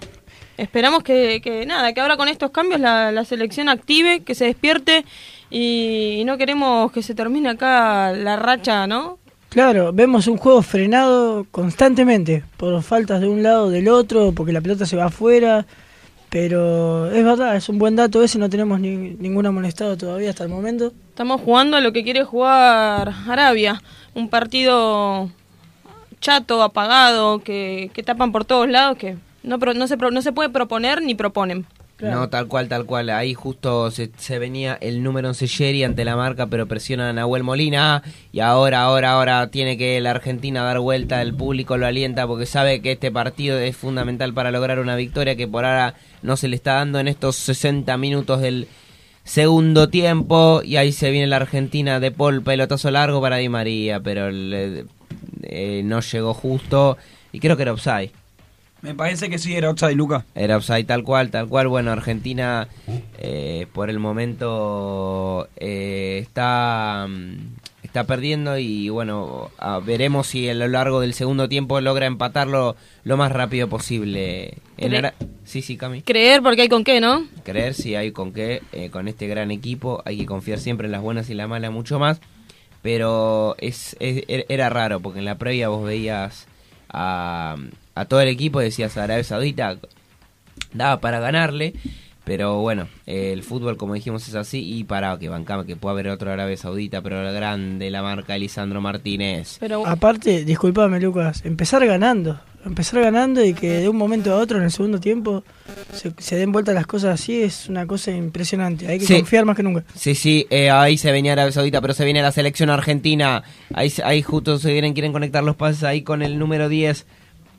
esperamos 0.57 1.05
que, 1.05 1.41
que 1.41 1.65
nada, 1.67 1.93
que 1.93 2.01
ahora 2.01 2.17
con 2.17 2.27
estos 2.27 2.51
cambios 2.51 2.81
la, 2.81 3.13
la 3.13 3.25
selección 3.25 3.69
active, 3.69 4.25
que 4.25 4.35
se 4.35 4.47
despierte 4.47 5.05
y, 5.51 6.17
y 6.19 6.25
no 6.25 6.37
queremos 6.37 6.91
que 6.91 7.01
se 7.01 7.15
termine 7.15 7.51
acá 7.51 8.11
la 8.13 8.35
racha, 8.35 8.89
¿no? 8.89 9.21
Claro, 9.51 9.93
vemos 9.93 10.27
un 10.27 10.37
juego 10.37 10.63
frenado 10.63 11.47
constantemente 11.53 12.43
por 12.57 12.83
faltas 12.83 13.21
de 13.21 13.29
un 13.29 13.45
lado 13.45 13.67
o 13.67 13.71
del 13.71 13.89
otro, 13.89 14.33
porque 14.33 14.53
la 14.53 14.61
pelota 14.61 14.85
se 14.85 14.97
va 14.97 15.05
afuera. 15.05 15.65
Pero 16.31 17.11
es 17.11 17.25
verdad, 17.25 17.57
es 17.57 17.69
un 17.69 17.79
buen 17.79 17.97
dato 17.97 18.23
ese, 18.23 18.39
no 18.39 18.49
tenemos 18.49 18.79
ni, 18.79 18.97
ningún 18.97 19.47
amonestado 19.47 19.97
todavía 19.97 20.31
hasta 20.31 20.45
el 20.45 20.49
momento. 20.49 20.93
Estamos 21.09 21.41
jugando 21.41 21.77
a 21.77 21.81
lo 21.81 21.93
que 21.93 22.05
quiere 22.05 22.23
jugar 22.23 23.13
Arabia, 23.29 23.83
un 24.15 24.29
partido 24.29 25.29
chato, 26.21 26.63
apagado, 26.63 27.41
que, 27.41 27.91
que 27.93 28.05
tapan 28.05 28.31
por 28.31 28.45
todos 28.45 28.69
lados, 28.69 28.97
que 28.97 29.17
no, 29.43 29.57
no, 29.57 29.87
se, 29.89 29.97
no 29.97 30.23
se 30.23 30.33
puede 30.33 30.51
proponer 30.51 31.03
ni 31.03 31.17
proponen. 31.17 31.67
No, 32.03 32.29
tal 32.29 32.47
cual, 32.47 32.69
tal 32.69 32.87
cual. 32.87 33.11
Ahí 33.11 33.35
justo 33.35 33.91
se, 33.91 34.11
se 34.17 34.39
venía 34.39 34.79
el 34.81 35.03
número 35.03 35.29
11 35.29 35.47
Sherry 35.47 35.85
ante 35.85 36.05
la 36.05 36.17
marca, 36.17 36.47
pero 36.47 36.67
presiona 36.67 37.11
a 37.11 37.13
Nahuel 37.13 37.43
Molina. 37.43 38.03
Y 38.33 38.41
ahora, 38.41 38.83
ahora, 38.83 39.13
ahora 39.13 39.51
tiene 39.51 39.77
que 39.77 40.01
la 40.01 40.13
Argentina 40.13 40.63
dar 40.63 40.81
vuelta. 40.81 41.21
El 41.23 41.35
público 41.35 41.77
lo 41.77 41.87
alienta 41.87 42.27
porque 42.27 42.47
sabe 42.47 42.81
que 42.81 42.93
este 42.93 43.11
partido 43.11 43.59
es 43.59 43.77
fundamental 43.77 44.33
para 44.33 44.51
lograr 44.51 44.79
una 44.79 44.97
victoria 44.97 45.37
que 45.37 45.49
por 45.49 45.65
ahora 45.65 45.95
no 46.23 46.37
se 46.37 46.49
le 46.49 46.57
está 46.57 46.75
dando 46.75 46.99
en 47.01 47.09
estos 47.09 47.37
60 47.37 47.97
minutos 47.97 48.41
del 48.41 48.69
segundo 49.25 49.89
tiempo. 49.89 50.63
Y 50.65 50.77
ahí 50.77 50.93
se 50.93 51.11
viene 51.11 51.27
la 51.27 51.37
Argentina 51.37 52.01
de 52.01 52.11
Paul, 52.11 52.43
pelotazo 52.43 52.91
largo 52.91 53.21
para 53.21 53.37
Di 53.37 53.49
María, 53.49 54.01
pero 54.01 54.31
eh, 54.31 55.83
no 55.85 56.01
llegó 56.01 56.35
justo. 56.35 56.97
Y 57.33 57.41
creo 57.41 57.57
que 57.57 57.63
era 57.63 57.73
offside. 57.73 58.13
Me 58.83 58.95
parece 58.95 59.29
que 59.29 59.39
sí 59.39 59.55
era 59.55 59.71
offside, 59.71 59.95
Luca. 59.95 60.25
Era 60.35 60.57
offside 60.57 60.85
tal 60.85 61.03
cual, 61.05 61.31
tal 61.31 61.49
cual. 61.49 61.69
Bueno, 61.69 61.91
Argentina 61.93 62.67
eh, 63.19 63.67
por 63.73 63.91
el 63.91 63.99
momento 63.99 65.49
eh, 65.57 66.19
está, 66.23 67.07
mm, 67.09 67.35
está 67.83 68.05
perdiendo 68.05 68.57
y 68.59 68.89
bueno, 68.89 69.51
a- 69.59 69.81
veremos 69.81 70.29
si 70.29 70.49
a 70.49 70.55
lo 70.55 70.67
largo 70.69 71.01
del 71.01 71.13
segundo 71.15 71.49
tiempo 71.49 71.81
logra 71.81 72.07
empatarlo 72.07 72.77
lo 73.05 73.17
más 73.17 73.33
rápido 73.33 73.69
posible. 73.69 74.55
En 74.79 74.95
Ara- 74.95 75.15
sí, 75.45 75.61
sí, 75.61 75.77
Cami. 75.77 76.01
Creer 76.03 76.41
porque 76.43 76.63
hay 76.63 76.69
con 76.69 76.83
qué, 76.85 77.01
¿no? 77.01 77.27
Creer 77.45 77.75
si 77.75 77.95
hay 77.97 78.13
con 78.13 78.33
qué, 78.33 78.63
eh, 78.73 78.89
con 78.91 79.09
este 79.09 79.27
gran 79.27 79.51
equipo, 79.51 80.03
hay 80.07 80.17
que 80.17 80.27
confiar 80.27 80.59
siempre 80.59 80.87
en 80.87 80.93
las 80.93 81.03
buenas 81.03 81.29
y 81.29 81.35
las 81.35 81.49
malas 81.49 81.71
mucho 81.71 81.99
más. 81.99 82.21
Pero 82.83 83.57
es, 83.59 83.95
es- 84.01 84.27
er- 84.27 84.47
era 84.49 84.71
raro 84.71 85.01
porque 85.01 85.19
en 85.19 85.27
la 85.27 85.37
previa 85.37 85.69
vos 85.69 85.85
veías 85.85 86.47
a, 86.89 87.57
a 87.95 88.05
todo 88.05 88.21
el 88.21 88.29
equipo, 88.29 88.61
decías 88.61 88.97
Arabia 88.97 89.25
Saudita, 89.25 89.77
daba 90.73 91.01
para 91.01 91.21
ganarle. 91.21 91.75
Pero 92.25 92.61
bueno, 92.61 92.87
eh, 93.07 93.33
el 93.33 93.43
fútbol, 93.43 93.77
como 93.77 93.95
dijimos, 93.95 94.29
es 94.29 94.35
así. 94.35 94.61
Y 94.79 94.85
para 94.85 95.19
que 95.19 95.29
bancame 95.29 95.65
que 95.67 95.75
pueda 95.75 95.95
haber 95.95 96.09
otro 96.09 96.31
Arabia 96.31 96.57
Saudita, 96.57 97.03
pero 97.03 97.23
la 97.25 97.33
grande, 97.33 97.91
la 97.91 98.03
marca 98.03 98.37
Lisandro 98.39 98.81
Martínez. 98.81 99.57
Pero 99.59 99.85
Aparte, 99.87 100.45
disculpame 100.45 101.01
Lucas, 101.01 101.43
empezar 101.45 101.85
ganando 101.87 102.39
Empezar 102.63 103.01
ganando 103.01 103.43
y 103.43 103.55
que 103.55 103.71
de 103.79 103.89
un 103.89 103.97
momento 103.97 104.35
a 104.35 104.37
otro 104.37 104.59
en 104.59 104.65
el 104.65 104.71
segundo 104.71 105.01
tiempo 105.01 105.43
se, 105.95 106.13
se 106.19 106.37
den 106.37 106.53
vuelta 106.53 106.75
las 106.75 106.87
cosas 106.87 107.19
así 107.19 107.43
es 107.43 107.71
una 107.71 107.87
cosa 107.87 108.11
impresionante. 108.11 108.87
Hay 108.87 108.99
que 108.99 109.07
Sí. 109.07 109.15
confiar 109.15 109.47
más 109.47 109.57
que 109.57 109.63
nunca. 109.63 109.83
Sí, 109.95 110.15
sí, 110.15 110.47
eh, 110.51 110.69
ahí 110.71 110.99
se 110.99 111.11
venía 111.11 111.33
Arabia 111.33 111.53
Saudita, 111.53 111.81
pero 111.81 111.95
se 111.95 112.05
viene 112.05 112.21
la 112.21 112.33
selección 112.33 112.69
argentina. 112.69 113.43
Ahí, 113.73 113.89
se- 113.89 114.05
ahí 114.05 114.21
justo 114.21 114.59
se 114.59 114.71
vienen, 114.75 114.93
quieren 114.93 115.11
conectar 115.11 115.43
los 115.43 115.57
pases 115.57 115.85
ahí 115.85 116.03
con 116.03 116.21
el 116.21 116.39
número 116.39 116.69
10. 116.69 117.07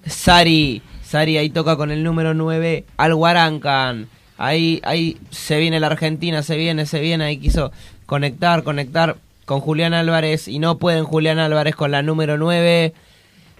Sari, 0.06 0.82
Sari 1.04 1.38
ahí 1.38 1.50
toca 1.50 1.76
con 1.78 1.92
el 1.92 2.04
número 2.04 2.34
9. 2.34 2.86
Al 2.98 3.16
Guarancan. 3.16 4.08
Ahí, 4.38 4.80
ahí 4.84 5.18
se 5.30 5.60
viene 5.60 5.80
la 5.80 5.88
Argentina, 5.88 6.42
se 6.44 6.58
viene, 6.58 6.86
se 6.86 7.00
viene. 7.00 7.26
Ahí 7.26 7.38
quiso 7.38 7.72
conectar, 8.06 8.64
conectar 8.64 9.18
con 9.46 9.60
Julián 9.60 9.94
Álvarez. 9.94 10.48
Y 10.48 10.60
no 10.60 10.78
pueden 10.78 11.04
Julián 11.04 11.38
Álvarez 11.40 11.76
con 11.76 11.92
la 11.92 12.02
número 12.02 12.38
9 12.38 12.94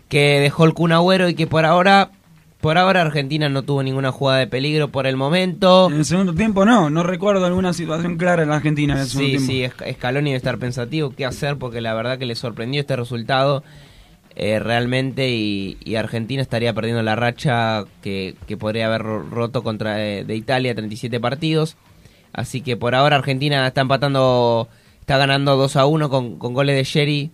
que 0.10 0.40
dejó 0.40 0.66
el 0.66 0.74
Kun 0.74 0.92
Agüero 0.92 1.30
y 1.30 1.36
que 1.36 1.48
por 1.48 1.66
ahora, 1.66 2.10
por 2.60 2.78
ahora 2.78 3.02
Argentina 3.02 3.48
no 3.48 3.62
tuvo 3.64 3.82
ninguna 3.84 4.12
jugada 4.12 4.40
de 4.40 4.48
peligro 4.48 4.90
por 4.90 5.08
el 5.08 5.16
momento. 5.16 5.88
En 5.90 6.00
el 6.00 6.06
segundo 6.06 6.34
tiempo 6.34 6.66
no, 6.66 6.90
no 6.90 7.04
recuerdo 7.04 7.46
alguna 7.46 7.72
situación 7.74 8.18
clara 8.18 8.44
en 8.44 8.50
la 8.50 8.58
Argentina 8.58 8.94
en 8.96 9.00
el 9.02 9.08
segundo 9.08 9.40
Sí, 9.40 9.46
tiempo. 9.48 9.78
sí, 9.78 9.84
Esc- 9.86 9.94
Scaloni 9.96 10.32
debe 10.32 10.38
estar 10.38 10.58
pensativo 10.58 11.12
qué 11.16 11.26
hacer 11.26 11.56
porque 11.58 11.80
la 11.80 11.94
verdad 11.94 12.18
que 12.18 12.26
le 12.26 12.36
sorprendió 12.36 12.82
este 12.82 12.98
resultado 12.98 13.64
eh, 14.36 14.60
realmente 14.60 15.30
y, 15.30 15.78
y 15.84 15.96
Argentina 15.96 16.42
estaría 16.42 16.74
perdiendo 16.74 17.02
la 17.04 17.16
racha 17.16 17.84
que, 18.02 18.36
que 18.48 18.58
podría 18.58 18.88
haber 18.88 19.02
ro- 19.04 19.24
roto 19.30 19.64
contra 19.64 20.06
eh, 20.06 20.24
de 20.24 20.36
Italia 20.36 20.74
37 20.76 21.20
partidos. 21.20 21.78
Así 22.34 22.62
que 22.62 22.78
por 22.78 22.96
ahora 22.96 23.18
Argentina 23.18 23.68
está 23.68 23.82
empatando, 23.82 24.70
está 25.02 25.18
ganando 25.18 25.58
2 25.58 25.76
a 25.76 25.86
1 25.86 26.10
con, 26.10 26.38
con 26.38 26.54
goles 26.54 26.76
de 26.76 26.84
Sherry. 26.84 27.32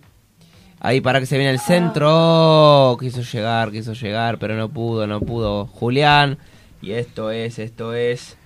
Ahí 0.80 1.00
para 1.00 1.20
que 1.20 1.26
se 1.26 1.36
viene 1.38 1.52
el 1.52 1.58
centro. 1.60 2.96
Quiso 3.00 3.22
llegar, 3.22 3.70
quiso 3.72 3.92
llegar, 3.94 4.38
pero 4.38 4.56
no 4.56 4.68
pudo, 4.68 5.06
no 5.06 5.20
pudo. 5.20 5.66
Julián. 5.66 6.38
Y 6.80 6.92
esto 6.92 7.30
es, 7.30 7.58
esto 7.58 7.94
es. 7.94 8.36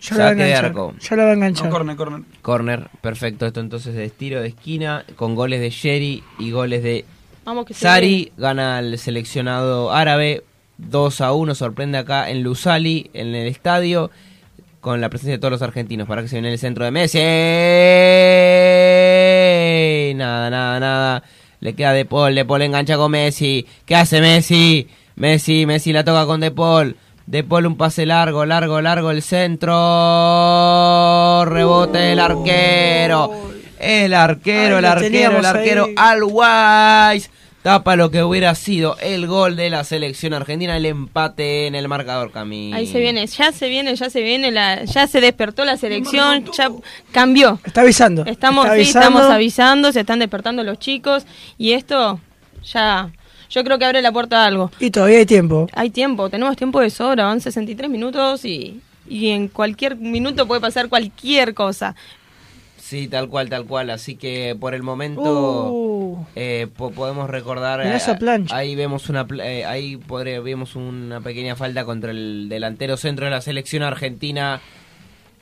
Ya 0.00 0.16
la 0.16 0.24
va 0.24 0.28
a 0.28 0.32
Saque 0.32 0.42
de 0.42 0.48
enganchar. 0.50 0.64
arco. 0.66 0.94
Ya 1.00 1.16
la 1.16 1.24
va 1.24 1.30
a 1.30 1.34
enganchar. 1.34 1.66
No, 1.66 1.72
corner, 1.72 1.96
corner. 1.96 2.22
Corner, 2.42 2.88
perfecto. 3.00 3.46
Esto 3.46 3.58
entonces 3.60 3.94
de 3.94 4.08
tiro 4.10 4.40
de 4.40 4.48
esquina 4.48 5.04
con 5.16 5.34
goles 5.34 5.60
de 5.60 5.70
Sherry 5.70 6.22
y 6.38 6.50
goles 6.52 6.82
de 6.84 7.04
Vamos 7.48 7.64
que 7.64 7.72
se 7.72 7.80
Sari. 7.80 8.30
Gana 8.36 8.78
el 8.80 8.98
seleccionado 8.98 9.90
árabe 9.90 10.44
2 10.76 11.22
a 11.22 11.32
1. 11.32 11.54
Sorprende 11.54 11.96
acá 11.96 12.28
en 12.28 12.42
Lusali, 12.42 13.08
en 13.14 13.34
el 13.34 13.46
estadio, 13.46 14.10
con 14.82 15.00
la 15.00 15.08
presencia 15.08 15.32
de 15.32 15.38
todos 15.38 15.52
los 15.52 15.62
argentinos. 15.62 16.06
Para 16.06 16.20
que 16.20 16.28
se 16.28 16.36
viene 16.36 16.52
el 16.52 16.58
centro 16.58 16.84
de 16.84 16.90
Messi. 16.90 17.18
Nada, 20.14 20.50
nada, 20.50 20.78
nada. 20.78 21.22
Le 21.60 21.72
queda 21.72 21.94
De 21.94 22.04
Paul. 22.04 22.34
De 22.34 22.44
Paul 22.44 22.60
engancha 22.60 22.98
con 22.98 23.12
Messi. 23.12 23.66
¿Qué 23.86 23.96
hace 23.96 24.20
Messi? 24.20 24.86
Messi, 25.16 25.64
Messi 25.64 25.94
la 25.94 26.04
toca 26.04 26.26
con 26.26 26.40
De 26.40 26.50
Paul. 26.50 26.96
De 27.26 27.44
Paul 27.44 27.64
un 27.64 27.78
pase 27.78 28.04
largo, 28.04 28.44
largo, 28.44 28.82
largo 28.82 29.10
el 29.10 29.22
centro. 29.22 29.72
Rebote 31.46 32.12
el 32.12 32.20
arquero. 32.20 33.57
El 33.80 34.14
arquero, 34.14 34.76
Ay, 34.76 34.78
el 34.78 34.84
arquero, 34.84 35.38
el 35.38 35.44
arquero 35.46 35.84
ahí. 35.86 35.94
al 35.96 36.22
Wise. 36.24 37.30
Tapa 37.62 37.96
lo 37.96 38.10
que 38.10 38.22
hubiera 38.22 38.54
sido 38.54 38.96
el 39.00 39.26
gol 39.26 39.56
de 39.56 39.68
la 39.68 39.82
selección 39.82 40.32
argentina, 40.32 40.76
el 40.76 40.86
empate 40.86 41.66
en 41.66 41.74
el 41.74 41.88
marcador, 41.88 42.30
Cami. 42.30 42.72
Ahí 42.72 42.86
se 42.86 43.00
viene, 43.00 43.26
ya 43.26 43.50
se 43.52 43.68
viene, 43.68 43.94
ya 43.96 44.08
se 44.08 44.22
viene, 44.22 44.52
la, 44.52 44.84
ya 44.84 45.06
se 45.08 45.20
despertó 45.20 45.64
la 45.64 45.76
selección, 45.76 46.44
ya 46.56 46.70
cambió. 47.10 47.58
Está 47.64 47.80
avisando. 47.80 48.24
Estamos, 48.26 48.64
Está 48.64 48.74
sí, 48.76 48.80
avisando. 48.82 49.08
estamos 49.08 49.30
avisando, 49.32 49.92
se 49.92 50.00
están 50.00 50.20
despertando 50.20 50.62
los 50.62 50.78
chicos 50.78 51.26
y 51.58 51.72
esto 51.72 52.20
ya, 52.64 53.10
yo 53.50 53.64
creo 53.64 53.76
que 53.78 53.84
abre 53.84 54.02
la 54.02 54.12
puerta 54.12 54.44
a 54.44 54.46
algo. 54.46 54.70
Y 54.78 54.90
todavía 54.90 55.18
hay 55.18 55.26
tiempo. 55.26 55.66
Hay 55.74 55.90
tiempo, 55.90 56.30
tenemos 56.30 56.56
tiempo 56.56 56.80
de 56.80 56.90
sobra, 56.90 57.24
van 57.24 57.40
63 57.40 57.90
minutos 57.90 58.44
y, 58.44 58.80
y 59.08 59.30
en 59.30 59.48
cualquier 59.48 59.96
minuto 59.96 60.46
puede 60.46 60.60
pasar 60.60 60.88
cualquier 60.88 61.54
cosa. 61.54 61.96
Sí, 62.88 63.06
tal 63.06 63.28
cual, 63.28 63.50
tal 63.50 63.66
cual. 63.66 63.90
Así 63.90 64.16
que 64.16 64.56
por 64.58 64.72
el 64.74 64.82
momento 64.82 65.70
Uh. 65.70 66.24
eh, 66.34 66.68
po- 66.74 66.90
podemos 66.90 67.28
recordar. 67.28 67.80
Eh, 67.84 67.94
esa 67.94 68.16
plancha. 68.18 68.56
Ahí 68.56 68.74
vemos 68.74 69.10
una, 69.10 69.26
eh, 69.44 69.66
ahí 69.66 69.96
podré- 69.98 70.42
vemos 70.42 70.74
una 70.74 71.20
pequeña 71.20 71.54
falta 71.54 71.84
contra 71.84 72.12
el 72.12 72.48
delantero 72.48 72.96
centro 72.96 73.26
de 73.26 73.30
la 73.30 73.42
selección 73.42 73.82
argentina, 73.82 74.60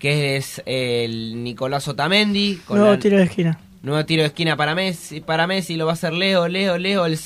que 0.00 0.34
es 0.36 0.60
el 0.66 1.44
Nicolás 1.44 1.86
Otamendi. 1.86 2.56
Con 2.66 2.78
Nuevo 2.78 2.94
la- 2.94 2.98
tiro 2.98 3.16
de 3.18 3.22
esquina. 3.24 3.60
Nuevo 3.82 4.04
tiro 4.04 4.22
de 4.22 4.26
esquina 4.28 4.56
para 4.56 4.74
Messi, 4.74 5.20
para 5.20 5.46
Messi 5.46 5.76
lo 5.76 5.86
va 5.86 5.92
a 5.92 5.94
hacer 5.94 6.12
Leo, 6.14 6.48
Leo, 6.48 6.76
Leo, 6.78 7.06
el 7.06 7.16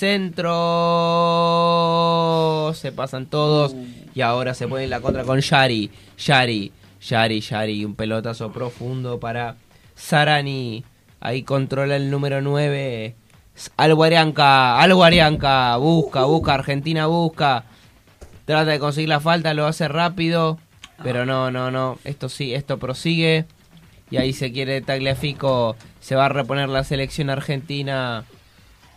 centro. 1.40 2.72
Se 2.74 2.92
pasan 2.92 3.26
todos 3.26 3.74
y 4.14 4.20
ahora 4.20 4.52
se 4.55 4.68
pone 4.68 4.84
en 4.84 4.90
la 4.90 5.01
contra 5.01 5.24
con 5.24 5.40
Yari, 5.40 5.90
Yari, 6.18 6.72
Yari, 7.09 7.40
Yari, 7.40 7.84
un 7.86 7.94
pelotazo 7.94 8.52
profundo 8.52 9.18
para 9.18 9.56
Sarani. 10.01 10.85
Ahí 11.20 11.43
controla 11.43 11.97
el 11.97 12.10
número 12.10 12.40
9. 12.40 13.14
Alguarianca, 13.77 14.81
Alguarianca, 14.81 15.77
busca, 15.77 16.24
busca, 16.24 16.55
Argentina 16.55 17.06
busca. 17.06 17.64
Trata 18.47 18.70
de 18.70 18.78
conseguir 18.78 19.10
la 19.10 19.20
falta, 19.20 19.55
lo 19.55 19.66
hace 19.66 19.86
rápido, 19.86 20.59
pero 21.02 21.27
no, 21.27 21.51
no, 21.51 21.70
no. 21.70 21.98
Esto 22.05 22.28
sí, 22.28 22.55
esto 22.55 22.78
prosigue. 22.78 23.44
Y 24.10 24.16
ahí 24.16 24.32
se 24.32 24.51
quiere 24.51 24.81
Tagliafico. 24.81 25.77
Se 26.01 26.16
va 26.16 26.27
a 26.27 26.31
reponer 26.31 26.68
la 26.68 26.82
selección 26.82 27.31
argentina. 27.31 28.24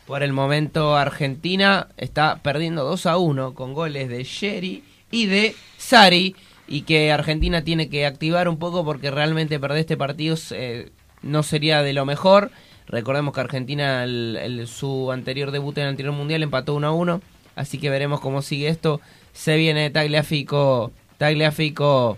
Por 0.08 0.24
el 0.24 0.34
momento, 0.34 0.96
Argentina 0.96 1.90
está 1.98 2.38
perdiendo 2.42 2.84
2 2.84 3.06
a 3.06 3.18
1 3.18 3.54
con 3.54 3.74
goles 3.74 4.10
de 4.10 4.24
Sherry 4.24 4.84
y 5.12 5.28
de 5.28 5.56
Sari. 5.78 6.36
Y 6.68 6.84
que 6.84 7.12
Argentina 7.12 7.64
tiene 7.64 7.90
que 7.90 8.06
activar 8.06 8.48
un 8.48 8.58
poco 8.58 8.86
porque 8.86 9.12
realmente 9.12 9.60
perder 9.60 9.80
este 9.80 9.98
partido 9.98 10.36
eh, 10.52 10.92
no 11.22 11.44
sería 11.44 11.82
de 11.84 11.94
lo 11.94 12.06
mejor. 12.06 12.52
Recordemos 12.88 13.34
que 13.34 13.42
Argentina, 13.42 14.04
el, 14.04 14.66
su 14.68 15.12
anterior 15.12 15.52
debut 15.52 15.78
en 15.78 15.84
el 15.84 15.90
anterior 15.90 16.14
mundial, 16.14 16.44
empató 16.44 16.76
1 16.76 16.88
a 16.88 16.92
1. 16.92 17.22
Así 17.56 17.78
que 17.78 17.90
veremos 17.90 18.20
cómo 18.20 18.42
sigue 18.42 18.68
esto. 18.68 19.02
Se 19.32 19.58
viene 19.58 19.90
Tagliafico. 19.90 20.92
Tagliafico. 21.18 22.18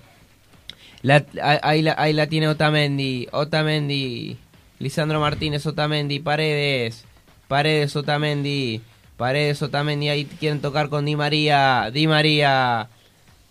La, 1.02 1.26
ahí, 1.42 1.60
ahí 1.62 1.82
la, 1.82 1.96
ahí 1.98 2.14
la 2.14 2.28
tiene 2.28 2.48
Otamendi. 2.48 3.28
Otamendi. 3.32 4.38
Lisandro 4.80 5.20
Martínez, 5.20 5.66
Otamendi. 5.66 6.20
Paredes. 6.20 7.06
Paredes, 7.48 7.96
Otamendi. 7.96 8.82
Paredes, 9.18 9.62
Otamendi. 9.62 10.10
Ahí 10.10 10.26
quieren 10.26 10.62
tocar 10.62 10.90
con 10.90 11.06
Di 11.06 11.16
María. 11.16 11.92
Di 11.94 12.08
María. 12.08 12.90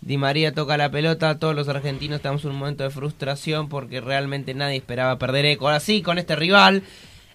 Di 0.05 0.17
María 0.17 0.53
toca 0.53 0.77
la 0.77 0.91
pelota. 0.91 1.39
Todos 1.39 1.55
los 1.55 1.67
argentinos 1.67 2.17
estamos 2.17 2.45
en 2.45 2.51
un 2.51 2.57
momento 2.57 2.83
de 2.83 2.91
frustración 2.91 3.67
porque 3.67 4.01
realmente 4.01 4.53
nadie 4.53 4.77
esperaba 4.77 5.17
perder 5.17 5.45
eco. 5.45 5.65
Ahora 5.65 5.79
sí, 5.79 6.03
con 6.03 6.19
este 6.19 6.35
rival. 6.35 6.83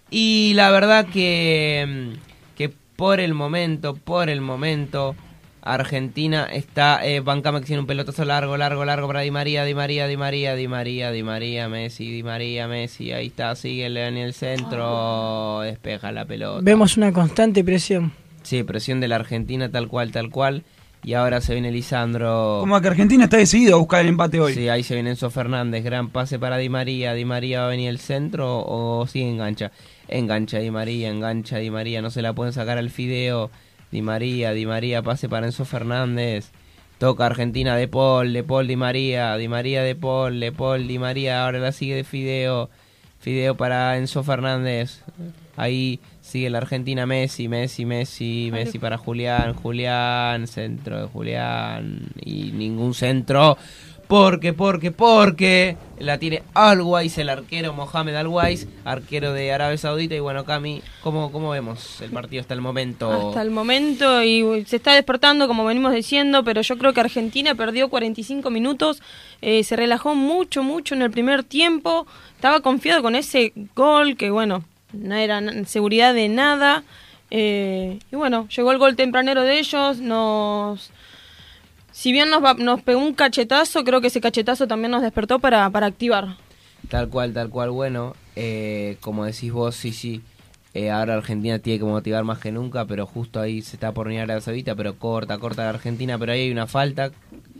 Y 0.09 0.53
la 0.55 0.71
verdad 0.71 1.07
que, 1.07 1.85
mm, 2.15 2.57
que 2.57 2.73
por 2.95 3.19
el 3.19 3.35
momento, 3.35 3.97
por 3.97 4.31
el 4.31 4.41
momento, 4.41 5.17
Argentina 5.63 6.45
está, 6.45 7.05
eh, 7.05 7.19
Bancame 7.19 7.59
que 7.59 7.67
tiene 7.67 7.81
un 7.81 7.89
pelotazo 7.89 8.25
largo, 8.25 8.57
largo, 8.57 8.85
largo 8.85 9.09
para 9.09 9.23
Di 9.23 9.33
María, 9.33 9.65
Di 9.65 9.75
María, 9.75 10.07
Di 10.07 10.17
María, 10.17 10.55
Di 10.55 10.69
María, 10.69 11.11
Di 11.11 11.25
María, 11.25 11.69
Messi, 11.69 12.09
Di 12.09 12.23
María, 12.23 12.69
Messi, 12.69 13.11
ahí 13.11 13.27
está, 13.27 13.57
sigue 13.57 13.87
en 13.87 14.17
el 14.17 14.33
centro, 14.33 15.61
despeja 15.63 16.13
la 16.13 16.25
pelota. 16.25 16.61
Vemos 16.63 16.97
una 16.97 17.13
constante 17.13 17.65
presión. 17.65 18.13
Sí, 18.43 18.63
presión 18.63 19.01
de 19.01 19.09
la 19.09 19.17
Argentina 19.17 19.69
tal 19.71 19.89
cual, 19.89 20.13
tal 20.13 20.31
cual. 20.31 20.63
Y 21.03 21.15
ahora 21.15 21.41
se 21.41 21.55
viene 21.55 21.73
Lisandro. 21.73 22.59
Como 22.61 22.81
que 22.81 22.89
Argentina 22.89 23.25
está 23.25 23.39
decidido 23.39 23.77
a 23.77 23.79
buscar 23.79 24.03
el 24.03 24.09
empate 24.09 24.39
hoy. 24.41 24.55
Sí, 24.55 24.69
ahí 24.69 24.83
se 24.83 24.95
viene 24.95 25.11
Enzo 25.11 25.31
Fernández, 25.31 25.83
gran 25.83 26.11
pase 26.11 26.39
para 26.39 26.59
Di 26.59 26.69
María. 26.69 27.15
Di 27.15 27.25
María 27.25 27.61
va 27.61 27.67
a 27.67 27.71
venir 27.71 27.89
el 27.89 27.99
centro 27.99 28.65
o 28.67 29.07
sigue 29.07 29.31
engancha. 29.31 29.73
Engancha 30.09 30.59
Di 30.59 30.71
María, 30.71 31.09
engancha 31.09 31.57
Di 31.59 31.71
María, 31.71 32.03
no 32.03 32.11
se 32.11 32.21
la 32.21 32.35
pueden 32.35 32.53
sacar 32.53 32.77
al 32.77 32.91
fideo. 32.91 33.51
Di 33.91 34.03
María, 34.03 34.53
Di 34.53 34.67
María, 34.67 35.03
pase 35.03 35.29
para 35.29 35.47
Enzo 35.47 35.65
Fernández. 35.65 36.51
Toca 36.99 37.25
Argentina 37.25 37.77
de 37.77 37.89
Paul, 37.89 38.35
de 38.35 38.45
Paul 38.45 38.67
Di 38.67 38.77
María, 38.77 39.35
Di 39.37 39.49
María 39.49 39.83
de 39.83 39.95
Paul, 39.95 40.39
de 40.39 40.53
Paul 40.53 40.87
Di 40.87 40.99
María, 40.99 41.45
ahora 41.45 41.59
la 41.61 41.73
sigue 41.73 41.95
de 41.95 42.05
Fideo. 42.05 42.69
Fideo 43.21 43.57
para 43.57 43.97
Enzo 43.97 44.23
Fernández. 44.23 45.01
Ahí 45.57 45.99
sigue 46.31 46.49
la 46.49 46.59
Argentina 46.59 47.07
Messi, 47.07 47.49
Messi, 47.49 47.85
Messi, 47.85 48.51
Messi 48.53 48.79
para 48.79 48.97
Julián, 48.97 49.55
Julián, 49.55 50.47
centro 50.47 51.01
de 51.01 51.07
Julián 51.09 52.07
y 52.25 52.53
ningún 52.53 52.95
centro. 52.95 53.59
Porque, 54.07 54.53
porque, 54.53 54.91
porque 54.91 55.77
la 56.01 56.19
tiene 56.19 56.43
Alwais, 56.55 57.17
el 57.19 57.29
arquero 57.29 57.73
Mohamed 57.73 58.17
Alwais, 58.17 58.67
arquero 58.85 59.33
de 59.33 59.53
Arabia 59.53 59.79
Saudita. 59.79 60.17
Y 60.17 60.21
bueno, 60.21 60.45
Cami, 60.45 60.83
¿cómo, 61.01 61.31
cómo 61.31 61.51
vemos 61.51 62.01
el 62.01 62.11
partido 62.11 62.41
hasta 62.41 62.55
el 62.55 62.61
momento? 62.61 63.29
Hasta 63.29 63.43
el 63.43 63.51
momento 63.51 64.23
y 64.25 64.65
se 64.67 64.77
está 64.77 64.95
despertando 64.95 65.47
como 65.47 65.65
venimos 65.65 65.93
diciendo, 65.93 66.43
pero 66.43 66.61
yo 66.63 66.77
creo 66.77 66.93
que 66.93 67.01
Argentina 67.01 67.55
perdió 67.55 67.89
45 67.89 68.51
minutos, 68.51 69.01
eh, 69.43 69.63
se 69.63 69.77
relajó 69.77 70.17
mucho, 70.17 70.65
mucho 70.65 70.97
en 70.97 71.03
el 71.03 71.13
primer 71.13 71.45
tiempo, 71.45 72.07
estaba 72.35 72.61
confiado 72.61 73.03
con 73.03 73.15
ese 73.15 73.53
gol 73.77 74.17
que 74.17 74.31
bueno, 74.31 74.65
no 74.93 75.15
era 75.15 75.41
seguridad 75.67 76.15
de 76.15 76.29
nada 76.29 76.83
Eh, 77.33 78.01
y 78.11 78.17
bueno, 78.17 78.49
llegó 78.49 78.73
el 78.73 78.79
gol 78.79 78.97
tempranero 78.97 79.43
de 79.45 79.61
ellos, 79.61 79.99
nos... 80.01 80.91
Si 81.93 82.11
bien 82.13 82.29
nos, 82.31 82.43
va- 82.43 82.55
nos 82.55 82.83
pegó 82.83 83.01
un 83.01 83.15
cachetazo, 83.15 83.85
creo 83.85 84.01
que 84.01 84.09
ese 84.09 84.21
cachetazo 84.21 84.67
también 84.67 84.91
nos 84.91 85.03
despertó 85.03 85.39
para, 85.39 85.69
para 85.71 85.87
activar. 85.87 86.37
Tal 86.89 87.09
cual, 87.09 87.33
tal 87.33 87.49
cual. 87.51 87.71
Bueno, 87.71 88.15
eh, 88.37 88.97
como 89.01 89.25
decís 89.27 89.53
vos, 89.53 89.77
sí, 89.77 89.93
sí. 89.93 90.23
eh, 90.75 90.91
ahora 90.91 91.15
Argentina 91.15 91.59
tiene 91.61 91.79
que 91.79 91.85
motivar 91.85 92.25
más 92.25 92.39
que 92.39 92.51
nunca, 92.51 92.85
pero 92.85 93.07
justo 93.07 93.41
ahí 93.41 93.61
se 93.63 93.77
está 93.77 93.93
por 93.93 94.07
venir 94.09 94.23
Arabia 94.23 94.41
Saudita, 94.41 94.75
pero 94.75 94.97
corta, 94.99 95.39
corta 95.39 95.63
la 95.65 95.71
Argentina, 95.71 96.19
pero 96.19 96.33
ahí 96.33 96.41
hay 96.43 96.51
una 96.51 96.67
falta. 96.67 97.11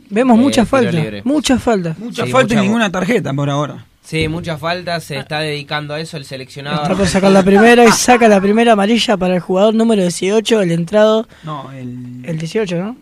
Vemos 0.09 0.37
Eh, 0.37 0.41
muchas 0.41 0.67
faltas, 0.67 1.23
muchas 1.25 1.61
faltas. 1.63 1.97
Mucha 1.99 2.25
Sí, 2.25 2.31
falta 2.31 2.53
y 2.53 2.57
mucha- 2.57 2.65
ninguna 2.65 2.91
tarjeta 2.91 3.33
por 3.33 3.49
ahora. 3.49 3.85
Sí, 4.03 4.27
muchas 4.27 4.59
faltas, 4.59 5.03
se 5.03 5.17
está 5.17 5.39
dedicando 5.39 5.93
a 5.93 5.99
eso 5.99 6.17
el 6.17 6.25
seleccionado. 6.25 6.81
Está 6.83 6.95
por 6.95 7.07
sacar 7.07 7.31
la 7.31 7.43
primera 7.43 7.85
y 7.85 7.91
saca 7.91 8.27
la 8.27 8.41
primera 8.41 8.73
amarilla 8.73 9.15
para 9.15 9.35
el 9.35 9.39
jugador 9.39 9.73
número 9.75 10.01
18, 10.01 10.61
el 10.61 10.71
entrado. 10.71 11.27
No, 11.43 11.71
el. 11.71 12.25
El 12.25 12.37
18, 12.37 12.77
¿no? 12.77 12.97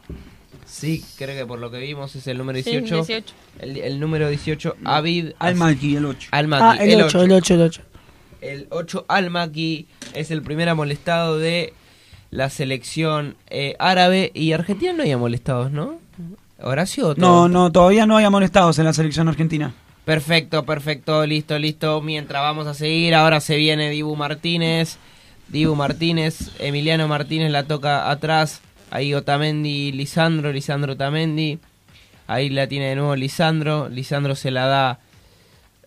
Sí, 0.65 1.03
creo 1.17 1.35
que 1.35 1.45
por 1.45 1.59
lo 1.59 1.71
que 1.71 1.79
vimos 1.79 2.15
es 2.15 2.27
el 2.27 2.37
número 2.37 2.59
Sí, 2.61 2.69
18. 2.71 2.95
18. 2.95 3.33
El, 3.59 3.77
el 3.77 3.99
número 3.99 4.29
18, 4.29 4.75
Avid. 4.85 5.31
Al-Malki, 5.39 5.95
el 5.95 6.05
8. 6.05 6.29
Al-Malki, 6.31 6.79
Ah, 6.81 6.85
el 6.85 7.01
8, 7.01 7.23
el 7.23 7.31
8, 7.31 7.53
el 7.55 7.61
8. 7.61 7.81
El 8.41 8.67
8 8.69 9.05
Al-Maki 9.07 9.87
es 10.13 10.31
el 10.31 10.41
primer 10.41 10.69
amolestado 10.69 11.39
de 11.39 11.73
la 12.31 12.49
selección 12.49 13.35
eh, 13.49 13.75
árabe 13.79 14.31
y 14.33 14.51
Argentina 14.53 14.93
no 14.93 15.01
había 15.01 15.17
molestados, 15.17 15.71
¿no? 15.71 15.99
Horacio. 16.61 17.07
¿o 17.09 17.15
todo? 17.15 17.25
No, 17.25 17.49
no, 17.49 17.71
todavía 17.71 18.05
no 18.05 18.15
hay 18.17 18.25
amonestados 18.25 18.77
en 18.79 18.85
la 18.85 18.93
selección 18.93 19.27
argentina. 19.27 19.73
Perfecto, 20.09 20.65
perfecto, 20.65 21.23
listo, 21.27 21.59
listo. 21.59 22.01
Mientras 22.01 22.41
vamos 22.41 22.65
a 22.65 22.73
seguir, 22.73 23.13
ahora 23.13 23.39
se 23.39 23.57
viene 23.57 23.91
Dibu 23.91 24.15
Martínez. 24.15 24.97
Dibu 25.49 25.75
Martínez, 25.75 26.49
Emiliano 26.57 27.07
Martínez 27.07 27.51
la 27.51 27.65
toca 27.65 28.09
atrás. 28.09 28.61
Ahí 28.89 29.13
Otamendi, 29.13 29.91
Lisandro, 29.91 30.51
Lisandro 30.51 30.93
Otamendi. 30.93 31.59
Ahí 32.25 32.49
la 32.49 32.65
tiene 32.65 32.87
de 32.87 32.95
nuevo 32.95 33.15
Lisandro. 33.15 33.87
Lisandro 33.87 34.33
se 34.33 34.49
la 34.49 34.65
da 34.65 34.99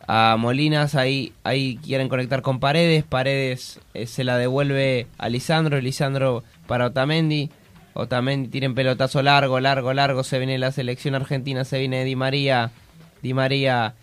a 0.07 0.37
Molinas. 0.39 0.95
Ahí, 0.95 1.33
ahí 1.43 1.81
quieren 1.83 2.09
conectar 2.09 2.43
con 2.43 2.61
Paredes. 2.61 3.03
Paredes 3.03 3.81
eh, 3.93 4.07
se 4.07 4.23
la 4.23 4.39
devuelve 4.39 5.09
a 5.19 5.29
Lisandro. 5.31 5.81
Lisandro 5.81 6.45
para 6.69 6.87
Otamendi. 6.87 7.51
Otamendi 7.95 8.51
tiene 8.51 8.69
un 8.69 8.77
pelotazo 8.77 9.21
largo, 9.21 9.59
largo, 9.59 9.93
largo. 9.93 10.23
Se 10.23 10.39
viene 10.39 10.59
la 10.59 10.71
selección 10.71 11.17
argentina. 11.17 11.65
Se 11.65 11.81
viene 11.81 12.05
Di 12.05 12.15
María. 12.15 12.71
Di 13.21 13.35
María. 13.35 13.97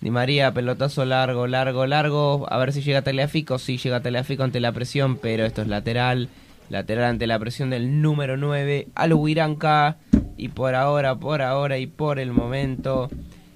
Di 0.00 0.10
María, 0.10 0.54
pelotazo 0.54 1.04
largo, 1.04 1.46
largo, 1.46 1.86
largo. 1.86 2.46
A 2.48 2.56
ver 2.56 2.72
si 2.72 2.80
llega 2.80 3.02
Teleafico. 3.02 3.58
Sí, 3.58 3.76
llega 3.76 4.00
Teleafico 4.00 4.42
ante 4.42 4.58
la 4.58 4.72
presión, 4.72 5.18
pero 5.18 5.44
esto 5.44 5.60
es 5.60 5.68
lateral. 5.68 6.30
Lateral 6.70 7.04
ante 7.04 7.26
la 7.26 7.38
presión 7.38 7.68
del 7.68 8.00
número 8.00 8.38
9, 8.38 8.88
Aluhuiranca. 8.94 9.98
Y 10.38 10.48
por 10.48 10.74
ahora, 10.74 11.16
por 11.16 11.42
ahora 11.42 11.76
y 11.76 11.86
por 11.86 12.18
el 12.18 12.32
momento, 12.32 13.10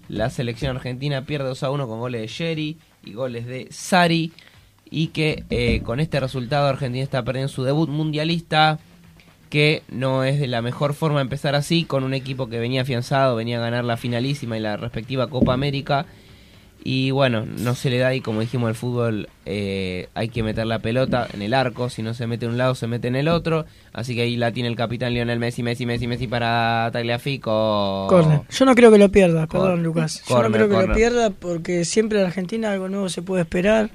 la 0.09 0.29
selección 0.29 0.77
argentina 0.77 1.25
pierde 1.25 1.49
2 1.49 1.63
a 1.63 1.71
1 1.71 1.89
con 1.89 1.99
goles 1.99 2.21
de 2.21 2.27
Sherry 2.27 2.79
y 3.05 3.15
goles 3.15 3.47
de 3.47 3.69
Sari. 3.71 4.33
Y 4.91 5.09
que 5.09 5.45
eh, 5.49 5.81
con 5.83 5.99
este 5.99 6.21
resultado 6.21 6.69
Argentina 6.69 7.03
está 7.03 7.23
perdiendo 7.23 7.49
su 7.49 7.65
debut 7.65 7.89
mundialista 7.89 8.79
que 9.49 9.83
no 9.89 10.25
es 10.25 10.41
de 10.41 10.49
la 10.49 10.63
mejor 10.63 10.95
forma 10.95 11.21
empezar 11.21 11.55
así, 11.55 11.85
con 11.85 12.03
un 12.03 12.13
equipo 12.13 12.49
que 12.49 12.59
venía 12.59 12.83
afianzado, 12.83 13.37
venía 13.37 13.59
a 13.59 13.61
ganar 13.61 13.85
la 13.85 13.97
finalísima 13.97 14.59
y 14.59 14.61
la 14.61 14.77
respectiva 14.77 15.31
Copa 15.31 15.55
América. 15.55 16.07
Y 16.87 17.13
bueno, 17.13 17.47
no 17.47 17.75
se 17.75 17.89
le 17.89 17.97
da 17.97 18.15
y 18.15 18.21
como 18.21 18.41
dijimos 18.43 18.69
el 18.69 18.75
fútbol 18.75 19.31
eh, 19.47 20.09
hay 20.13 20.29
que 20.29 20.43
meter 20.43 20.67
la 20.67 20.81
pelota 20.81 21.27
en 21.33 21.41
el 21.41 21.55
arco, 21.55 21.89
si 21.89 22.03
no 22.03 22.13
se 22.13 22.27
mete 22.27 22.45
en 22.45 22.53
un 22.53 22.59
lado 22.59 22.75
se 22.75 22.87
mete 22.87 23.09
en 23.09 23.17
el 23.17 23.29
otro, 23.29 23.65
así 23.95 24.15
que 24.15 24.21
ahí 24.21 24.37
la 24.37 24.53
tiene 24.53 24.69
el 24.69 24.77
capitán 24.77 25.15
Lionel 25.15 25.39
Messi, 25.39 25.63
Messi, 25.63 25.87
Messi, 25.87 26.07
Messi 26.07 26.27
para 26.27 26.91
Tagliafico. 26.93 28.07
Corner. 28.11 28.41
Yo 28.51 28.65
no 28.67 28.75
creo 28.75 28.91
que 28.93 28.99
lo 28.99 29.09
pierda, 29.09 29.47
Cor- 29.47 29.63
perdón 29.63 29.83
Lucas. 29.83 30.23
Yo 30.29 30.43
no 30.43 30.51
creo 30.51 30.69
que 30.69 30.75
corner. 30.75 30.89
lo 30.91 30.95
pierda 30.95 31.31
porque 31.31 31.87
siempre 31.87 32.21
en 32.21 32.27
Argentina 32.27 32.71
algo 32.73 32.89
nuevo 32.91 33.09
se 33.09 33.23
puede 33.23 33.43
esperar, 33.43 33.89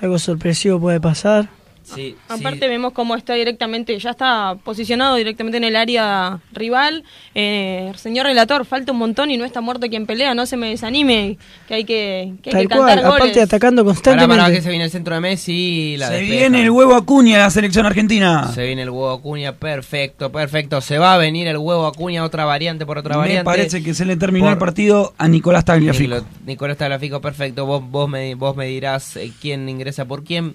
algo 0.00 0.18
sorpresivo 0.20 0.78
puede 0.78 1.00
pasar. 1.00 1.48
Sí, 1.84 2.16
Aparte 2.28 2.68
vemos 2.68 2.92
cómo 2.92 3.14
está 3.16 3.34
directamente, 3.34 3.98
ya 3.98 4.10
está 4.10 4.56
posicionado 4.64 5.16
directamente 5.16 5.56
en 5.58 5.64
el 5.64 5.76
área 5.76 6.38
rival. 6.52 7.02
Eh, 7.34 7.92
señor 7.96 8.26
relator, 8.26 8.64
falta 8.64 8.92
un 8.92 8.98
montón 8.98 9.30
y 9.30 9.36
no 9.36 9.44
está 9.44 9.60
muerto 9.60 9.88
quien 9.88 10.06
pelea, 10.06 10.34
no 10.34 10.46
se 10.46 10.56
me 10.56 10.68
desanime, 10.70 11.38
que 11.66 11.74
hay 11.74 11.84
que, 11.84 12.34
que, 12.42 12.50
hay 12.50 12.52
Tal 12.52 12.62
que 12.62 12.68
cantar 12.68 12.86
cual, 13.00 13.10
goles. 13.10 13.20
aparte 13.22 13.40
atacando 13.42 13.84
constantemente. 13.84 14.36
para 14.42 14.52
que 14.54 14.62
se 14.62 14.68
viene 14.70 14.84
el 14.84 14.90
centro 14.90 15.14
de 15.14 15.20
Messi 15.20 15.52
y 15.52 15.96
la 15.96 16.08
Se 16.08 16.14
despeja. 16.14 16.38
viene 16.40 16.62
el 16.62 16.70
huevo 16.70 16.94
Acuña 16.94 17.36
de 17.38 17.42
la 17.42 17.50
selección 17.50 17.84
argentina. 17.86 18.50
Se 18.54 18.64
viene 18.64 18.82
el 18.82 18.90
huevo 18.90 19.10
Acuña, 19.10 19.52
perfecto, 19.56 20.30
perfecto. 20.30 20.80
Se 20.80 20.98
va 20.98 21.14
a 21.14 21.18
venir 21.18 21.46
el 21.48 21.56
huevo 21.58 21.86
Acuña, 21.86 22.22
otra 22.24 22.44
variante 22.44 22.86
por 22.86 22.98
otra 22.98 23.14
Me 23.16 23.20
variante. 23.22 23.44
parece 23.44 23.82
que 23.82 23.92
se 23.94 24.04
le 24.04 24.16
terminó 24.16 24.44
Por- 24.46 24.52
el 24.52 24.58
partido 24.58 25.14
a 25.18 25.26
Nicolás 25.28 25.64
Tagliafico. 25.64 26.24
Nicolás 26.46 26.76
Tagliafico, 26.76 27.20
perfecto. 27.20 27.66
Vos, 27.66 27.82
vos, 27.90 28.08
me, 28.08 28.34
vos 28.36 28.54
me 28.56 28.66
dirás 28.66 29.16
eh, 29.16 29.32
quién 29.40 29.68
ingresa 29.68 30.04
por 30.04 30.22
quién. 30.24 30.54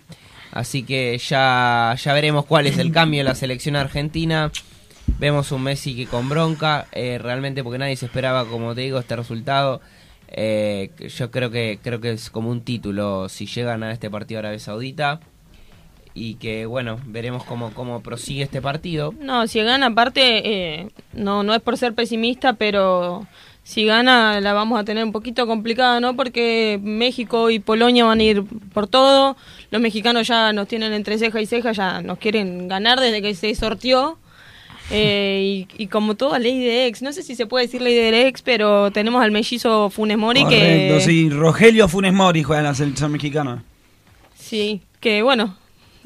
Así 0.58 0.82
que 0.82 1.16
ya, 1.20 1.96
ya 2.04 2.14
veremos 2.14 2.44
cuál 2.46 2.66
es 2.66 2.80
el 2.80 2.92
cambio 2.92 3.20
en 3.20 3.28
la 3.28 3.36
selección 3.36 3.76
argentina. 3.76 4.52
Vemos 5.20 5.52
un 5.52 5.62
Messi 5.62 5.96
que 5.96 6.08
con 6.08 6.30
bronca, 6.30 6.88
eh, 6.94 7.20
realmente 7.22 7.64
porque 7.64 7.78
nadie 7.78 7.96
se 7.96 8.08
esperaba, 8.08 8.44
como 8.46 8.74
te 8.74 8.82
digo, 8.82 8.98
este 8.98 9.16
resultado. 9.16 9.82
Eh, 10.30 10.90
yo 11.16 11.30
creo 11.30 11.52
que 11.52 11.78
creo 11.84 12.02
que 12.02 12.10
es 12.10 12.32
como 12.32 12.50
un 12.50 12.62
título 12.62 13.30
si 13.30 13.46
llegan 13.46 13.84
a 13.84 13.92
este 13.92 14.10
partido 14.10 14.40
Arabia 14.40 14.58
Saudita 14.58 15.20
y 16.16 16.36
que 16.36 16.66
bueno 16.66 17.00
veremos 17.06 17.44
cómo 17.44 17.72
cómo 17.76 18.02
prosigue 18.02 18.42
este 18.42 18.60
partido. 18.60 19.14
No, 19.20 19.46
si 19.46 19.62
gana, 19.62 19.86
aparte, 19.86 20.22
eh, 20.44 20.88
no, 21.14 21.44
no 21.44 21.54
es 21.54 21.62
por 21.62 21.78
ser 21.78 21.94
pesimista, 21.94 22.54
pero 22.54 23.28
si 23.68 23.84
gana 23.84 24.40
la 24.40 24.54
vamos 24.54 24.80
a 24.80 24.86
tener 24.86 25.04
un 25.04 25.12
poquito 25.12 25.46
complicada, 25.46 26.00
¿no? 26.00 26.16
Porque 26.16 26.80
México 26.82 27.50
y 27.50 27.60
Polonia 27.60 28.06
van 28.06 28.22
a 28.22 28.24
ir 28.24 28.46
por 28.74 28.88
todo. 28.88 29.36
Los 29.72 29.82
mexicanos 29.82 30.26
ya 30.26 30.54
nos 30.54 30.70
tienen 30.70 30.94
entre 30.94 31.18
ceja 31.18 31.42
y 31.42 31.46
ceja, 31.46 31.74
ya 31.74 32.02
nos 32.02 32.18
quieren 32.18 32.70
ganar 32.70 32.98
desde 32.98 33.22
que 33.22 33.36
se 33.36 33.54
sorteó. 33.56 34.20
Eh, 34.90 35.66
y, 35.78 35.84
y 35.84 35.88
como 35.88 36.16
toda 36.16 36.40
ley 36.40 36.64
de 36.64 36.88
ex, 36.88 37.02
no 37.02 37.12
sé 37.12 37.24
si 37.24 37.36
se 37.36 37.46
puede 37.46 37.66
decir 37.66 37.82
ley 37.82 37.94
de 37.94 38.28
ex, 38.28 38.42
pero 38.42 38.90
tenemos 38.92 39.22
al 39.22 39.32
mellizo 39.32 39.90
Funes 39.90 40.18
Mori 40.18 40.44
Correcto, 40.44 40.96
que... 40.96 41.02
sí. 41.02 41.30
Rogelio 41.30 41.90
Funes 41.90 42.14
Mori 42.14 42.44
juega 42.44 42.62
en 42.62 42.68
la 42.68 42.74
selección 42.74 43.12
mexicana. 43.12 43.66
Sí, 44.34 44.82
que 45.02 45.24
bueno, 45.24 45.58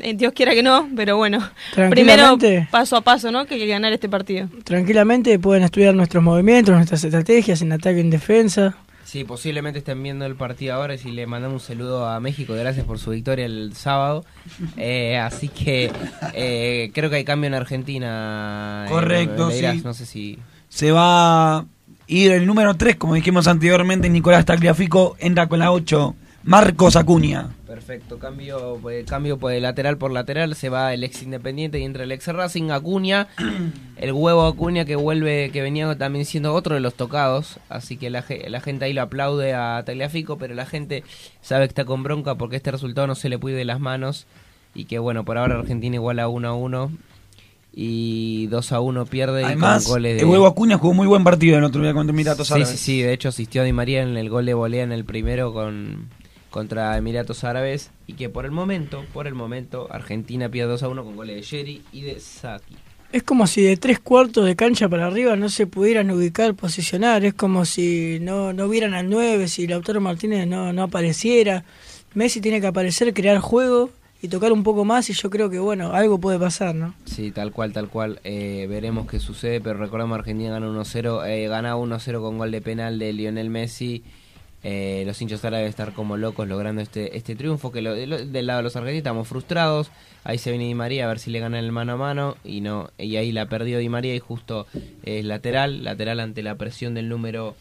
eh, 0.09 0.13
Dios 0.15 0.33
quiera 0.33 0.53
que 0.53 0.63
no, 0.63 0.89
pero 0.95 1.17
bueno. 1.17 1.39
Primero 1.73 1.95
Tranquilamente. 1.95 2.67
paso 2.71 2.95
a 2.97 3.01
paso, 3.01 3.31
¿no? 3.31 3.45
Que 3.45 3.55
hay 3.55 3.61
que 3.61 3.67
ganar 3.67 3.93
este 3.93 4.09
partido. 4.09 4.47
Tranquilamente 4.63 5.37
pueden 5.39 5.63
estudiar 5.63 5.93
nuestros 5.95 6.23
movimientos, 6.23 6.75
nuestras 6.75 7.03
estrategias 7.03 7.61
en 7.61 7.71
ataque 7.71 7.97
y 7.97 8.01
en 8.01 8.09
defensa. 8.09 8.75
Sí, 9.03 9.25
posiblemente 9.25 9.79
estén 9.79 10.01
viendo 10.01 10.25
el 10.25 10.35
partido 10.35 10.73
ahora 10.75 10.93
y 10.93 10.97
si 10.97 11.11
le 11.11 11.27
mandamos 11.27 11.63
un 11.63 11.67
saludo 11.67 12.07
a 12.07 12.19
México, 12.21 12.53
gracias 12.53 12.85
por 12.85 12.97
su 12.97 13.11
victoria 13.11 13.45
el 13.45 13.73
sábado. 13.75 14.23
Eh, 14.77 15.17
así 15.17 15.49
que 15.49 15.91
eh, 16.33 16.91
creo 16.93 17.09
que 17.09 17.17
hay 17.17 17.23
cambio 17.25 17.47
en 17.47 17.53
Argentina. 17.55 18.85
eh, 18.87 18.89
Correcto, 18.91 19.51
sí. 19.51 19.81
No 19.83 19.93
sé 19.93 20.05
si... 20.05 20.39
Se 20.69 20.91
va 20.91 21.57
a 21.57 21.65
ir 22.07 22.31
el 22.31 22.45
número 22.45 22.73
3, 22.75 22.95
como 22.95 23.15
dijimos 23.15 23.47
anteriormente, 23.47 24.09
Nicolás 24.09 24.45
Tagliafico 24.45 25.17
entra 25.19 25.47
con 25.47 25.59
la 25.59 25.71
8, 25.71 26.15
Marcos 26.43 26.95
Acuña. 26.95 27.49
Perfecto, 27.71 28.19
cambio, 28.19 28.81
eh, 28.91 29.05
cambio 29.07 29.37
pues, 29.37 29.55
de 29.55 29.61
lateral 29.61 29.97
por 29.97 30.11
lateral, 30.11 30.55
se 30.55 30.67
va 30.67 30.93
el 30.93 31.05
ex 31.05 31.23
Independiente 31.23 31.79
y 31.79 31.83
entra 31.83 32.03
el 32.03 32.11
ex 32.11 32.27
Racing, 32.27 32.69
Acuña, 32.69 33.29
el 33.95 34.11
huevo 34.11 34.45
Acuña 34.45 34.83
que 34.83 34.97
vuelve, 34.97 35.51
que 35.53 35.61
venía 35.61 35.97
también 35.97 36.25
siendo 36.25 36.53
otro 36.53 36.75
de 36.75 36.81
los 36.81 36.95
tocados, 36.95 37.61
así 37.69 37.95
que 37.95 38.09
la, 38.09 38.25
la 38.49 38.59
gente 38.59 38.83
ahí 38.83 38.91
lo 38.91 39.03
aplaude 39.03 39.53
a 39.53 39.81
Tagliafico, 39.85 40.37
pero 40.37 40.53
la 40.53 40.65
gente 40.65 41.05
sabe 41.41 41.63
que 41.63 41.69
está 41.69 41.85
con 41.85 42.03
bronca 42.03 42.35
porque 42.35 42.57
este 42.57 42.71
resultado 42.71 43.07
no 43.07 43.15
se 43.15 43.29
le 43.29 43.39
puede 43.39 43.55
de 43.55 43.63
las 43.63 43.79
manos 43.79 44.27
y 44.75 44.83
que 44.83 44.99
bueno, 44.99 45.23
por 45.23 45.37
ahora 45.37 45.57
Argentina 45.57 45.95
igual 45.95 46.19
a 46.19 46.27
1 46.27 46.49
a 46.49 46.53
1 46.53 46.91
y 47.71 48.47
2 48.47 48.71
a 48.73 48.81
1 48.81 49.05
pierde 49.05 49.43
y 49.43 49.45
Además, 49.45 49.85
con 49.85 49.93
goles 49.93 50.15
de... 50.15 50.23
el 50.23 50.25
huevo 50.25 50.45
Acuña 50.45 50.77
jugó 50.77 50.93
muy 50.93 51.07
buen 51.07 51.23
partido 51.23 51.57
el 51.57 51.63
otro 51.63 51.81
día 51.81 51.93
contra 51.93 52.13
Emiratos 52.13 52.49
Sí, 52.49 52.65
sí, 52.65 52.75
sí, 52.75 53.01
de 53.01 53.13
hecho 53.13 53.29
asistió 53.29 53.61
a 53.61 53.63
Di 53.63 53.71
María 53.71 54.01
en 54.01 54.17
el 54.17 54.29
gol 54.29 54.45
de 54.45 54.55
volea 54.55 54.83
en 54.83 54.91
el 54.91 55.05
primero 55.05 55.53
con 55.53 56.09
contra 56.51 56.95
Emiratos 56.97 57.43
Árabes 57.43 57.89
y 58.05 58.13
que 58.13 58.29
por 58.29 58.45
el 58.45 58.51
momento, 58.51 59.03
por 59.13 59.25
el 59.25 59.33
momento, 59.33 59.87
Argentina 59.89 60.49
pierde 60.49 60.71
2 60.73 60.83
a 60.83 60.89
1 60.89 61.03
con 61.03 61.15
goles 61.15 61.37
de 61.37 61.41
Sherry 61.41 61.81
y 61.91 62.01
de 62.01 62.19
Saki. 62.19 62.75
Es 63.11 63.23
como 63.23 63.47
si 63.47 63.61
de 63.61 63.75
tres 63.75 63.99
cuartos 63.99 64.45
de 64.45 64.55
cancha 64.55 64.87
para 64.87 65.07
arriba 65.07 65.35
no 65.35 65.49
se 65.49 65.67
pudieran 65.67 66.11
ubicar, 66.11 66.53
posicionar. 66.53 67.25
Es 67.25 67.33
como 67.33 67.65
si 67.65 68.19
no, 68.21 68.53
no 68.53 68.69
vieran 68.69 68.93
al 68.93 69.09
9, 69.09 69.47
si 69.47 69.67
Lautaro 69.67 69.99
Martínez 69.99 70.47
no, 70.47 70.71
no 70.71 70.83
apareciera. 70.83 71.65
Messi 72.13 72.39
tiene 72.39 72.61
que 72.61 72.67
aparecer, 72.67 73.13
crear 73.13 73.39
juego 73.39 73.89
y 74.21 74.27
tocar 74.27 74.53
un 74.53 74.63
poco 74.63 74.85
más 74.85 75.09
y 75.09 75.13
yo 75.13 75.29
creo 75.29 75.49
que, 75.49 75.59
bueno, 75.59 75.93
algo 75.93 76.19
puede 76.19 76.39
pasar, 76.39 76.75
¿no? 76.75 76.93
Sí, 77.05 77.31
tal 77.31 77.51
cual, 77.51 77.73
tal 77.73 77.89
cual. 77.89 78.21
Eh, 78.23 78.67
veremos 78.69 79.07
qué 79.07 79.19
sucede, 79.19 79.59
pero 79.59 79.77
recordemos 79.79 80.17
Argentina 80.17 80.51
gana 80.51 80.67
1-0, 80.67 81.27
eh, 81.27 81.47
gana 81.47 81.75
1-0 81.75 82.21
con 82.21 82.37
gol 82.37 82.51
de 82.51 82.61
penal 82.61 82.99
de 82.99 83.11
Lionel 83.11 83.49
Messi 83.49 84.03
Eh, 84.63 85.01
los 85.07 85.19
hinchas 85.19 85.43
árabes 85.43 85.69
estar 85.69 85.91
como 85.91 86.17
locos 86.17 86.47
logrando 86.47 86.83
este 86.83 87.17
este 87.17 87.35
triunfo 87.35 87.71
que 87.71 87.81
lo- 87.81 87.95
de 87.95 88.05
lo- 88.05 88.23
del 88.23 88.45
lado 88.45 88.57
de 88.59 88.63
los 88.63 88.75
argentinos 88.75 88.99
estamos 88.99 89.27
frustrados 89.27 89.89
ahí 90.23 90.37
se 90.37 90.51
viene 90.51 90.65
Di 90.67 90.75
María 90.75 91.05
a 91.05 91.07
ver 91.07 91.17
si 91.17 91.31
le 91.31 91.39
gana 91.39 91.57
el 91.57 91.71
mano 91.71 91.93
a 91.93 91.97
mano 91.97 92.37
y 92.43 92.61
no 92.61 92.91
y 92.99 93.15
ahí 93.15 93.31
la 93.31 93.47
perdió 93.47 93.79
Di 93.79 93.89
María 93.89 94.13
y 94.13 94.19
justo 94.19 94.67
es 95.01 95.25
lateral 95.25 95.83
lateral 95.83 96.19
ante 96.19 96.43
la 96.43 96.53
presión 96.55 96.93
del 96.93 97.09
número 97.09 97.55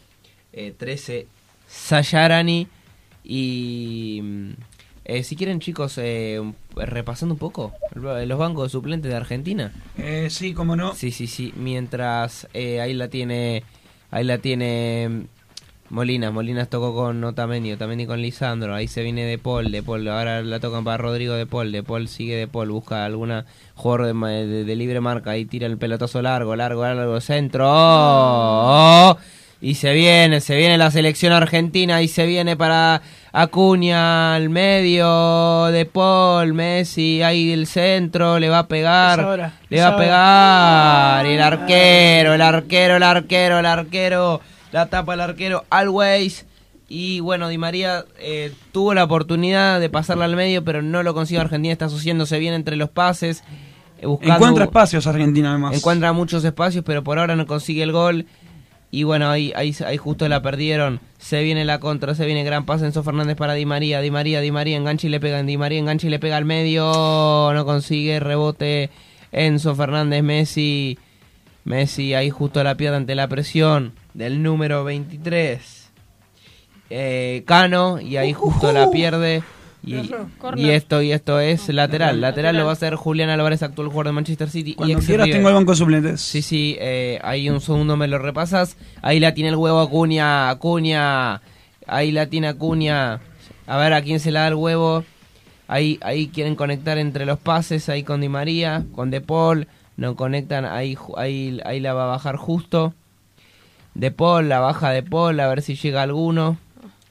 eh, 0.53 0.75
13 0.77 1.25
Sayarani 1.67 2.67
y 3.23 4.19
mm, 4.21 4.49
eh, 5.05 5.23
si 5.23 5.35
quieren 5.35 5.59
chicos 5.59 5.97
eh, 5.97 6.39
repasando 6.75 7.33
un 7.33 7.39
poco 7.39 7.73
los 7.95 8.37
bancos 8.37 8.65
de 8.65 8.69
suplentes 8.69 9.09
de 9.09 9.17
Argentina 9.17 9.73
Eh, 9.97 10.27
sí, 10.29 10.53
cómo 10.53 10.75
no. 10.75 10.93
Sí, 10.93 11.11
sí, 11.11 11.25
sí. 11.27 11.51
Mientras 11.55 12.47
ahí 12.53 12.93
la 12.93 13.07
tiene, 13.09 13.63
ahí 14.11 14.23
la 14.23 14.37
tiene 14.37 15.25
Molinas. 15.91 16.33
Molinas 16.33 16.69
tocó 16.69 16.95
con 16.95 17.23
Otamendi, 17.23 17.71
Otamendi 17.73 18.05
con 18.05 18.21
Lisandro. 18.21 18.73
Ahí 18.73 18.87
se 18.87 19.03
viene 19.03 19.25
De 19.25 19.37
Paul, 19.37 19.71
De 19.71 19.83
Paul. 19.83 20.07
Ahora 20.07 20.41
la 20.41 20.59
tocan 20.59 20.83
para 20.83 20.97
Rodrigo 20.97 21.33
De 21.35 21.45
Paul. 21.45 21.71
De 21.71 21.83
Paul 21.83 22.07
sigue 22.07 22.35
De 22.35 22.47
Paul. 22.47 22.69
Busca 22.71 23.05
alguna 23.05 23.45
jugador 23.75 24.07
de, 24.07 24.47
de- 24.47 24.63
de 24.63 24.75
libre 24.75 25.01
marca. 25.01 25.31
Ahí 25.31 25.45
tira 25.45 25.67
el 25.67 25.77
pelotazo 25.77 26.21
largo, 26.21 26.55
largo, 26.55 26.83
largo, 26.83 27.19
centro. 27.21 27.65
¡Oh! 27.69 29.17
Y 29.63 29.75
se 29.75 29.93
viene, 29.93 30.41
se 30.41 30.55
viene 30.57 30.75
la 30.79 30.89
selección 30.89 31.33
argentina 31.33 32.01
y 32.01 32.07
se 32.07 32.25
viene 32.25 32.55
para 32.57 33.03
Acuña 33.31 34.33
al 34.33 34.49
medio, 34.49 35.65
De 35.67 35.85
Paul, 35.85 36.53
Messi, 36.55 37.21
ahí 37.21 37.51
el 37.51 37.67
centro, 37.67 38.39
le 38.39 38.49
va 38.49 38.59
a 38.59 38.67
pegar, 38.67 39.19
le 39.69 39.79
va 39.81 39.87
a 39.89 39.97
pegar, 39.97 41.25
y 41.27 41.35
el 41.35 41.41
arquero, 41.43 42.33
el 42.33 42.41
arquero, 42.41 42.95
el 42.95 43.03
arquero, 43.03 43.59
el 43.59 43.65
arquero, 43.67 44.41
la 44.71 44.87
tapa 44.87 45.13
el 45.13 45.21
arquero, 45.21 45.65
Always, 45.69 46.45
y 46.87 47.19
bueno, 47.21 47.47
Di 47.47 47.57
María 47.57 48.05
eh, 48.19 48.53
tuvo 48.71 48.93
la 48.93 49.03
oportunidad 49.03 49.79
de 49.79 49.89
pasarla 49.89 50.25
al 50.25 50.35
medio, 50.35 50.63
pero 50.63 50.81
no 50.81 51.03
lo 51.03 51.13
consiguió, 51.13 51.41
Argentina 51.41 51.71
está 51.71 51.85
asociándose 51.85 52.37
bien 52.39 52.53
entre 52.53 52.75
los 52.75 52.89
pases, 52.89 53.43
eh, 53.99 54.07
buscando... 54.07 54.35
Encuentra 54.35 54.65
espacios 54.65 55.07
Argentina 55.07 55.51
además. 55.51 55.75
Encuentra 55.75 56.11
muchos 56.13 56.43
espacios, 56.43 56.83
pero 56.85 57.03
por 57.03 57.19
ahora 57.19 57.35
no 57.35 57.45
consigue 57.47 57.83
el 57.83 57.91
gol. 57.91 58.25
Y 58.93 59.03
bueno, 59.03 59.29
ahí, 59.29 59.53
ahí, 59.55 59.73
ahí 59.85 59.95
justo 59.95 60.27
la 60.27 60.41
perdieron. 60.41 60.99
Se 61.17 61.41
viene 61.43 61.63
la 61.63 61.79
contra, 61.79 62.13
se 62.13 62.25
viene 62.25 62.43
gran 62.43 62.65
pase 62.65 62.85
Enzo 62.85 63.03
Fernández 63.03 63.37
para 63.37 63.53
Di 63.53 63.65
María. 63.65 64.01
Di 64.01 64.11
María, 64.11 64.41
Di 64.41 64.51
María, 64.51 64.75
engancha 64.75 65.07
y 65.07 65.09
le 65.09 65.21
pega. 65.21 65.41
Di 65.43 65.55
María, 65.55 65.79
engancha 65.79 66.07
y 66.07 66.09
le 66.09 66.19
pega 66.19 66.35
al 66.35 66.43
medio. 66.43 67.53
No 67.53 67.63
consigue 67.63 68.19
rebote. 68.19 68.89
Enzo 69.31 69.75
Fernández, 69.75 70.23
Messi. 70.23 70.99
Messi 71.63 72.13
ahí 72.13 72.29
justo 72.29 72.63
la 72.63 72.75
pierde 72.75 72.97
ante 72.97 73.15
la 73.15 73.27
presión 73.27 73.93
del 74.13 74.41
número 74.41 74.83
23. 74.83 75.89
Eh, 76.89 77.43
Cano, 77.45 78.01
y 78.01 78.17
ahí 78.17 78.33
justo 78.33 78.71
la 78.71 78.89
pierde. 78.91 79.43
Y, 79.83 79.95
y 80.57 80.69
esto 80.69 81.01
y 81.01 81.11
esto 81.11 81.39
es 81.39 81.69
lateral. 81.69 82.21
Lateral 82.21 82.55
lo 82.55 82.65
va 82.65 82.71
a 82.71 82.73
hacer 82.73 82.95
Julián 82.95 83.29
Álvarez, 83.29 83.63
actual 83.63 83.87
jugador 83.87 84.07
de 84.07 84.11
Manchester 84.11 84.49
City. 84.49 84.75
Cuando 84.75 84.99
y 84.99 85.05
quieras 85.05 85.25
River. 85.25 85.39
tengo 85.39 85.49
el 85.49 85.55
banco 85.55 85.71
de 85.71 85.77
suplentes. 85.77 86.21
Sí, 86.21 86.41
sí, 86.41 86.77
eh, 86.79 87.19
ahí 87.23 87.49
un 87.49 87.61
segundo 87.61 87.97
me 87.97 88.07
lo 88.07 88.19
repasas. 88.19 88.77
Ahí 89.01 89.19
la 89.19 89.33
tiene 89.33 89.49
el 89.49 89.55
huevo 89.55 89.79
Acuña, 89.79 90.49
Acuña. 90.49 91.41
Ahí 91.87 92.11
la 92.11 92.27
tiene 92.27 92.47
Acuña. 92.49 93.21
A 93.65 93.77
ver 93.77 93.93
a 93.93 94.01
quién 94.01 94.19
se 94.19 94.31
la 94.31 94.41
da 94.41 94.49
el 94.49 94.55
huevo. 94.55 95.03
Ahí, 95.67 95.97
ahí 96.01 96.27
quieren 96.27 96.55
conectar 96.55 96.97
entre 96.97 97.25
los 97.25 97.39
pases, 97.39 97.87
ahí 97.87 98.03
con 98.03 98.21
Di 98.21 98.29
María, 98.29 98.83
con 98.93 99.09
De 99.09 99.21
Paul. 99.21 99.67
No 100.01 100.15
conectan, 100.15 100.65
ahí, 100.65 100.97
ahí, 101.15 101.61
ahí 101.63 101.79
la 101.79 101.93
va 101.93 102.05
a 102.05 102.07
bajar 102.07 102.35
justo. 102.35 102.95
De 103.93 104.09
Paul, 104.09 104.49
la 104.49 104.59
baja 104.59 104.89
de 104.89 105.03
Paul, 105.03 105.39
a 105.39 105.47
ver 105.47 105.61
si 105.61 105.75
llega 105.75 106.01
alguno. 106.01 106.57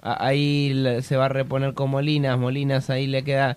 Ahí 0.02 0.74
se 1.02 1.16
va 1.16 1.26
a 1.26 1.28
reponer 1.28 1.74
con 1.74 1.88
Molinas. 1.88 2.36
Molinas, 2.36 2.90
ahí 2.90 3.06
le 3.06 3.22
queda 3.22 3.56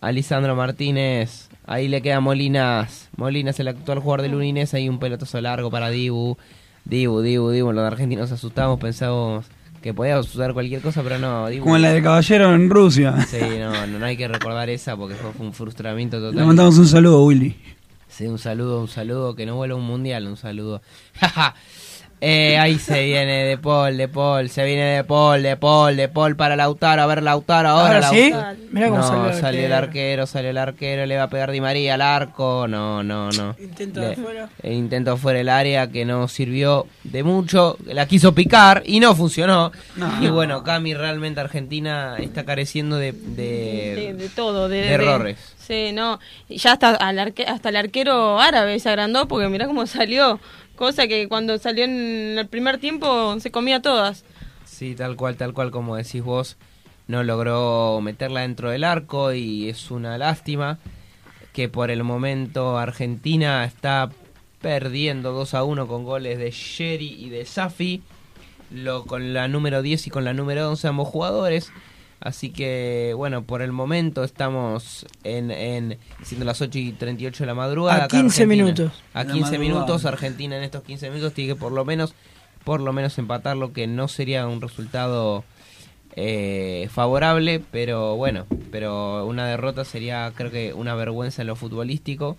a 0.00 0.10
Lisandro 0.10 0.56
Martínez. 0.56 1.50
Ahí 1.66 1.86
le 1.86 2.00
queda 2.00 2.20
Molinas. 2.20 3.10
Molinas, 3.14 3.60
el 3.60 3.68
actual 3.68 3.98
jugador 3.98 4.22
del 4.22 4.36
Uninés. 4.36 4.72
Ahí 4.72 4.88
un 4.88 4.98
pelotazo 4.98 5.38
largo 5.42 5.70
para 5.70 5.90
Dibu. 5.90 6.38
Dibu, 6.86 7.20
Dibu, 7.20 7.50
Dibu. 7.50 7.72
Los 7.72 7.84
argentinos 7.84 8.30
nos 8.30 8.38
asustamos, 8.38 8.80
pensábamos 8.80 9.44
que 9.82 9.92
podía 9.92 10.22
suceder 10.22 10.54
cualquier 10.54 10.80
cosa, 10.80 11.02
pero 11.02 11.18
no. 11.18 11.46
Dibu. 11.48 11.64
Como 11.64 11.76
la 11.76 11.92
de 11.92 12.02
Caballero 12.02 12.54
en 12.54 12.70
Rusia. 12.70 13.20
Sí, 13.28 13.36
no, 13.58 13.86
no, 13.86 13.98
no 13.98 14.06
hay 14.06 14.16
que 14.16 14.28
recordar 14.28 14.70
esa 14.70 14.96
porque 14.96 15.14
fue, 15.14 15.30
fue 15.32 15.44
un 15.44 15.52
frustramiento 15.52 16.18
total. 16.18 16.36
Le 16.36 16.46
mandamos 16.46 16.78
un 16.78 16.86
saludo, 16.86 17.22
Willy. 17.26 17.54
Sí, 18.12 18.26
un 18.26 18.38
saludo, 18.38 18.78
un 18.82 18.88
saludo, 18.88 19.34
que 19.34 19.46
no 19.46 19.56
vuelva 19.56 19.74
un 19.74 19.86
mundial, 19.86 20.26
un 20.26 20.36
saludo. 20.36 20.82
eh, 22.24 22.56
ahí 22.56 22.78
se 22.78 23.04
viene 23.04 23.44
De 23.44 23.58
Paul, 23.58 23.96
De 23.96 24.06
Paul, 24.06 24.48
se 24.48 24.64
viene 24.64 24.82
De 24.94 25.02
Paul, 25.02 25.42
De 25.42 25.56
Paul, 25.56 25.96
De 25.96 26.08
Paul 26.08 26.36
para 26.36 26.54
Lautaro, 26.54 27.02
a 27.02 27.06
ver 27.06 27.20
Lautaro 27.20 27.68
ahora. 27.70 27.96
Ahora 27.96 28.08
sí, 28.10 28.30
Lautaro. 28.30 28.56
mirá 28.70 28.88
cómo 28.90 28.98
no, 29.00 29.08
salió 29.08 29.26
el 29.30 29.40
salió 29.40 29.66
el 29.66 29.72
arquero. 29.72 30.26
salió 30.26 30.50
el 30.50 30.58
arquero, 30.58 31.04
le 31.04 31.16
va 31.16 31.24
a 31.24 31.28
pegar 31.30 31.50
Di 31.50 31.60
María 31.60 31.94
al 31.94 32.00
arco, 32.02 32.66
no, 32.68 33.02
no, 33.02 33.30
no. 33.32 33.56
Intento 33.58 34.00
Le- 34.00 34.06
de 34.06 34.12
afuera. 34.12 34.48
eh, 34.62 34.72
intento 34.72 35.16
fuera 35.16 35.40
el 35.40 35.48
área 35.48 35.90
que 35.90 36.04
no 36.04 36.28
sirvió 36.28 36.86
de 37.02 37.24
mucho, 37.24 37.76
la 37.86 38.06
quiso 38.06 38.32
picar 38.34 38.82
y 38.86 39.00
no 39.00 39.16
funcionó. 39.16 39.72
No. 39.96 40.22
Y 40.24 40.28
bueno, 40.28 40.62
Cami 40.62 40.94
realmente 40.94 41.40
Argentina 41.40 42.14
está 42.20 42.44
careciendo 42.44 42.98
de, 42.98 43.10
de, 43.10 43.94
de, 43.96 44.14
de 44.14 44.28
todo, 44.28 44.68
de, 44.68 44.76
de 44.76 44.82
de- 44.86 44.94
errores. 44.94 45.38
Sí, 45.58 45.90
no. 45.92 46.18
Y 46.48 46.58
ya 46.58 46.72
hasta, 46.72 46.90
al 46.96 47.18
arque- 47.18 47.46
hasta 47.46 47.68
el 47.68 47.76
arquero 47.76 48.40
árabe 48.40 48.78
se 48.80 48.88
agrandó 48.88 49.26
porque 49.28 49.48
mirá 49.48 49.66
cómo 49.66 49.86
salió. 49.86 50.40
Cosa 50.76 51.06
que 51.06 51.28
cuando 51.28 51.58
salió 51.58 51.84
en 51.84 52.38
el 52.38 52.48
primer 52.48 52.78
tiempo 52.78 53.38
se 53.40 53.50
comía 53.50 53.82
todas. 53.82 54.24
Sí, 54.64 54.94
tal 54.94 55.16
cual, 55.16 55.36
tal 55.36 55.52
cual 55.52 55.70
como 55.70 55.96
decís 55.96 56.22
vos, 56.22 56.56
no 57.06 57.22
logró 57.22 58.00
meterla 58.00 58.40
dentro 58.40 58.70
del 58.70 58.84
arco 58.84 59.32
y 59.32 59.68
es 59.68 59.90
una 59.90 60.18
lástima 60.18 60.78
que 61.52 61.68
por 61.68 61.90
el 61.90 62.02
momento 62.02 62.78
Argentina 62.78 63.64
está 63.64 64.10
perdiendo 64.60 65.32
2 65.32 65.54
a 65.54 65.64
1 65.64 65.86
con 65.86 66.04
goles 66.04 66.38
de 66.38 66.50
Sherry 66.50 67.12
y 67.18 67.28
de 67.28 67.44
Safi, 67.44 68.02
lo, 68.70 69.04
con 69.04 69.34
la 69.34 69.48
número 69.48 69.82
10 69.82 70.06
y 70.06 70.10
con 70.10 70.24
la 70.24 70.32
número 70.32 70.70
11 70.70 70.88
ambos 70.88 71.08
jugadores. 71.08 71.70
Así 72.24 72.50
que, 72.50 73.14
bueno, 73.16 73.42
por 73.42 73.62
el 73.62 73.72
momento 73.72 74.22
estamos 74.22 75.06
en, 75.24 75.50
en 75.50 75.98
siendo 76.22 76.46
las 76.46 76.60
8 76.60 76.78
y 76.78 76.92
38 76.92 77.42
de 77.42 77.46
la 77.48 77.54
madrugada. 77.54 78.02
A 78.02 78.04
acá 78.04 78.16
15 78.16 78.42
Argentina. 78.44 78.46
minutos. 78.64 79.02
A 79.12 79.24
La 79.24 79.32
15 79.32 79.40
madrugada. 79.40 79.58
minutos, 79.58 80.04
Argentina 80.04 80.56
en 80.56 80.62
estos 80.62 80.82
15 80.84 81.10
minutos 81.10 81.34
tiene 81.34 81.54
que 81.54 81.58
por 81.58 81.72
lo 81.72 81.84
menos, 81.84 82.14
por 82.64 82.80
lo 82.80 82.92
menos 82.92 83.18
empatar, 83.18 83.56
lo 83.56 83.72
que 83.72 83.88
no 83.88 84.06
sería 84.06 84.46
un 84.46 84.60
resultado 84.60 85.42
eh, 86.14 86.88
favorable, 86.92 87.60
pero 87.72 88.14
bueno, 88.16 88.46
pero 88.70 89.26
una 89.26 89.46
derrota 89.46 89.84
sería, 89.84 90.30
creo 90.36 90.50
que, 90.52 90.72
una 90.74 90.94
vergüenza 90.94 91.42
en 91.42 91.48
lo 91.48 91.56
futbolístico 91.56 92.36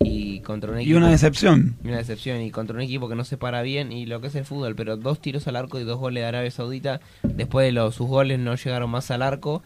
y 0.00 0.40
contra 0.40 0.70
un 0.72 0.78
Y 0.78 0.82
equipo 0.84 0.98
una 0.98 1.10
decepción. 1.10 1.76
y 1.84 1.88
una 1.88 1.96
decepción 1.98 2.40
y 2.40 2.50
contra 2.50 2.76
un 2.76 2.82
equipo 2.82 3.08
que 3.08 3.14
no 3.14 3.24
se 3.24 3.36
para 3.36 3.62
bien 3.62 3.90
y 3.92 4.06
lo 4.06 4.20
que 4.20 4.28
es 4.28 4.34
el 4.34 4.44
fútbol, 4.44 4.74
pero 4.76 4.96
dos 4.96 5.20
tiros 5.20 5.46
al 5.48 5.56
arco 5.56 5.78
y 5.80 5.84
dos 5.84 5.98
goles 5.98 6.22
de 6.22 6.26
Arabia 6.28 6.50
Saudita. 6.50 7.00
Después 7.22 7.66
de 7.66 7.72
los, 7.72 7.94
sus 7.94 8.06
goles 8.06 8.38
no 8.38 8.54
llegaron 8.54 8.90
más 8.90 9.10
al 9.10 9.22
arco. 9.22 9.62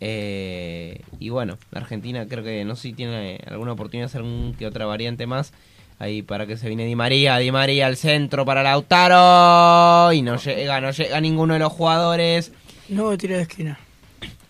Eh, 0.00 1.00
y 1.18 1.30
bueno, 1.30 1.56
Argentina 1.72 2.26
creo 2.28 2.44
que 2.44 2.64
no 2.64 2.76
sé 2.76 2.82
si 2.82 2.92
tiene 2.92 3.40
alguna 3.46 3.72
oportunidad 3.72 4.04
de 4.06 4.10
hacer 4.10 4.22
un 4.22 4.54
que 4.58 4.66
otra 4.66 4.86
variante 4.86 5.26
más. 5.26 5.52
Ahí 5.98 6.22
para 6.22 6.46
que 6.46 6.56
se 6.56 6.66
viene 6.68 6.84
Di 6.86 6.96
María, 6.96 7.38
Di 7.38 7.52
María 7.52 7.86
al 7.86 7.96
centro 7.96 8.44
para 8.44 8.62
Lautaro. 8.62 10.12
Y 10.12 10.22
no 10.22 10.36
llega, 10.36 10.80
no 10.80 10.90
llega 10.90 11.20
ninguno 11.20 11.54
de 11.54 11.60
los 11.60 11.72
jugadores. 11.72 12.52
Nuevo 12.88 13.16
tiro 13.16 13.36
de 13.36 13.42
esquina. 13.42 13.78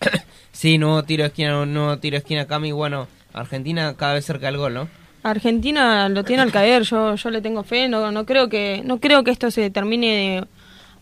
Sí, 0.51 0.77
nuevo 0.77 1.03
tiro 1.03 1.23
de 1.23 1.27
esquina, 1.27 1.65
nuevo 1.65 1.97
tiro 1.99 2.13
de 2.15 2.19
esquina, 2.19 2.47
Cami. 2.47 2.71
Bueno, 2.71 3.09
Argentina 3.33 3.93
cada 3.97 4.13
vez 4.13 4.25
cerca 4.25 4.45
del 4.45 4.55
gol, 4.57 4.73
¿no? 4.73 4.87
Argentina 5.29 6.07
lo 6.09 6.23
tiene 6.23 6.43
al 6.43 6.51
caer, 6.51 6.83
yo, 6.83 7.15
yo 7.15 7.29
le 7.29 7.41
tengo 7.41 7.63
fe, 7.63 7.87
no, 7.87 8.11
no 8.11 8.25
creo 8.25 8.47
que, 8.49 8.81
no 8.85 8.99
creo 8.99 9.23
que 9.23 9.31
esto 9.31 9.49
se 9.51 9.69
termine 9.69 10.45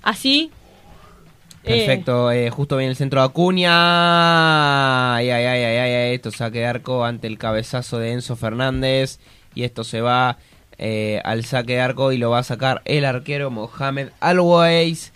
así. 0.01 0.49
Eh, 1.65 1.77
Perfecto, 1.85 2.31
eh, 2.31 2.49
justo 2.49 2.77
viene 2.77 2.91
el 2.91 2.97
centro 2.97 3.21
de 3.21 3.25
Acuña. 3.27 5.15
Ay, 5.15 5.29
ay, 5.29 5.45
ay, 5.45 5.63
ay, 5.63 5.77
ay, 5.93 6.15
esto 6.15 6.31
saque 6.31 6.59
de 6.59 6.65
arco 6.65 7.05
ante 7.05 7.27
el 7.27 7.37
cabezazo 7.37 7.99
de 7.99 8.11
Enzo 8.11 8.35
Fernández. 8.35 9.19
Y 9.55 9.63
esto 9.63 9.83
se 9.83 10.01
va 10.01 10.37
eh, 10.77 11.21
al 11.23 11.45
saque 11.45 11.73
de 11.73 11.81
arco 11.81 12.11
y 12.11 12.17
lo 12.17 12.29
va 12.31 12.39
a 12.39 12.43
sacar 12.43 12.81
el 12.85 13.05
arquero 13.05 13.49
Mohamed 13.51 14.09
Always. 14.19 15.13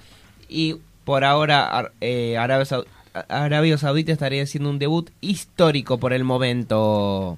Y 0.47 0.75
por 1.03 1.23
ahora 1.25 1.65
Ar- 1.65 1.91
eh, 2.01 2.37
Arabia, 2.37 2.65
Sau- 2.65 2.85
Arabia 3.27 3.77
Saudita 3.77 4.11
estaría 4.13 4.43
haciendo 4.43 4.69
un 4.69 4.79
debut 4.79 5.09
histórico 5.21 5.97
por 5.97 6.13
el 6.13 6.23
momento. 6.23 7.37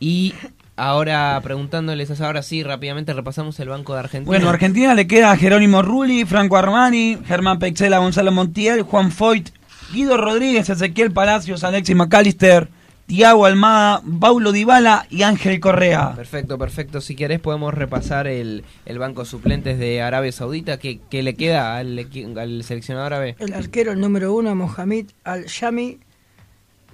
Y 0.00 0.34
ahora 0.76 1.40
preguntándoles, 1.42 2.20
ahora 2.20 2.42
sí, 2.42 2.62
rápidamente 2.62 3.12
repasamos 3.12 3.58
el 3.60 3.68
banco 3.68 3.94
de 3.94 4.00
Argentina. 4.00 4.26
Bueno, 4.26 4.48
a 4.48 4.52
Argentina 4.52 4.94
le 4.94 5.06
queda 5.06 5.36
Jerónimo 5.36 5.82
Rulli, 5.82 6.24
Franco 6.24 6.56
Armani, 6.56 7.18
Germán 7.26 7.58
Pexela, 7.58 7.98
Gonzalo 7.98 8.32
Montiel, 8.32 8.82
Juan 8.82 9.10
Foyt, 9.10 9.50
Guido 9.92 10.16
Rodríguez, 10.16 10.68
Ezequiel 10.68 11.12
Palacios, 11.12 11.62
Alexis 11.62 11.94
McAllister, 11.94 12.68
Tiago 13.06 13.44
Almada, 13.44 14.02
Paulo 14.18 14.50
Dybala 14.50 15.06
y 15.10 15.22
Ángel 15.22 15.60
Correa. 15.60 16.14
Perfecto, 16.16 16.56
perfecto. 16.56 17.02
Si 17.02 17.14
querés 17.14 17.38
podemos 17.38 17.74
repasar 17.74 18.26
el, 18.26 18.64
el 18.86 18.98
banco 18.98 19.26
suplentes 19.26 19.78
de 19.78 20.00
Arabia 20.00 20.32
Saudita. 20.32 20.78
¿Qué, 20.78 21.00
qué 21.10 21.22
le 21.22 21.34
queda 21.34 21.76
al, 21.76 22.08
al 22.38 22.64
seleccionado 22.64 23.04
árabe? 23.04 23.36
El 23.38 23.52
arquero, 23.52 23.92
el 23.92 24.00
número 24.00 24.34
uno, 24.34 24.54
Mohamed 24.54 25.06
Al-Shami, 25.22 25.98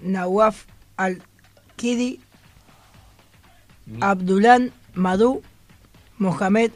Nawaf 0.03 0.65
Al-Kidi, 0.97 2.19
Abdulán 4.01 4.73
Madou, 4.95 5.43
Mohamed 6.19 6.71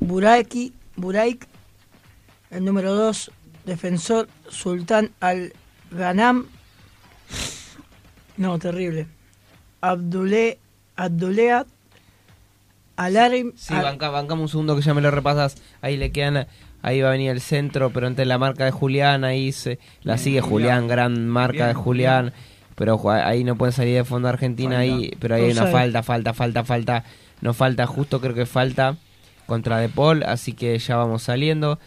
Al-Buraiki, 0.00 0.72
Buraik, 0.96 1.46
el 2.50 2.64
número 2.64 2.94
dos, 2.94 3.30
defensor 3.64 4.28
Sultán 4.48 5.10
Al-Ghanam, 5.20 6.46
no, 8.36 8.58
terrible, 8.58 9.06
Abdule, 9.80 10.58
Abdulea 10.96 11.66
Alarim, 12.96 13.52
Sí, 13.56 13.72
Al- 13.74 13.82
banca, 13.84 14.10
bancamos 14.10 14.42
un 14.42 14.48
segundo 14.48 14.76
que 14.76 14.82
ya 14.82 14.92
me 14.94 15.00
lo 15.00 15.10
repasas. 15.10 15.56
Ahí 15.80 15.96
le 15.96 16.12
quedan. 16.12 16.46
Ahí 16.82 17.00
va 17.02 17.08
a 17.08 17.12
venir 17.12 17.30
el 17.30 17.40
centro, 17.42 17.90
pero 17.90 18.06
entre 18.06 18.24
la 18.26 18.36
marca 18.38 18.64
de 18.64 18.70
Julián, 18.70 19.24
ahí 19.24 19.52
se, 19.52 19.78
la 20.02 20.16
sigue 20.18 20.40
Julián, 20.40 20.86
gran 20.88 21.28
marca 21.28 21.66
de 21.66 21.72
Bien, 21.72 21.82
Julián. 21.84 22.32
Pero 22.76 23.00
ahí 23.10 23.44
no 23.44 23.56
pueden 23.56 23.72
salir 23.72 23.94
de 23.96 24.04
fondo 24.04 24.28
Argentina, 24.28 24.78
ahí, 24.78 25.12
pero 25.20 25.34
ahí 25.34 25.44
hay 25.44 25.52
una 25.52 25.66
falta, 25.66 26.02
falta, 26.02 26.32
falta, 26.34 26.64
falta. 26.64 27.04
No 27.40 27.52
falta, 27.54 27.86
justo 27.86 28.20
creo 28.20 28.34
que 28.34 28.46
falta 28.46 28.96
contra 29.46 29.78
De 29.78 29.88
Paul, 29.88 30.22
así 30.22 30.52
que 30.52 30.78
ya 30.78 30.96
vamos 30.96 31.22
saliendo. 31.24 31.78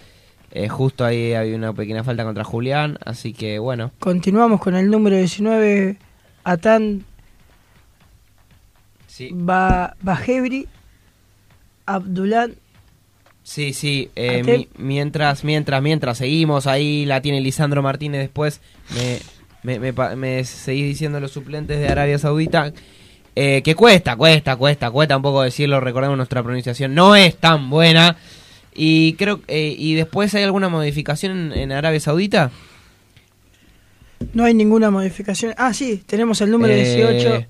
Eh, 0.52 0.68
justo 0.70 1.04
ahí 1.06 1.34
había 1.34 1.56
una 1.56 1.74
pequeña 1.74 2.04
falta 2.04 2.24
contra 2.24 2.44
Julián, 2.44 3.00
así 3.06 3.34
que 3.34 3.58
bueno. 3.60 3.92
Continuamos 4.00 4.60
con 4.62 4.76
el 4.76 4.90
número 4.92 5.16
19, 5.18 5.98
Atan 6.44 7.06
Sí. 9.08 9.30
ba 9.32 9.96
Bajebri, 10.02 10.68
Abdulán 11.86 12.56
Sí, 13.46 13.74
sí, 13.74 14.10
eh, 14.16 14.42
mi- 14.42 14.70
mientras, 14.78 15.44
mientras, 15.44 15.82
mientras 15.84 16.18
seguimos, 16.18 16.66
ahí 16.66 17.06
la 17.06 17.22
tiene 17.22 17.42
Lisandro 17.42 17.82
Martínez 17.84 18.22
después, 18.22 18.62
me, 18.96 19.20
me, 19.64 19.80
me, 19.80 19.94
pa- 19.94 20.16
me 20.16 20.44
seguís 20.44 20.86
diciendo 20.88 21.20
los 21.20 21.32
suplentes 21.32 21.80
de 21.80 21.88
Arabia 21.88 22.18
Saudita, 22.20 22.74
eh, 23.36 23.62
que 23.64 23.76
cuesta, 23.76 24.16
cuesta, 24.16 24.56
cuesta, 24.56 24.92
cuesta 24.92 25.18
un 25.18 25.24
poco 25.24 25.42
decirlo, 25.42 25.80
recordemos 25.80 26.18
nuestra 26.18 26.44
pronunciación, 26.44 26.94
no 26.94 27.16
es 27.16 27.36
tan 27.38 27.70
buena, 27.70 28.18
y 28.76 29.14
creo, 29.14 29.42
eh, 29.48 29.76
y 29.78 29.94
después 29.96 30.34
hay 30.36 30.44
alguna 30.44 30.70
modificación 30.70 31.52
en, 31.54 31.60
en 31.60 31.72
Arabia 31.72 32.00
Saudita, 32.00 32.52
No 34.34 34.46
hay 34.46 34.54
ninguna 34.54 34.90
modificación. 34.90 35.54
Ah, 35.58 35.74
sí, 35.74 36.02
tenemos 36.06 36.40
el 36.42 36.50
número 36.52 36.74
Eh. 36.74 36.84
18, 36.96 37.46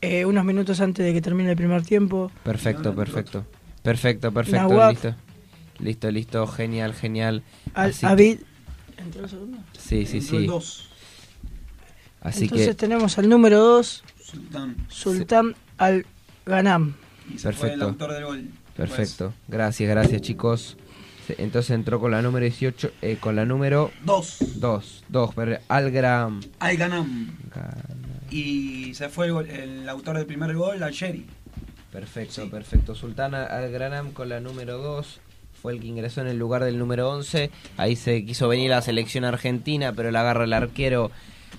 eh, 0.00 0.24
unos 0.24 0.44
minutos 0.44 0.80
antes 0.80 1.04
de 1.06 1.12
que 1.12 1.20
termine 1.20 1.50
el 1.50 1.56
primer 1.56 1.82
tiempo. 1.82 2.30
perfecto, 2.44 2.94
perfecto, 2.94 3.44
perfecto, 3.82 4.32
perfecto, 4.32 4.88
listo, 4.90 5.14
listo, 5.78 6.10
listo, 6.10 6.46
genial, 6.46 6.94
genial, 6.94 7.42
Al 7.74 7.90
Así 7.90 8.00
que- 8.00 8.06
Abid. 8.06 8.38
¿Entró 8.96 9.24
el 9.24 9.30
segundo? 9.30 9.58
sí, 9.78 10.06
sí, 10.06 10.18
Entró 10.18 10.36
el 10.38 10.42
sí, 10.42 10.46
dos. 10.46 10.87
Así 12.20 12.44
Entonces 12.44 12.68
que... 12.68 12.74
tenemos 12.74 13.18
al 13.18 13.28
número 13.28 13.58
2, 13.58 14.04
Sultán. 14.24 14.76
Sultán 14.88 15.54
Al-Ghanam. 15.78 16.94
Y 17.32 17.38
se 17.38 17.52
fue 17.52 17.72
el 17.72 17.78
Perfecto. 17.78 17.84
autor 17.84 18.12
del 18.12 18.24
gol. 18.24 18.48
Perfecto, 18.76 19.34
gracias, 19.48 19.88
gracias 19.90 20.22
chicos. 20.22 20.76
Entonces 21.36 21.72
entró 21.72 22.00
con 22.00 22.10
la 22.12 22.22
número 22.22 22.44
18, 22.44 22.90
eh, 23.02 23.18
con 23.20 23.36
la 23.36 23.44
número 23.44 23.90
Dos. 24.04 24.36
2, 24.56 25.04
2, 25.08 25.30
Algram. 25.68 26.40
Al 26.58 26.76
Ganam. 26.78 27.36
Y 28.30 28.94
se 28.94 29.08
fue 29.10 29.26
el, 29.26 29.32
gol- 29.32 29.50
el 29.50 29.88
autor 29.88 30.16
del 30.16 30.26
primer 30.26 30.54
gol, 30.54 30.82
al 30.82 30.92
Sherry. 30.92 31.26
Perfecto, 31.92 32.48
perfecto. 32.50 32.94
Sultana 32.94 33.44
Algranam 33.44 34.12
con 34.12 34.28
la 34.28 34.40
número 34.40 34.78
2 34.78 35.20
fue 35.60 35.72
el 35.72 35.80
que 35.80 35.86
ingresó 35.86 36.20
en 36.20 36.28
el 36.28 36.38
lugar 36.38 36.62
del 36.64 36.78
número 36.78 37.10
11. 37.10 37.50
Ahí 37.78 37.96
se 37.96 38.24
quiso 38.24 38.46
venir 38.48 38.70
la 38.70 38.82
selección 38.82 39.24
argentina, 39.24 39.92
pero 39.92 40.10
la 40.10 40.20
agarra 40.20 40.44
el 40.44 40.52
arquero 40.52 41.10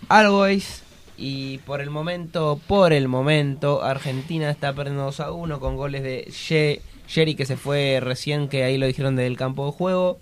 Always. 0.07 0.84
Y 1.17 1.57
por 1.59 1.81
el 1.81 1.89
momento, 1.89 2.59
por 2.67 2.93
el 2.93 3.07
momento, 3.09 3.84
Argentina 3.84 4.49
está 4.49 4.73
perdiendo 4.73 5.03
2 5.03 5.19
a 5.19 5.31
1 5.34 5.59
con 5.59 5.76
goles 5.76 6.01
de 6.01 6.26
Ye- 6.47 6.81
Jerry 7.07 7.35
que 7.35 7.45
se 7.45 7.57
fue 7.57 7.99
recién, 8.01 8.47
que 8.47 8.63
ahí 8.63 8.77
lo 8.77 8.85
dijeron 8.88 9.15
desde 9.17 9.27
el 9.27 9.35
campo 9.38 9.65
de 9.65 9.71
juego. 9.73 10.19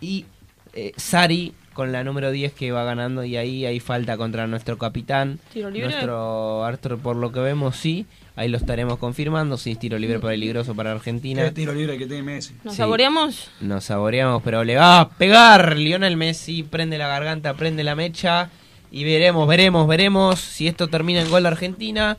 Y 0.00 0.26
eh, 0.74 0.92
Sari 0.96 1.54
con 1.72 1.92
la 1.92 2.04
número 2.04 2.30
10 2.30 2.52
que 2.52 2.72
va 2.72 2.84
ganando 2.84 3.24
y 3.24 3.36
ahí 3.36 3.64
hay 3.64 3.80
falta 3.80 4.16
contra 4.18 4.46
nuestro 4.46 4.76
capitán. 4.76 5.38
¿Tiro 5.52 5.70
libre? 5.70 5.88
Nuestro 5.90 6.64
Arthur, 6.64 6.98
por 6.98 7.16
lo 7.16 7.32
que 7.32 7.40
vemos, 7.40 7.76
sí. 7.76 8.06
Ahí 8.34 8.48
lo 8.48 8.58
estaremos 8.58 8.98
confirmando. 8.98 9.56
Sí, 9.56 9.74
tiro 9.76 9.98
libre 9.98 10.18
peligroso 10.18 10.74
para 10.74 10.92
Argentina. 10.92 11.44
Qué 11.44 11.50
tiro 11.52 11.72
libre 11.72 11.96
que 11.96 12.06
tiene 12.06 12.22
Messi. 12.22 12.54
¿Nos 12.64 12.74
Sí. 12.74 12.78
saboreamos? 12.78 13.48
Nos 13.62 13.84
saboreamos, 13.84 14.42
pero 14.42 14.64
le 14.64 14.76
va 14.76 15.00
a 15.00 15.08
pegar 15.08 15.76
Lionel 15.78 16.18
Messi. 16.18 16.62
Prende 16.62 16.98
la 16.98 17.08
garganta, 17.08 17.54
prende 17.54 17.82
la 17.84 17.94
mecha. 17.94 18.50
Y 18.90 19.04
veremos, 19.04 19.46
veremos, 19.48 19.86
veremos 19.86 20.40
si 20.40 20.68
esto 20.68 20.88
termina 20.88 21.20
en 21.20 21.30
gol 21.30 21.42
de 21.42 21.48
Argentina 21.48 22.18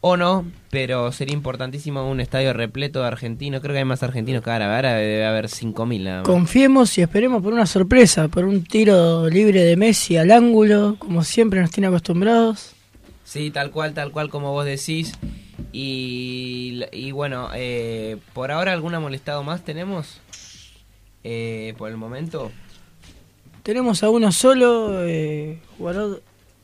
o 0.00 0.16
no. 0.16 0.44
Pero 0.70 1.12
sería 1.12 1.34
importantísimo 1.34 2.08
un 2.08 2.20
estadio 2.20 2.52
repleto 2.52 3.00
de 3.00 3.06
argentinos. 3.06 3.60
Creo 3.60 3.72
que 3.72 3.78
hay 3.78 3.84
más 3.84 4.02
argentinos 4.02 4.42
que 4.42 4.50
árabes. 4.50 4.76
Ahora 4.76 4.94
debe 4.94 5.24
haber 5.24 5.46
5.000 5.46 6.02
nada 6.02 6.18
más. 6.18 6.26
Confiemos 6.26 6.96
y 6.98 7.02
esperemos 7.02 7.42
por 7.42 7.52
una 7.52 7.66
sorpresa, 7.66 8.28
por 8.28 8.44
un 8.44 8.64
tiro 8.64 9.28
libre 9.28 9.62
de 9.62 9.76
Messi 9.76 10.16
al 10.16 10.30
ángulo, 10.30 10.96
como 10.98 11.24
siempre 11.24 11.60
nos 11.60 11.70
tiene 11.70 11.86
acostumbrados. 11.86 12.74
Sí, 13.24 13.50
tal 13.50 13.70
cual, 13.70 13.94
tal 13.94 14.10
cual 14.10 14.28
como 14.28 14.52
vos 14.52 14.64
decís. 14.64 15.14
Y, 15.72 16.82
y 16.92 17.12
bueno, 17.12 17.50
eh, 17.54 18.16
por 18.32 18.50
ahora 18.50 18.72
algún 18.72 18.98
molestado 19.00 19.42
más 19.42 19.64
tenemos. 19.64 20.20
Eh, 21.24 21.74
por 21.76 21.90
el 21.90 21.96
momento. 21.96 22.50
Tenemos 23.68 24.02
a 24.02 24.08
uno 24.08 24.32
solo, 24.32 25.06
eh, 25.06 25.58
jugador 25.76 26.22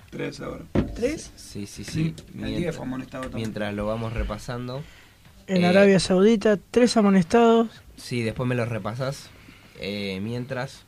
Tres 0.08 0.40
ahora. 0.40 0.62
¿Tres? 0.96 1.30
Sí, 1.36 1.66
sí, 1.66 1.84
sí. 1.84 1.92
Sí, 1.92 2.00
el 2.00 2.24
Mientras- 2.32 2.56
10 2.62 2.76
fue 2.76 2.86
amonestado 2.86 3.22
también. 3.24 3.40
Mientras 3.42 3.74
lo 3.74 3.84
vamos 3.84 4.14
repasando. 4.14 4.82
en 5.46 5.64
Eh, 5.64 5.66
Arabia 5.66 6.00
Saudita, 6.00 6.58
tres 6.70 6.96
amonestados. 6.96 7.68
Sí, 7.98 8.22
después 8.22 8.48
me 8.48 8.54
lo 8.54 8.64
repasas. 8.64 9.28
Eh, 9.78 10.18
mientras. 10.22 10.84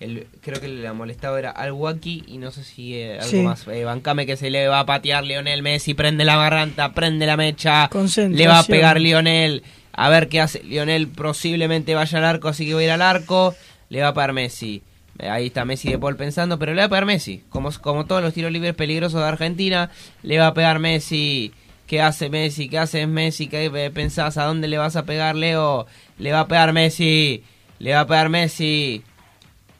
El, 0.00 0.26
creo 0.42 0.60
que 0.60 0.66
el 0.66 0.92
molestado 0.92 1.38
era 1.38 1.50
Al 1.50 1.72
Waki 1.72 2.24
y 2.26 2.36
no 2.36 2.50
sé 2.50 2.62
si 2.62 2.96
eh, 2.96 3.14
algo 3.14 3.30
Sí. 3.30 3.38
más. 3.40 3.66
Eh, 3.68 3.84
bancame 3.84 4.26
que 4.26 4.36
se 4.36 4.50
le 4.50 4.68
va 4.68 4.80
a 4.80 4.84
patear 4.86 5.24
Lionel 5.24 5.62
Messi. 5.62 5.94
Prende 5.94 6.26
la 6.26 6.36
garganta, 6.36 6.92
prende 6.92 7.24
la 7.24 7.38
mecha. 7.38 7.88
Le 8.28 8.46
va 8.48 8.58
a 8.58 8.64
pegar 8.64 9.00
Lionel. 9.00 9.62
A 9.92 10.10
ver 10.10 10.28
qué 10.28 10.42
hace. 10.42 10.62
Lionel 10.62 11.08
posiblemente 11.08 11.94
vaya 11.94 12.18
al 12.18 12.24
arco, 12.26 12.48
así 12.48 12.66
que 12.66 12.74
va 12.74 12.80
a 12.80 12.84
ir 12.84 12.90
al 12.90 13.00
arco. 13.00 13.54
Le 13.88 14.02
va 14.02 14.08
a 14.08 14.12
pegar 14.14 14.34
Messi. 14.34 14.82
Eh, 15.18 15.28
Ahí 15.28 15.46
está 15.46 15.64
Messi 15.64 15.90
de 15.90 15.98
Paul 15.98 16.16
pensando, 16.16 16.58
pero 16.58 16.74
le 16.74 16.82
va 16.82 16.86
a 16.86 16.88
pegar 16.88 17.04
Messi. 17.04 17.42
Como, 17.48 17.70
como 17.80 18.06
todos 18.06 18.22
los 18.22 18.32
tiros 18.34 18.52
libres 18.52 18.74
peligrosos 18.74 19.20
de 19.20 19.26
Argentina, 19.26 19.90
le 20.22 20.38
va 20.38 20.48
a 20.48 20.54
pegar 20.54 20.78
Messi. 20.78 21.52
¿Qué 21.86 22.00
hace 22.02 22.28
Messi? 22.28 22.68
¿Qué 22.68 22.78
hace 22.78 23.06
Messi? 23.06 23.48
¿Qué 23.48 23.64
eh, 23.64 23.90
pensás? 23.90 24.36
¿A 24.36 24.44
dónde 24.44 24.68
le 24.68 24.78
vas 24.78 24.96
a 24.96 25.04
pegar, 25.04 25.34
Leo? 25.34 25.86
Le 26.18 26.32
va 26.32 26.40
a 26.40 26.48
pegar 26.48 26.72
Messi. 26.72 27.42
Le 27.78 27.94
va 27.94 28.00
a 28.00 28.06
pegar 28.06 28.28
Messi. 28.28 29.02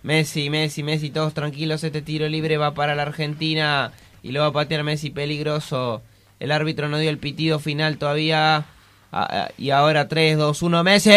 Messi, 0.02 0.48
Messi, 0.48 0.82
Messi, 0.82 1.10
todos 1.10 1.34
tranquilos. 1.34 1.84
Este 1.84 2.00
tiro 2.02 2.26
libre 2.28 2.56
va 2.56 2.72
para 2.72 2.94
la 2.94 3.02
Argentina. 3.02 3.92
Y 4.22 4.32
lo 4.32 4.40
va 4.40 4.46
a 4.46 4.52
patear 4.52 4.84
Messi 4.84 5.10
peligroso. 5.10 6.02
El 6.40 6.50
árbitro 6.52 6.88
no 6.88 6.98
dio 6.98 7.10
el 7.10 7.18
pitido 7.18 7.58
final 7.58 7.98
todavía. 7.98 8.64
Ah, 9.12 9.28
ah, 9.30 9.48
y 9.58 9.70
ahora 9.70 10.08
3, 10.08 10.38
2, 10.38 10.62
1, 10.62 10.84
Messi. 10.84 11.10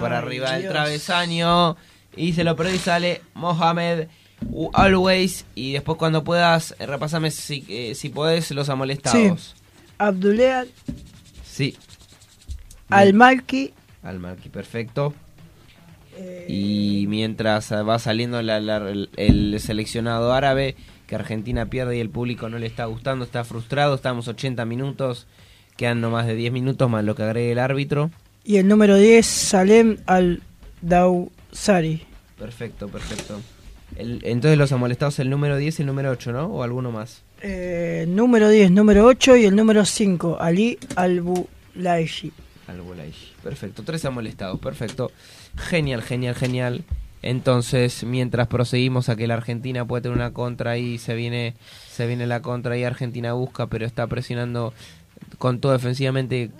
Por 0.00 0.12
arriba 0.12 0.52
del 0.52 0.62
Dios. 0.62 0.72
travesaño. 0.72 1.76
Y 2.16 2.32
se 2.34 2.44
lo 2.44 2.54
perdió 2.56 2.74
y 2.74 2.78
sale 2.78 3.22
Mohamed 3.34 4.08
Always. 4.74 5.44
Y 5.54 5.72
después 5.72 5.96
cuando 5.98 6.24
puedas, 6.24 6.74
eh, 6.78 6.86
repasame 6.86 7.30
si, 7.30 7.64
eh, 7.68 7.94
si 7.94 8.08
podés 8.10 8.50
los 8.50 8.68
amolestados. 8.68 9.54
Abdulea 9.98 10.66
Sí. 11.44 11.76
Al-Malki, 12.90 13.72
Al 14.02 14.18
Marqui, 14.18 14.48
perfecto. 14.48 15.14
Y 16.48 17.06
mientras 17.08 17.70
eh, 17.72 17.82
va 17.82 17.98
saliendo 17.98 18.42
la- 18.42 18.60
la- 18.60 18.76
el, 18.90 19.08
el 19.16 19.58
seleccionado 19.60 20.32
árabe, 20.32 20.76
que 21.06 21.14
Argentina 21.14 21.66
pierde 21.66 21.96
y 21.96 22.00
el 22.00 22.10
público 22.10 22.48
no 22.48 22.58
le 22.58 22.66
está 22.66 22.84
gustando, 22.86 23.24
está 23.24 23.44
frustrado, 23.44 23.94
estamos 23.94 24.28
80 24.28 24.64
minutos, 24.64 25.26
quedan 25.76 26.00
no 26.00 26.10
más 26.10 26.26
de 26.26 26.34
10 26.34 26.52
minutos 26.52 26.88
más 26.90 27.04
lo 27.04 27.14
que 27.14 27.22
agregue 27.22 27.52
el 27.52 27.58
árbitro. 27.58 28.10
y 28.44 28.56
el 28.56 28.66
número 28.68 28.96
10, 28.96 29.24
Salem 29.24 29.98
Al-Dawsari. 31.52 32.02
Perfecto, 32.38 32.88
perfecto. 32.88 33.40
El- 33.96 34.20
entonces 34.24 34.58
los 34.58 34.72
amolestados 34.72 35.18
el 35.18 35.28
número 35.30 35.56
10 35.56 35.78
y 35.78 35.82
el 35.82 35.86
número 35.86 36.10
8, 36.10 36.32
¿no? 36.32 36.46
¿O 36.46 36.62
alguno 36.62 36.90
más? 36.90 37.22
Eh, 37.42 38.06
número 38.08 38.48
10, 38.48 38.70
número 38.70 39.04
8 39.06 39.36
y 39.36 39.44
el 39.44 39.54
número 39.54 39.84
5, 39.84 40.38
Ali 40.40 40.78
Al-Bulaishi. 40.96 42.32
Al 42.68 42.80
Bulaishi. 42.80 43.32
Perfecto, 43.42 43.82
tres 43.82 44.04
amolestados, 44.04 44.58
perfecto. 44.60 45.10
Genial, 45.56 46.02
genial, 46.02 46.34
genial. 46.34 46.84
Entonces, 47.20 48.02
mientras 48.04 48.48
proseguimos 48.48 49.08
a 49.08 49.16
que 49.16 49.26
la 49.26 49.34
Argentina 49.34 49.84
puede 49.84 50.02
tener 50.02 50.16
una 50.16 50.32
contra 50.32 50.78
y 50.78 50.98
se 50.98 51.14
viene, 51.14 51.54
se 51.90 52.06
viene 52.06 52.26
la 52.26 52.40
contra 52.40 52.76
y 52.78 52.84
Argentina 52.84 53.32
busca, 53.34 53.66
pero 53.66 53.84
está 53.86 54.06
presionando 54.06 54.72
con 55.38 55.60
todo 55.60 55.72
defensivamente, 55.72 56.50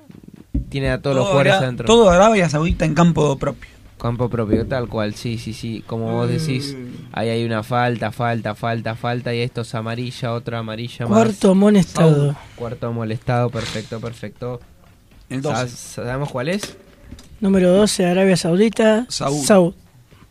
tiene 0.69 0.91
a 0.91 1.01
todos 1.01 1.17
los 1.17 1.25
Todo 1.25 1.31
jugadores 1.33 1.53
Ara- 1.55 1.63
adentro. 1.63 1.87
Todo 1.87 2.11
Arabia 2.11 2.49
Saudita 2.49 2.85
en 2.85 2.95
campo 2.95 3.37
propio. 3.39 3.71
Campo 4.03 4.29
propio, 4.29 4.67
tal 4.67 4.89
cual, 4.89 5.15
sí, 5.15 5.39
sí, 5.39 5.53
sí. 5.53 5.85
Como 5.87 6.13
vos 6.13 6.29
decís, 6.29 6.77
ahí 7.13 7.29
hay 7.29 7.45
una 7.45 7.63
falta, 7.63 8.11
falta, 8.11 8.57
falta, 8.57 8.97
falta, 8.97 9.33
y 9.33 9.39
esto 9.39 9.61
es 9.61 9.73
amarilla, 9.77 10.33
otra 10.33 10.59
amarilla 10.59 11.07
más. 11.07 11.17
Cuarto 11.17 11.53
amonestado. 11.53 12.35
Cuarto 12.57 12.93
molestado, 12.93 13.49
perfecto, 13.49 14.01
perfecto. 14.01 14.61
12. 15.31 15.69
¿Sabemos 15.69 16.33
cuál 16.33 16.49
es? 16.49 16.77
Número 17.39 17.71
12, 17.71 18.05
Arabia 18.07 18.37
Saudita. 18.37 19.07
Saúd. 19.09 19.45
Saúd. 19.45 19.75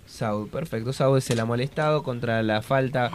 Saúd, 0.06 0.50
perfecto. 0.50 0.92
Saúd 0.92 1.20
es 1.20 1.30
el 1.30 1.40
amolestado 1.40 2.04
contra 2.04 2.44
la 2.44 2.62
falta. 2.62 3.10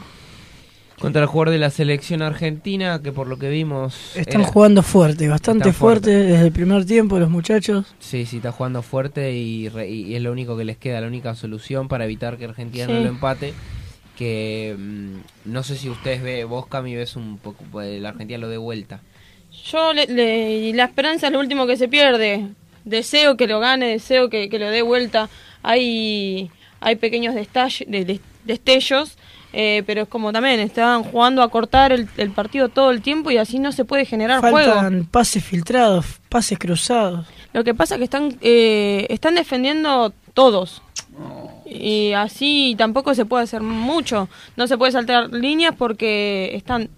Contra 0.99 1.21
el 1.23 1.29
jugador 1.29 1.51
de 1.53 1.59
la 1.59 1.69
selección 1.71 2.23
argentina, 2.23 3.01
que 3.03 3.13
por 3.13 3.27
lo 3.29 3.39
que 3.39 3.51
vimos. 3.51 4.17
Están 4.17 4.41
era- 4.43 4.51
jugando 4.51 4.83
fuerte, 4.83 5.29
bastante 5.29 5.73
fuerte 5.75 6.11
desde 6.11 6.47
el 6.47 6.53
primer 6.53 6.87
tiempo 6.87 7.19
los 7.19 7.29
muchachos. 7.29 7.95
Sí, 7.99 8.25
sí, 8.25 8.37
está 8.39 8.51
jugando 8.53 8.81
fuerte 8.83 9.33
y, 9.33 9.69
re- 9.69 9.91
y 9.91 10.15
es 10.15 10.23
lo 10.23 10.33
único 10.33 10.57
que 10.57 10.65
les 10.65 10.79
queda, 10.79 11.01
la 11.03 11.07
única 11.07 11.35
solución 11.35 11.89
para 11.89 12.05
evitar 12.07 12.39
que 12.39 12.47
Argentina 12.47 12.87
no 12.87 12.97
Sí. 12.97 13.03
lo 13.05 13.09
empate. 13.11 13.53
Que 14.17 14.75
mm, 14.79 15.17
no 15.53 15.63
sé 15.63 15.77
si 15.77 15.91
ustedes 15.91 16.23
ve, 16.23 16.45
vos 16.45 16.67
Cami 16.67 16.95
ves 16.95 17.17
un 17.17 17.37
poco, 17.37 17.63
pues, 17.71 18.01
la 18.01 18.09
Argentina 18.11 18.39
lo 18.39 18.49
de 18.49 18.57
vuelta. 18.57 19.01
Yo, 19.71 19.93
le, 19.93 20.07
le- 20.07 20.57
y 20.59 20.73
la 20.73 20.85
esperanza 20.85 21.27
es 21.27 21.33
lo 21.35 21.41
último 21.41 21.67
que 21.67 21.77
se 21.77 21.89
pierde. 21.89 22.47
Deseo 22.87 23.37
que 23.37 23.47
lo 23.47 23.61
gane, 23.61 23.89
deseo 23.89 24.31
que, 24.31 24.49
que 24.49 24.59
lo 24.59 24.71
dé 24.71 24.81
vuelta. 24.81 25.29
Hay, 25.63 26.51
hay 26.81 26.97
pequeños 26.97 27.35
destall- 27.35 27.85
de- 27.87 28.05
de- 28.07 28.21
destellos, 28.45 29.19
eh, 29.59 29.83
pero 29.87 30.03
es 30.03 30.09
como 30.09 30.33
también 30.33 30.61
estaban 30.61 31.03
jugando 31.03 31.43
a 31.43 31.49
cortar 31.49 31.91
el, 31.91 32.07
el 32.19 32.31
partido 32.31 32.69
todo 32.69 32.91
el 32.91 33.01
tiempo 33.01 33.31
y 33.31 33.39
así 33.39 33.59
no 33.59 33.73
se 33.73 33.87
puede 33.87 34.05
generar 34.05 34.41
juego. 34.41 34.59
Faltan 34.59 35.07
pases 35.07 35.43
filtrados, 35.43 36.05
pases 36.29 36.59
cruzados. 36.59 37.27
Lo 37.55 37.65
que 37.65 37.73
pasa 37.73 37.95
es 37.95 38.01
que 38.01 38.05
están, 38.05 38.37
eh, 38.43 39.07
están 39.09 39.35
defendiendo 39.35 40.13
todos. 40.35 40.83
Y 41.65 42.13
así 42.13 42.75
tampoco 42.77 43.15
se 43.15 43.25
puede 43.25 43.45
hacer 43.45 43.63
mucho. 43.63 44.29
No 44.57 44.67
se 44.67 44.77
puede 44.77 44.93
saltar 44.93 45.33
líneas 45.33 45.75
porque 45.75 46.51
están 46.53 46.91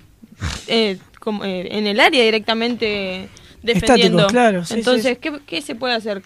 eh, 0.66 0.98
como, 1.20 1.44
eh, 1.44 1.68
en 1.70 1.86
el 1.86 2.01
área 2.01 2.24
directamente 2.24 3.28
defendiendo. 3.62 4.18
Estáticos, 4.18 4.32
claro, 4.32 4.64
sí, 4.64 4.74
Entonces, 4.74 5.12
sí, 5.12 5.18
¿qué, 5.20 5.39
qué 5.47 5.62
se 5.62 5.76
puede 5.76 5.94
hacer? 5.94 6.24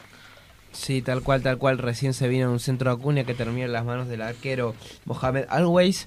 Sí, 0.73 1.03
tal 1.03 1.23
cual, 1.23 1.43
tal 1.43 1.59
cual. 1.59 1.79
Recién 1.79 2.15
se 2.15 2.29
vino 2.29 2.51
un 2.51 2.59
centro 2.59 2.91
de 2.91 2.97
Acuña 3.01 3.25
que 3.25 3.35
terminó 3.35 3.67
en 3.67 3.73
las 3.73 3.85
manos 3.85 4.09
del 4.09 4.23
arquero 4.23 4.75
Mohamed 5.05 5.45
Always. 5.51 6.05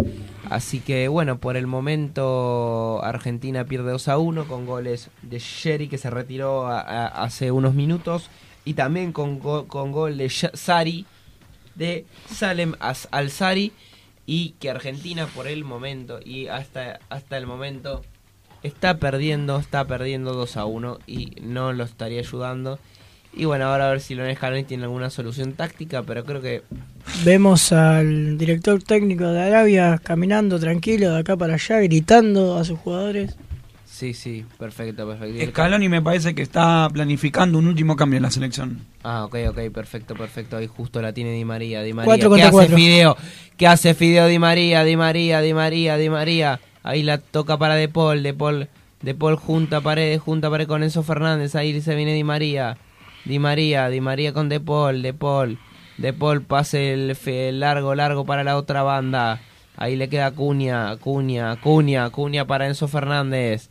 Así 0.50 0.80
que 0.80 1.08
bueno, 1.08 1.38
por 1.38 1.56
el 1.56 1.68
momento 1.68 3.00
Argentina 3.04 3.66
pierde 3.66 3.92
2 3.92 4.08
a 4.08 4.18
1 4.18 4.48
con 4.48 4.66
goles 4.66 5.10
de 5.22 5.40
Sherry 5.40 5.88
que 5.88 5.98
se 6.00 6.10
retiró 6.10 6.68
hace 6.68 7.52
unos 7.52 7.74
minutos. 7.76 8.30
Y 8.66 8.74
también 8.74 9.12
con, 9.14 9.40
con 9.40 9.92
gol 9.92 10.18
de 10.18 10.30
Sari, 10.30 11.06
de 11.76 12.06
Salem 12.28 12.74
As- 12.80 13.08
Al-Sari. 13.12 13.72
Y 14.26 14.56
que 14.60 14.72
Argentina 14.72 15.28
por 15.28 15.48
el 15.48 15.64
momento 15.64 16.20
y 16.26 16.48
hasta, 16.48 17.00
hasta 17.10 17.38
el 17.38 17.46
momento 17.46 18.02
está 18.64 18.98
perdiendo, 18.98 19.60
está 19.60 19.86
perdiendo 19.86 20.34
2 20.34 20.58
a 20.58 20.66
1 20.66 20.98
y 21.06 21.36
no 21.44 21.72
lo 21.74 21.84
estaría 21.84 22.22
ayudando. 22.22 22.80
Y 23.36 23.46
bueno, 23.46 23.66
ahora 23.66 23.88
a 23.88 23.92
ver 23.92 24.00
si 24.02 24.16
Leonel 24.16 24.36
Scaloni 24.38 24.64
tiene 24.64 24.84
alguna 24.84 25.10
solución 25.10 25.54
táctica, 25.54 26.04
pero 26.04 26.24
creo 26.24 26.42
que 26.42 26.64
Vemos 27.24 27.72
al 27.72 28.38
director 28.38 28.82
técnico 28.82 29.26
de 29.28 29.42
Arabia 29.42 30.00
caminando 30.04 30.60
tranquilo 30.60 31.12
de 31.12 31.20
acá 31.20 31.36
para 31.36 31.56
allá, 31.56 31.80
gritando 31.82 32.58
a 32.58 32.64
sus 32.64 32.80
jugadores. 32.80 33.36
sí, 33.86 34.14
sí, 34.14 34.46
perfecto, 34.58 35.08
perfecto. 35.08 35.52
Scaloni 35.52 35.88
me 35.90 36.02
parece 36.02 36.34
que 36.34 36.42
está 36.42 36.90
planificando 36.92 37.58
un 37.60 37.68
último 37.68 37.96
cambio 37.96 38.18
en 38.18 38.24
la 38.24 38.32
selección. 38.32 38.80
Ah, 39.04 39.26
ok, 39.26 39.36
ok, 39.50 39.60
perfecto, 39.72 40.16
perfecto. 40.16 40.58
Ahí 40.58 40.68
justo 40.68 41.02
la 41.02 41.14
tiene 41.14 41.32
Di 41.34 41.46
María, 41.46 41.82
Di 41.84 41.94
María. 41.94 42.06
Cuatro 42.06 42.30
¿Qué 42.34 42.42
hace 42.42 42.52
cuatro. 42.52 42.76
Fideo? 42.78 43.18
¿Qué 43.58 43.68
hace 43.68 43.94
Fideo 43.94 44.28
Di 44.28 44.40
María, 44.40 44.84
Di 44.84 44.96
María, 44.98 45.42
Di 45.42 45.54
María, 45.54 45.98
Di 45.98 46.10
María? 46.10 46.60
Ahí 46.84 47.04
la 47.04 47.18
toca 47.20 47.58
para 47.58 47.76
De 47.76 47.88
Paul, 47.90 48.24
De 48.24 48.34
Paul, 48.34 48.68
De 49.02 49.14
Paul 49.14 49.36
junta 49.36 49.82
pared, 49.82 50.18
junta 50.20 50.50
pared 50.50 50.68
con 50.68 50.84
Enzo 50.84 51.04
Fernández. 51.04 51.56
Ahí 51.56 51.80
se 51.82 51.96
viene 51.96 52.14
Di 52.14 52.24
María. 52.24 52.78
Di 53.26 53.40
María, 53.40 53.90
Di 53.90 54.02
María 54.02 54.34
con 54.34 54.50
De 54.50 54.60
Paul, 54.60 55.02
De 55.02 55.14
Paul. 55.14 55.58
De 55.98 56.14
Paul 56.14 56.42
pase 56.44 56.94
el, 56.94 57.16
fe- 57.16 57.52
largo, 57.52 57.96
largo 57.96 58.26
para 58.26 58.44
la 58.44 58.58
otra 58.58 58.84
banda. 58.84 59.40
Ahí 59.78 59.96
le 59.96 60.10
queda 60.10 60.32
Cuña, 60.32 60.96
Cuña, 60.98 61.56
Cuña, 61.58 62.10
Cuña 62.10 62.46
para 62.46 62.68
Enzo 62.68 62.88
Fernández. 62.88 63.70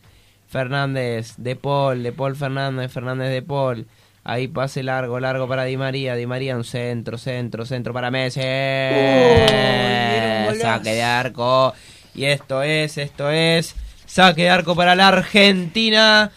Fernández, 0.48 1.34
De 1.38 1.56
Paul, 1.56 2.02
De 2.02 2.12
Paul 2.12 2.36
Fernández, 2.36 2.90
Fernández 2.92 3.30
De 3.30 3.42
Paul. 3.42 3.86
Ahí 4.26 4.48
pase 4.48 4.82
largo, 4.82 5.20
largo 5.20 5.46
para 5.48 5.64
Di 5.64 5.76
María, 5.76 6.14
Di 6.14 6.26
María 6.26 6.56
un 6.56 6.64
centro, 6.64 7.18
centro, 7.18 7.66
centro 7.66 7.92
para 7.92 8.10
Messi. 8.10 8.40
Saque 10.60 10.90
de 10.94 11.02
arco. 11.02 11.74
Y 12.14 12.24
esto 12.24 12.62
es, 12.62 12.96
esto 12.98 13.30
es 13.30 13.74
saque 14.06 14.42
de 14.44 14.50
arco 14.50 14.76
para 14.76 14.94
la 14.94 15.08
Argentina, 15.08 16.30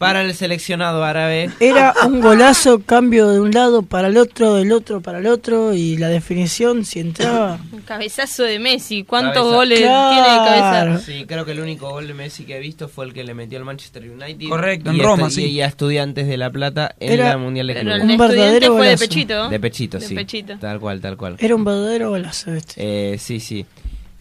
para 0.00 0.22
el 0.22 0.32
seleccionado 0.34 1.04
árabe. 1.04 1.50
Era 1.60 1.92
un 2.06 2.22
golazo, 2.22 2.80
cambio 2.80 3.28
de 3.28 3.38
un 3.38 3.50
lado 3.50 3.82
para 3.82 4.08
el 4.08 4.16
otro, 4.16 4.54
del 4.54 4.72
otro 4.72 5.02
para 5.02 5.18
el 5.18 5.26
otro, 5.26 5.74
y 5.74 5.98
la 5.98 6.08
definición, 6.08 6.86
si 6.86 7.00
entraba. 7.00 7.58
Un 7.70 7.82
cabezazo 7.82 8.44
de 8.44 8.58
Messi. 8.58 9.04
¿Cuántos 9.04 9.34
Cabeza. 9.42 9.54
goles 9.56 9.80
Claro. 9.80 10.14
tiene 10.14 10.30
de 10.30 10.38
cabeza? 10.78 11.04
Sí, 11.04 11.24
creo 11.28 11.44
que 11.44 11.52
el 11.52 11.60
único 11.60 11.90
gol 11.90 12.06
de 12.06 12.14
Messi 12.14 12.44
que 12.44 12.56
he 12.56 12.60
visto 12.60 12.88
fue 12.88 13.04
el 13.04 13.12
que 13.12 13.24
le 13.24 13.34
metió 13.34 13.58
al 13.58 13.66
Manchester 13.66 14.10
United. 14.10 14.48
Correcto, 14.48 14.90
y 14.90 15.00
en 15.00 15.04
Roma, 15.04 15.28
sí. 15.28 15.44
y, 15.44 15.60
a 15.60 15.66
Estudiantes 15.66 16.26
de 16.26 16.38
La 16.38 16.48
Plata 16.48 16.94
en 16.98 17.12
Era- 17.12 17.28
la 17.28 17.36
Mundial 17.36 17.66
de 17.66 17.80
Clubes. 17.80 18.02
Un 18.02 18.16
verdadero 18.16 18.76
fue 18.78 18.88
de 18.88 18.96
pechito. 18.96 19.48
De 19.50 19.60
pechito, 19.60 19.98
De 19.98 20.06
sí. 20.06 20.14
pechito. 20.14 20.56
Tal 20.58 20.80
cual, 20.80 21.02
tal 21.02 21.18
cual. 21.18 21.36
Era 21.38 21.54
un 21.54 21.62
verdadero 21.64 22.08
golazo 22.08 22.54
este. 22.54 22.74
Eh, 23.12 23.18
sí, 23.18 23.38
sí. 23.38 23.66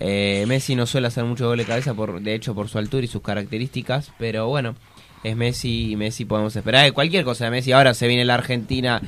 Eh, 0.01 0.45
Messi 0.47 0.76
no 0.76 0.85
suele 0.85 1.07
hacer 1.07 1.23
mucho 1.26 1.47
gol 1.47 1.57
de 1.57 1.65
cabeza, 1.65 1.93
por, 1.93 2.22
de 2.22 2.34
hecho, 2.34 2.53
por 2.56 2.68
su 2.69 2.77
altura 2.77 3.03
y 3.03 3.07
sus 3.07 3.22
características, 3.22 4.11
pero 4.18 4.47
bueno, 4.47 4.76
es 5.24 5.36
Messi 5.36 5.91
y 5.91 5.96
Messi 5.96 6.26
podemos 6.26 6.56
esperar 6.56 6.86
de 6.86 6.91
cualquier 6.91 7.24
cosa 7.26 7.46
de 7.46 7.52
Messi. 7.52 7.72
Ahora 7.72 7.94
se 7.94 8.08
viene 8.08 8.26
la 8.26 8.36
Argentina, 8.36 9.02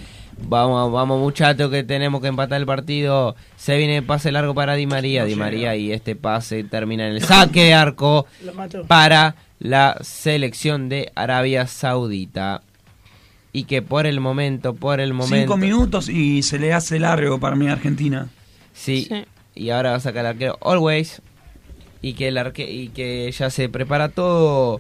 vamos, 0.48 0.92
vamos 0.92 1.20
muchachos 1.20 1.70
que 1.72 1.84
tenemos 1.84 2.22
que 2.22 2.28
empatar 2.28 2.60
el 2.60 2.66
partido. 2.66 3.36
Se 3.56 3.78
viene 3.78 4.02
pase 4.02 4.32
largo 4.32 4.54
para 4.54 4.76
Di 4.76 4.88
María, 4.88 5.26
Di 5.26 5.36
María 5.36 5.76
y 5.76 5.92
este 5.92 6.16
pase 6.16 6.64
termina 6.64 7.08
en 7.08 7.14
el 7.16 7.22
saque 7.24 7.64
de 7.66 7.74
arco 7.74 8.26
para 8.88 9.36
la 9.60 9.98
selección 10.02 10.90
de 10.90 11.12
Arabia 11.16 11.68
Saudita. 11.68 12.62
Y 13.54 13.66
que 13.66 13.82
por 13.82 14.06
el 14.08 14.22
momento, 14.22 14.74
por 14.76 15.02
el 15.02 15.14
momento... 15.14 15.36
Cinco 15.36 15.58
minutos 15.58 16.08
y 16.08 16.42
se 16.42 16.58
le 16.58 16.72
hace 16.74 17.00
largo 17.00 17.40
para 17.40 17.56
mí 17.58 17.68
a 17.68 17.74
Argentina. 17.74 18.30
Sí, 18.74 19.08
Sí. 19.10 19.26
y 19.56 19.70
ahora 19.72 19.92
va 19.92 19.98
a 19.98 20.00
sacar 20.00 20.22
el 20.26 20.32
arquero 20.32 20.58
Always. 20.62 21.22
Y 22.02 22.14
que 22.14 22.30
el 22.30 22.38
arque 22.38 22.72
y 22.72 22.88
que 22.88 23.30
ya 23.32 23.50
se 23.50 23.68
prepara 23.70 24.08
todo 24.10 24.80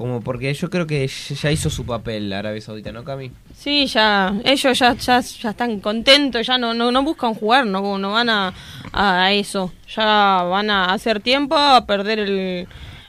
como 0.00 0.22
porque 0.22 0.52
yo 0.54 0.70
creo 0.70 0.86
que 0.86 1.06
ya 1.06 1.50
hizo 1.52 1.68
su 1.68 1.84
papel 1.84 2.30
la 2.30 2.38
Arabia 2.38 2.60
Saudita, 2.62 2.90
¿no, 2.90 3.04
Cami? 3.04 3.30
Sí, 3.54 3.86
ya, 3.86 4.34
ellos 4.44 4.78
ya, 4.78 4.94
ya, 4.96 5.20
ya 5.20 5.50
están 5.50 5.78
contentos, 5.80 6.46
ya 6.46 6.56
no, 6.56 6.72
no, 6.72 6.90
no 6.90 7.02
buscan 7.02 7.34
jugar, 7.34 7.66
no, 7.66 7.98
no 7.98 8.12
van 8.12 8.30
a, 8.30 8.54
a 8.92 9.30
eso, 9.32 9.72
ya 9.94 10.42
van 10.44 10.70
a 10.70 10.86
hacer 10.86 11.20
tiempo, 11.20 11.54
a 11.54 11.84
perder 11.84 12.18
el, 12.18 12.66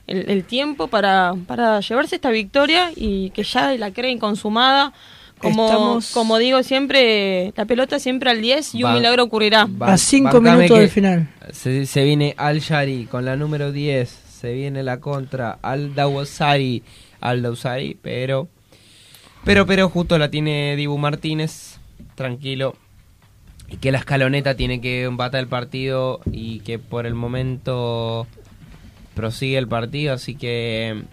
el, 0.08 0.30
el 0.30 0.44
tiempo 0.44 0.88
para, 0.88 1.34
para 1.48 1.80
llevarse 1.80 2.16
esta 2.16 2.30
victoria 2.30 2.92
y 2.96 3.30
que 3.30 3.44
ya 3.44 3.72
la 3.78 3.92
creen 3.92 4.20
consumada. 4.20 4.92
Como, 5.40 5.66
Estamos- 5.66 6.12
como 6.14 6.38
digo 6.38 6.62
siempre, 6.62 7.52
la 7.56 7.66
pelota 7.66 7.98
siempre 7.98 8.30
al 8.30 8.42
10 8.42 8.76
y 8.76 8.84
un 8.84 8.92
Va- 8.92 8.94
milagro 8.96 9.24
ocurrirá. 9.24 9.68
A 9.80 9.98
cinco 9.98 10.34
bancame 10.40 10.58
minutos 10.58 10.76
que 10.76 10.82
del 10.82 10.90
final. 10.92 11.30
Se, 11.52 11.86
se 11.88 12.04
viene 12.04 12.36
Al 12.38 12.60
Shari 12.60 13.06
con 13.06 13.26
la 13.26 13.36
número 13.36 13.72
10. 13.72 14.21
Se 14.42 14.54
viene 14.54 14.82
la 14.82 15.00
contra 15.00 15.60
Al 15.62 15.94
Dawsari. 15.94 16.82
Al 17.20 17.48
pero. 18.02 18.48
Pero, 19.46 19.68
pero 19.68 19.88
justo 19.88 20.18
la 20.18 20.32
tiene 20.32 20.76
Dibu 20.76 20.98
Martínez. 20.98 21.78
Tranquilo. 22.16 22.76
Y 23.70 23.78
que 23.78 23.92
la 23.92 24.00
escaloneta 24.00 24.56
tiene 24.56 24.82
que 24.82 25.04
empatar 25.04 25.42
el 25.42 25.48
partido. 25.48 26.22
Y 26.32 26.62
que 26.62 26.80
por 26.80 27.06
el 27.06 27.14
momento 27.14 28.26
prosigue 29.14 29.60
el 29.60 29.68
partido. 29.68 30.16
Así 30.16 30.34
que. 30.34 31.04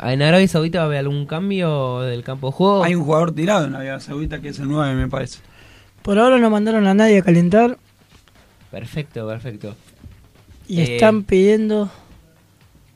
¿En 0.00 0.22
Arabia 0.22 0.46
Saudita 0.46 0.78
va 0.78 0.84
a 0.84 0.86
haber 0.86 0.98
algún 1.00 1.26
cambio 1.26 2.02
del 2.02 2.22
campo 2.22 2.50
de 2.50 2.52
juego? 2.52 2.84
Hay 2.84 2.94
un 2.94 3.02
jugador 3.02 3.34
tirado 3.34 3.66
en 3.66 3.74
Arabia 3.74 3.98
Saudita 3.98 4.40
que 4.40 4.50
es 4.50 4.60
el 4.60 4.68
9, 4.68 4.94
me 4.94 5.08
parece. 5.08 5.40
Por 6.02 6.20
ahora 6.20 6.38
no 6.38 6.48
mandaron 6.48 6.86
a 6.86 6.94
nadie 6.94 7.18
a 7.18 7.22
calentar 7.22 7.76
Perfecto, 8.70 9.26
perfecto. 9.26 9.74
y 10.68 10.78
Eh, 10.78 10.94
están 10.94 11.24
pidiendo. 11.24 11.90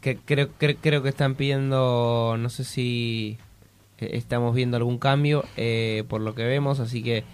Que 0.05 0.19
creo, 0.19 0.51
creo, 0.59 0.77
creo 0.83 1.03
que 1.03 1.09
están 1.09 1.35
pidiendo, 1.35 2.37
no 2.39 2.51
sé 2.51 2.63
si 2.63 3.39
eh, 3.99 4.11
estamos 4.13 4.55
viendo 4.55 4.77
algún 4.77 4.99
cambio 4.99 5.47
eh, 5.57 6.05
por 6.09 6.21
lo 6.21 6.35
que 6.35 6.45
vemos, 6.45 6.79
así 6.79 7.03
que, 7.03 7.25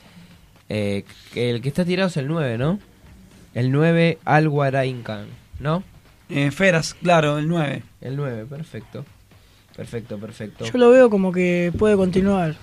eh, 0.68 1.04
que 1.34 1.50
el 1.50 1.62
que 1.62 1.68
está 1.68 1.84
tirado 1.84 2.08
es 2.08 2.16
el 2.16 2.28
9, 2.28 2.58
¿no? 2.58 2.78
El 3.54 3.72
9, 3.72 4.18
Alguaraincan, 4.24 5.26
¿no? 5.58 5.82
Eh, 6.28 6.52
Feras, 6.52 6.94
claro, 6.94 7.38
el 7.38 7.48
9. 7.48 7.82
El 8.02 8.16
9, 8.16 8.46
perfecto. 8.46 9.04
Perfecto, 9.76 10.18
perfecto. 10.18 10.64
Yo 10.64 10.78
lo 10.78 10.90
veo 10.90 11.10
como 11.10 11.32
que 11.32 11.72
puede 11.76 11.96
continuar. 11.96 12.54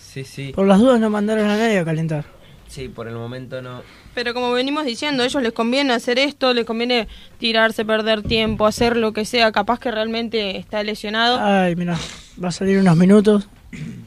Sí, 0.00 0.24
sí. 0.24 0.52
Por 0.54 0.66
las 0.68 0.78
dudas 0.78 0.98
no 1.00 1.10
mandaron 1.10 1.50
a 1.50 1.58
nadie 1.58 1.78
a 1.78 1.84
calentar. 1.84 2.24
Sí, 2.70 2.88
por 2.88 3.08
el 3.08 3.14
momento 3.16 3.60
no. 3.60 3.82
Pero 4.14 4.32
como 4.32 4.52
venimos 4.52 4.84
diciendo, 4.84 5.22
a 5.24 5.26
ellos 5.26 5.42
les 5.42 5.52
conviene 5.52 5.92
hacer 5.92 6.18
esto, 6.20 6.54
les 6.54 6.64
conviene 6.64 7.08
tirarse, 7.38 7.84
perder 7.84 8.22
tiempo, 8.22 8.64
hacer 8.64 8.96
lo 8.96 9.12
que 9.12 9.24
sea, 9.24 9.50
capaz 9.50 9.80
que 9.80 9.90
realmente 9.90 10.56
está 10.56 10.82
lesionado. 10.84 11.38
Ay, 11.40 11.74
mira, 11.74 11.98
va 12.42 12.48
a 12.48 12.52
salir 12.52 12.78
unos 12.78 12.96
minutos. 12.96 13.48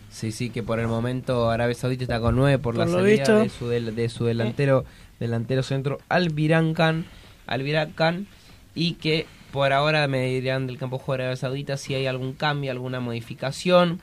Sí, 0.10 0.32
sí, 0.32 0.50
que 0.50 0.64
por 0.64 0.80
el 0.80 0.88
momento 0.88 1.50
Arabia 1.50 1.76
Saudita 1.76 2.04
está 2.04 2.20
con 2.22 2.36
9 2.38 2.58
por, 2.60 2.76
Por 2.76 2.86
la 2.88 2.92
salida 2.92 3.10
visto. 3.18 3.36
de 3.40 3.50
su, 3.50 3.68
del- 3.68 3.96
de 3.96 4.08
su 4.10 4.26
delantero 4.26 4.86
delantero 5.20 5.62
centro 5.64 6.00
Albiran 6.10 6.74
Khan, 6.74 7.06
y 8.76 8.94
que 8.94 9.26
por 9.52 9.72
ahora 9.74 10.08
me 10.08 10.26
dirán 10.28 10.68
del 10.68 10.78
campo 10.78 11.02
de 11.06 11.14
Arabia 11.14 11.36
Saudita 11.36 11.78
si 11.78 11.94
hay 11.96 12.08
algún 12.08 12.34
cambio, 12.34 12.72
alguna 12.72 13.00
modificación. 13.00 14.00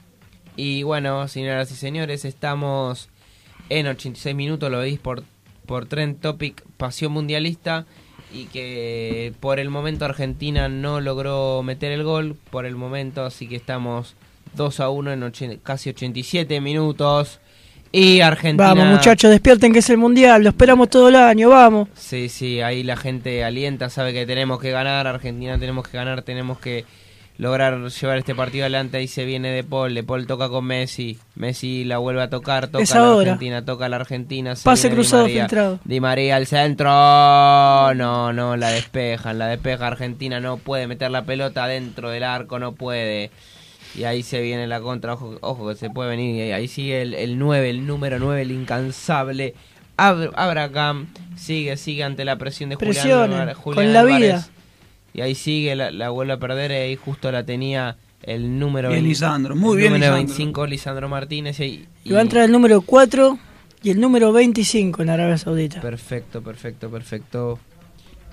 Y 0.56 0.82
bueno, 0.82 1.26
señoras 1.28 1.70
y 1.72 1.74
señores, 1.76 2.24
estamos 2.24 3.08
en 3.70 3.86
86 3.86 4.36
minutos, 4.36 4.70
lo 4.70 4.78
veis 4.78 4.98
por, 4.98 5.24
por 5.64 5.86
Trend 5.86 6.20
Topic 6.20 6.62
Pasión 6.76 7.12
Mundialista 7.12 7.86
y 8.32 8.44
que 8.46 9.32
por 9.40 9.58
el 9.58 9.70
momento 9.70 10.04
Argentina 10.04 10.68
no 10.68 11.00
logró 11.00 11.62
meter 11.62 11.92
el 11.92 12.04
gol, 12.04 12.36
por 12.50 12.66
el 12.66 12.76
momento, 12.76 13.24
así 13.24 13.48
que 13.48 13.56
estamos 13.56 14.14
2 14.54 14.80
a 14.80 14.90
1 14.90 15.12
en 15.12 15.56
casi 15.62 15.90
87 15.90 16.60
minutos. 16.60 17.40
Y 17.92 18.20
Argentina... 18.20 18.68
Vamos, 18.68 18.86
muchachos, 18.86 19.30
despierten 19.30 19.72
que 19.72 19.80
es 19.80 19.90
el 19.90 19.98
mundial. 19.98 20.44
Lo 20.44 20.50
esperamos 20.50 20.88
todo 20.90 21.08
el 21.08 21.16
año, 21.16 21.48
vamos. 21.48 21.88
Sí, 21.94 22.28
sí, 22.28 22.60
ahí 22.60 22.84
la 22.84 22.96
gente 22.96 23.42
alienta, 23.42 23.90
sabe 23.90 24.12
que 24.12 24.26
tenemos 24.26 24.60
que 24.60 24.70
ganar, 24.70 25.08
Argentina 25.08 25.58
tenemos 25.58 25.88
que 25.88 25.96
ganar, 25.96 26.22
tenemos 26.22 26.60
que 26.60 26.84
lograr 27.40 27.78
llevar 27.88 28.18
este 28.18 28.34
partido 28.34 28.64
adelante. 28.64 28.98
Ahí 28.98 29.08
se 29.08 29.24
viene 29.24 29.50
De 29.50 29.64
Paul, 29.64 29.94
De 29.94 30.02
Paul 30.04 30.26
toca 30.26 30.48
con 30.48 30.64
Messi, 30.66 31.18
Messi 31.34 31.84
la 31.84 31.98
vuelve 31.98 32.22
a 32.22 32.28
tocar, 32.30 32.68
toca 32.68 32.84
Es 32.84 32.94
la. 32.94 33.12
Argentina, 33.18 33.64
toca 33.64 33.88
la 33.88 33.96
Argentina. 33.96 34.54
se 34.54 34.64
Pase 34.64 34.88
Di 34.88 34.94
cruzado 34.94 35.22
María. 35.22 35.42
filtrado. 35.44 35.80
Di 35.84 36.00
María 36.00 36.36
al 36.36 36.46
centro, 36.46 36.86
no, 37.94 38.32
no, 38.32 38.56
la 38.56 38.68
despejan, 38.68 39.38
la 39.38 39.46
despeja 39.48 39.86
Argentina, 39.86 40.38
no 40.40 40.58
puede 40.58 40.86
meter 40.86 41.10
la 41.10 41.22
pelota 41.24 41.66
dentro 41.66 42.10
del 42.10 42.24
arco, 42.24 42.58
no 42.58 42.72
puede. 42.72 43.30
Y 43.96 44.04
ahí 44.04 44.22
se 44.22 44.40
viene 44.40 44.66
la 44.68 44.80
contra, 44.80 45.14
ojo, 45.14 45.36
ojo 45.40 45.68
que 45.68 45.74
se 45.74 45.90
puede 45.90 46.10
venir. 46.10 46.36
Y 46.46 46.52
ahí 46.52 46.68
sigue 46.68 47.02
el, 47.02 47.14
el 47.14 47.38
9, 47.38 47.70
el 47.70 47.86
número 47.86 48.18
9, 48.18 48.42
el 48.42 48.52
incansable. 48.52 49.54
Ab- 49.96 50.30
Abraham 50.36 51.08
sigue, 51.36 51.76
sigue 51.76 52.04
ante 52.04 52.24
la 52.24 52.36
presión 52.36 52.70
de 52.70 52.76
Julián, 52.76 53.06
Álvarez- 53.32 53.54
Julián 53.56 53.84
con 53.86 53.92
la 53.92 54.00
Álvarez. 54.00 54.20
vida. 54.20 54.48
Y 55.12 55.22
ahí 55.22 55.34
sigue, 55.34 55.74
la, 55.76 55.90
la 55.90 56.10
vuelve 56.10 56.32
a 56.34 56.38
perder. 56.38 56.70
Y 56.70 56.74
ahí 56.74 56.96
justo 56.96 57.30
la 57.32 57.44
tenía 57.44 57.96
el 58.22 58.58
número 58.58 58.88
Bien, 58.90 59.02
20 59.02 59.08
Lisandro, 59.08 59.56
muy 59.56 59.72
el 59.72 59.78
bien, 59.78 59.92
número 59.94 60.12
Lisandro. 60.12 60.26
25, 60.34 60.66
Lisandro 60.66 61.08
Martínez. 61.08 61.60
Y, 61.60 61.86
Y 62.04 62.12
va 62.12 62.18
a 62.18 62.22
entrar 62.22 62.44
el 62.44 62.52
número 62.52 62.80
4 62.82 63.38
y 63.82 63.90
el 63.90 64.00
número 64.00 64.32
25 64.32 65.02
en 65.02 65.10
Arabia 65.10 65.38
Saudita. 65.38 65.80
Perfecto, 65.80 66.42
perfecto, 66.42 66.90
perfecto. 66.90 67.58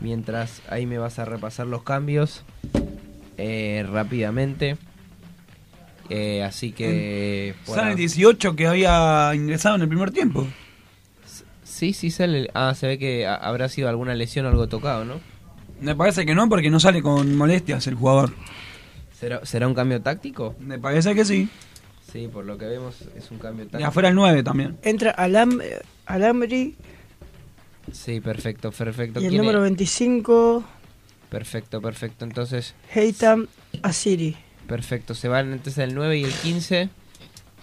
Mientras 0.02 0.62
ahí 0.70 0.86
me 0.86 0.98
vas 1.00 1.18
a 1.20 1.26
repasar 1.26 1.66
los 1.68 1.84
cambios 1.84 2.44
eh, 3.38 3.86
rápidamente. 3.90 4.78
Eh, 6.10 6.44
así 6.44 6.72
que... 6.72 7.54
Sale 7.66 7.92
el 7.92 7.98
18 7.98 8.56
que 8.56 8.68
había 8.68 9.32
ingresado 9.36 9.76
en 9.76 9.82
el 9.82 9.88
primer 9.88 10.12
tiempo. 10.12 10.48
Sí, 11.64 11.94
sí 11.94 12.12
sale. 12.12 12.50
Ah, 12.54 12.74
se 12.76 12.88
ve 12.88 12.98
que 12.98 13.26
ha- 13.28 13.36
habrá 13.36 13.68
sido 13.70 13.90
alguna 13.90 14.16
lesión 14.16 14.46
o 14.46 14.50
algo 14.50 14.68
tocado, 14.68 15.04
¿no? 15.06 15.20
Me 15.82 15.96
parece 15.96 16.26
que 16.26 16.34
no, 16.36 16.50
porque 16.50 16.70
no 16.70 16.80
sale 16.80 17.02
con 17.02 17.36
molestias 17.36 17.88
el 17.88 17.96
jugador. 17.96 18.34
¿Será, 19.20 19.46
¿será 19.46 19.68
un 19.68 19.74
cambio 19.74 20.02
táctico? 20.02 20.56
Me 20.60 20.80
parece 20.80 21.14
que 21.16 21.26
sí. 21.26 21.50
Sí, 22.12 22.30
por 22.32 22.46
lo 22.46 22.58
que 22.58 22.66
vemos 22.66 22.96
es 23.16 23.30
un 23.32 23.38
cambio 23.40 23.66
Y 23.66 23.68
táctico. 23.70 23.88
afuera 23.90 24.10
el 24.10 24.16
9 24.16 24.44
también. 24.44 24.78
Entra 24.84 25.12
Alam, 25.12 25.60
Alamri 26.06 26.76
Sí, 27.92 28.20
perfecto, 28.22 28.72
perfecto. 28.72 29.20
y 29.20 29.26
el 29.26 29.30
¿Quién 29.30 29.42
número 29.42 29.60
es? 29.60 29.64
25, 29.64 30.64
Perfecto, 31.30 31.82
perfecto. 31.82 32.24
Entonces, 32.26 32.74
Heitam 32.94 33.48
Asiri. 33.82 34.38
perfecto. 34.68 35.14
Se 35.14 35.28
van 35.28 35.52
entonces 35.52 35.84
el 35.84 35.94
9 35.96 36.18
y 36.20 36.24
el 36.24 36.32
15. 36.32 36.90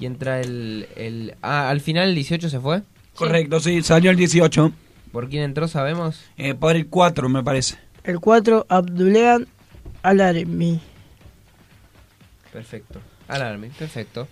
Y 0.01 0.07
entra 0.07 0.41
el, 0.41 0.87
el... 0.97 1.35
Ah, 1.41 1.71
al 1.71 1.81
final 1.81 2.09
el 2.11 2.15
18 2.15 2.51
se 2.51 2.61
fue. 2.61 2.83
Correcto, 3.15 3.61
sí, 3.61 3.83
salió 3.83 4.11
el 4.11 4.17
18. 4.17 4.73
¿Por 5.13 5.29
quién 5.29 5.45
entró, 5.45 5.69
sabemos? 5.69 6.21
Eh, 6.37 6.55
por 6.55 6.75
el 6.77 6.89
4, 6.89 7.29
me 7.29 7.43
parece. 7.43 7.79
El 8.05 8.21
4, 8.21 8.67
Abdulean 8.69 9.47
Alarmi. 10.03 10.81
Perfecto. 12.53 13.01
Alarme, 13.29 13.71
perfecto. 13.79 14.29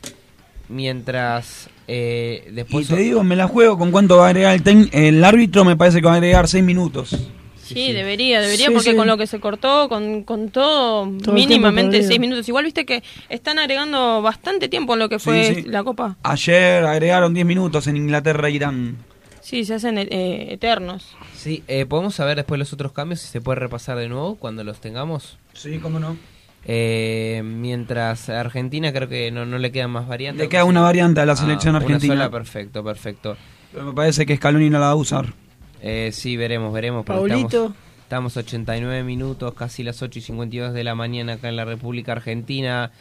Mientras 0.69 1.69
eh, 1.89 2.45
Y 2.49 2.53
después... 2.53 2.89
te 2.89 2.97
digo, 2.97 3.25
me 3.25 3.37
la 3.37 3.49
juego 3.49 3.79
con 3.79 3.91
cuánto 3.91 4.19
va 4.19 4.27
a 4.27 4.29
agregar 4.29 4.55
el, 4.55 4.63
tec- 4.63 4.91
el 4.93 5.25
árbitro, 5.25 5.65
me 5.65 5.77
parece 5.77 6.01
que 6.01 6.07
va 6.07 6.13
a 6.13 6.17
agregar 6.17 6.47
6 6.49 6.63
minutos. 6.63 7.17
Sí, 7.63 7.93
debería, 7.93 8.41
debería, 8.43 8.67
Sí, 8.67 8.73
porque 8.75 8.91
sí. 8.91 8.97
con 8.97 9.07
lo 9.07 9.17
que 9.17 9.27
se 9.27 9.41
cortó, 9.41 9.89
con, 9.89 10.25
con 10.25 10.51
todo, 10.51 11.05
tiempo 11.07 11.33
mínimamente 11.33 12.03
seis 12.03 12.21
minutos. 12.21 12.47
Igual 12.49 12.65
viste 12.65 12.85
que 12.85 13.03
están 13.31 13.59
agregando 13.59 14.21
bastante 14.21 14.69
tiempo 14.69 14.93
en 14.93 14.99
lo 14.99 15.09
que 15.09 15.19
fue 15.19 15.47
Sí, 15.47 15.55
sí. 15.55 15.63
la 15.69 15.83
Copa. 15.83 16.17
Ayer 16.23 16.85
agregaron 16.85 17.33
10 17.33 17.47
minutos 17.47 17.87
en 17.87 17.97
Inglaterra 17.97 18.49
e 18.49 18.53
Irán. 18.53 18.97
Sí, 19.43 19.65
se 19.65 19.75
hacen 19.75 19.99
eh, 19.99 20.53
eternos. 20.53 21.15
Sí, 21.37 21.63
eh, 21.69 21.85
¿podemos 21.85 22.15
saber 22.15 22.37
después 22.37 22.59
los 22.59 22.73
otros 22.73 22.93
cambios 22.93 23.21
si 23.21 23.27
se 23.29 23.41
puede 23.41 23.59
repasar 23.61 23.99
de 23.99 24.09
nuevo 24.09 24.37
cuando 24.37 24.65
los 24.65 24.81
tengamos? 24.81 25.37
Sí, 25.53 25.79
cómo 25.79 25.99
no. 25.99 26.17
Eh, 26.65 27.43
mientras 27.45 28.29
a 28.29 28.41
Argentina 28.41 28.93
creo 28.93 29.09
que 29.09 29.33
no, 29.33 29.45
no 29.45 29.59
le 29.59 29.73
quedan 29.73 29.91
más 29.91 30.07
variantes. 30.07 30.45
Le 30.45 30.49
queda 30.49 30.65
una 30.65 30.81
variante 30.81 31.21
a 31.21 31.27
la 31.27 31.35
selección 31.35 31.75
Ah, 31.75 31.79
argentina. 31.79 32.15
Una 32.15 32.25
sola, 32.25 32.31
perfecto, 32.31 32.85
perfecto. 32.85 33.37
Pero 33.73 33.85
me 33.87 33.93
parece 33.93 34.25
que 34.27 34.37
Scaloni 34.37 34.71
no 34.71 34.79
la 34.79 34.87
va 34.87 34.93
a 34.93 34.97
usar. 34.97 35.33
Eh, 35.81 36.11
sí, 36.13 36.37
veremos, 36.37 36.73
veremos. 36.73 37.05
Paulito. 37.05 37.47
Estamos, 37.47 37.77
estamos 38.03 38.37
89 38.37 39.03
minutos, 39.03 39.55
casi 39.55 39.83
las 39.83 40.01
8 40.03 40.21
y 40.21 40.23
52 40.23 40.73
de 40.73 40.85
la 40.85 40.95
mañana 40.95 41.33
acá 41.35 41.49
en 41.49 41.57
la 41.57 41.65
República 41.65 42.13
Argentina. 42.13 42.93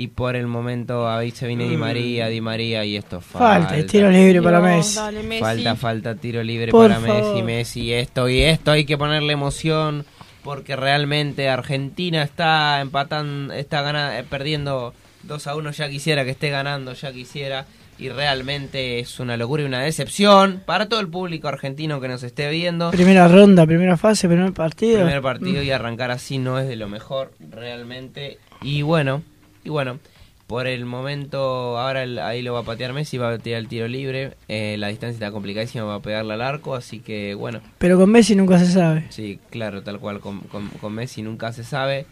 Y 0.00 0.06
por 0.06 0.36
el 0.36 0.46
momento 0.46 1.10
ahí 1.10 1.32
se 1.32 1.48
viene 1.48 1.68
Di 1.68 1.76
María, 1.76 2.28
Di 2.28 2.40
María 2.40 2.84
y 2.84 2.96
esto 2.96 3.20
falta. 3.20 3.68
Falta, 3.70 3.84
tiro 3.90 4.08
libre 4.10 4.40
para 4.40 4.58
Dios, 4.60 4.70
Messi. 4.76 4.96
dale, 4.96 5.22
Messi. 5.24 5.40
Falta, 5.42 5.74
falta 5.74 6.14
tiro 6.14 6.42
libre 6.44 6.70
Por 6.70 6.88
para 6.88 7.00
Messi, 7.00 7.18
favor. 7.20 7.42
Messi, 7.44 7.92
esto 7.92 8.28
y 8.28 8.42
esto, 8.42 8.70
hay 8.70 8.84
que 8.84 8.96
ponerle 8.96 9.32
emoción 9.32 10.04
porque 10.44 10.76
realmente 10.76 11.48
Argentina 11.48 12.22
está 12.22 12.80
empatando, 12.80 13.52
está 13.52 13.82
gana- 13.82 14.20
eh, 14.20 14.24
perdiendo 14.28 14.94
2 15.24 15.46
a 15.48 15.56
1, 15.56 15.72
ya 15.72 15.88
quisiera 15.88 16.24
que 16.24 16.30
esté 16.30 16.48
ganando, 16.50 16.92
ya 16.92 17.10
quisiera 17.12 17.66
y 17.98 18.08
realmente 18.08 19.00
es 19.00 19.18
una 19.18 19.36
locura 19.36 19.64
y 19.64 19.66
una 19.66 19.80
decepción 19.82 20.62
para 20.64 20.88
todo 20.88 21.00
el 21.00 21.08
público 21.08 21.48
argentino 21.48 22.00
que 22.00 22.06
nos 22.06 22.22
esté 22.22 22.48
viendo. 22.50 22.92
Primera 22.92 23.26
ronda, 23.26 23.66
primera 23.66 23.96
fase, 23.96 24.28
primer 24.28 24.52
partido. 24.52 24.98
Primer 25.02 25.22
partido 25.22 25.60
Mm. 25.60 25.66
y 25.66 25.70
arrancar 25.72 26.12
así 26.12 26.38
no 26.38 26.60
es 26.60 26.68
de 26.68 26.76
lo 26.76 26.88
mejor 26.88 27.32
realmente 27.50 28.38
y 28.62 28.82
bueno, 28.82 29.22
y 29.64 29.68
bueno, 29.70 29.98
por 30.46 30.66
el 30.66 30.84
momento 30.86 31.78
ahora 31.78 32.02
el- 32.04 32.18
ahí 32.18 32.42
lo 32.42 32.54
va 32.54 32.60
a 32.60 32.62
patear 32.62 32.92
Messi, 32.92 33.18
va 33.18 33.30
a 33.32 33.38
tirar 33.38 33.60
el 33.60 33.68
tiro 33.68 33.86
libre, 33.88 34.34
eh, 34.48 34.76
la 34.78 34.88
distancia 34.88 35.14
está 35.14 35.30
complicadísima, 35.30 35.84
va 35.84 35.96
a 35.96 36.00
pegarle 36.00 36.34
al 36.34 36.42
arco, 36.42 36.74
así 36.74 37.00
que 37.00 37.34
bueno, 37.34 37.60
Pero 37.78 37.98
con 37.98 38.10
Messi 38.10 38.34
nunca 38.34 38.58
se 38.58 38.72
sabe. 38.72 39.06
sí, 39.10 39.38
claro, 39.50 39.82
tal 39.82 39.98
cual, 39.98 40.20
con, 40.20 40.40
con- 40.40 40.68
con 40.68 40.92
Messi 40.94 41.22
nunca 41.22 41.52
se 41.52 41.64
sabe, 41.64 42.06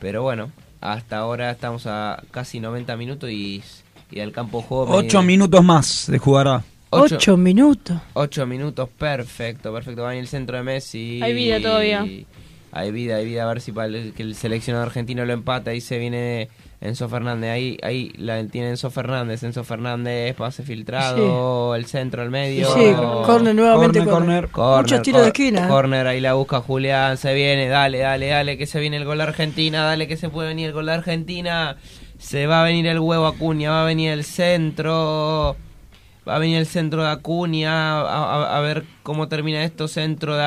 pero 0.00 0.22
bueno, 0.22 0.50
hasta 0.80 1.18
ahora 1.18 1.50
estamos 1.50 1.86
a 1.86 2.22
casi 2.30 2.60
90 2.60 2.96
minutos 2.96 3.30
y, 3.30 3.62
y 4.10 4.20
el 4.20 4.32
campo 4.32 4.58
de 4.58 4.64
juego... 4.64 4.94
8 4.96 5.22
minutos 5.22 5.62
más 5.62 5.86
se 5.86 6.18
jugará. 6.18 6.64
Ocho- 6.94 7.16
Ocho 7.16 7.36
minutos. 7.38 7.98
8 8.14 8.46
minutos, 8.46 8.88
perfecto, 8.98 9.72
perfecto. 9.72 10.02
Va 10.02 10.12
en 10.14 10.20
el 10.20 10.28
centro 10.28 10.56
de 10.58 10.62
Messi. 10.62 11.20
Hay 11.22 11.32
vida 11.34 11.58
todavía. 11.60 12.04
Hay 12.72 12.90
vida, 12.90 13.16
hay 13.16 13.24
vida. 13.24 13.44
A 13.44 13.46
ver 13.46 13.60
si 13.62 13.72
para 13.72 13.86
el, 13.88 14.12
que 14.12 14.22
el 14.22 14.34
seleccionado 14.34 14.84
argentino 14.84 15.24
lo 15.24 15.32
empata. 15.32 15.70
Ahí 15.70 15.80
se 15.80 15.96
viene 15.98 16.48
Enzo 16.82 17.08
Fernández. 17.08 17.50
Ahí, 17.50 17.78
ahí 17.82 18.12
la 18.16 18.44
tiene 18.46 18.70
Enzo 18.70 18.90
Fernández. 18.90 19.42
Enzo 19.44 19.62
Fernández, 19.62 20.34
pase 20.34 20.64
filtrado. 20.64 21.76
El 21.76 21.86
centro, 21.86 22.22
el 22.22 22.30
medio. 22.30 22.74
Sí, 22.74 22.92
corner 23.24 23.54
nuevamente. 23.54 24.04
Corner, 24.04 24.48
corner. 24.48 24.82
Muchos 24.82 25.02
tiros 25.02 25.22
de 25.22 25.28
esquina. 25.28 25.68
Corner, 25.68 26.06
ahí 26.08 26.20
la 26.20 26.34
busca 26.34 26.60
Julián. 26.60 27.16
Se 27.16 27.32
viene, 27.34 27.68
dale, 27.68 27.98
dale, 27.98 28.26
dale. 28.26 28.58
Que 28.58 28.66
se 28.66 28.80
viene 28.80 28.96
el 28.96 29.04
gol 29.04 29.18
de 29.18 29.24
Argentina. 29.24 29.84
Dale, 29.84 30.08
que 30.08 30.16
se 30.16 30.28
puede 30.28 30.48
venir 30.48 30.66
el 30.66 30.72
gol 30.72 30.86
de 30.86 30.92
Argentina. 30.92 31.76
Se 32.18 32.48
va 32.48 32.62
a 32.62 32.64
venir 32.64 32.86
el 32.88 32.98
huevo 32.98 33.26
Acuña. 33.26 33.70
Va 33.70 33.82
a 33.82 33.86
venir 33.86 34.10
el 34.10 34.24
centro. 34.24 35.56
Va 36.28 36.36
a 36.36 36.38
venir 36.38 36.58
el 36.58 36.66
centro 36.66 37.02
de 37.02 37.10
Acuña, 37.10 37.98
a, 38.00 38.02
a- 38.52 38.56
a 38.56 38.60
ver 38.60 38.84
cómo 39.02 39.26
termina 39.26 39.64
esto, 39.64 39.88
centro 39.88 40.36
de 40.36 40.44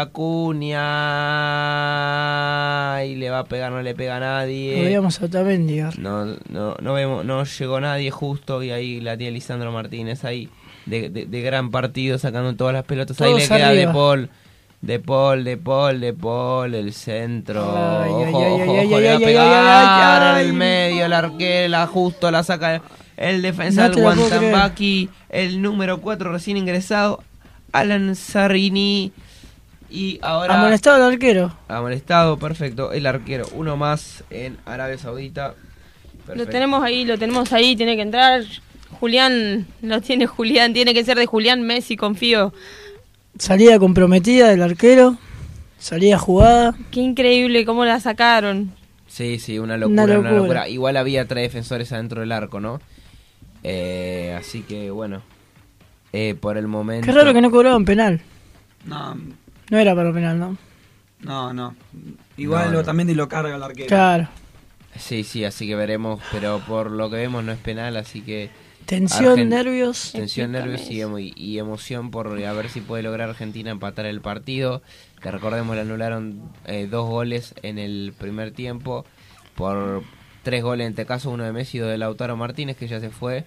Acuña, 1.16 3.06
y 3.06 3.16
le 3.16 3.30
va 3.30 3.40
a 3.40 3.44
pegar, 3.44 3.72
no 3.72 3.82
le 3.82 3.94
pega 3.94 4.18
a 4.18 4.20
nadie. 4.20 4.82
veíamos 4.82 5.22
a 5.22 5.26
Otamendi. 5.26 5.82
No, 5.98 6.26
no, 6.50 6.76
no 6.82 6.94
vemos, 6.94 7.26
no 7.26 7.44
llegó 7.44 7.80
nadie 7.82 8.10
justo 8.12 8.64
y 8.64 8.72
ahí 8.72 9.02
la 9.02 9.18
tiene 9.18 9.34
Lisandro 9.34 9.72
Martínez 9.72 10.24
ahí 10.24 10.50
de, 10.86 11.10
de- 11.10 11.26
de 11.26 11.42
gran 11.42 11.72
partido 11.72 12.18
sacando 12.20 12.56
todas 12.56 12.74
las 12.74 12.84
pelotas. 12.86 13.20
ahí 13.22 13.34
le 13.34 13.45
queda 13.48 13.68
arriba. 13.70 13.88
De 13.92 13.94
Paul. 13.94 14.30
De 14.82 15.00
Paul, 15.00 15.44
de 15.44 15.58
Paul, 15.58 16.00
de 16.00 16.14
Paul, 16.14 16.76
el 16.76 16.94
centro. 16.94 17.64
Ay, 17.76 18.12
ojo, 18.12 18.22
ay, 18.24 18.34
ojo, 18.62 18.72
ay, 18.80 18.86
ojo, 18.88 19.00
le 19.00 19.08
va 19.10 19.16
a 19.16 19.20
pegar 19.20 20.42
el 20.42 20.54
medio, 20.54 21.06
el 21.06 21.14
arquero, 21.14 21.70
la 21.70 21.88
justo, 21.88 22.30
la 22.30 22.44
saca 22.44 22.82
el 23.18 23.42
defensa 23.42 23.90
No 23.90 23.95
del. 23.95 24.03
Guantambaki, 24.03 25.10
el 25.30 25.61
número 25.61 26.02
4 26.02 26.32
recién 26.32 26.58
ingresado, 26.58 27.24
Alan 27.72 28.16
Zarini. 28.16 29.11
Y 29.90 30.19
ahora. 30.22 30.60
Amonestado 30.60 30.98
el 30.98 31.14
arquero. 31.14 31.56
Amonestado, 31.68 32.38
perfecto. 32.38 32.92
El 32.92 33.06
arquero, 33.06 33.45
uno 33.53 33.77
más 33.77 34.24
en 34.30 34.58
Arabia 34.66 34.98
Saudita. 34.98 35.53
Lo 36.34 36.48
tenemos 36.48 36.84
ahí, 36.84 37.06
lo 37.06 37.18
tenemos 37.18 37.53
ahí, 37.53 37.76
tiene 37.76 37.95
que 37.95 38.02
entrar. 38.02 38.44
Julián, 39.00 39.68
lo 39.82 40.02
tiene 40.02 40.26
Julián, 40.26 40.74
tiene 40.74 40.94
que 40.94 41.03
ser 41.03 41.18
de 41.18 41.26
Julián 41.26 41.61
Messi, 41.64 41.95
confío. 41.95 42.53
Salida 43.38 43.77
comprometida 43.77 44.50
del 44.50 44.61
arquero. 44.61 45.18
Salida 45.77 46.18
jugada. 46.18 46.74
Qué 46.92 47.02
increíble 47.02 47.66
cómo 47.66 47.85
la 47.85 48.00
sacaron. 48.00 48.74
Sí, 49.08 49.40
sí, 49.40 49.60
una 49.60 49.77
locura, 49.77 50.19
Una 50.19 50.32
locura. 50.32 50.68
Igual 50.68 50.98
había 50.98 51.27
tres 51.27 51.44
defensores 51.44 51.92
adentro 51.92 52.22
del 52.22 52.32
arco, 52.32 52.60
¿no? 52.60 52.82
Eh, 53.68 54.35
así 54.38 54.61
que 54.61 54.92
bueno, 54.92 55.24
eh, 56.14 56.35
por 56.40 56.56
el 56.58 56.68
momento. 56.68 57.08
Qué 57.08 57.11
raro 57.11 57.34
que 57.34 57.42
no 57.42 57.50
cobraban 57.50 57.84
penal. 57.84 58.22
No, 58.85 59.16
No 59.72 59.77
era 59.80 59.95
para 59.95 60.14
penal, 60.14 60.38
¿no? 60.40 60.56
no, 61.22 61.52
no. 61.52 61.76
Igual 62.38 62.66
No, 62.68 62.72
lo, 62.74 62.77
no. 62.80 62.84
también 62.84 63.18
lo 63.18 63.27
carga 63.27 63.56
el 63.56 63.64
arquero. 63.64 63.88
Claro. 63.88 64.27
Sí, 64.95 65.24
sí, 65.24 65.44
así 65.44 65.66
que 65.66 65.76
veremos, 65.76 66.22
pero 66.32 66.60
por 66.68 66.92
lo 66.92 67.10
que 67.10 67.16
vemos 67.16 67.44
no 67.44 67.52
es 67.52 67.58
penal, 67.58 67.98
así 67.98 68.22
que... 68.22 68.52
Tensión, 68.85 69.50
nervios. 69.50 70.11
Tensión, 70.11 70.52
nervios 70.52 70.88
y, 70.92 71.00
emo- 71.02 71.18
y 71.35 71.58
emoción 71.58 72.11
por 72.11 72.27
a 72.27 72.53
ver 72.53 72.69
si 72.69 72.82
puede 72.82 73.02
lograr 73.02 73.30
Argentina 73.32 73.72
empatar 73.72 74.06
el 74.06 74.22
partido. 74.22 74.84
Que 75.24 75.32
recordemos, 75.32 75.76
le 75.76 75.82
anularon 75.82 76.40
eh, 76.66 76.85
dos 76.88 77.10
goles 77.10 77.56
en 77.64 77.80
el 77.80 78.14
primer 78.16 78.52
tiempo 78.52 79.03
por 79.56 80.03
tres 80.45 80.64
goles, 80.64 80.85
en 80.85 80.91
este 80.93 81.06
caso 81.06 81.32
uno 81.32 81.43
de 81.43 81.51
Messi 81.51 81.77
y 81.77 81.80
dos 81.82 81.90
de 81.90 81.98
Lautaro 81.98 82.38
Martínez, 82.38 82.77
que 82.77 82.88
ya 82.88 83.01
se 83.01 83.09
fue. 83.09 83.43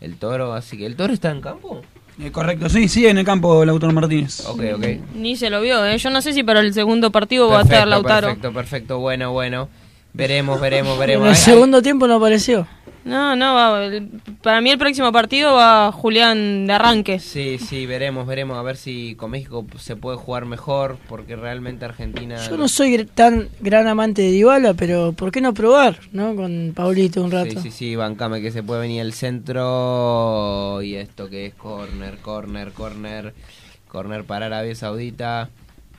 El 0.00 0.16
Toro, 0.16 0.54
así 0.54 0.76
que... 0.78 0.86
¿El 0.86 0.96
Toro 0.96 1.12
está 1.12 1.30
en 1.30 1.40
campo? 1.40 1.82
Eh, 2.20 2.32
correcto, 2.32 2.68
sí, 2.68 2.88
sí, 2.88 3.06
en 3.06 3.18
el 3.18 3.24
campo 3.24 3.64
Lautaro 3.64 3.92
Martínez. 3.92 4.44
Ok, 4.46 4.62
ok. 4.74 4.86
Ni 5.14 5.36
se 5.36 5.50
lo 5.50 5.60
vio, 5.60 5.84
¿eh? 5.84 5.98
Yo 5.98 6.10
no 6.10 6.22
sé 6.22 6.32
si 6.32 6.42
para 6.42 6.60
el 6.60 6.72
segundo 6.74 7.12
partido 7.12 7.48
va 7.48 7.60
a 7.60 7.62
estar 7.62 7.86
Lautaro. 7.86 8.28
Perfecto, 8.28 8.52
perfecto, 8.52 8.98
bueno, 8.98 9.30
bueno. 9.32 9.68
Veremos, 10.14 10.60
veremos, 10.60 10.94
En 10.94 10.98
veremos. 11.00 11.26
el 11.28 11.34
Ay, 11.34 11.36
segundo 11.36 11.82
tiempo 11.82 12.08
no 12.08 12.14
apareció. 12.16 12.66
No, 13.08 13.34
no, 13.36 13.54
va, 13.54 13.84
el- 13.84 14.08
para 14.42 14.60
mí 14.60 14.70
el 14.70 14.78
próximo 14.78 15.10
partido 15.12 15.54
va 15.54 15.90
Julián 15.92 16.66
de 16.66 16.72
arranque. 16.72 17.18
Sí, 17.18 17.58
sí, 17.58 17.86
veremos, 17.86 18.26
veremos 18.26 18.56
a 18.58 18.62
ver 18.62 18.76
si 18.76 19.14
con 19.16 19.30
México 19.30 19.66
se 19.78 19.96
puede 19.96 20.16
jugar 20.16 20.44
mejor, 20.44 20.98
porque 21.08 21.34
realmente 21.36 21.84
Argentina... 21.84 22.36
Yo 22.48 22.56
no 22.56 22.68
soy 22.68 23.04
tan 23.06 23.48
gran 23.60 23.86
amante 23.88 24.22
de 24.22 24.30
Dybala, 24.32 24.74
pero 24.74 25.12
¿por 25.12 25.30
qué 25.32 25.40
no 25.40 25.54
probar, 25.54 25.98
no? 26.12 26.36
Con 26.36 26.72
Paulito 26.74 27.22
un 27.22 27.30
rato. 27.30 27.50
Sí, 27.50 27.58
sí, 27.62 27.70
sí, 27.70 27.96
bancame 27.96 28.40
que 28.40 28.50
se 28.50 28.62
puede 28.62 28.82
venir 28.82 29.00
el 29.00 29.12
centro 29.12 30.80
y 30.82 30.94
esto 30.94 31.28
que 31.28 31.46
es 31.46 31.54
corner, 31.54 32.18
corner, 32.18 32.72
corner, 32.72 33.34
corner 33.88 34.24
para 34.24 34.46
Arabia 34.46 34.74
Saudita, 34.74 35.50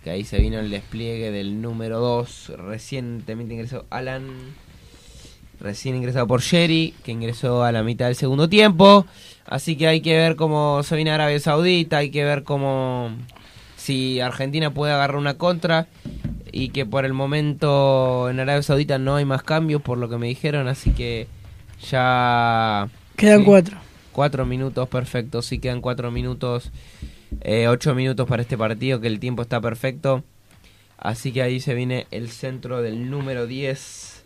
que 0.04 0.12
ahí 0.12 0.24
se 0.24 0.40
vino 0.40 0.60
el 0.60 0.70
despliegue 0.70 1.32
del 1.32 1.62
número 1.62 2.00
2, 2.00 2.54
recientemente 2.58 3.54
ingresó 3.54 3.86
Alan, 3.90 4.28
recién 5.60 5.96
ingresado 5.96 6.28
por 6.28 6.42
Sherry, 6.42 6.94
que 7.04 7.12
ingresó 7.12 7.64
a 7.64 7.72
la 7.72 7.84
mitad 7.84 8.06
del 8.06 8.16
segundo 8.16 8.50
tiempo, 8.50 9.06
así 9.46 9.76
que 9.76 9.88
hay 9.88 10.02
que 10.02 10.16
ver 10.16 10.36
cómo 10.36 10.84
se 10.84 10.96
viene 10.96 11.12
Arabia 11.12 11.40
Saudita, 11.40 11.98
hay 11.98 12.12
que 12.12 12.24
ver 12.24 12.44
cómo 12.44 13.12
si 13.78 14.20
Argentina 14.20 14.74
puede 14.74 14.94
agarrar 14.94 15.18
una 15.18 15.36
contra 15.36 15.88
y 16.52 16.70
que 16.70 16.86
por 16.86 17.06
el 17.06 17.14
momento 17.14 18.30
en 18.30 18.40
Arabia 18.40 18.64
Saudita 18.64 18.98
no 18.98 19.16
hay 19.16 19.26
más 19.26 19.44
cambios 19.44 19.82
por 19.82 19.98
lo 19.98 20.10
que 20.10 20.18
me 20.18 20.28
dijeron, 20.28 20.68
así 20.68 20.92
que 20.92 21.28
ya... 21.90 22.90
Quedan 23.16 23.40
sí, 23.40 23.46
cuatro. 23.46 23.78
Cuatro 24.12 24.46
minutos, 24.46 24.88
perfecto, 24.90 25.42
sí 25.42 25.60
quedan 25.60 25.82
cuatro 25.82 26.12
minutos, 26.12 26.72
eh, 27.42 27.68
ocho 27.68 27.96
minutos 27.96 28.28
para 28.28 28.42
este 28.42 28.58
partido, 28.58 29.00
que 29.00 29.08
el 29.08 29.20
tiempo 29.20 29.42
está 29.42 29.62
perfecto. 29.62 30.24
Así 30.98 31.32
que 31.32 31.42
ahí 31.42 31.62
se 31.62 31.74
viene 31.76 32.08
el 32.12 32.30
centro 32.30 32.82
del 32.82 33.10
número 33.10 33.48
10, 33.48 34.19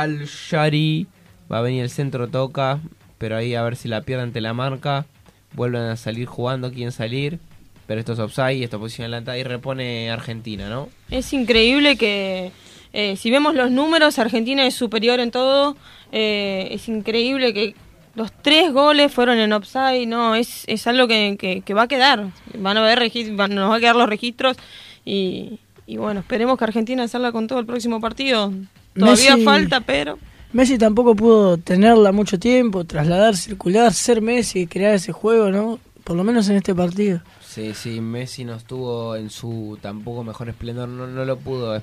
Al-Shari. 0.00 1.06
Va 1.50 1.58
a 1.58 1.62
venir 1.62 1.82
el 1.82 1.90
centro, 1.90 2.28
toca, 2.28 2.80
pero 3.18 3.36
ahí 3.36 3.54
a 3.54 3.62
ver 3.62 3.76
si 3.76 3.88
la 3.88 4.00
pierde 4.02 4.22
ante 4.24 4.40
la 4.40 4.54
marca. 4.54 5.06
Vuelven 5.54 5.82
a 5.82 5.96
salir 5.96 6.26
jugando, 6.26 6.70
quieren 6.72 6.92
salir. 6.92 7.38
Pero 7.86 8.00
esto 8.00 8.12
es 8.14 8.18
offside, 8.20 8.62
esto 8.64 8.78
posición 8.78 9.04
adelantada 9.06 9.36
y 9.38 9.42
repone 9.42 10.10
Argentina, 10.10 10.68
¿no? 10.68 10.88
Es 11.10 11.32
increíble 11.32 11.96
que 11.96 12.52
eh, 12.92 13.16
si 13.16 13.30
vemos 13.30 13.54
los 13.54 13.70
números, 13.70 14.18
Argentina 14.18 14.64
es 14.66 14.74
superior 14.74 15.20
en 15.20 15.30
todo. 15.30 15.76
Eh, 16.12 16.68
es 16.70 16.88
increíble 16.88 17.52
que 17.52 17.74
los 18.14 18.32
tres 18.32 18.72
goles 18.72 19.12
fueron 19.12 19.38
en 19.38 19.52
offside. 19.52 20.06
No, 20.06 20.34
es, 20.36 20.64
es 20.68 20.86
algo 20.86 21.08
que, 21.08 21.36
que- 21.64 21.74
va 21.74 21.82
a 21.82 21.88
quedar. 21.88 22.28
Van 22.56 22.76
a 22.78 22.82
ver 22.82 23.10
van- 23.32 23.54
nos 23.54 23.70
va 23.70 23.76
a 23.76 23.80
quedar 23.80 23.96
los 23.96 24.08
registros 24.08 24.56
y, 25.04 25.58
y 25.86 25.96
bueno, 25.96 26.20
esperemos 26.20 26.56
que 26.56 26.64
Argentina 26.64 27.06
salga 27.08 27.32
con 27.32 27.46
todo 27.46 27.58
el 27.58 27.66
próximo 27.66 28.00
partido. 28.00 28.52
Todavía 28.94 29.36
Messi- 29.36 29.44
falta, 29.44 29.80
pero 29.80 30.18
Messi 30.52 30.76
tampoco 30.78 31.14
pudo 31.16 31.56
tenerla 31.56 32.12
mucho 32.12 32.38
tiempo, 32.38 32.84
trasladar, 32.84 33.36
circular, 33.36 33.92
ser 33.94 34.20
Messi, 34.20 34.66
crear 34.66 34.94
ese 34.94 35.12
juego, 35.12 35.50
¿no? 35.50 35.78
Por 36.04 36.16
lo 36.16 36.24
menos 36.24 36.48
en 36.48 36.56
este 36.56 36.74
partido. 36.74 37.20
Sí, 37.46 37.72
sí, 37.74 38.00
Messi 38.00 38.44
no 38.44 38.54
estuvo 38.54 39.14
en 39.16 39.30
su 39.30 39.78
tampoco 39.80 40.24
mejor 40.24 40.48
esplendor, 40.48 40.88
no, 40.88 41.06
no 41.06 41.24
lo 41.24 41.36
pudo 41.38 41.80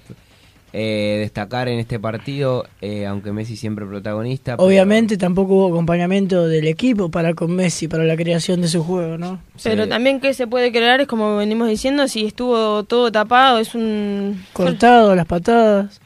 eh, 0.71 1.17
destacar 1.21 1.67
en 1.67 1.79
este 1.79 1.99
partido, 1.99 2.65
eh, 2.81 3.07
aunque 3.07 3.31
Messi 3.31 3.55
siempre 3.55 3.85
protagonista. 3.88 4.55
pero- 4.57 4.67
Obviamente 4.67 5.17
tampoco 5.17 5.55
hubo 5.55 5.69
acompañamiento 5.69 6.47
del 6.47 6.67
equipo 6.67 7.09
para 7.09 7.33
con 7.33 7.55
Messi, 7.55 7.88
para 7.88 8.03
la 8.03 8.15
creación 8.15 8.61
de 8.61 8.67
su 8.67 8.83
juego, 8.83 9.17
¿no? 9.17 9.39
pero 9.63 9.88
también 9.88 10.19
que 10.19 10.33
se 10.35 10.45
puede 10.47 10.71
crear 10.71 11.01
es 11.01 11.07
como 11.07 11.38
venimos 11.38 11.67
diciendo, 11.69 12.07
si 12.07 12.25
estuvo 12.25 12.83
todo 12.83 13.11
tapado, 13.11 13.57
es 13.57 13.73
un... 13.73 14.43
Cortado, 14.53 15.15
las 15.15 15.25
patadas, 15.25 15.99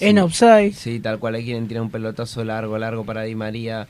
en 0.00 0.18
offside. 0.18 0.72
Sí, 0.74 1.00
tal 1.00 1.18
cual, 1.18 1.34
ahí 1.36 1.44
quieren 1.44 1.68
tirar 1.68 1.82
un 1.82 1.90
pelotazo 1.90 2.44
largo, 2.44 2.78
largo 2.78 3.04
para 3.04 3.22
Di 3.22 3.34
María, 3.34 3.86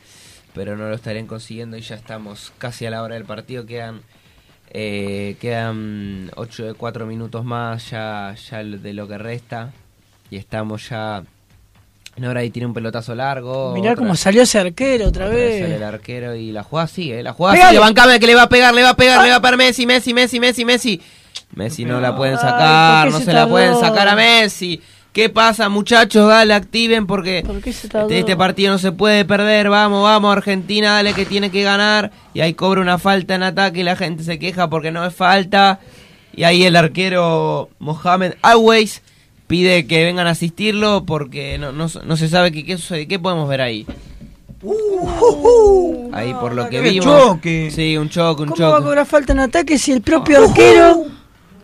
pero 0.55 0.77
no 0.77 0.89
lo 0.89 0.95
estarían 0.95 1.27
consiguiendo 1.27 1.77
y 1.77 1.81
ya 1.83 1.95
estamos 1.95 2.53
casi 2.59 2.87
a 2.87 2.91
la 2.91 3.03
hora 3.03 3.15
del 3.15 3.25
partido, 3.25 3.67
quedan 3.67 4.01
eh, 4.71 5.37
quedan 5.41 6.31
8 6.37 6.75
4 6.77 7.07
minutos 7.07 7.45
más 7.45 7.91
ya, 7.91 8.35
ya 8.51 8.63
de 8.63 8.93
lo 8.93 9.09
que 9.09 9.17
resta 9.17 9.73
y 10.31 10.37
estamos 10.37 10.89
ya 10.91 11.23
hora 12.27 12.43
y 12.43 12.51
tiene 12.51 12.67
un 12.67 12.75
pelotazo 12.75 13.15
largo. 13.15 13.73
Mirá 13.75 13.93
otra- 13.93 14.03
cómo 14.03 14.17
salió 14.17 14.43
ese 14.43 14.59
arquero 14.59 15.07
otra 15.07 15.27
otra 15.27 15.37
vez 15.37 15.51
vez. 15.53 15.63
sale 15.63 15.77
el 15.77 15.83
arquero 15.85 16.35
y 16.35 16.51
la 16.51 16.65
jugada 16.65 16.89
sigue, 16.89 17.23
la 17.23 17.33
jugada 17.33 17.69
sigue, 17.69 17.79
bancame 17.79 18.19
que 18.19 18.27
le 18.27 18.35
va 18.35 18.43
a 18.43 18.49
pegar, 18.49 18.75
le 18.75 18.83
va 18.83 18.91
a 18.91 18.97
pegar, 18.97 19.23
le 19.23 19.31
va 19.31 19.37
a 19.37 19.41
pegar 19.41 19.57
Messi, 19.57 19.87
Messi, 19.87 20.13
Messi, 20.13 20.41
Messi, 20.41 20.65
Messi. 20.65 21.01
Messi 21.55 21.85
no 21.85 22.01
la 22.01 22.17
pueden 22.17 22.37
sacar, 22.37 23.05
¿por 23.05 23.13
qué 23.13 23.13
no 23.13 23.19
se 23.21 23.25
se 23.27 23.33
la 23.33 23.47
pueden 23.49 23.77
sacar 23.79 24.09
a 24.09 24.17
Messi. 24.17 24.81
¿Qué 25.19 25.29
pasa, 25.29 25.69
muchachos? 25.69 26.29
Dale, 26.29 26.55
activen 26.55 27.09
porque 27.09 27.43
tardó? 27.91 28.07
este, 28.07 28.21
este 28.21 28.37
partido 28.37 28.71
no 28.71 28.79
se 28.79 28.93
puede 28.93 29.25
perder. 29.25 29.69
Vamos, 29.69 30.05
vamos, 30.05 30.31
Argentina, 30.31 30.93
dale 30.93 31.13
que 31.13 31.27
tiene 31.27 31.51
que 31.51 31.65
ganar. 31.65 32.13
Y 32.35 32.41
ahí 32.41 32.55
cobra 32.55 32.81
una 32.81 32.99
falta 32.99 33.35
en 33.35 33.43
ataque 33.43 33.81
y 33.81 33.83
la 33.83 33.97
gente 33.97 34.23
se 34.23 34.39
queja 34.39 34.71
porque 34.71 34.93
no 34.93 35.05
es 35.05 35.13
falta. 35.13 35.81
Y 36.33 36.45
ahí 36.45 36.63
el 36.63 36.77
arquero 36.77 37.69
Mohamed 37.81 38.35
Always 38.43 39.03
pide 39.49 39.89
que 39.89 40.05
vengan 40.05 40.29
a 40.29 40.31
asistirlo 40.31 41.05
porque 41.05 41.59
no, 41.59 41.73
no, 41.73 41.89
no 42.05 42.17
se 42.17 42.29
sabe 42.29 42.53
qué, 42.53 42.65
qué 42.65 42.77
sucede. 42.77 43.09
¿Qué 43.09 43.19
podemos 43.19 43.49
ver 43.49 43.61
ahí? 43.63 43.87
Ahí 46.13 46.33
por 46.35 46.55
lo 46.55 46.69
que 46.69 46.81
vimos. 46.81 47.07
choque. 47.07 47.73
Sí, 47.75 47.97
un 47.97 48.09
choque, 48.09 48.43
un 48.43 48.51
¿Cómo 48.51 48.63
va 48.63 48.69
a 48.69 48.73
choque. 48.75 48.85
cobrar 48.85 49.07
falta 49.07 49.33
en 49.33 49.41
ataque 49.41 49.79
si 49.79 49.91
el 49.91 50.01
propio 50.01 50.45
arquero 50.45 51.18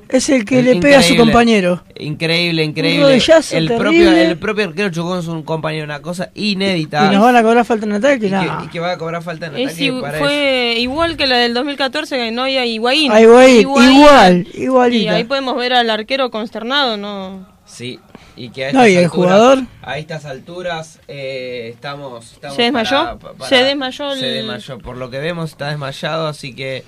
es 0.09 0.29
el 0.29 0.45
que 0.45 0.63
le 0.63 0.77
pega 0.77 0.99
a 0.99 1.03
su 1.03 1.17
compañero? 1.17 1.83
Increíble, 1.99 2.63
increíble. 2.65 3.03
rodillazo 3.05 3.57
El 3.57 3.67
propio, 3.75 4.11
el 4.17 4.37
propio 4.39 4.65
arquero 4.65 4.91
chocó 4.91 5.09
con 5.11 5.23
su 5.23 5.45
compañero, 5.45 5.85
una 5.85 6.01
cosa 6.03 6.31
inédita. 6.35 7.07
¿Y 7.07 7.15
nos 7.15 7.23
van 7.23 7.37
a 7.37 7.43
cobrar 7.43 7.65
falta 7.65 7.87
en 7.87 7.93
ataque? 7.93 8.27
Y 8.27 8.31
No. 8.31 8.59
que, 8.61 8.65
y 8.67 8.69
que 8.69 8.81
va 8.81 8.93
a 8.93 8.99
cobrar 8.99 9.23
falta 9.23 9.47
en 9.47 9.57
Es 9.57 9.73
ataque 9.73 9.93
para 10.01 10.19
fue 10.19 10.77
igual 10.79 11.17
que 11.17 11.27
la 11.27 11.39
del 11.39 11.55
2014 11.55 12.17
que 12.17 12.31
no 12.31 12.43
había 12.43 12.65
Higuaín. 12.67 13.11
A 13.13 13.21
Higuaín, 13.21 13.61
Higuaín. 13.61 13.93
igual, 13.97 14.47
Y 14.55 14.63
igualita. 14.65 15.15
ahí 15.15 15.25
podemos 15.25 15.57
ver 15.57 15.73
al 15.75 15.91
arquero 15.91 16.31
consternado, 16.31 16.97
¿no? 16.97 17.47
Sí, 17.67 17.99
y 18.37 18.51
que 18.51 18.67
a 18.67 18.73
No, 18.73 18.81
estas 18.85 18.89
y 18.91 18.97
el 18.97 19.05
alturas- 19.05 19.11
jugador. 19.13 19.59
A 19.83 19.99
estas 19.99 20.25
alturas 20.27 21.01
eh, 21.09 21.71
estamos, 21.73 22.33
estamos 22.33 22.57
¿Se 22.57 22.63
desmayó? 22.63 22.91
para- 22.91 23.19
pa- 23.19 23.33
para- 23.35 23.49
Se 23.49 23.57
desmayó 23.65 24.13
el- 24.13 24.21
Se 24.21 24.27
desmayó, 24.27 24.79
por 24.79 24.97
lo 24.97 25.11
que 25.11 25.19
vemos 25.19 25.51
está 25.51 25.69
desmayado, 25.71 26.27
así 26.27 26.55
que... 26.55 26.85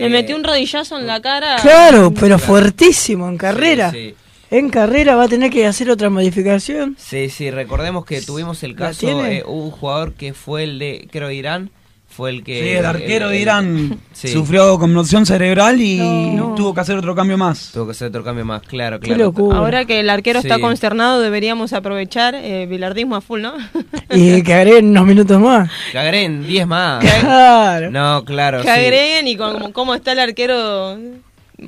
Le 0.00 0.06
eh, 0.06 0.10
metió 0.10 0.36
un 0.36 0.44
rodillazo 0.44 0.98
en 0.98 1.06
la 1.06 1.20
cara. 1.20 1.56
Claro, 1.62 2.12
pero 2.12 2.38
fuertísimo 2.38 3.28
en 3.28 3.36
carrera. 3.38 3.90
Sí, 3.90 4.14
En 4.50 4.68
carrera 4.68 5.14
va 5.14 5.24
a 5.24 5.28
tener 5.28 5.50
que 5.50 5.66
hacer 5.66 5.90
otra 5.90 6.10
modificación. 6.10 6.96
Sí, 6.98 7.28
sí, 7.30 7.50
recordemos 7.50 8.04
que 8.04 8.20
tuvimos 8.20 8.62
el 8.62 8.72
¿La 8.72 8.76
caso, 8.88 9.00
tiene? 9.06 9.38
eh, 9.38 9.44
un 9.46 9.70
jugador 9.70 10.14
que 10.14 10.34
fue 10.34 10.64
el 10.64 10.78
de, 10.78 11.08
creo, 11.10 11.30
Irán, 11.30 11.70
fue 12.10 12.30
el 12.30 12.42
que... 12.44 12.60
Sí, 12.60 12.68
el 12.70 12.84
arquero 12.84 13.28
de 13.28 13.36
el- 13.36 13.42
Irán 13.42 13.98
sí. 14.12 14.28
sufrió 14.28 14.78
conmoción 14.78 15.24
cerebral 15.24 15.80
y 15.80 15.96
No. 16.34 16.54
tuvo 16.56 16.74
que 16.74 16.80
hacer 16.80 16.96
otro 16.96 17.14
cambio 17.14 17.38
más. 17.38 17.70
Tuvo 17.72 17.86
que 17.86 17.92
hacer 17.92 18.08
otro 18.08 18.22
cambio 18.24 18.44
más, 18.44 18.62
claro, 18.62 18.98
Qué 19.00 19.06
claro. 19.08 19.24
locura. 19.24 19.56
Ahora 19.58 19.84
que 19.84 20.00
el 20.00 20.10
arquero 20.10 20.40
está 20.40 20.58
consternado, 20.58 21.20
deberíamos 21.20 21.72
aprovechar 21.72 22.34
eh, 22.34 22.66
bilardismo 22.68 23.16
a 23.16 23.20
full, 23.20 23.40
¿no? 23.40 23.54
Y 24.12 24.42
que 24.42 24.52
agreguen 24.52 24.90
unos 24.90 25.06
minutos 25.06 25.40
más. 25.40 25.70
Que 25.92 25.98
agreguen 25.98 26.44
10 26.46 26.66
más. 26.66 27.04
Claro. 27.20 27.90
No, 27.90 28.24
claro, 28.24 28.58
que 28.58 28.64
sí. 28.64 28.68
agreguen 28.70 29.28
y 29.28 29.36
con, 29.36 29.52
como- 29.54 29.72
cómo 29.72 29.94
está 29.94 30.12
el 30.12 30.18
arquero 30.18 30.98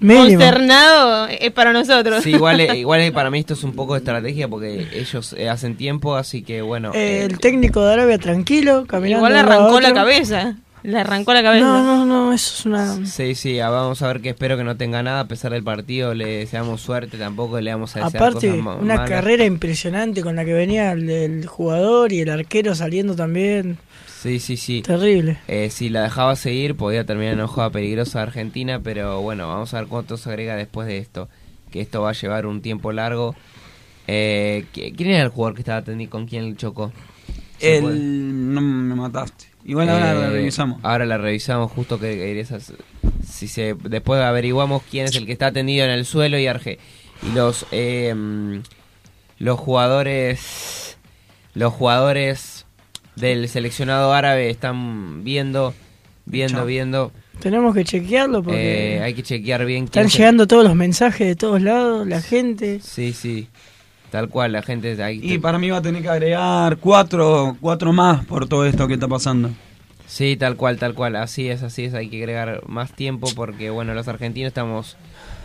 Mínimo. 0.01 0.21
consternado 0.41 1.27
es 1.29 1.51
para 1.53 1.73
nosotros. 1.73 2.23
Sí, 2.23 2.31
igual, 2.31 2.61
eh, 2.61 2.77
igual 2.79 3.01
eh, 3.01 3.13
para 3.13 3.31
mí 3.31 3.39
esto 3.39 3.55
es 3.55 3.65
un 3.65 3.73
poco 3.73 3.95
de 3.95 3.99
estrategia 3.99 4.49
porque 4.49 4.87
ellos 4.95 5.35
eh, 5.39 5.49
hacen 5.49 5.77
tiempo, 5.77 6.17
así 6.17 6.43
que 6.43 6.63
bueno. 6.63 6.93
Eh, 6.95 7.25
el 7.25 7.39
técnico 7.39 7.85
de 7.85 7.93
Arabia 7.95 8.19
tranquilo, 8.19 8.87
caminando. 8.87 9.19
Igual 9.27 9.33
le 9.35 9.39
arrancó 9.41 9.81
la 9.81 9.93
cabeza. 9.93 10.57
Le 10.85 10.99
arrancó 10.99 11.33
la 11.33 11.45
cabeza. 11.45 11.65
No, 11.65 11.83
no, 11.83 12.07
no, 12.07 12.33
eso 12.33 12.55
es 12.59 12.67
una. 12.67 13.07
Sí, 13.07 13.37
sí, 13.37 13.61
ah, 13.61 13.71
vamos 13.71 14.03
a 14.03 14.09
ver 14.09 14.21
que 14.21 14.31
espero 14.31 14.57
que 14.57 14.65
no 14.65 14.77
tenga 14.77 15.01
nada 15.05 15.21
a 15.21 15.29
pesar 15.29 15.53
del 15.53 15.63
partido, 15.63 16.13
le 16.13 16.39
deseamos 16.39 16.81
suerte, 16.81 17.19
tampoco 17.19 17.61
le 17.61 17.71
vamos 17.71 17.95
a 17.95 18.05
desear 18.05 18.21
Aparte, 18.23 18.49
cosas 18.49 18.81
una 18.81 18.95
malas. 18.97 19.09
carrera 19.09 19.45
impresionante 19.45 20.23
con 20.23 20.35
la 20.35 20.45
que 20.45 20.53
venía 20.53 20.91
el, 20.91 21.09
el 21.09 21.47
jugador 21.47 22.13
y 22.13 22.21
el 22.23 22.31
arquero 22.31 22.75
saliendo 22.75 23.15
también. 23.15 23.79
Sí, 24.23 24.39
sí, 24.39 24.57
sí. 24.57 24.83
Terrible. 24.83 25.39
Eh, 25.49 25.69
si 25.71 25.89
la 25.89 26.03
dejaba 26.03 26.37
seguir 26.37 26.77
podía 26.77 27.05
terminar 27.05 27.33
en 27.33 27.41
una 27.41 27.49
jugada 27.49 27.71
peligrosa 27.71 28.21
de 28.21 28.23
Argentina, 28.25 28.81
pero 28.81 29.21
bueno, 29.21 29.49
vamos 29.49 29.75
a 29.75 29.81
ver 29.81 29.89
cuánto 29.89 30.17
se 30.17 30.29
agrega 30.29 30.55
después 30.55 30.87
de 30.87 30.99
esto, 30.99 31.29
que 31.73 31.81
esto 31.81 32.03
va 32.03 32.11
a 32.11 32.13
llevar 32.13 32.47
un 32.47 32.63
tiempo 32.63 32.93
largo. 32.93 33.35
Eh, 34.07 34.65
¿qui- 34.73 34.95
¿Quién 34.97 35.11
era 35.11 35.23
el 35.25 35.29
jugador 35.31 35.55
que 35.55 35.63
estaba 35.63 35.79
atendiendo 35.79 36.11
con 36.11 36.27
quién 36.27 36.57
chocó? 36.57 36.93
El... 37.61 38.53
No 38.55 38.61
me 38.61 38.95
mataste. 38.95 39.47
Igual 39.65 39.89
ahora 39.89 40.15
la 40.15 40.27
Eh, 40.27 40.31
revisamos. 40.31 40.81
Ahora 40.85 41.07
la 41.07 41.19
revisamos 41.19 41.71
justo 41.73 41.99
que 42.01 42.41
hacer- 42.43 42.77
si 43.27 43.47
se 43.49 43.75
después 43.75 44.21
averiguamos 44.21 44.83
quién 44.91 45.07
es 45.07 45.17
el 45.17 45.27
que 45.27 45.33
está 45.33 45.53
tendido 45.53 45.85
en 45.85 45.91
el 45.93 46.05
suelo 46.05 46.39
y 46.39 46.47
Arge 46.49 46.79
y 47.23 47.33
los 47.35 47.67
eh, 47.71 48.13
mm, 48.15 48.57
los 49.39 49.59
jugadores 49.61 50.97
los 51.55 51.73
jugadores 51.73 52.62
del 53.17 53.49
seleccionado 53.49 54.13
árabe 54.13 54.51
están 54.51 55.23
viendo 55.25 55.75
viendo 56.25 56.59
Chao. 56.59 56.67
viendo 56.67 57.13
Tenemos 57.41 57.75
que 57.75 57.85
chequearlo 57.85 58.43
porque 58.43 58.97
eh, 58.97 59.01
hay 59.03 59.15
que 59.15 59.23
chequear 59.23 59.65
bien 59.65 59.85
están 59.85 60.05
quién 60.05 60.07
el- 60.07 60.13
llegando 60.13 60.47
todos 60.47 60.65
los 60.65 60.75
mensajes 60.75 61.27
de 61.27 61.37
todos 61.37 61.61
lados, 61.61 62.07
la 62.07 62.21
gente. 62.23 62.81
sí 62.83 63.13
sí 63.13 63.49
tal 64.11 64.29
cual 64.29 64.53
la 64.53 64.63
gente 64.63 65.03
ahí 65.03 65.21
Y 65.23 65.39
para 65.39 65.59
mí 65.59 65.71
va 65.71 65.79
a 65.79 65.83
tener 65.83 66.03
que 66.03 66.09
agregar 66.09 66.77
cuatro, 66.77 67.57
cuatro 67.61 67.93
más 67.93 68.25
por 68.27 68.47
todo 68.47 68.67
esto 68.67 68.87
que 68.87 68.95
está 68.95 69.09
pasando. 69.09 69.51
Sí, 70.07 70.37
tal 70.37 70.57
cual, 70.57 70.77
tal 70.77 70.93
cual. 70.93 71.17
Así 71.17 71.49
es, 71.49 71.63
así 71.63 71.85
es. 71.87 71.95
Hay 71.95 72.11
que 72.11 72.19
agregar 72.19 72.61
más 72.69 72.93
tiempo 72.93 73.29
porque, 73.35 73.71
bueno, 73.71 73.95
los 73.95 74.09
argentinos 74.09 74.49
estamos 74.49 74.99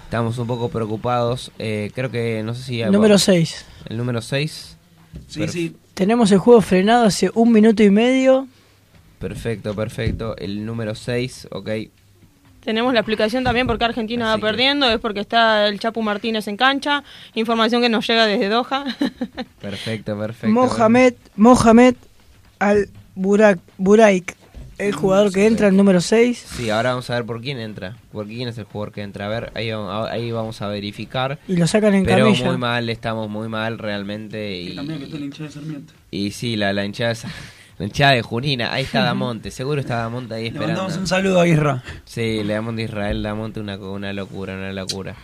estamos 0.04 0.38
un 0.38 0.48
poco 0.48 0.68
preocupados. 0.68 1.52
Eh, 1.60 1.92
creo 1.96 2.12
que, 2.12 2.44
no 2.44 2.54
sé 2.54 2.64
si... 2.64 2.84
Número 2.84 3.18
6. 3.18 3.66
El 3.88 3.96
número 3.98 4.22
6. 4.22 4.77
Sí, 5.28 5.48
sí. 5.48 5.76
Tenemos 5.94 6.32
el 6.32 6.38
juego 6.38 6.62
frenado 6.62 7.06
hace 7.06 7.32
un 7.34 7.52
minuto 7.52 7.84
y 7.84 7.90
medio. 7.90 8.48
Perfecto, 9.20 9.74
perfecto. 9.76 10.36
El 10.38 10.66
número 10.66 10.94
6, 10.94 11.48
ok. 11.52 11.70
Tenemos 12.68 12.94
la 12.94 13.00
explicación 13.00 13.44
también 13.44 13.66
porque 13.66 13.86
Argentina 13.86 14.36
va 14.36 14.38
perdiendo, 14.38 14.90
es 14.90 15.00
porque 15.00 15.22
está 15.22 15.68
el 15.68 15.80
Chapu 15.80 16.02
Martínez 16.02 16.48
en 16.50 16.58
cancha, 16.58 17.04
información 17.34 17.82
que 17.82 17.88
nos 17.88 18.06
llega 18.06 18.26
desde 18.26 18.50
Doha. 18.50 18.84
Perfecto, 19.62 20.18
perfecto. 20.20 20.54
Mohamed, 20.54 21.14
Mohamed 21.38 21.96
Al 22.60 22.90
Burak, 23.16 23.60
Buraik, 23.78 24.36
el 24.78 24.94
jugador 24.94 25.32
que 25.32 25.46
entra, 25.46 25.68
el 25.68 25.76
número 25.76 26.02
6. 26.02 26.46
Sí, 26.56 26.70
ahora 26.70 26.90
vamos 26.92 27.10
a 27.10 27.16
ver 27.16 27.26
por 27.26 27.42
quién 27.42 27.60
entra. 27.60 27.98
Por 28.12 28.28
quién 28.28 28.48
es 28.48 28.58
el 28.58 28.66
jugador 28.66 28.94
que 28.94 29.02
entra. 29.02 29.26
A 29.26 29.30
ver, 29.30 29.52
ahí, 29.56 29.70
ahí 29.72 30.32
vamos 30.32 30.62
a 30.62 30.68
verificar. 30.68 31.40
Y 31.48 31.56
lo 31.56 31.66
sacan 31.68 31.94
en 31.96 32.06
Pero 32.06 32.26
camilla. 32.26 32.46
muy 32.46 32.58
mal, 32.58 32.90
estamos 32.90 33.30
muy 33.30 33.48
mal 33.50 33.78
realmente. 33.80 34.56
Y, 34.56 34.76
También 34.76 35.00
que 35.00 35.06
está 35.06 35.18
el 35.18 35.24
hincha 35.24 35.44
de 35.44 35.52
Sarmiento. 35.52 35.94
y 36.12 36.32
sí, 36.32 36.56
la, 36.56 36.74
la 36.74 36.86
hinchada 36.86 37.12
esa- 37.12 37.30
La 37.80 37.86
hinchada 37.86 38.14
de 38.14 38.24
Junina, 38.24 38.74
ahí 38.74 38.84
está 38.86 39.04
Damonte, 39.04 39.52
seguro 39.52 39.80
está 39.82 39.98
Damonte 39.98 40.34
ahí 40.34 40.42
Le 40.42 40.48
esperando. 40.48 40.82
mandamos 40.82 40.98
un 41.00 41.06
saludo 41.06 41.42
a 41.42 41.48
Isra. 41.48 41.84
Sí, 42.06 42.42
le 42.44 42.54
damos 42.56 42.76
de 42.76 42.82
Israel, 42.84 43.22
Damonte 43.22 43.60
una, 43.60 43.78
una 43.78 44.14
locura, 44.14 44.56
una 44.56 44.74
locura. 44.74 45.16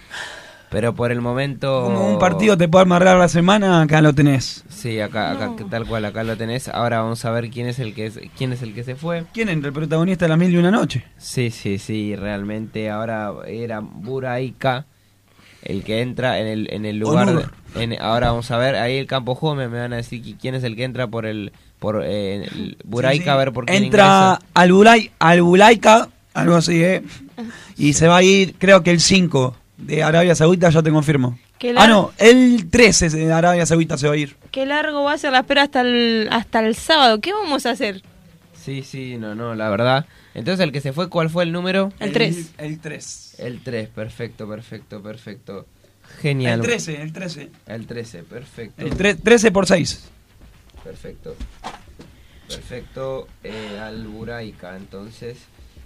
Pero 0.73 0.93
por 0.95 1.11
el 1.11 1.21
momento... 1.21 1.83
Como 1.83 2.09
un 2.09 2.17
partido 2.19 2.57
te 2.57 2.67
puede 2.67 2.81
amarrar 2.81 3.17
la 3.17 3.27
semana, 3.29 3.81
acá 3.83 4.01
lo 4.01 4.11
tenés. 4.13 4.63
Sí, 4.69 4.99
acá, 4.99 5.31
acá 5.31 5.51
tal 5.69 5.85
cual, 5.85 6.03
acá 6.03 6.23
lo 6.23 6.35
tenés. 6.35 6.67
Ahora 6.67 7.01
vamos 7.01 7.23
a 7.25 7.31
ver 7.31 7.49
quién 7.51 7.67
es 7.67 7.77
el 7.79 7.93
que 7.93 8.07
es- 8.07 8.19
quién 8.37 8.51
es 8.53 8.61
el 8.63 8.73
que 8.73 8.83
se 8.83 8.95
fue. 8.95 9.23
¿Quién 9.33 9.49
es 9.49 9.63
el 9.63 9.71
protagonista 9.71 10.25
de 10.25 10.29
la 10.29 10.35
mil 10.37 10.51
y 10.51 10.57
una 10.57 10.71
noche? 10.71 11.05
Sí, 11.17 11.51
sí, 11.51 11.77
sí, 11.77 12.15
realmente 12.15 12.89
ahora 12.89 13.31
era 13.47 13.79
Buraika 13.81 14.87
el 15.61 15.83
que 15.83 16.01
entra 16.01 16.39
en 16.39 16.47
el, 16.47 16.67
en 16.73 16.85
el 16.85 16.97
lugar. 16.97 17.33
De- 17.75 17.83
en- 17.83 18.01
ahora 18.01 18.31
vamos 18.31 18.49
a 18.51 18.57
ver, 18.57 18.75
ahí 18.75 18.97
el 18.97 19.05
campo 19.07 19.35
joven 19.35 19.71
me 19.71 19.79
van 19.79 19.93
a 19.93 19.97
decir 19.97 20.21
qui- 20.23 20.37
quién 20.41 20.55
es 20.55 20.63
el 20.63 20.75
que 20.75 20.83
entra 20.83 21.07
por 21.07 21.25
el 21.25 21.53
por 21.79 22.01
eh, 22.03 22.45
el 22.45 22.77
Buraika, 22.83 23.17
Sí, 23.17 23.23
sí. 23.23 23.29
a 23.29 23.35
ver 23.35 23.53
por 23.53 23.65
quién 23.65 23.83
Entra 23.85 24.39
al, 24.53 24.71
Bulay, 24.73 25.11
al 25.19 25.41
Bulaika, 25.43 26.09
algo 26.33 26.55
así, 26.55 26.83
¿eh? 26.83 27.03
Y 27.77 27.93
se 27.93 28.07
va 28.07 28.17
a 28.17 28.23
ir, 28.23 28.55
creo 28.57 28.81
que 28.83 28.91
el 28.91 28.99
5 28.99 29.55
de 29.85 30.03
Arabia 30.03 30.35
Saudita, 30.35 30.69
ya 30.69 30.81
te 30.81 30.91
confirmo. 30.91 31.37
Ah, 31.77 31.87
no, 31.87 32.11
el 32.17 32.69
13 32.69 33.09
de 33.09 33.31
Arabia 33.31 33.65
Saudita 33.65 33.97
se 33.97 34.07
va 34.07 34.13
a 34.13 34.17
ir. 34.17 34.35
Qué 34.51 34.65
largo 34.65 35.03
va 35.03 35.13
a 35.13 35.17
ser 35.17 35.31
la 35.31 35.39
espera 35.39 35.63
hasta 35.63 35.81
el, 35.81 36.27
hasta 36.31 36.59
el 36.59 36.75
sábado. 36.75 37.21
¿Qué 37.21 37.31
vamos 37.31 37.65
a 37.65 37.71
hacer? 37.71 38.01
Sí, 38.53 38.83
sí, 38.83 39.17
no, 39.17 39.33
no, 39.35 39.55
la 39.55 39.69
verdad. 39.69 40.05
Entonces 40.33 40.63
el 40.63 40.71
que 40.71 40.81
se 40.81 40.91
fue, 40.93 41.09
¿cuál 41.09 41.29
fue 41.29 41.43
el 41.43 41.51
número? 41.51 41.93
El 41.99 42.11
tres. 42.11 42.51
El 42.57 42.79
3. 42.79 43.35
El 43.39 43.61
3, 43.63 43.87
perfecto, 43.89 44.47
perfecto, 44.47 45.01
perfecto. 45.01 45.65
Genial. 46.21 46.59
El 46.59 46.65
13, 46.65 47.01
el 47.01 47.13
13. 47.13 47.49
El 47.67 47.87
13, 47.87 48.23
perfecto. 48.23 48.85
El 48.85 48.97
tre- 48.97 49.17
13 49.21 49.51
por 49.51 49.65
6. 49.65 50.03
Perfecto. 50.83 51.35
Perfecto. 52.47 53.27
Eh, 53.43 53.79
Alburaika, 53.81 54.75
entonces. 54.75 55.37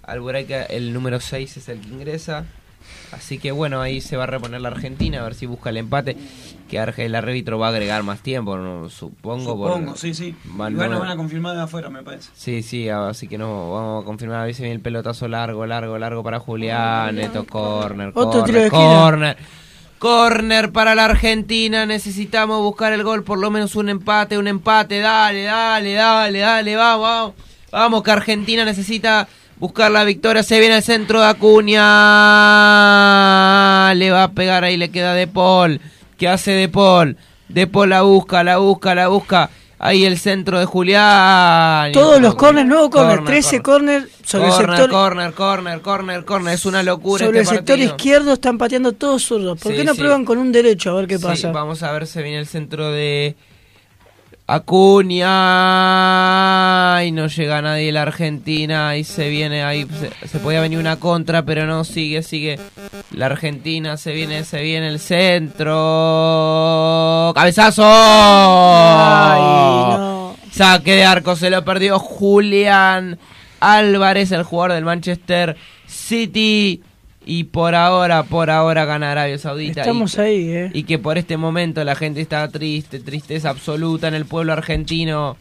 Alburaika, 0.03 0.63
el 0.63 0.93
número 0.93 1.19
6 1.19 1.57
es 1.57 1.69
el 1.69 1.81
que 1.81 1.87
ingresa. 1.89 2.45
Así 3.11 3.37
que 3.39 3.51
bueno, 3.51 3.79
ahí 3.81 4.01
se 4.01 4.17
va 4.17 4.23
a 4.23 4.27
reponer 4.27 4.59
la 4.61 4.67
Argentina, 4.67 5.19
a 5.21 5.23
ver 5.23 5.33
si 5.35 5.45
busca 5.45 5.69
el 5.69 5.77
empate. 5.77 6.17
Que 6.69 6.77
Arge- 6.81 7.05
el 7.05 7.15
árbitro 7.15 7.57
va 7.57 7.67
a 7.67 7.69
agregar 7.69 8.03
más 8.03 8.19
tiempo, 8.19 8.57
no, 8.57 8.89
supongo. 8.89 9.55
por- 9.57 9.97
sí, 9.97 10.13
sí. 10.13 10.35
Van- 10.43 10.73
Igual 10.73 10.91
nos 10.91 10.99
van 10.99 11.11
a 11.11 11.15
confirmar 11.15 11.55
de 11.55 11.61
afuera, 11.61 11.89
me 11.89 12.03
parece. 12.03 12.29
Sí, 12.35 12.61
sí, 12.61 12.89
así 12.89 13.27
que 13.29 13.37
no, 13.37 13.71
vamos 13.71 14.03
a 14.03 14.05
confirmar. 14.05 14.39
A 14.41 14.43
ver 14.45 14.53
si 14.53 14.63
viene 14.63 14.75
el 14.75 14.81
pelotazo 14.81 15.29
largo, 15.29 15.65
largo, 15.65 15.97
largo 15.97 16.23
para 16.23 16.39
Julián. 16.39 17.17
Esto, 17.19 17.45
corner, 17.45 18.09
Otro 18.09 18.41
corner, 18.41 18.45
tiro 18.45 18.59
de 18.59 18.65
esquina. 18.67 18.83
corner. 19.01 19.37
Corner 19.99 20.71
para 20.71 20.93
la 20.93 21.05
Argentina. 21.05 21.85
Necesitamos 21.85 22.61
buscar 22.61 22.93
el 22.93 23.03
gol, 23.03 23.23
por 23.23 23.39
lo 23.39 23.49
menos 23.49 23.75
un 23.75 23.89
empate, 23.89 24.37
un 24.37 24.47
empate. 24.47 24.99
Dale, 24.99 25.43
dale, 25.43 25.93
dale, 25.93 26.39
dale, 26.39 26.75
vamos, 26.75 27.01
vamos. 27.07 27.33
Vamos, 27.71 28.03
que 28.03 28.11
Argentina 28.11 28.63
necesita 28.65 29.27
buscar 29.59 29.91
la 29.91 30.03
victoria. 30.03 30.43
Se 30.43 30.59
viene 30.59 30.77
el 30.77 30.83
centro 30.83 31.19
de 31.21 31.27
Acuña. 32.57 33.93
Le 33.93 34.11
va 34.11 34.23
a 34.23 34.31
pegar 34.31 34.63
ahí, 34.63 34.77
le 34.77 34.89
queda 34.89 35.13
De 35.13 35.27
Paul. 35.27 35.79
¿Qué 36.17 36.27
hace 36.27 36.51
De 36.51 36.67
Paul? 36.69 37.17
De 37.49 37.67
Paul 37.67 37.89
la 37.89 38.01
busca, 38.01 38.43
la 38.43 38.57
busca, 38.57 38.93
la 38.95 39.07
busca. 39.07 39.49
Ahí 39.79 40.05
el 40.05 40.17
centro 40.17 40.57
de 40.57 40.65
Julián. 40.65 41.91
Todos 41.91 42.19
los 42.19 42.33
corners, 42.33 42.67
nuevo 42.67 42.89
corner, 42.89 43.17
Corner, 43.17 43.31
13 43.31 43.61
corner 43.61 44.09
sobre 44.23 44.47
el 44.47 44.53
sector, 44.53 44.89
corner, 44.89 45.33
corner, 45.33 45.81
corner, 45.81 46.25
corner. 46.25 46.53
Es 46.55 46.65
una 46.65 46.81
locura 46.81 47.25
sobre 47.27 47.37
el 47.37 47.43
este 47.43 47.57
sector 47.57 47.75
partido. 47.77 47.95
izquierdo 47.95 48.33
están 48.33 48.57
pateando 48.57 48.93
todos 48.93 49.21
zurdos. 49.23 49.59
¿Por 49.59 49.73
qué 49.75 49.83
no 49.83 49.93
prueban 49.93 50.25
con 50.25 50.39
un 50.39 50.51
derecho 50.51 50.89
a 50.89 50.93
ver 50.95 51.05
qué 51.07 51.19
Sí, 51.19 51.23
pasa? 51.23 51.51
vamos 51.51 51.83
a 51.83 51.91
ver, 51.91 52.07
se 52.07 52.23
viene 52.23 52.39
el 52.39 52.47
centro 52.47 52.89
de 52.91 53.35
Acuña. 54.47 55.27
Y 57.03 57.11
no 57.11 57.27
llega 57.27 57.61
nadie 57.61 57.91
la 57.91 58.03
Argentina. 58.03 58.87
Ahí 58.89 59.03
se 59.03 59.27
viene, 59.29 59.63
ahí 59.63 59.85
se, 59.99 60.09
se 60.27 60.39
podía 60.39 60.61
venir 60.61 60.79
una 60.79 60.95
contra, 60.95 61.43
pero 61.43 61.65
no, 61.65 61.83
sigue, 61.83 62.23
sigue. 62.23 62.57
La 63.11 63.25
Argentina 63.27 63.97
se 63.97 64.13
viene, 64.13 64.45
se 64.45 64.61
viene 64.61 64.87
el 64.87 64.99
centro. 64.99 65.73
¡Cabezazo! 67.35 67.83
Saque 70.51 70.95
de 70.95 71.03
arco, 71.05 71.35
se 71.35 71.49
lo 71.49 71.63
perdió 71.65 71.99
Julián 71.99 73.19
Álvarez, 73.59 74.31
el 74.31 74.43
jugador 74.43 74.73
del 74.73 74.85
Manchester 74.85 75.57
City. 75.85 76.81
Y 77.29 77.43
por 77.43 77.75
ahora, 77.75 78.23
por 78.23 78.49
ahora 78.49 78.85
gana 78.85 79.11
Arabia 79.11 79.37
Saudita. 79.37 79.81
Estamos 79.81 80.15
y, 80.15 80.21
ahí, 80.21 80.49
eh. 80.49 80.71
Y 80.73 80.83
que 80.83 80.97
por 80.97 81.17
este 81.17 81.35
momento 81.35 81.83
la 81.83 81.93
gente 81.93 82.21
está 82.21 82.47
triste, 82.47 83.01
tristeza 83.01 83.49
absoluta 83.49 84.07
en 84.07 84.13
el 84.13 84.25
pueblo 84.25 84.53
argentino. 84.53 85.35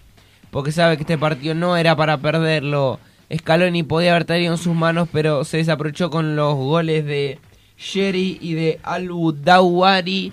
Porque 0.50 0.73
sabe 0.73 0.97
que 0.97 1.05
este 1.05 1.16
partido 1.16 1.55
no 1.55 1.76
era 1.76 1.94
para 1.94 2.18
perderlo. 2.18 2.98
Scaloni 3.32 3.84
podía 3.84 4.10
haber 4.10 4.24
tenido 4.24 4.52
en 4.52 4.58
sus 4.58 4.74
manos, 4.74 5.08
pero 5.12 5.44
se 5.44 5.58
desaprovechó 5.58 6.10
con 6.10 6.34
los 6.34 6.56
goles 6.56 7.05
de 7.05 7.39
Sherry 7.78 8.39
y 8.40 8.55
de 8.55 8.81
Al-Dawari. 8.82 10.32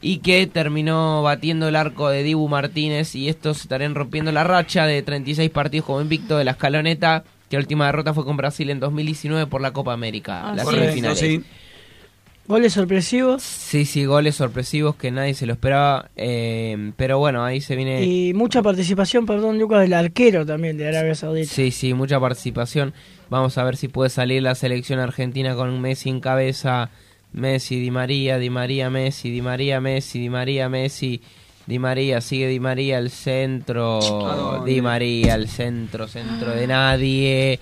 Y 0.00 0.18
que 0.18 0.46
terminó 0.46 1.22
batiendo 1.22 1.66
el 1.66 1.74
arco 1.74 2.08
de 2.08 2.22
Dibu 2.22 2.46
Martínez. 2.46 3.16
Y 3.16 3.28
estos 3.28 3.62
estarían 3.62 3.96
rompiendo 3.96 4.30
la 4.30 4.44
racha 4.44 4.86
de 4.86 5.02
36 5.02 5.50
partidos 5.50 5.86
como 5.86 6.00
invicto 6.00 6.38
de 6.38 6.44
la 6.44 6.52
escaloneta. 6.52 7.24
Que 7.48 7.56
la 7.56 7.60
última 7.60 7.86
derrota 7.86 8.14
fue 8.14 8.24
con 8.24 8.36
Brasil 8.36 8.70
en 8.70 8.80
2019 8.80 9.46
por 9.46 9.60
la 9.60 9.72
Copa 9.72 9.92
América, 9.92 10.50
Ah, 10.50 10.54
las 10.54 10.68
sí. 10.68 10.74
semifinales. 10.74 11.20
Correcto, 11.20 11.46
Goles 12.46 12.74
sorpresivos 12.74 13.42
Sí, 13.42 13.86
sí, 13.86 14.04
goles 14.04 14.34
sorpresivos 14.34 14.96
que 14.96 15.10
nadie 15.10 15.32
se 15.32 15.46
lo 15.46 15.54
esperaba, 15.54 16.10
eh, 16.14 16.92
pero 16.98 17.18
bueno, 17.18 17.42
ahí 17.42 17.62
se 17.62 17.74
viene... 17.74 18.04
y 18.04 18.34
mucha 18.34 18.60
participación, 18.60 19.24
perdón, 19.24 19.58
Lucas, 19.58 19.80
del 19.80 19.94
arquero 19.94 20.44
también 20.44 20.76
de 20.76 20.86
Arabia 20.88 21.14
Saudita. 21.14 21.50
Sí, 21.50 21.70
sí, 21.70 21.94
mucha 21.94 22.20
participación. 22.20 22.92
Vamos 23.30 23.56
a 23.56 23.64
ver 23.64 23.78
si 23.78 23.88
puede 23.88 24.10
salir 24.10 24.42
la 24.42 24.54
selección 24.54 24.98
argentina 24.98 25.54
con 25.54 25.70
un 25.70 25.80
Messi 25.80 26.10
en 26.10 26.20
cabeza. 26.20 26.90
Messi, 27.32 27.80
Di 27.80 27.90
María, 27.90 28.36
Di 28.38 28.50
María, 28.50 28.90
Messi, 28.90 29.30
Di 29.30 29.40
María, 29.40 29.80
Messi, 29.80 30.18
Di 30.20 30.28
María, 30.28 30.68
Messi, 30.68 31.08
Di 31.08 31.18
María, 31.18 31.43
sigue 32.20 32.48
Di 32.48 32.60
María 32.60 32.98
al 32.98 33.10
centro? 33.10 34.62
Di 34.64 34.80
María 34.80 35.34
al 35.34 35.48
centro, 35.48 36.08
centro 36.08 36.50
de 36.50 36.66
nadie. 36.66 37.60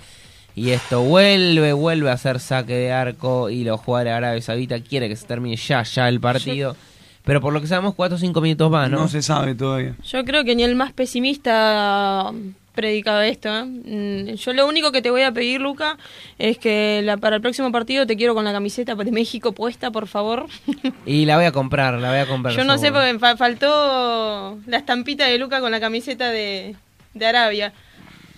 Y 0.55 0.71
esto 0.71 1.03
vuelve, 1.03 1.73
vuelve 1.73 2.11
a 2.11 2.17
ser 2.17 2.39
saque 2.39 2.75
de 2.75 2.93
arco 2.93 3.49
y 3.49 3.65
los 3.65 3.81
jugadores 3.81 4.13
de 4.13 4.17
Arabia 4.17 4.43
Saudita 4.43 4.81
quiere 4.81 5.09
que 5.09 5.17
se 5.17 5.27
termine 5.27 5.57
ya, 5.57 5.83
ya 5.83 6.09
el 6.09 6.21
partido. 6.21 6.77
Pero 7.25 7.41
por 7.41 7.53
lo 7.53 7.61
que 7.61 7.67
sabemos, 7.69 7.95
4 7.95 8.17
o 8.17 8.19
5 8.19 8.41
minutos 8.41 8.71
más, 8.71 8.91
¿no? 8.91 9.01
No 9.01 9.09
se 9.09 9.23
sabe 9.23 9.55
todavía. 9.55 9.95
Yo 10.05 10.25
creo 10.25 10.45
que 10.45 10.55
ni 10.57 10.65
el 10.65 10.75
más 10.75 10.93
pesimista 10.93 12.33
predicaba 12.75 13.27
esto. 13.27 13.49
¿eh? 13.49 13.65
Mm, 13.65 14.35
Yo 14.35 14.53
lo 14.53 14.67
único 14.67 14.93
que 14.93 15.03
te 15.03 15.11
voy 15.11 15.23
a 15.23 15.33
pedir, 15.33 15.61
Luca, 15.61 15.99
es 16.39 16.59
que 16.59 17.01
la- 17.05 17.17
para 17.17 17.37
el 17.37 17.43
próximo 17.43 17.71
partido 17.73 18.07
te 18.07 18.17
quiero 18.17 18.35
con 18.35 18.45
la 18.45 18.53
camiseta 18.53 18.95
de 18.95 19.13
México 19.13 19.53
puesta, 19.53 19.91
por 19.91 20.07
favor. 20.07 20.47
Y 21.07 21.25
la 21.27 21.37
voy 21.37 21.45
a 21.47 21.53
comprar, 21.53 21.95
la 22.01 22.11
voy 22.11 22.19
a 22.19 22.27
comprar. 22.27 22.55
Yo 22.57 22.65
no 22.65 22.75
sé 22.79 22.87
seguro. 22.87 23.03
porque 23.03 23.19
fa- 23.19 23.37
faltó 23.37 24.59
la 24.67 24.77
estampita 24.79 25.27
de 25.27 25.39
Luca 25.39 25.61
con 25.61 25.71
la 25.71 25.81
camiseta 25.81 26.31
de, 26.31 26.75
de 27.15 27.27
Arabia. 27.27 27.73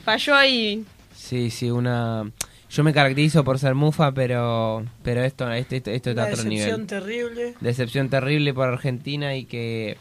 Falló 0.04 0.34
ahí. 0.34 0.84
Sí, 1.14 1.50
sí, 1.50 1.70
una... 1.70 2.30
Yo 2.70 2.82
me 2.82 2.92
caracterizo 2.92 3.44
por 3.44 3.60
ser 3.60 3.76
mufa, 3.76 4.10
pero 4.12 4.84
pero 5.04 5.22
esto 5.22 5.48
esto, 5.52 5.76
esto, 5.76 5.90
esto 5.92 6.10
está 6.10 6.22
a 6.22 6.26
otro 6.26 6.42
decepción 6.42 6.70
nivel. 6.80 6.86
terrible. 6.88 7.54
Decepción 7.60 8.08
terrible 8.08 8.52
para 8.52 8.72
Argentina 8.72 9.36
y 9.36 9.44
que 9.44 9.96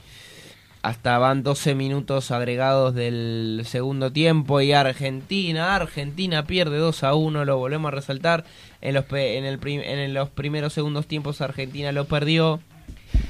hasta 0.84 1.18
van 1.18 1.44
12 1.44 1.76
minutos 1.76 2.30
agregados 2.32 2.94
del 2.94 3.62
segundo 3.66 4.12
tiempo 4.12 4.60
y 4.60 4.74
Argentina, 4.74 5.76
Argentina 5.76 6.46
pierde 6.46 6.78
2 6.78 7.04
a 7.06 7.16
1, 7.16 7.46
lo 7.46 7.58
volvemos 7.58 7.88
a 7.88 7.96
resaltar. 7.96 8.44
En 8.82 8.94
los, 8.96 9.06
en 9.12 9.46
el 9.46 9.60
en 9.66 10.14
los 10.14 10.30
primeros 10.30 10.74
segundos 10.74 11.08
tiempos 11.08 11.40
Argentina 11.40 11.94
lo 11.94 12.04
perdió 12.04 12.60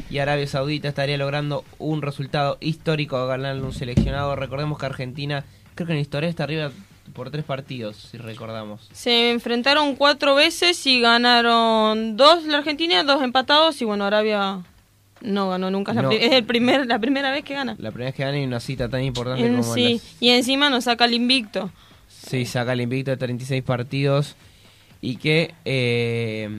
y 0.10 0.18
Arabia 0.18 0.48
Saudita 0.48 0.88
estaría 0.88 1.16
logrando 1.20 1.64
un 1.78 2.02
resultado 2.02 2.58
histórico 2.60 3.28
ganarle 3.28 3.62
un 3.62 3.72
seleccionado. 3.72 4.36
Recordemos 4.36 4.80
que 4.80 4.88
Argentina, 4.88 5.46
creo 5.76 5.86
que 5.86 5.94
en 5.94 6.00
historia 6.00 6.30
está 6.30 6.46
arriba 6.46 6.72
por 7.14 7.30
tres 7.30 7.44
partidos, 7.46 7.98
si 7.98 8.18
recordamos. 8.18 8.90
Se 8.94 9.30
enfrentaron 9.30 9.96
cuatro 9.96 10.34
veces 10.34 10.88
y 10.88 11.02
ganaron 11.02 12.18
dos 12.18 12.46
la 12.46 12.58
Argentina, 12.58 13.04
dos 13.04 13.22
empatados 13.22 13.80
y 13.80 13.86
bueno, 13.86 14.06
Arabia 14.06 14.64
no 15.24 15.50
ganó 15.50 15.72
nunca. 15.72 15.92
Es 15.92 15.96
la 15.96 16.02
No. 16.04 16.12
Es 16.12 16.32
el 16.32 16.44
primer, 16.44 16.86
la 16.86 17.00
primera 17.00 17.32
vez 17.32 17.44
que 17.44 17.54
gana. 17.56 17.76
La 17.80 17.92
primera 17.92 18.10
vez 18.10 18.16
que 18.16 18.24
gana 18.24 18.40
y 18.40 18.44
una 18.46 18.60
cita 18.60 18.90
tan 18.90 19.04
importante 19.04 19.46
En- 19.46 19.58
como 19.58 19.74
sí, 19.74 19.94
las- 19.94 20.16
y 20.22 20.30
encima 20.30 20.70
nos 20.70 20.84
saca 20.84 21.06
el 21.06 21.14
invicto. 21.14 21.72
Sí, 22.08 22.46
saca 22.46 22.74
el 22.74 22.82
invicto 22.82 23.12
de 23.12 23.18
36 23.18 23.64
partidos 23.64 24.36
y 25.02 25.16
que 25.18 25.54
eh, 25.66 26.50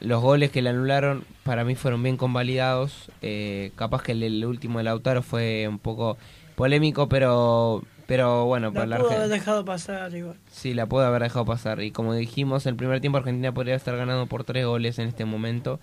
los 0.00 0.22
goles 0.22 0.50
que 0.50 0.62
le 0.62 0.70
anularon 0.70 1.24
para 1.42 1.64
mí 1.64 1.74
fueron 1.74 2.02
bien 2.02 2.16
convalidados. 2.16 3.10
Eh, 3.22 3.72
capaz 3.76 4.02
que 4.02 4.12
el, 4.12 4.22
el 4.22 4.44
último 4.44 4.78
de 4.78 4.84
Lautaro 4.84 5.22
fue 5.22 5.66
un 5.68 5.78
poco 5.78 6.16
polémico, 6.54 7.08
pero 7.08 7.82
pero 8.06 8.44
bueno, 8.44 8.70
para 8.70 8.84
la 8.84 8.96
La 8.96 9.02
pudo 9.02 9.08
haber 9.12 9.20
Argentina 9.22 9.38
dejado 9.38 9.64
pasar 9.64 10.14
igual. 10.14 10.36
sí 10.50 10.74
la 10.74 10.84
puede 10.86 11.06
haber 11.06 11.22
dejado 11.22 11.46
pasar. 11.46 11.82
Y 11.82 11.90
como 11.90 12.12
dijimos, 12.14 12.66
el 12.66 12.76
primer 12.76 13.00
tiempo 13.00 13.16
Argentina 13.18 13.52
podría 13.52 13.74
estar 13.76 13.96
ganando 13.96 14.26
por 14.26 14.44
tres 14.44 14.66
goles 14.66 14.98
en 14.98 15.08
este 15.08 15.24
momento. 15.24 15.80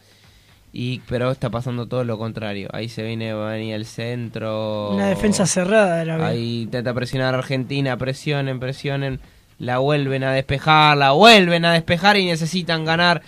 Y 0.74 1.00
pero 1.10 1.32
está 1.32 1.50
pasando 1.50 1.86
todo 1.88 2.04
lo 2.06 2.18
contrario. 2.18 2.70
Ahí 2.72 2.88
se 2.88 3.04
viene 3.04 3.34
va 3.34 3.50
a 3.50 3.54
venir 3.56 3.76
el 3.76 3.86
centro. 3.86 4.92
Una 4.92 5.08
defensa 5.08 5.46
cerrada 5.46 6.00
Arabia. 6.02 6.28
Ahí 6.28 6.62
intenta 6.64 6.94
presionar 6.94 7.36
a 7.36 7.40
Argentina, 7.40 7.98
presionen, 7.98 8.60
presionen, 8.60 9.20
la 9.60 9.80
vuelven 9.80 10.24
a 10.24 10.32
despejar, 10.32 10.96
la 10.98 11.12
vuelven 11.12 11.66
a 11.66 11.74
despejar 11.74 12.16
y 12.18 12.26
necesitan 12.26 12.86
ganar 12.86 13.22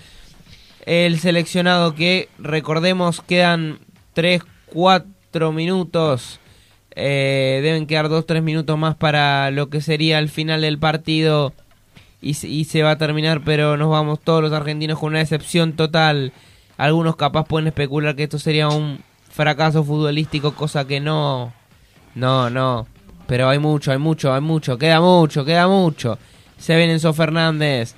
el 0.86 1.20
seleccionado 1.20 1.96
que, 1.96 2.30
recordemos, 2.40 3.22
quedan 3.22 3.80
3, 4.14 4.42
4 4.68 5.52
minutos, 5.52 6.40
eh, 6.96 7.60
deben 7.64 7.88
quedar 7.88 8.10
2, 8.10 8.26
3 8.26 8.42
minutos 8.44 8.78
más 8.78 8.96
para 8.96 9.50
lo 9.52 9.70
que 9.70 9.82
sería 9.82 10.20
el 10.20 10.30
final 10.30 10.62
del 10.62 10.80
partido 10.80 11.54
y, 12.22 12.34
se- 12.36 12.48
y 12.48 12.64
se 12.66 12.84
va 12.84 12.92
a 12.92 12.98
terminar, 12.98 13.42
pero 13.44 13.78
nos 13.78 13.90
vamos 13.90 14.20
todos 14.22 14.42
los 14.42 14.52
argentinos 14.54 15.00
con 15.00 15.10
una 15.10 15.20
decepción 15.20 15.74
total. 15.74 16.32
Algunos 16.84 17.16
capaz 17.16 17.46
pueden 17.46 17.68
especular 17.68 18.14
que 18.14 18.24
esto 18.24 18.38
sería 18.38 18.68
un 18.68 19.00
fracaso 19.30 19.86
futbolístico, 19.86 20.54
cosa 20.54 20.86
que 20.86 21.00
no, 21.00 21.54
no, 22.14 22.50
no. 22.50 22.88
Pero 23.26 23.48
hay 23.48 23.58
mucho, 23.58 23.94
hay 23.94 24.00
mucho, 24.00 24.34
hay 24.34 24.42
mucho, 24.42 24.78
queda 24.78 25.00
mucho, 25.00 25.46
queda 25.46 25.70
mucho. 25.70 26.20
Se 26.58 26.76
viene 26.76 26.92
Enzo 26.92 27.14
Fernández. 27.14 27.96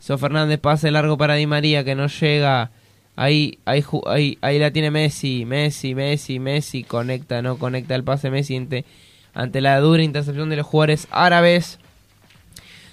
Enzo 0.00 0.18
Fernández 0.18 0.60
pase 0.60 0.90
largo 0.90 1.16
para 1.16 1.36
Di 1.36 1.46
María 1.46 1.82
que 1.82 1.94
no 1.94 2.08
llega. 2.08 2.72
Ahí, 3.16 3.58
ahí, 3.64 3.82
ahí, 4.04 4.36
ahí 4.42 4.58
la 4.58 4.70
tiene 4.70 4.90
Messi, 4.90 5.46
Messi, 5.46 5.94
Messi, 5.94 6.38
Messi. 6.38 6.84
Conecta, 6.84 7.40
no 7.40 7.56
conecta 7.56 7.94
el 7.94 8.04
pase 8.04 8.28
Messi 8.28 8.54
ante, 8.54 8.84
ante 9.32 9.62
la 9.62 9.80
dura 9.80 10.02
intercepción 10.02 10.50
de 10.50 10.56
los 10.56 10.66
jugadores 10.66 11.08
árabes. 11.10 11.78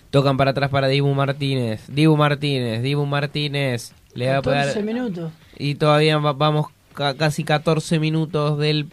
Tocan 0.09 0.37
para 0.37 0.51
atrás 0.51 0.69
para 0.69 0.87
Dibu 0.87 1.13
Martínez. 1.13 1.83
Dibu 1.89 2.15
Martínez, 2.15 2.81
Dibu 2.81 3.05
Martínez. 3.05 3.93
Le 4.15 4.27
va 4.27 4.33
a 4.33 4.41
14 4.41 4.73
pegar. 4.73 4.83
minutos. 4.85 5.31
Y 5.57 5.75
todavía 5.75 6.17
va- 6.17 6.33
vamos 6.33 6.67
ca- 6.93 7.15
casi 7.15 7.43
14 7.43 7.99
minutos 7.99 8.57
del 8.59 8.87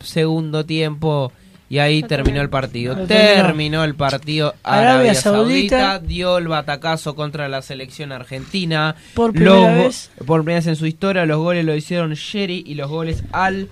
segundo 0.00 0.64
tiempo. 0.66 1.32
Y 1.68 1.78
ahí 1.78 2.02
terminó 2.04 2.40
el 2.42 2.48
partido. 2.48 2.94
Terminó. 3.06 3.82
El 3.82 3.96
partido. 3.96 4.54
Arabia 4.62 4.90
Arabia, 4.92 5.14
Saudita 5.14 5.78
Saudita, 5.80 6.06
dio 6.06 6.38
el 6.38 6.46
batacazo 6.46 7.16
contra 7.16 7.48
la 7.48 7.60
selección 7.60 8.12
argentina. 8.12 8.94
Por 9.14 9.32
primera 9.32 9.74
Los 9.74 9.84
vez. 9.84 10.10
Por 10.24 10.42
primera 10.42 10.58
vez 10.60 10.66
en 10.68 10.76
su 10.76 10.86
historia. 10.86 11.26
Los 11.26 11.38
goles 11.38 11.64
lo 11.64 11.74
hicieron 11.74 12.14
Sherry 12.14 12.62
y 12.64 12.74
los 12.76 12.88
goles 12.88 13.24
Al 13.32 13.68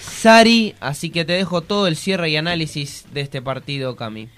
Sari. 0.00 0.74
Así 0.80 1.08
que 1.10 1.24
te 1.24 1.32
dejo 1.32 1.62
todo 1.62 1.86
el 1.86 1.96
cierre 1.96 2.28
y 2.30 2.36
análisis 2.36 3.06
de 3.14 3.22
este 3.22 3.40
partido, 3.40 3.96
Cami. 3.96 4.28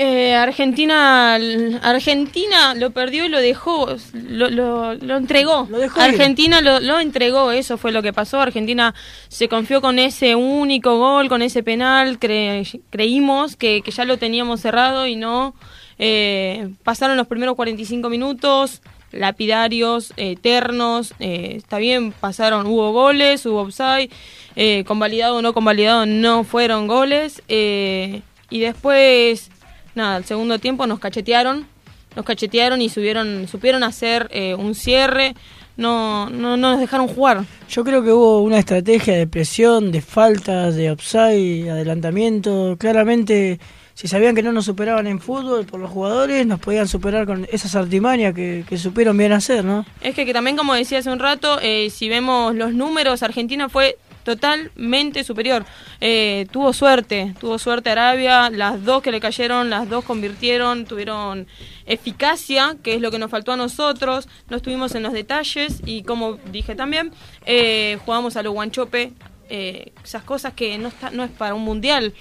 Eh, 0.00 0.32
Argentina 0.36 1.34
Argentina 1.82 2.74
lo 2.76 2.92
perdió 2.92 3.24
y 3.24 3.28
lo 3.28 3.40
dejó, 3.40 3.88
lo, 4.14 4.48
lo, 4.48 4.94
lo 4.94 5.16
entregó. 5.16 5.64
dejó. 5.66 6.00
Argentina 6.00 6.60
lo, 6.60 7.00
entregó, 7.00 7.50
eso 7.50 7.76
fue 7.78 7.90
lo 7.90 8.00
que 8.00 8.12
pasó. 8.12 8.40
Argentina 8.40 8.94
se 9.26 9.48
confió 9.48 9.80
con 9.80 9.98
ese 9.98 10.36
único 10.36 10.96
gol, 10.98 11.28
con 11.28 11.42
ese 11.42 11.64
penal. 11.64 12.20
cre- 12.20 12.80
creímos 12.90 13.56
que, 13.56 13.82
que 13.82 13.90
ya 13.90 14.04
lo 14.04 14.18
teníamos 14.18 14.60
cerrado 14.60 15.08
y 15.08 15.16
no. 15.16 15.54
Eh, 15.98 16.68
pasaron 16.84 17.16
los 17.16 17.26
primeros 17.26 17.56
45 17.56 18.08
minutos, 18.08 18.82
lapidarios, 19.10 20.12
eternos. 20.16 21.12
eh, 21.18 21.54
está 21.56 21.78
bien, 21.78 22.12
pasaron, 22.12 22.66
hubo 22.68 22.92
goles, 22.92 23.44
hubo 23.46 23.62
offside. 23.62 24.10
Eh, 24.54 24.84
convalidado 24.86 25.36
o 25.38 25.42
no 25.42 25.52
convalidado, 25.52 26.06
no 26.06 26.44
fueron 26.44 26.86
goles. 26.86 27.42
eh, 27.48 28.22
y 28.50 28.60
después 28.60 29.50
nada, 29.98 30.16
el 30.16 30.24
segundo 30.24 30.58
tiempo 30.58 30.86
nos 30.86 30.98
cachetearon, 30.98 31.66
nos 32.16 32.24
cachetearon 32.24 32.80
y 32.80 32.88
subieron, 32.88 33.46
supieron 33.46 33.82
hacer 33.82 34.28
eh, 34.32 34.54
un 34.54 34.74
cierre, 34.74 35.34
no, 35.76 36.30
no, 36.30 36.56
no 36.56 36.70
nos 36.70 36.80
dejaron 36.80 37.06
jugar. 37.06 37.44
Yo 37.68 37.84
creo 37.84 38.02
que 38.02 38.12
hubo 38.12 38.40
una 38.40 38.58
estrategia 38.58 39.14
de 39.14 39.26
presión, 39.26 39.92
de 39.92 40.00
faltas, 40.00 40.74
de 40.74 40.90
offside, 40.90 41.70
adelantamiento. 41.70 42.76
Claramente, 42.78 43.60
si 43.94 44.08
sabían 44.08 44.34
que 44.34 44.42
no 44.42 44.52
nos 44.52 44.64
superaban 44.64 45.06
en 45.06 45.20
fútbol 45.20 45.66
por 45.66 45.78
los 45.78 45.90
jugadores, 45.90 46.46
nos 46.46 46.58
podían 46.58 46.88
superar 46.88 47.26
con 47.26 47.46
esas 47.52 47.76
artimañas 47.76 48.34
que, 48.34 48.64
que 48.68 48.78
supieron 48.78 49.16
bien 49.16 49.32
hacer, 49.32 49.64
¿no? 49.64 49.84
Es 50.00 50.14
que, 50.14 50.24
que 50.24 50.32
también, 50.32 50.56
como 50.56 50.74
decía 50.74 50.98
hace 50.98 51.10
un 51.10 51.18
rato, 51.18 51.58
eh, 51.60 51.90
si 51.90 52.08
vemos 52.08 52.54
los 52.54 52.72
números, 52.72 53.22
Argentina 53.22 53.68
fue 53.68 53.98
totalmente 54.28 55.24
superior. 55.24 55.64
Eh, 56.02 56.46
tuvo 56.50 56.74
suerte, 56.74 57.34
tuvo 57.40 57.58
suerte 57.58 57.88
Arabia, 57.88 58.50
las 58.50 58.84
dos 58.84 59.02
que 59.02 59.10
le 59.10 59.20
cayeron, 59.20 59.70
las 59.70 59.88
dos 59.88 60.04
convirtieron, 60.04 60.84
tuvieron 60.84 61.46
eficacia, 61.86 62.76
que 62.82 62.94
es 62.94 63.00
lo 63.00 63.10
que 63.10 63.18
nos 63.18 63.30
faltó 63.30 63.52
a 63.52 63.56
nosotros, 63.56 64.28
no 64.50 64.58
estuvimos 64.58 64.94
en 64.94 65.02
los 65.02 65.14
detalles 65.14 65.80
y 65.86 66.02
como 66.02 66.34
dije 66.52 66.74
también, 66.74 67.10
eh, 67.46 67.96
jugamos 68.04 68.36
a 68.36 68.42
lo 68.42 68.52
guanchope, 68.52 69.12
eh, 69.48 69.92
esas 70.04 70.22
cosas 70.24 70.52
que 70.52 70.76
no, 70.76 70.88
está, 70.88 71.08
no 71.10 71.24
es 71.24 71.30
para 71.30 71.54
un 71.54 71.62
mundial. 71.62 72.12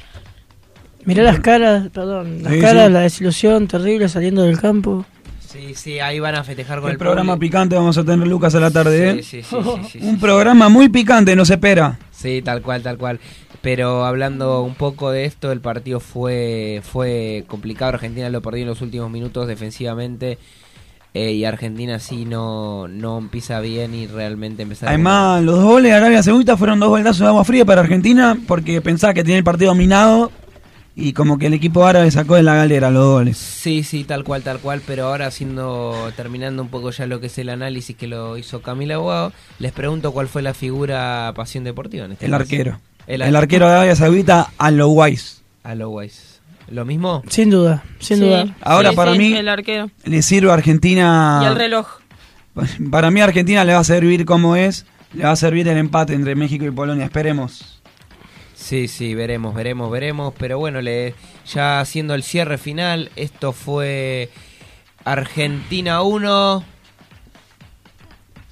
Mirá 1.04 1.24
las 1.24 1.42
caras, 1.42 1.90
perdón, 1.90 2.42
las 2.44 2.54
Sí, 2.54 2.62
caras, 2.62 2.88
sí. 2.88 2.94
la 2.94 3.00
desilusión 3.02 3.68
terrible 3.68 4.08
saliendo 4.08 4.44
del 4.44 4.60
campo. 4.62 5.06
Sí, 5.48 5.76
sí, 5.76 6.00
ahí 6.00 6.20
van 6.20 6.36
a 6.36 6.44
festejar 6.44 6.80
con 6.82 6.90
El 6.90 6.94
el, 6.94 6.98
programa 6.98 7.34
público. 7.36 7.40
picante 7.40 7.76
vamos 7.76 7.98
a 7.98 8.04
tener 8.04 8.28
Lucas 8.28 8.54
a 8.56 8.60
la 8.60 8.70
tarde, 8.70 9.10
¿eh? 9.10 9.24
Sí, 9.24 9.42
sí, 9.42 9.44
sí, 9.44 9.58
sí, 9.64 10.00
sí, 10.00 10.00
Un 10.02 10.20
programa 10.20 10.68
muy 10.68 10.90
picante, 10.90 11.36
nos 11.36 11.50
espera. 11.50 11.98
Sí, 12.12 12.42
tal 12.42 12.62
cual, 12.62 12.82
tal 12.84 12.98
cual. 12.98 13.20
Pero 13.62 14.06
hablando 14.06 14.62
un 14.64 14.76
poco 14.76 15.10
de 15.12 15.26
esto, 15.26 15.52
el 15.52 15.62
partido 15.62 16.00
fue, 16.00 16.82
fue 16.84 17.46
complicado. 17.48 17.94
Argentina 17.94 18.30
lo 18.30 18.42
perdió 18.42 18.64
en 18.64 18.68
los 18.70 18.82
últimos 18.82 19.10
minutos 19.10 19.48
defensivamente. 19.48 20.38
eh, 21.14 21.32
y 21.32 21.46
Argentina 21.46 21.98
sí 22.00 22.26
no, 22.26 22.88
no 22.90 23.18
empieza 23.18 23.60
bien 23.62 23.96
y 23.96 24.06
realmente 24.06 24.64
empezar 24.64 24.90
Además, 24.90 25.42
los 25.44 25.56
dos 25.56 25.64
goles 25.66 25.92
de 25.92 25.98
Arabia 25.98 26.22
Saudita 26.22 26.58
fueron 26.58 26.80
dos 26.80 26.90
golazos 26.90 27.20
de 27.20 27.26
agua 27.28 27.44
fría 27.46 27.66
para 27.66 27.82
Argentina 27.82 28.38
porque 28.48 28.82
pensaba 28.82 29.14
que 29.14 29.24
tenía 29.24 29.38
el 29.38 29.44
partido 29.44 29.72
dominado 29.72 30.32
y 31.00 31.14
como 31.14 31.38
que 31.38 31.46
el 31.46 31.54
equipo 31.54 31.86
árabe 31.86 32.10
sacó 32.10 32.34
de 32.36 32.42
la 32.44 32.56
galera 32.56 32.90
los 32.90 33.06
goles. 33.06 33.38
Sí, 33.38 33.84
sí, 33.84 34.04
tal 34.04 34.24
cual, 34.24 34.42
tal 34.42 34.58
cual, 34.60 34.82
pero 34.86 35.06
ahora 35.06 35.28
haciendo, 35.28 36.12
terminando 36.16 36.64
un 36.64 36.70
poco 36.70 36.90
ya 36.90 37.06
lo 37.06 37.20
que 37.22 37.28
es 37.28 37.38
el 37.38 37.50
análisis 37.50 37.96
que 37.96 38.08
lo 38.08 38.36
hizo 38.38 38.62
Camila 38.64 38.96
Aguado, 38.96 39.32
les 39.60 39.72
pregunto 39.72 40.12
cuál 40.12 40.28
fue 40.28 40.42
la 40.42 40.56
figura 40.56 41.32
Pasión 41.36 41.64
Deportiva 41.64 42.06
en 42.06 42.14
este 42.14 42.26
El 42.26 42.32
caso. 42.32 42.42
arquero. 42.44 42.80
El, 43.06 43.22
El, 43.22 43.36
arquero 43.36 43.68
de 43.68 43.74
Arabia 43.74 43.96
Saudita, 43.96 44.50
a 44.58 44.72
lo 44.72 44.90
Wise. 44.90 45.38
A 45.64 45.76
lo 45.76 45.92
Wise. 45.92 46.40
¿Lo 46.70 46.84
mismo? 46.84 47.22
Sin 47.30 47.50
duda, 47.52 47.84
sin 48.00 48.18
Sí, 48.18 48.24
duda. 48.26 48.56
Ahora 48.62 48.90
sí, 48.90 48.96
para 48.96 49.14
sí, 49.14 49.20
mí 49.20 49.34
El 49.34 49.48
arquero. 49.48 49.90
le 50.04 50.22
sirve 50.24 50.50
a 50.52 50.56
Argentina. 50.56 51.40
Y 51.44 51.46
el 51.46 51.56
reloj. 51.56 51.88
Para 52.92 53.12
mí 53.12 53.22
a 53.22 53.26
Argentina 53.26 53.64
le 53.64 53.74
va 53.74 53.80
a 53.80 53.84
servir 53.84 54.26
como 54.26 54.56
es, 54.56 54.86
le 55.14 55.24
va 55.24 55.32
a 55.32 55.36
servir 55.36 55.68
el 55.68 55.78
empate 55.78 56.14
entre 56.14 56.36
México 56.36 56.66
y 56.66 56.72
Polonia, 56.72 57.06
esperemos. 57.06 57.77
Sí, 58.68 58.90
sí, 58.90 59.16
veremos, 59.16 59.56
veremos, 59.56 59.90
veremos, 59.90 60.34
pero 60.38 60.60
bueno, 60.60 60.82
le, 60.82 61.16
ya 61.46 61.80
haciendo 61.80 62.14
el 62.16 62.22
cierre 62.22 62.58
final, 62.58 63.12
esto 63.16 63.54
fue 63.54 64.30
Argentina 65.06 66.02
1, 66.02 66.66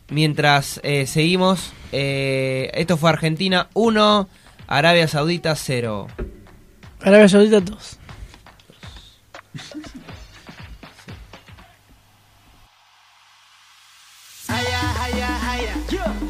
mientras 0.07 0.79
eh, 0.83 1.05
seguimos, 1.05 1.73
eh, 1.91 2.71
esto 2.75 2.95
fue 2.95 3.09
Argentina 3.09 3.67
1, 3.73 4.29
Arabia 4.67 5.09
Saudita 5.09 5.53
0. 5.53 6.07
Arabia 7.01 7.27
Saudita 7.27 7.59
2. 7.59 7.99
Higher, 14.47 14.79
higher, 14.97 15.75
higher. 15.91 16.24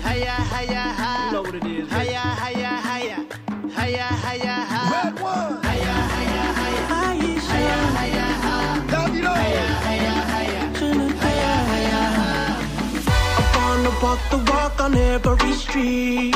On 14.85 14.95
every 14.95 15.53
street. 15.53 16.35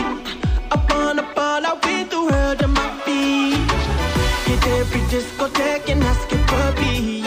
I 0.71 0.77
wanna 0.89 1.25
ball 1.35 1.63
out 1.69 1.85
with 1.85 2.09
the 2.09 2.21
world 2.29 2.63
on 2.63 2.71
my 2.73 2.89
feet. 3.05 3.71
Hit 4.47 4.63
every 4.79 5.01
discotheque 5.11 5.89
and 5.91 6.03
ask 6.03 6.31
it 6.31 6.43
for 6.49 6.69
beat. 6.79 7.18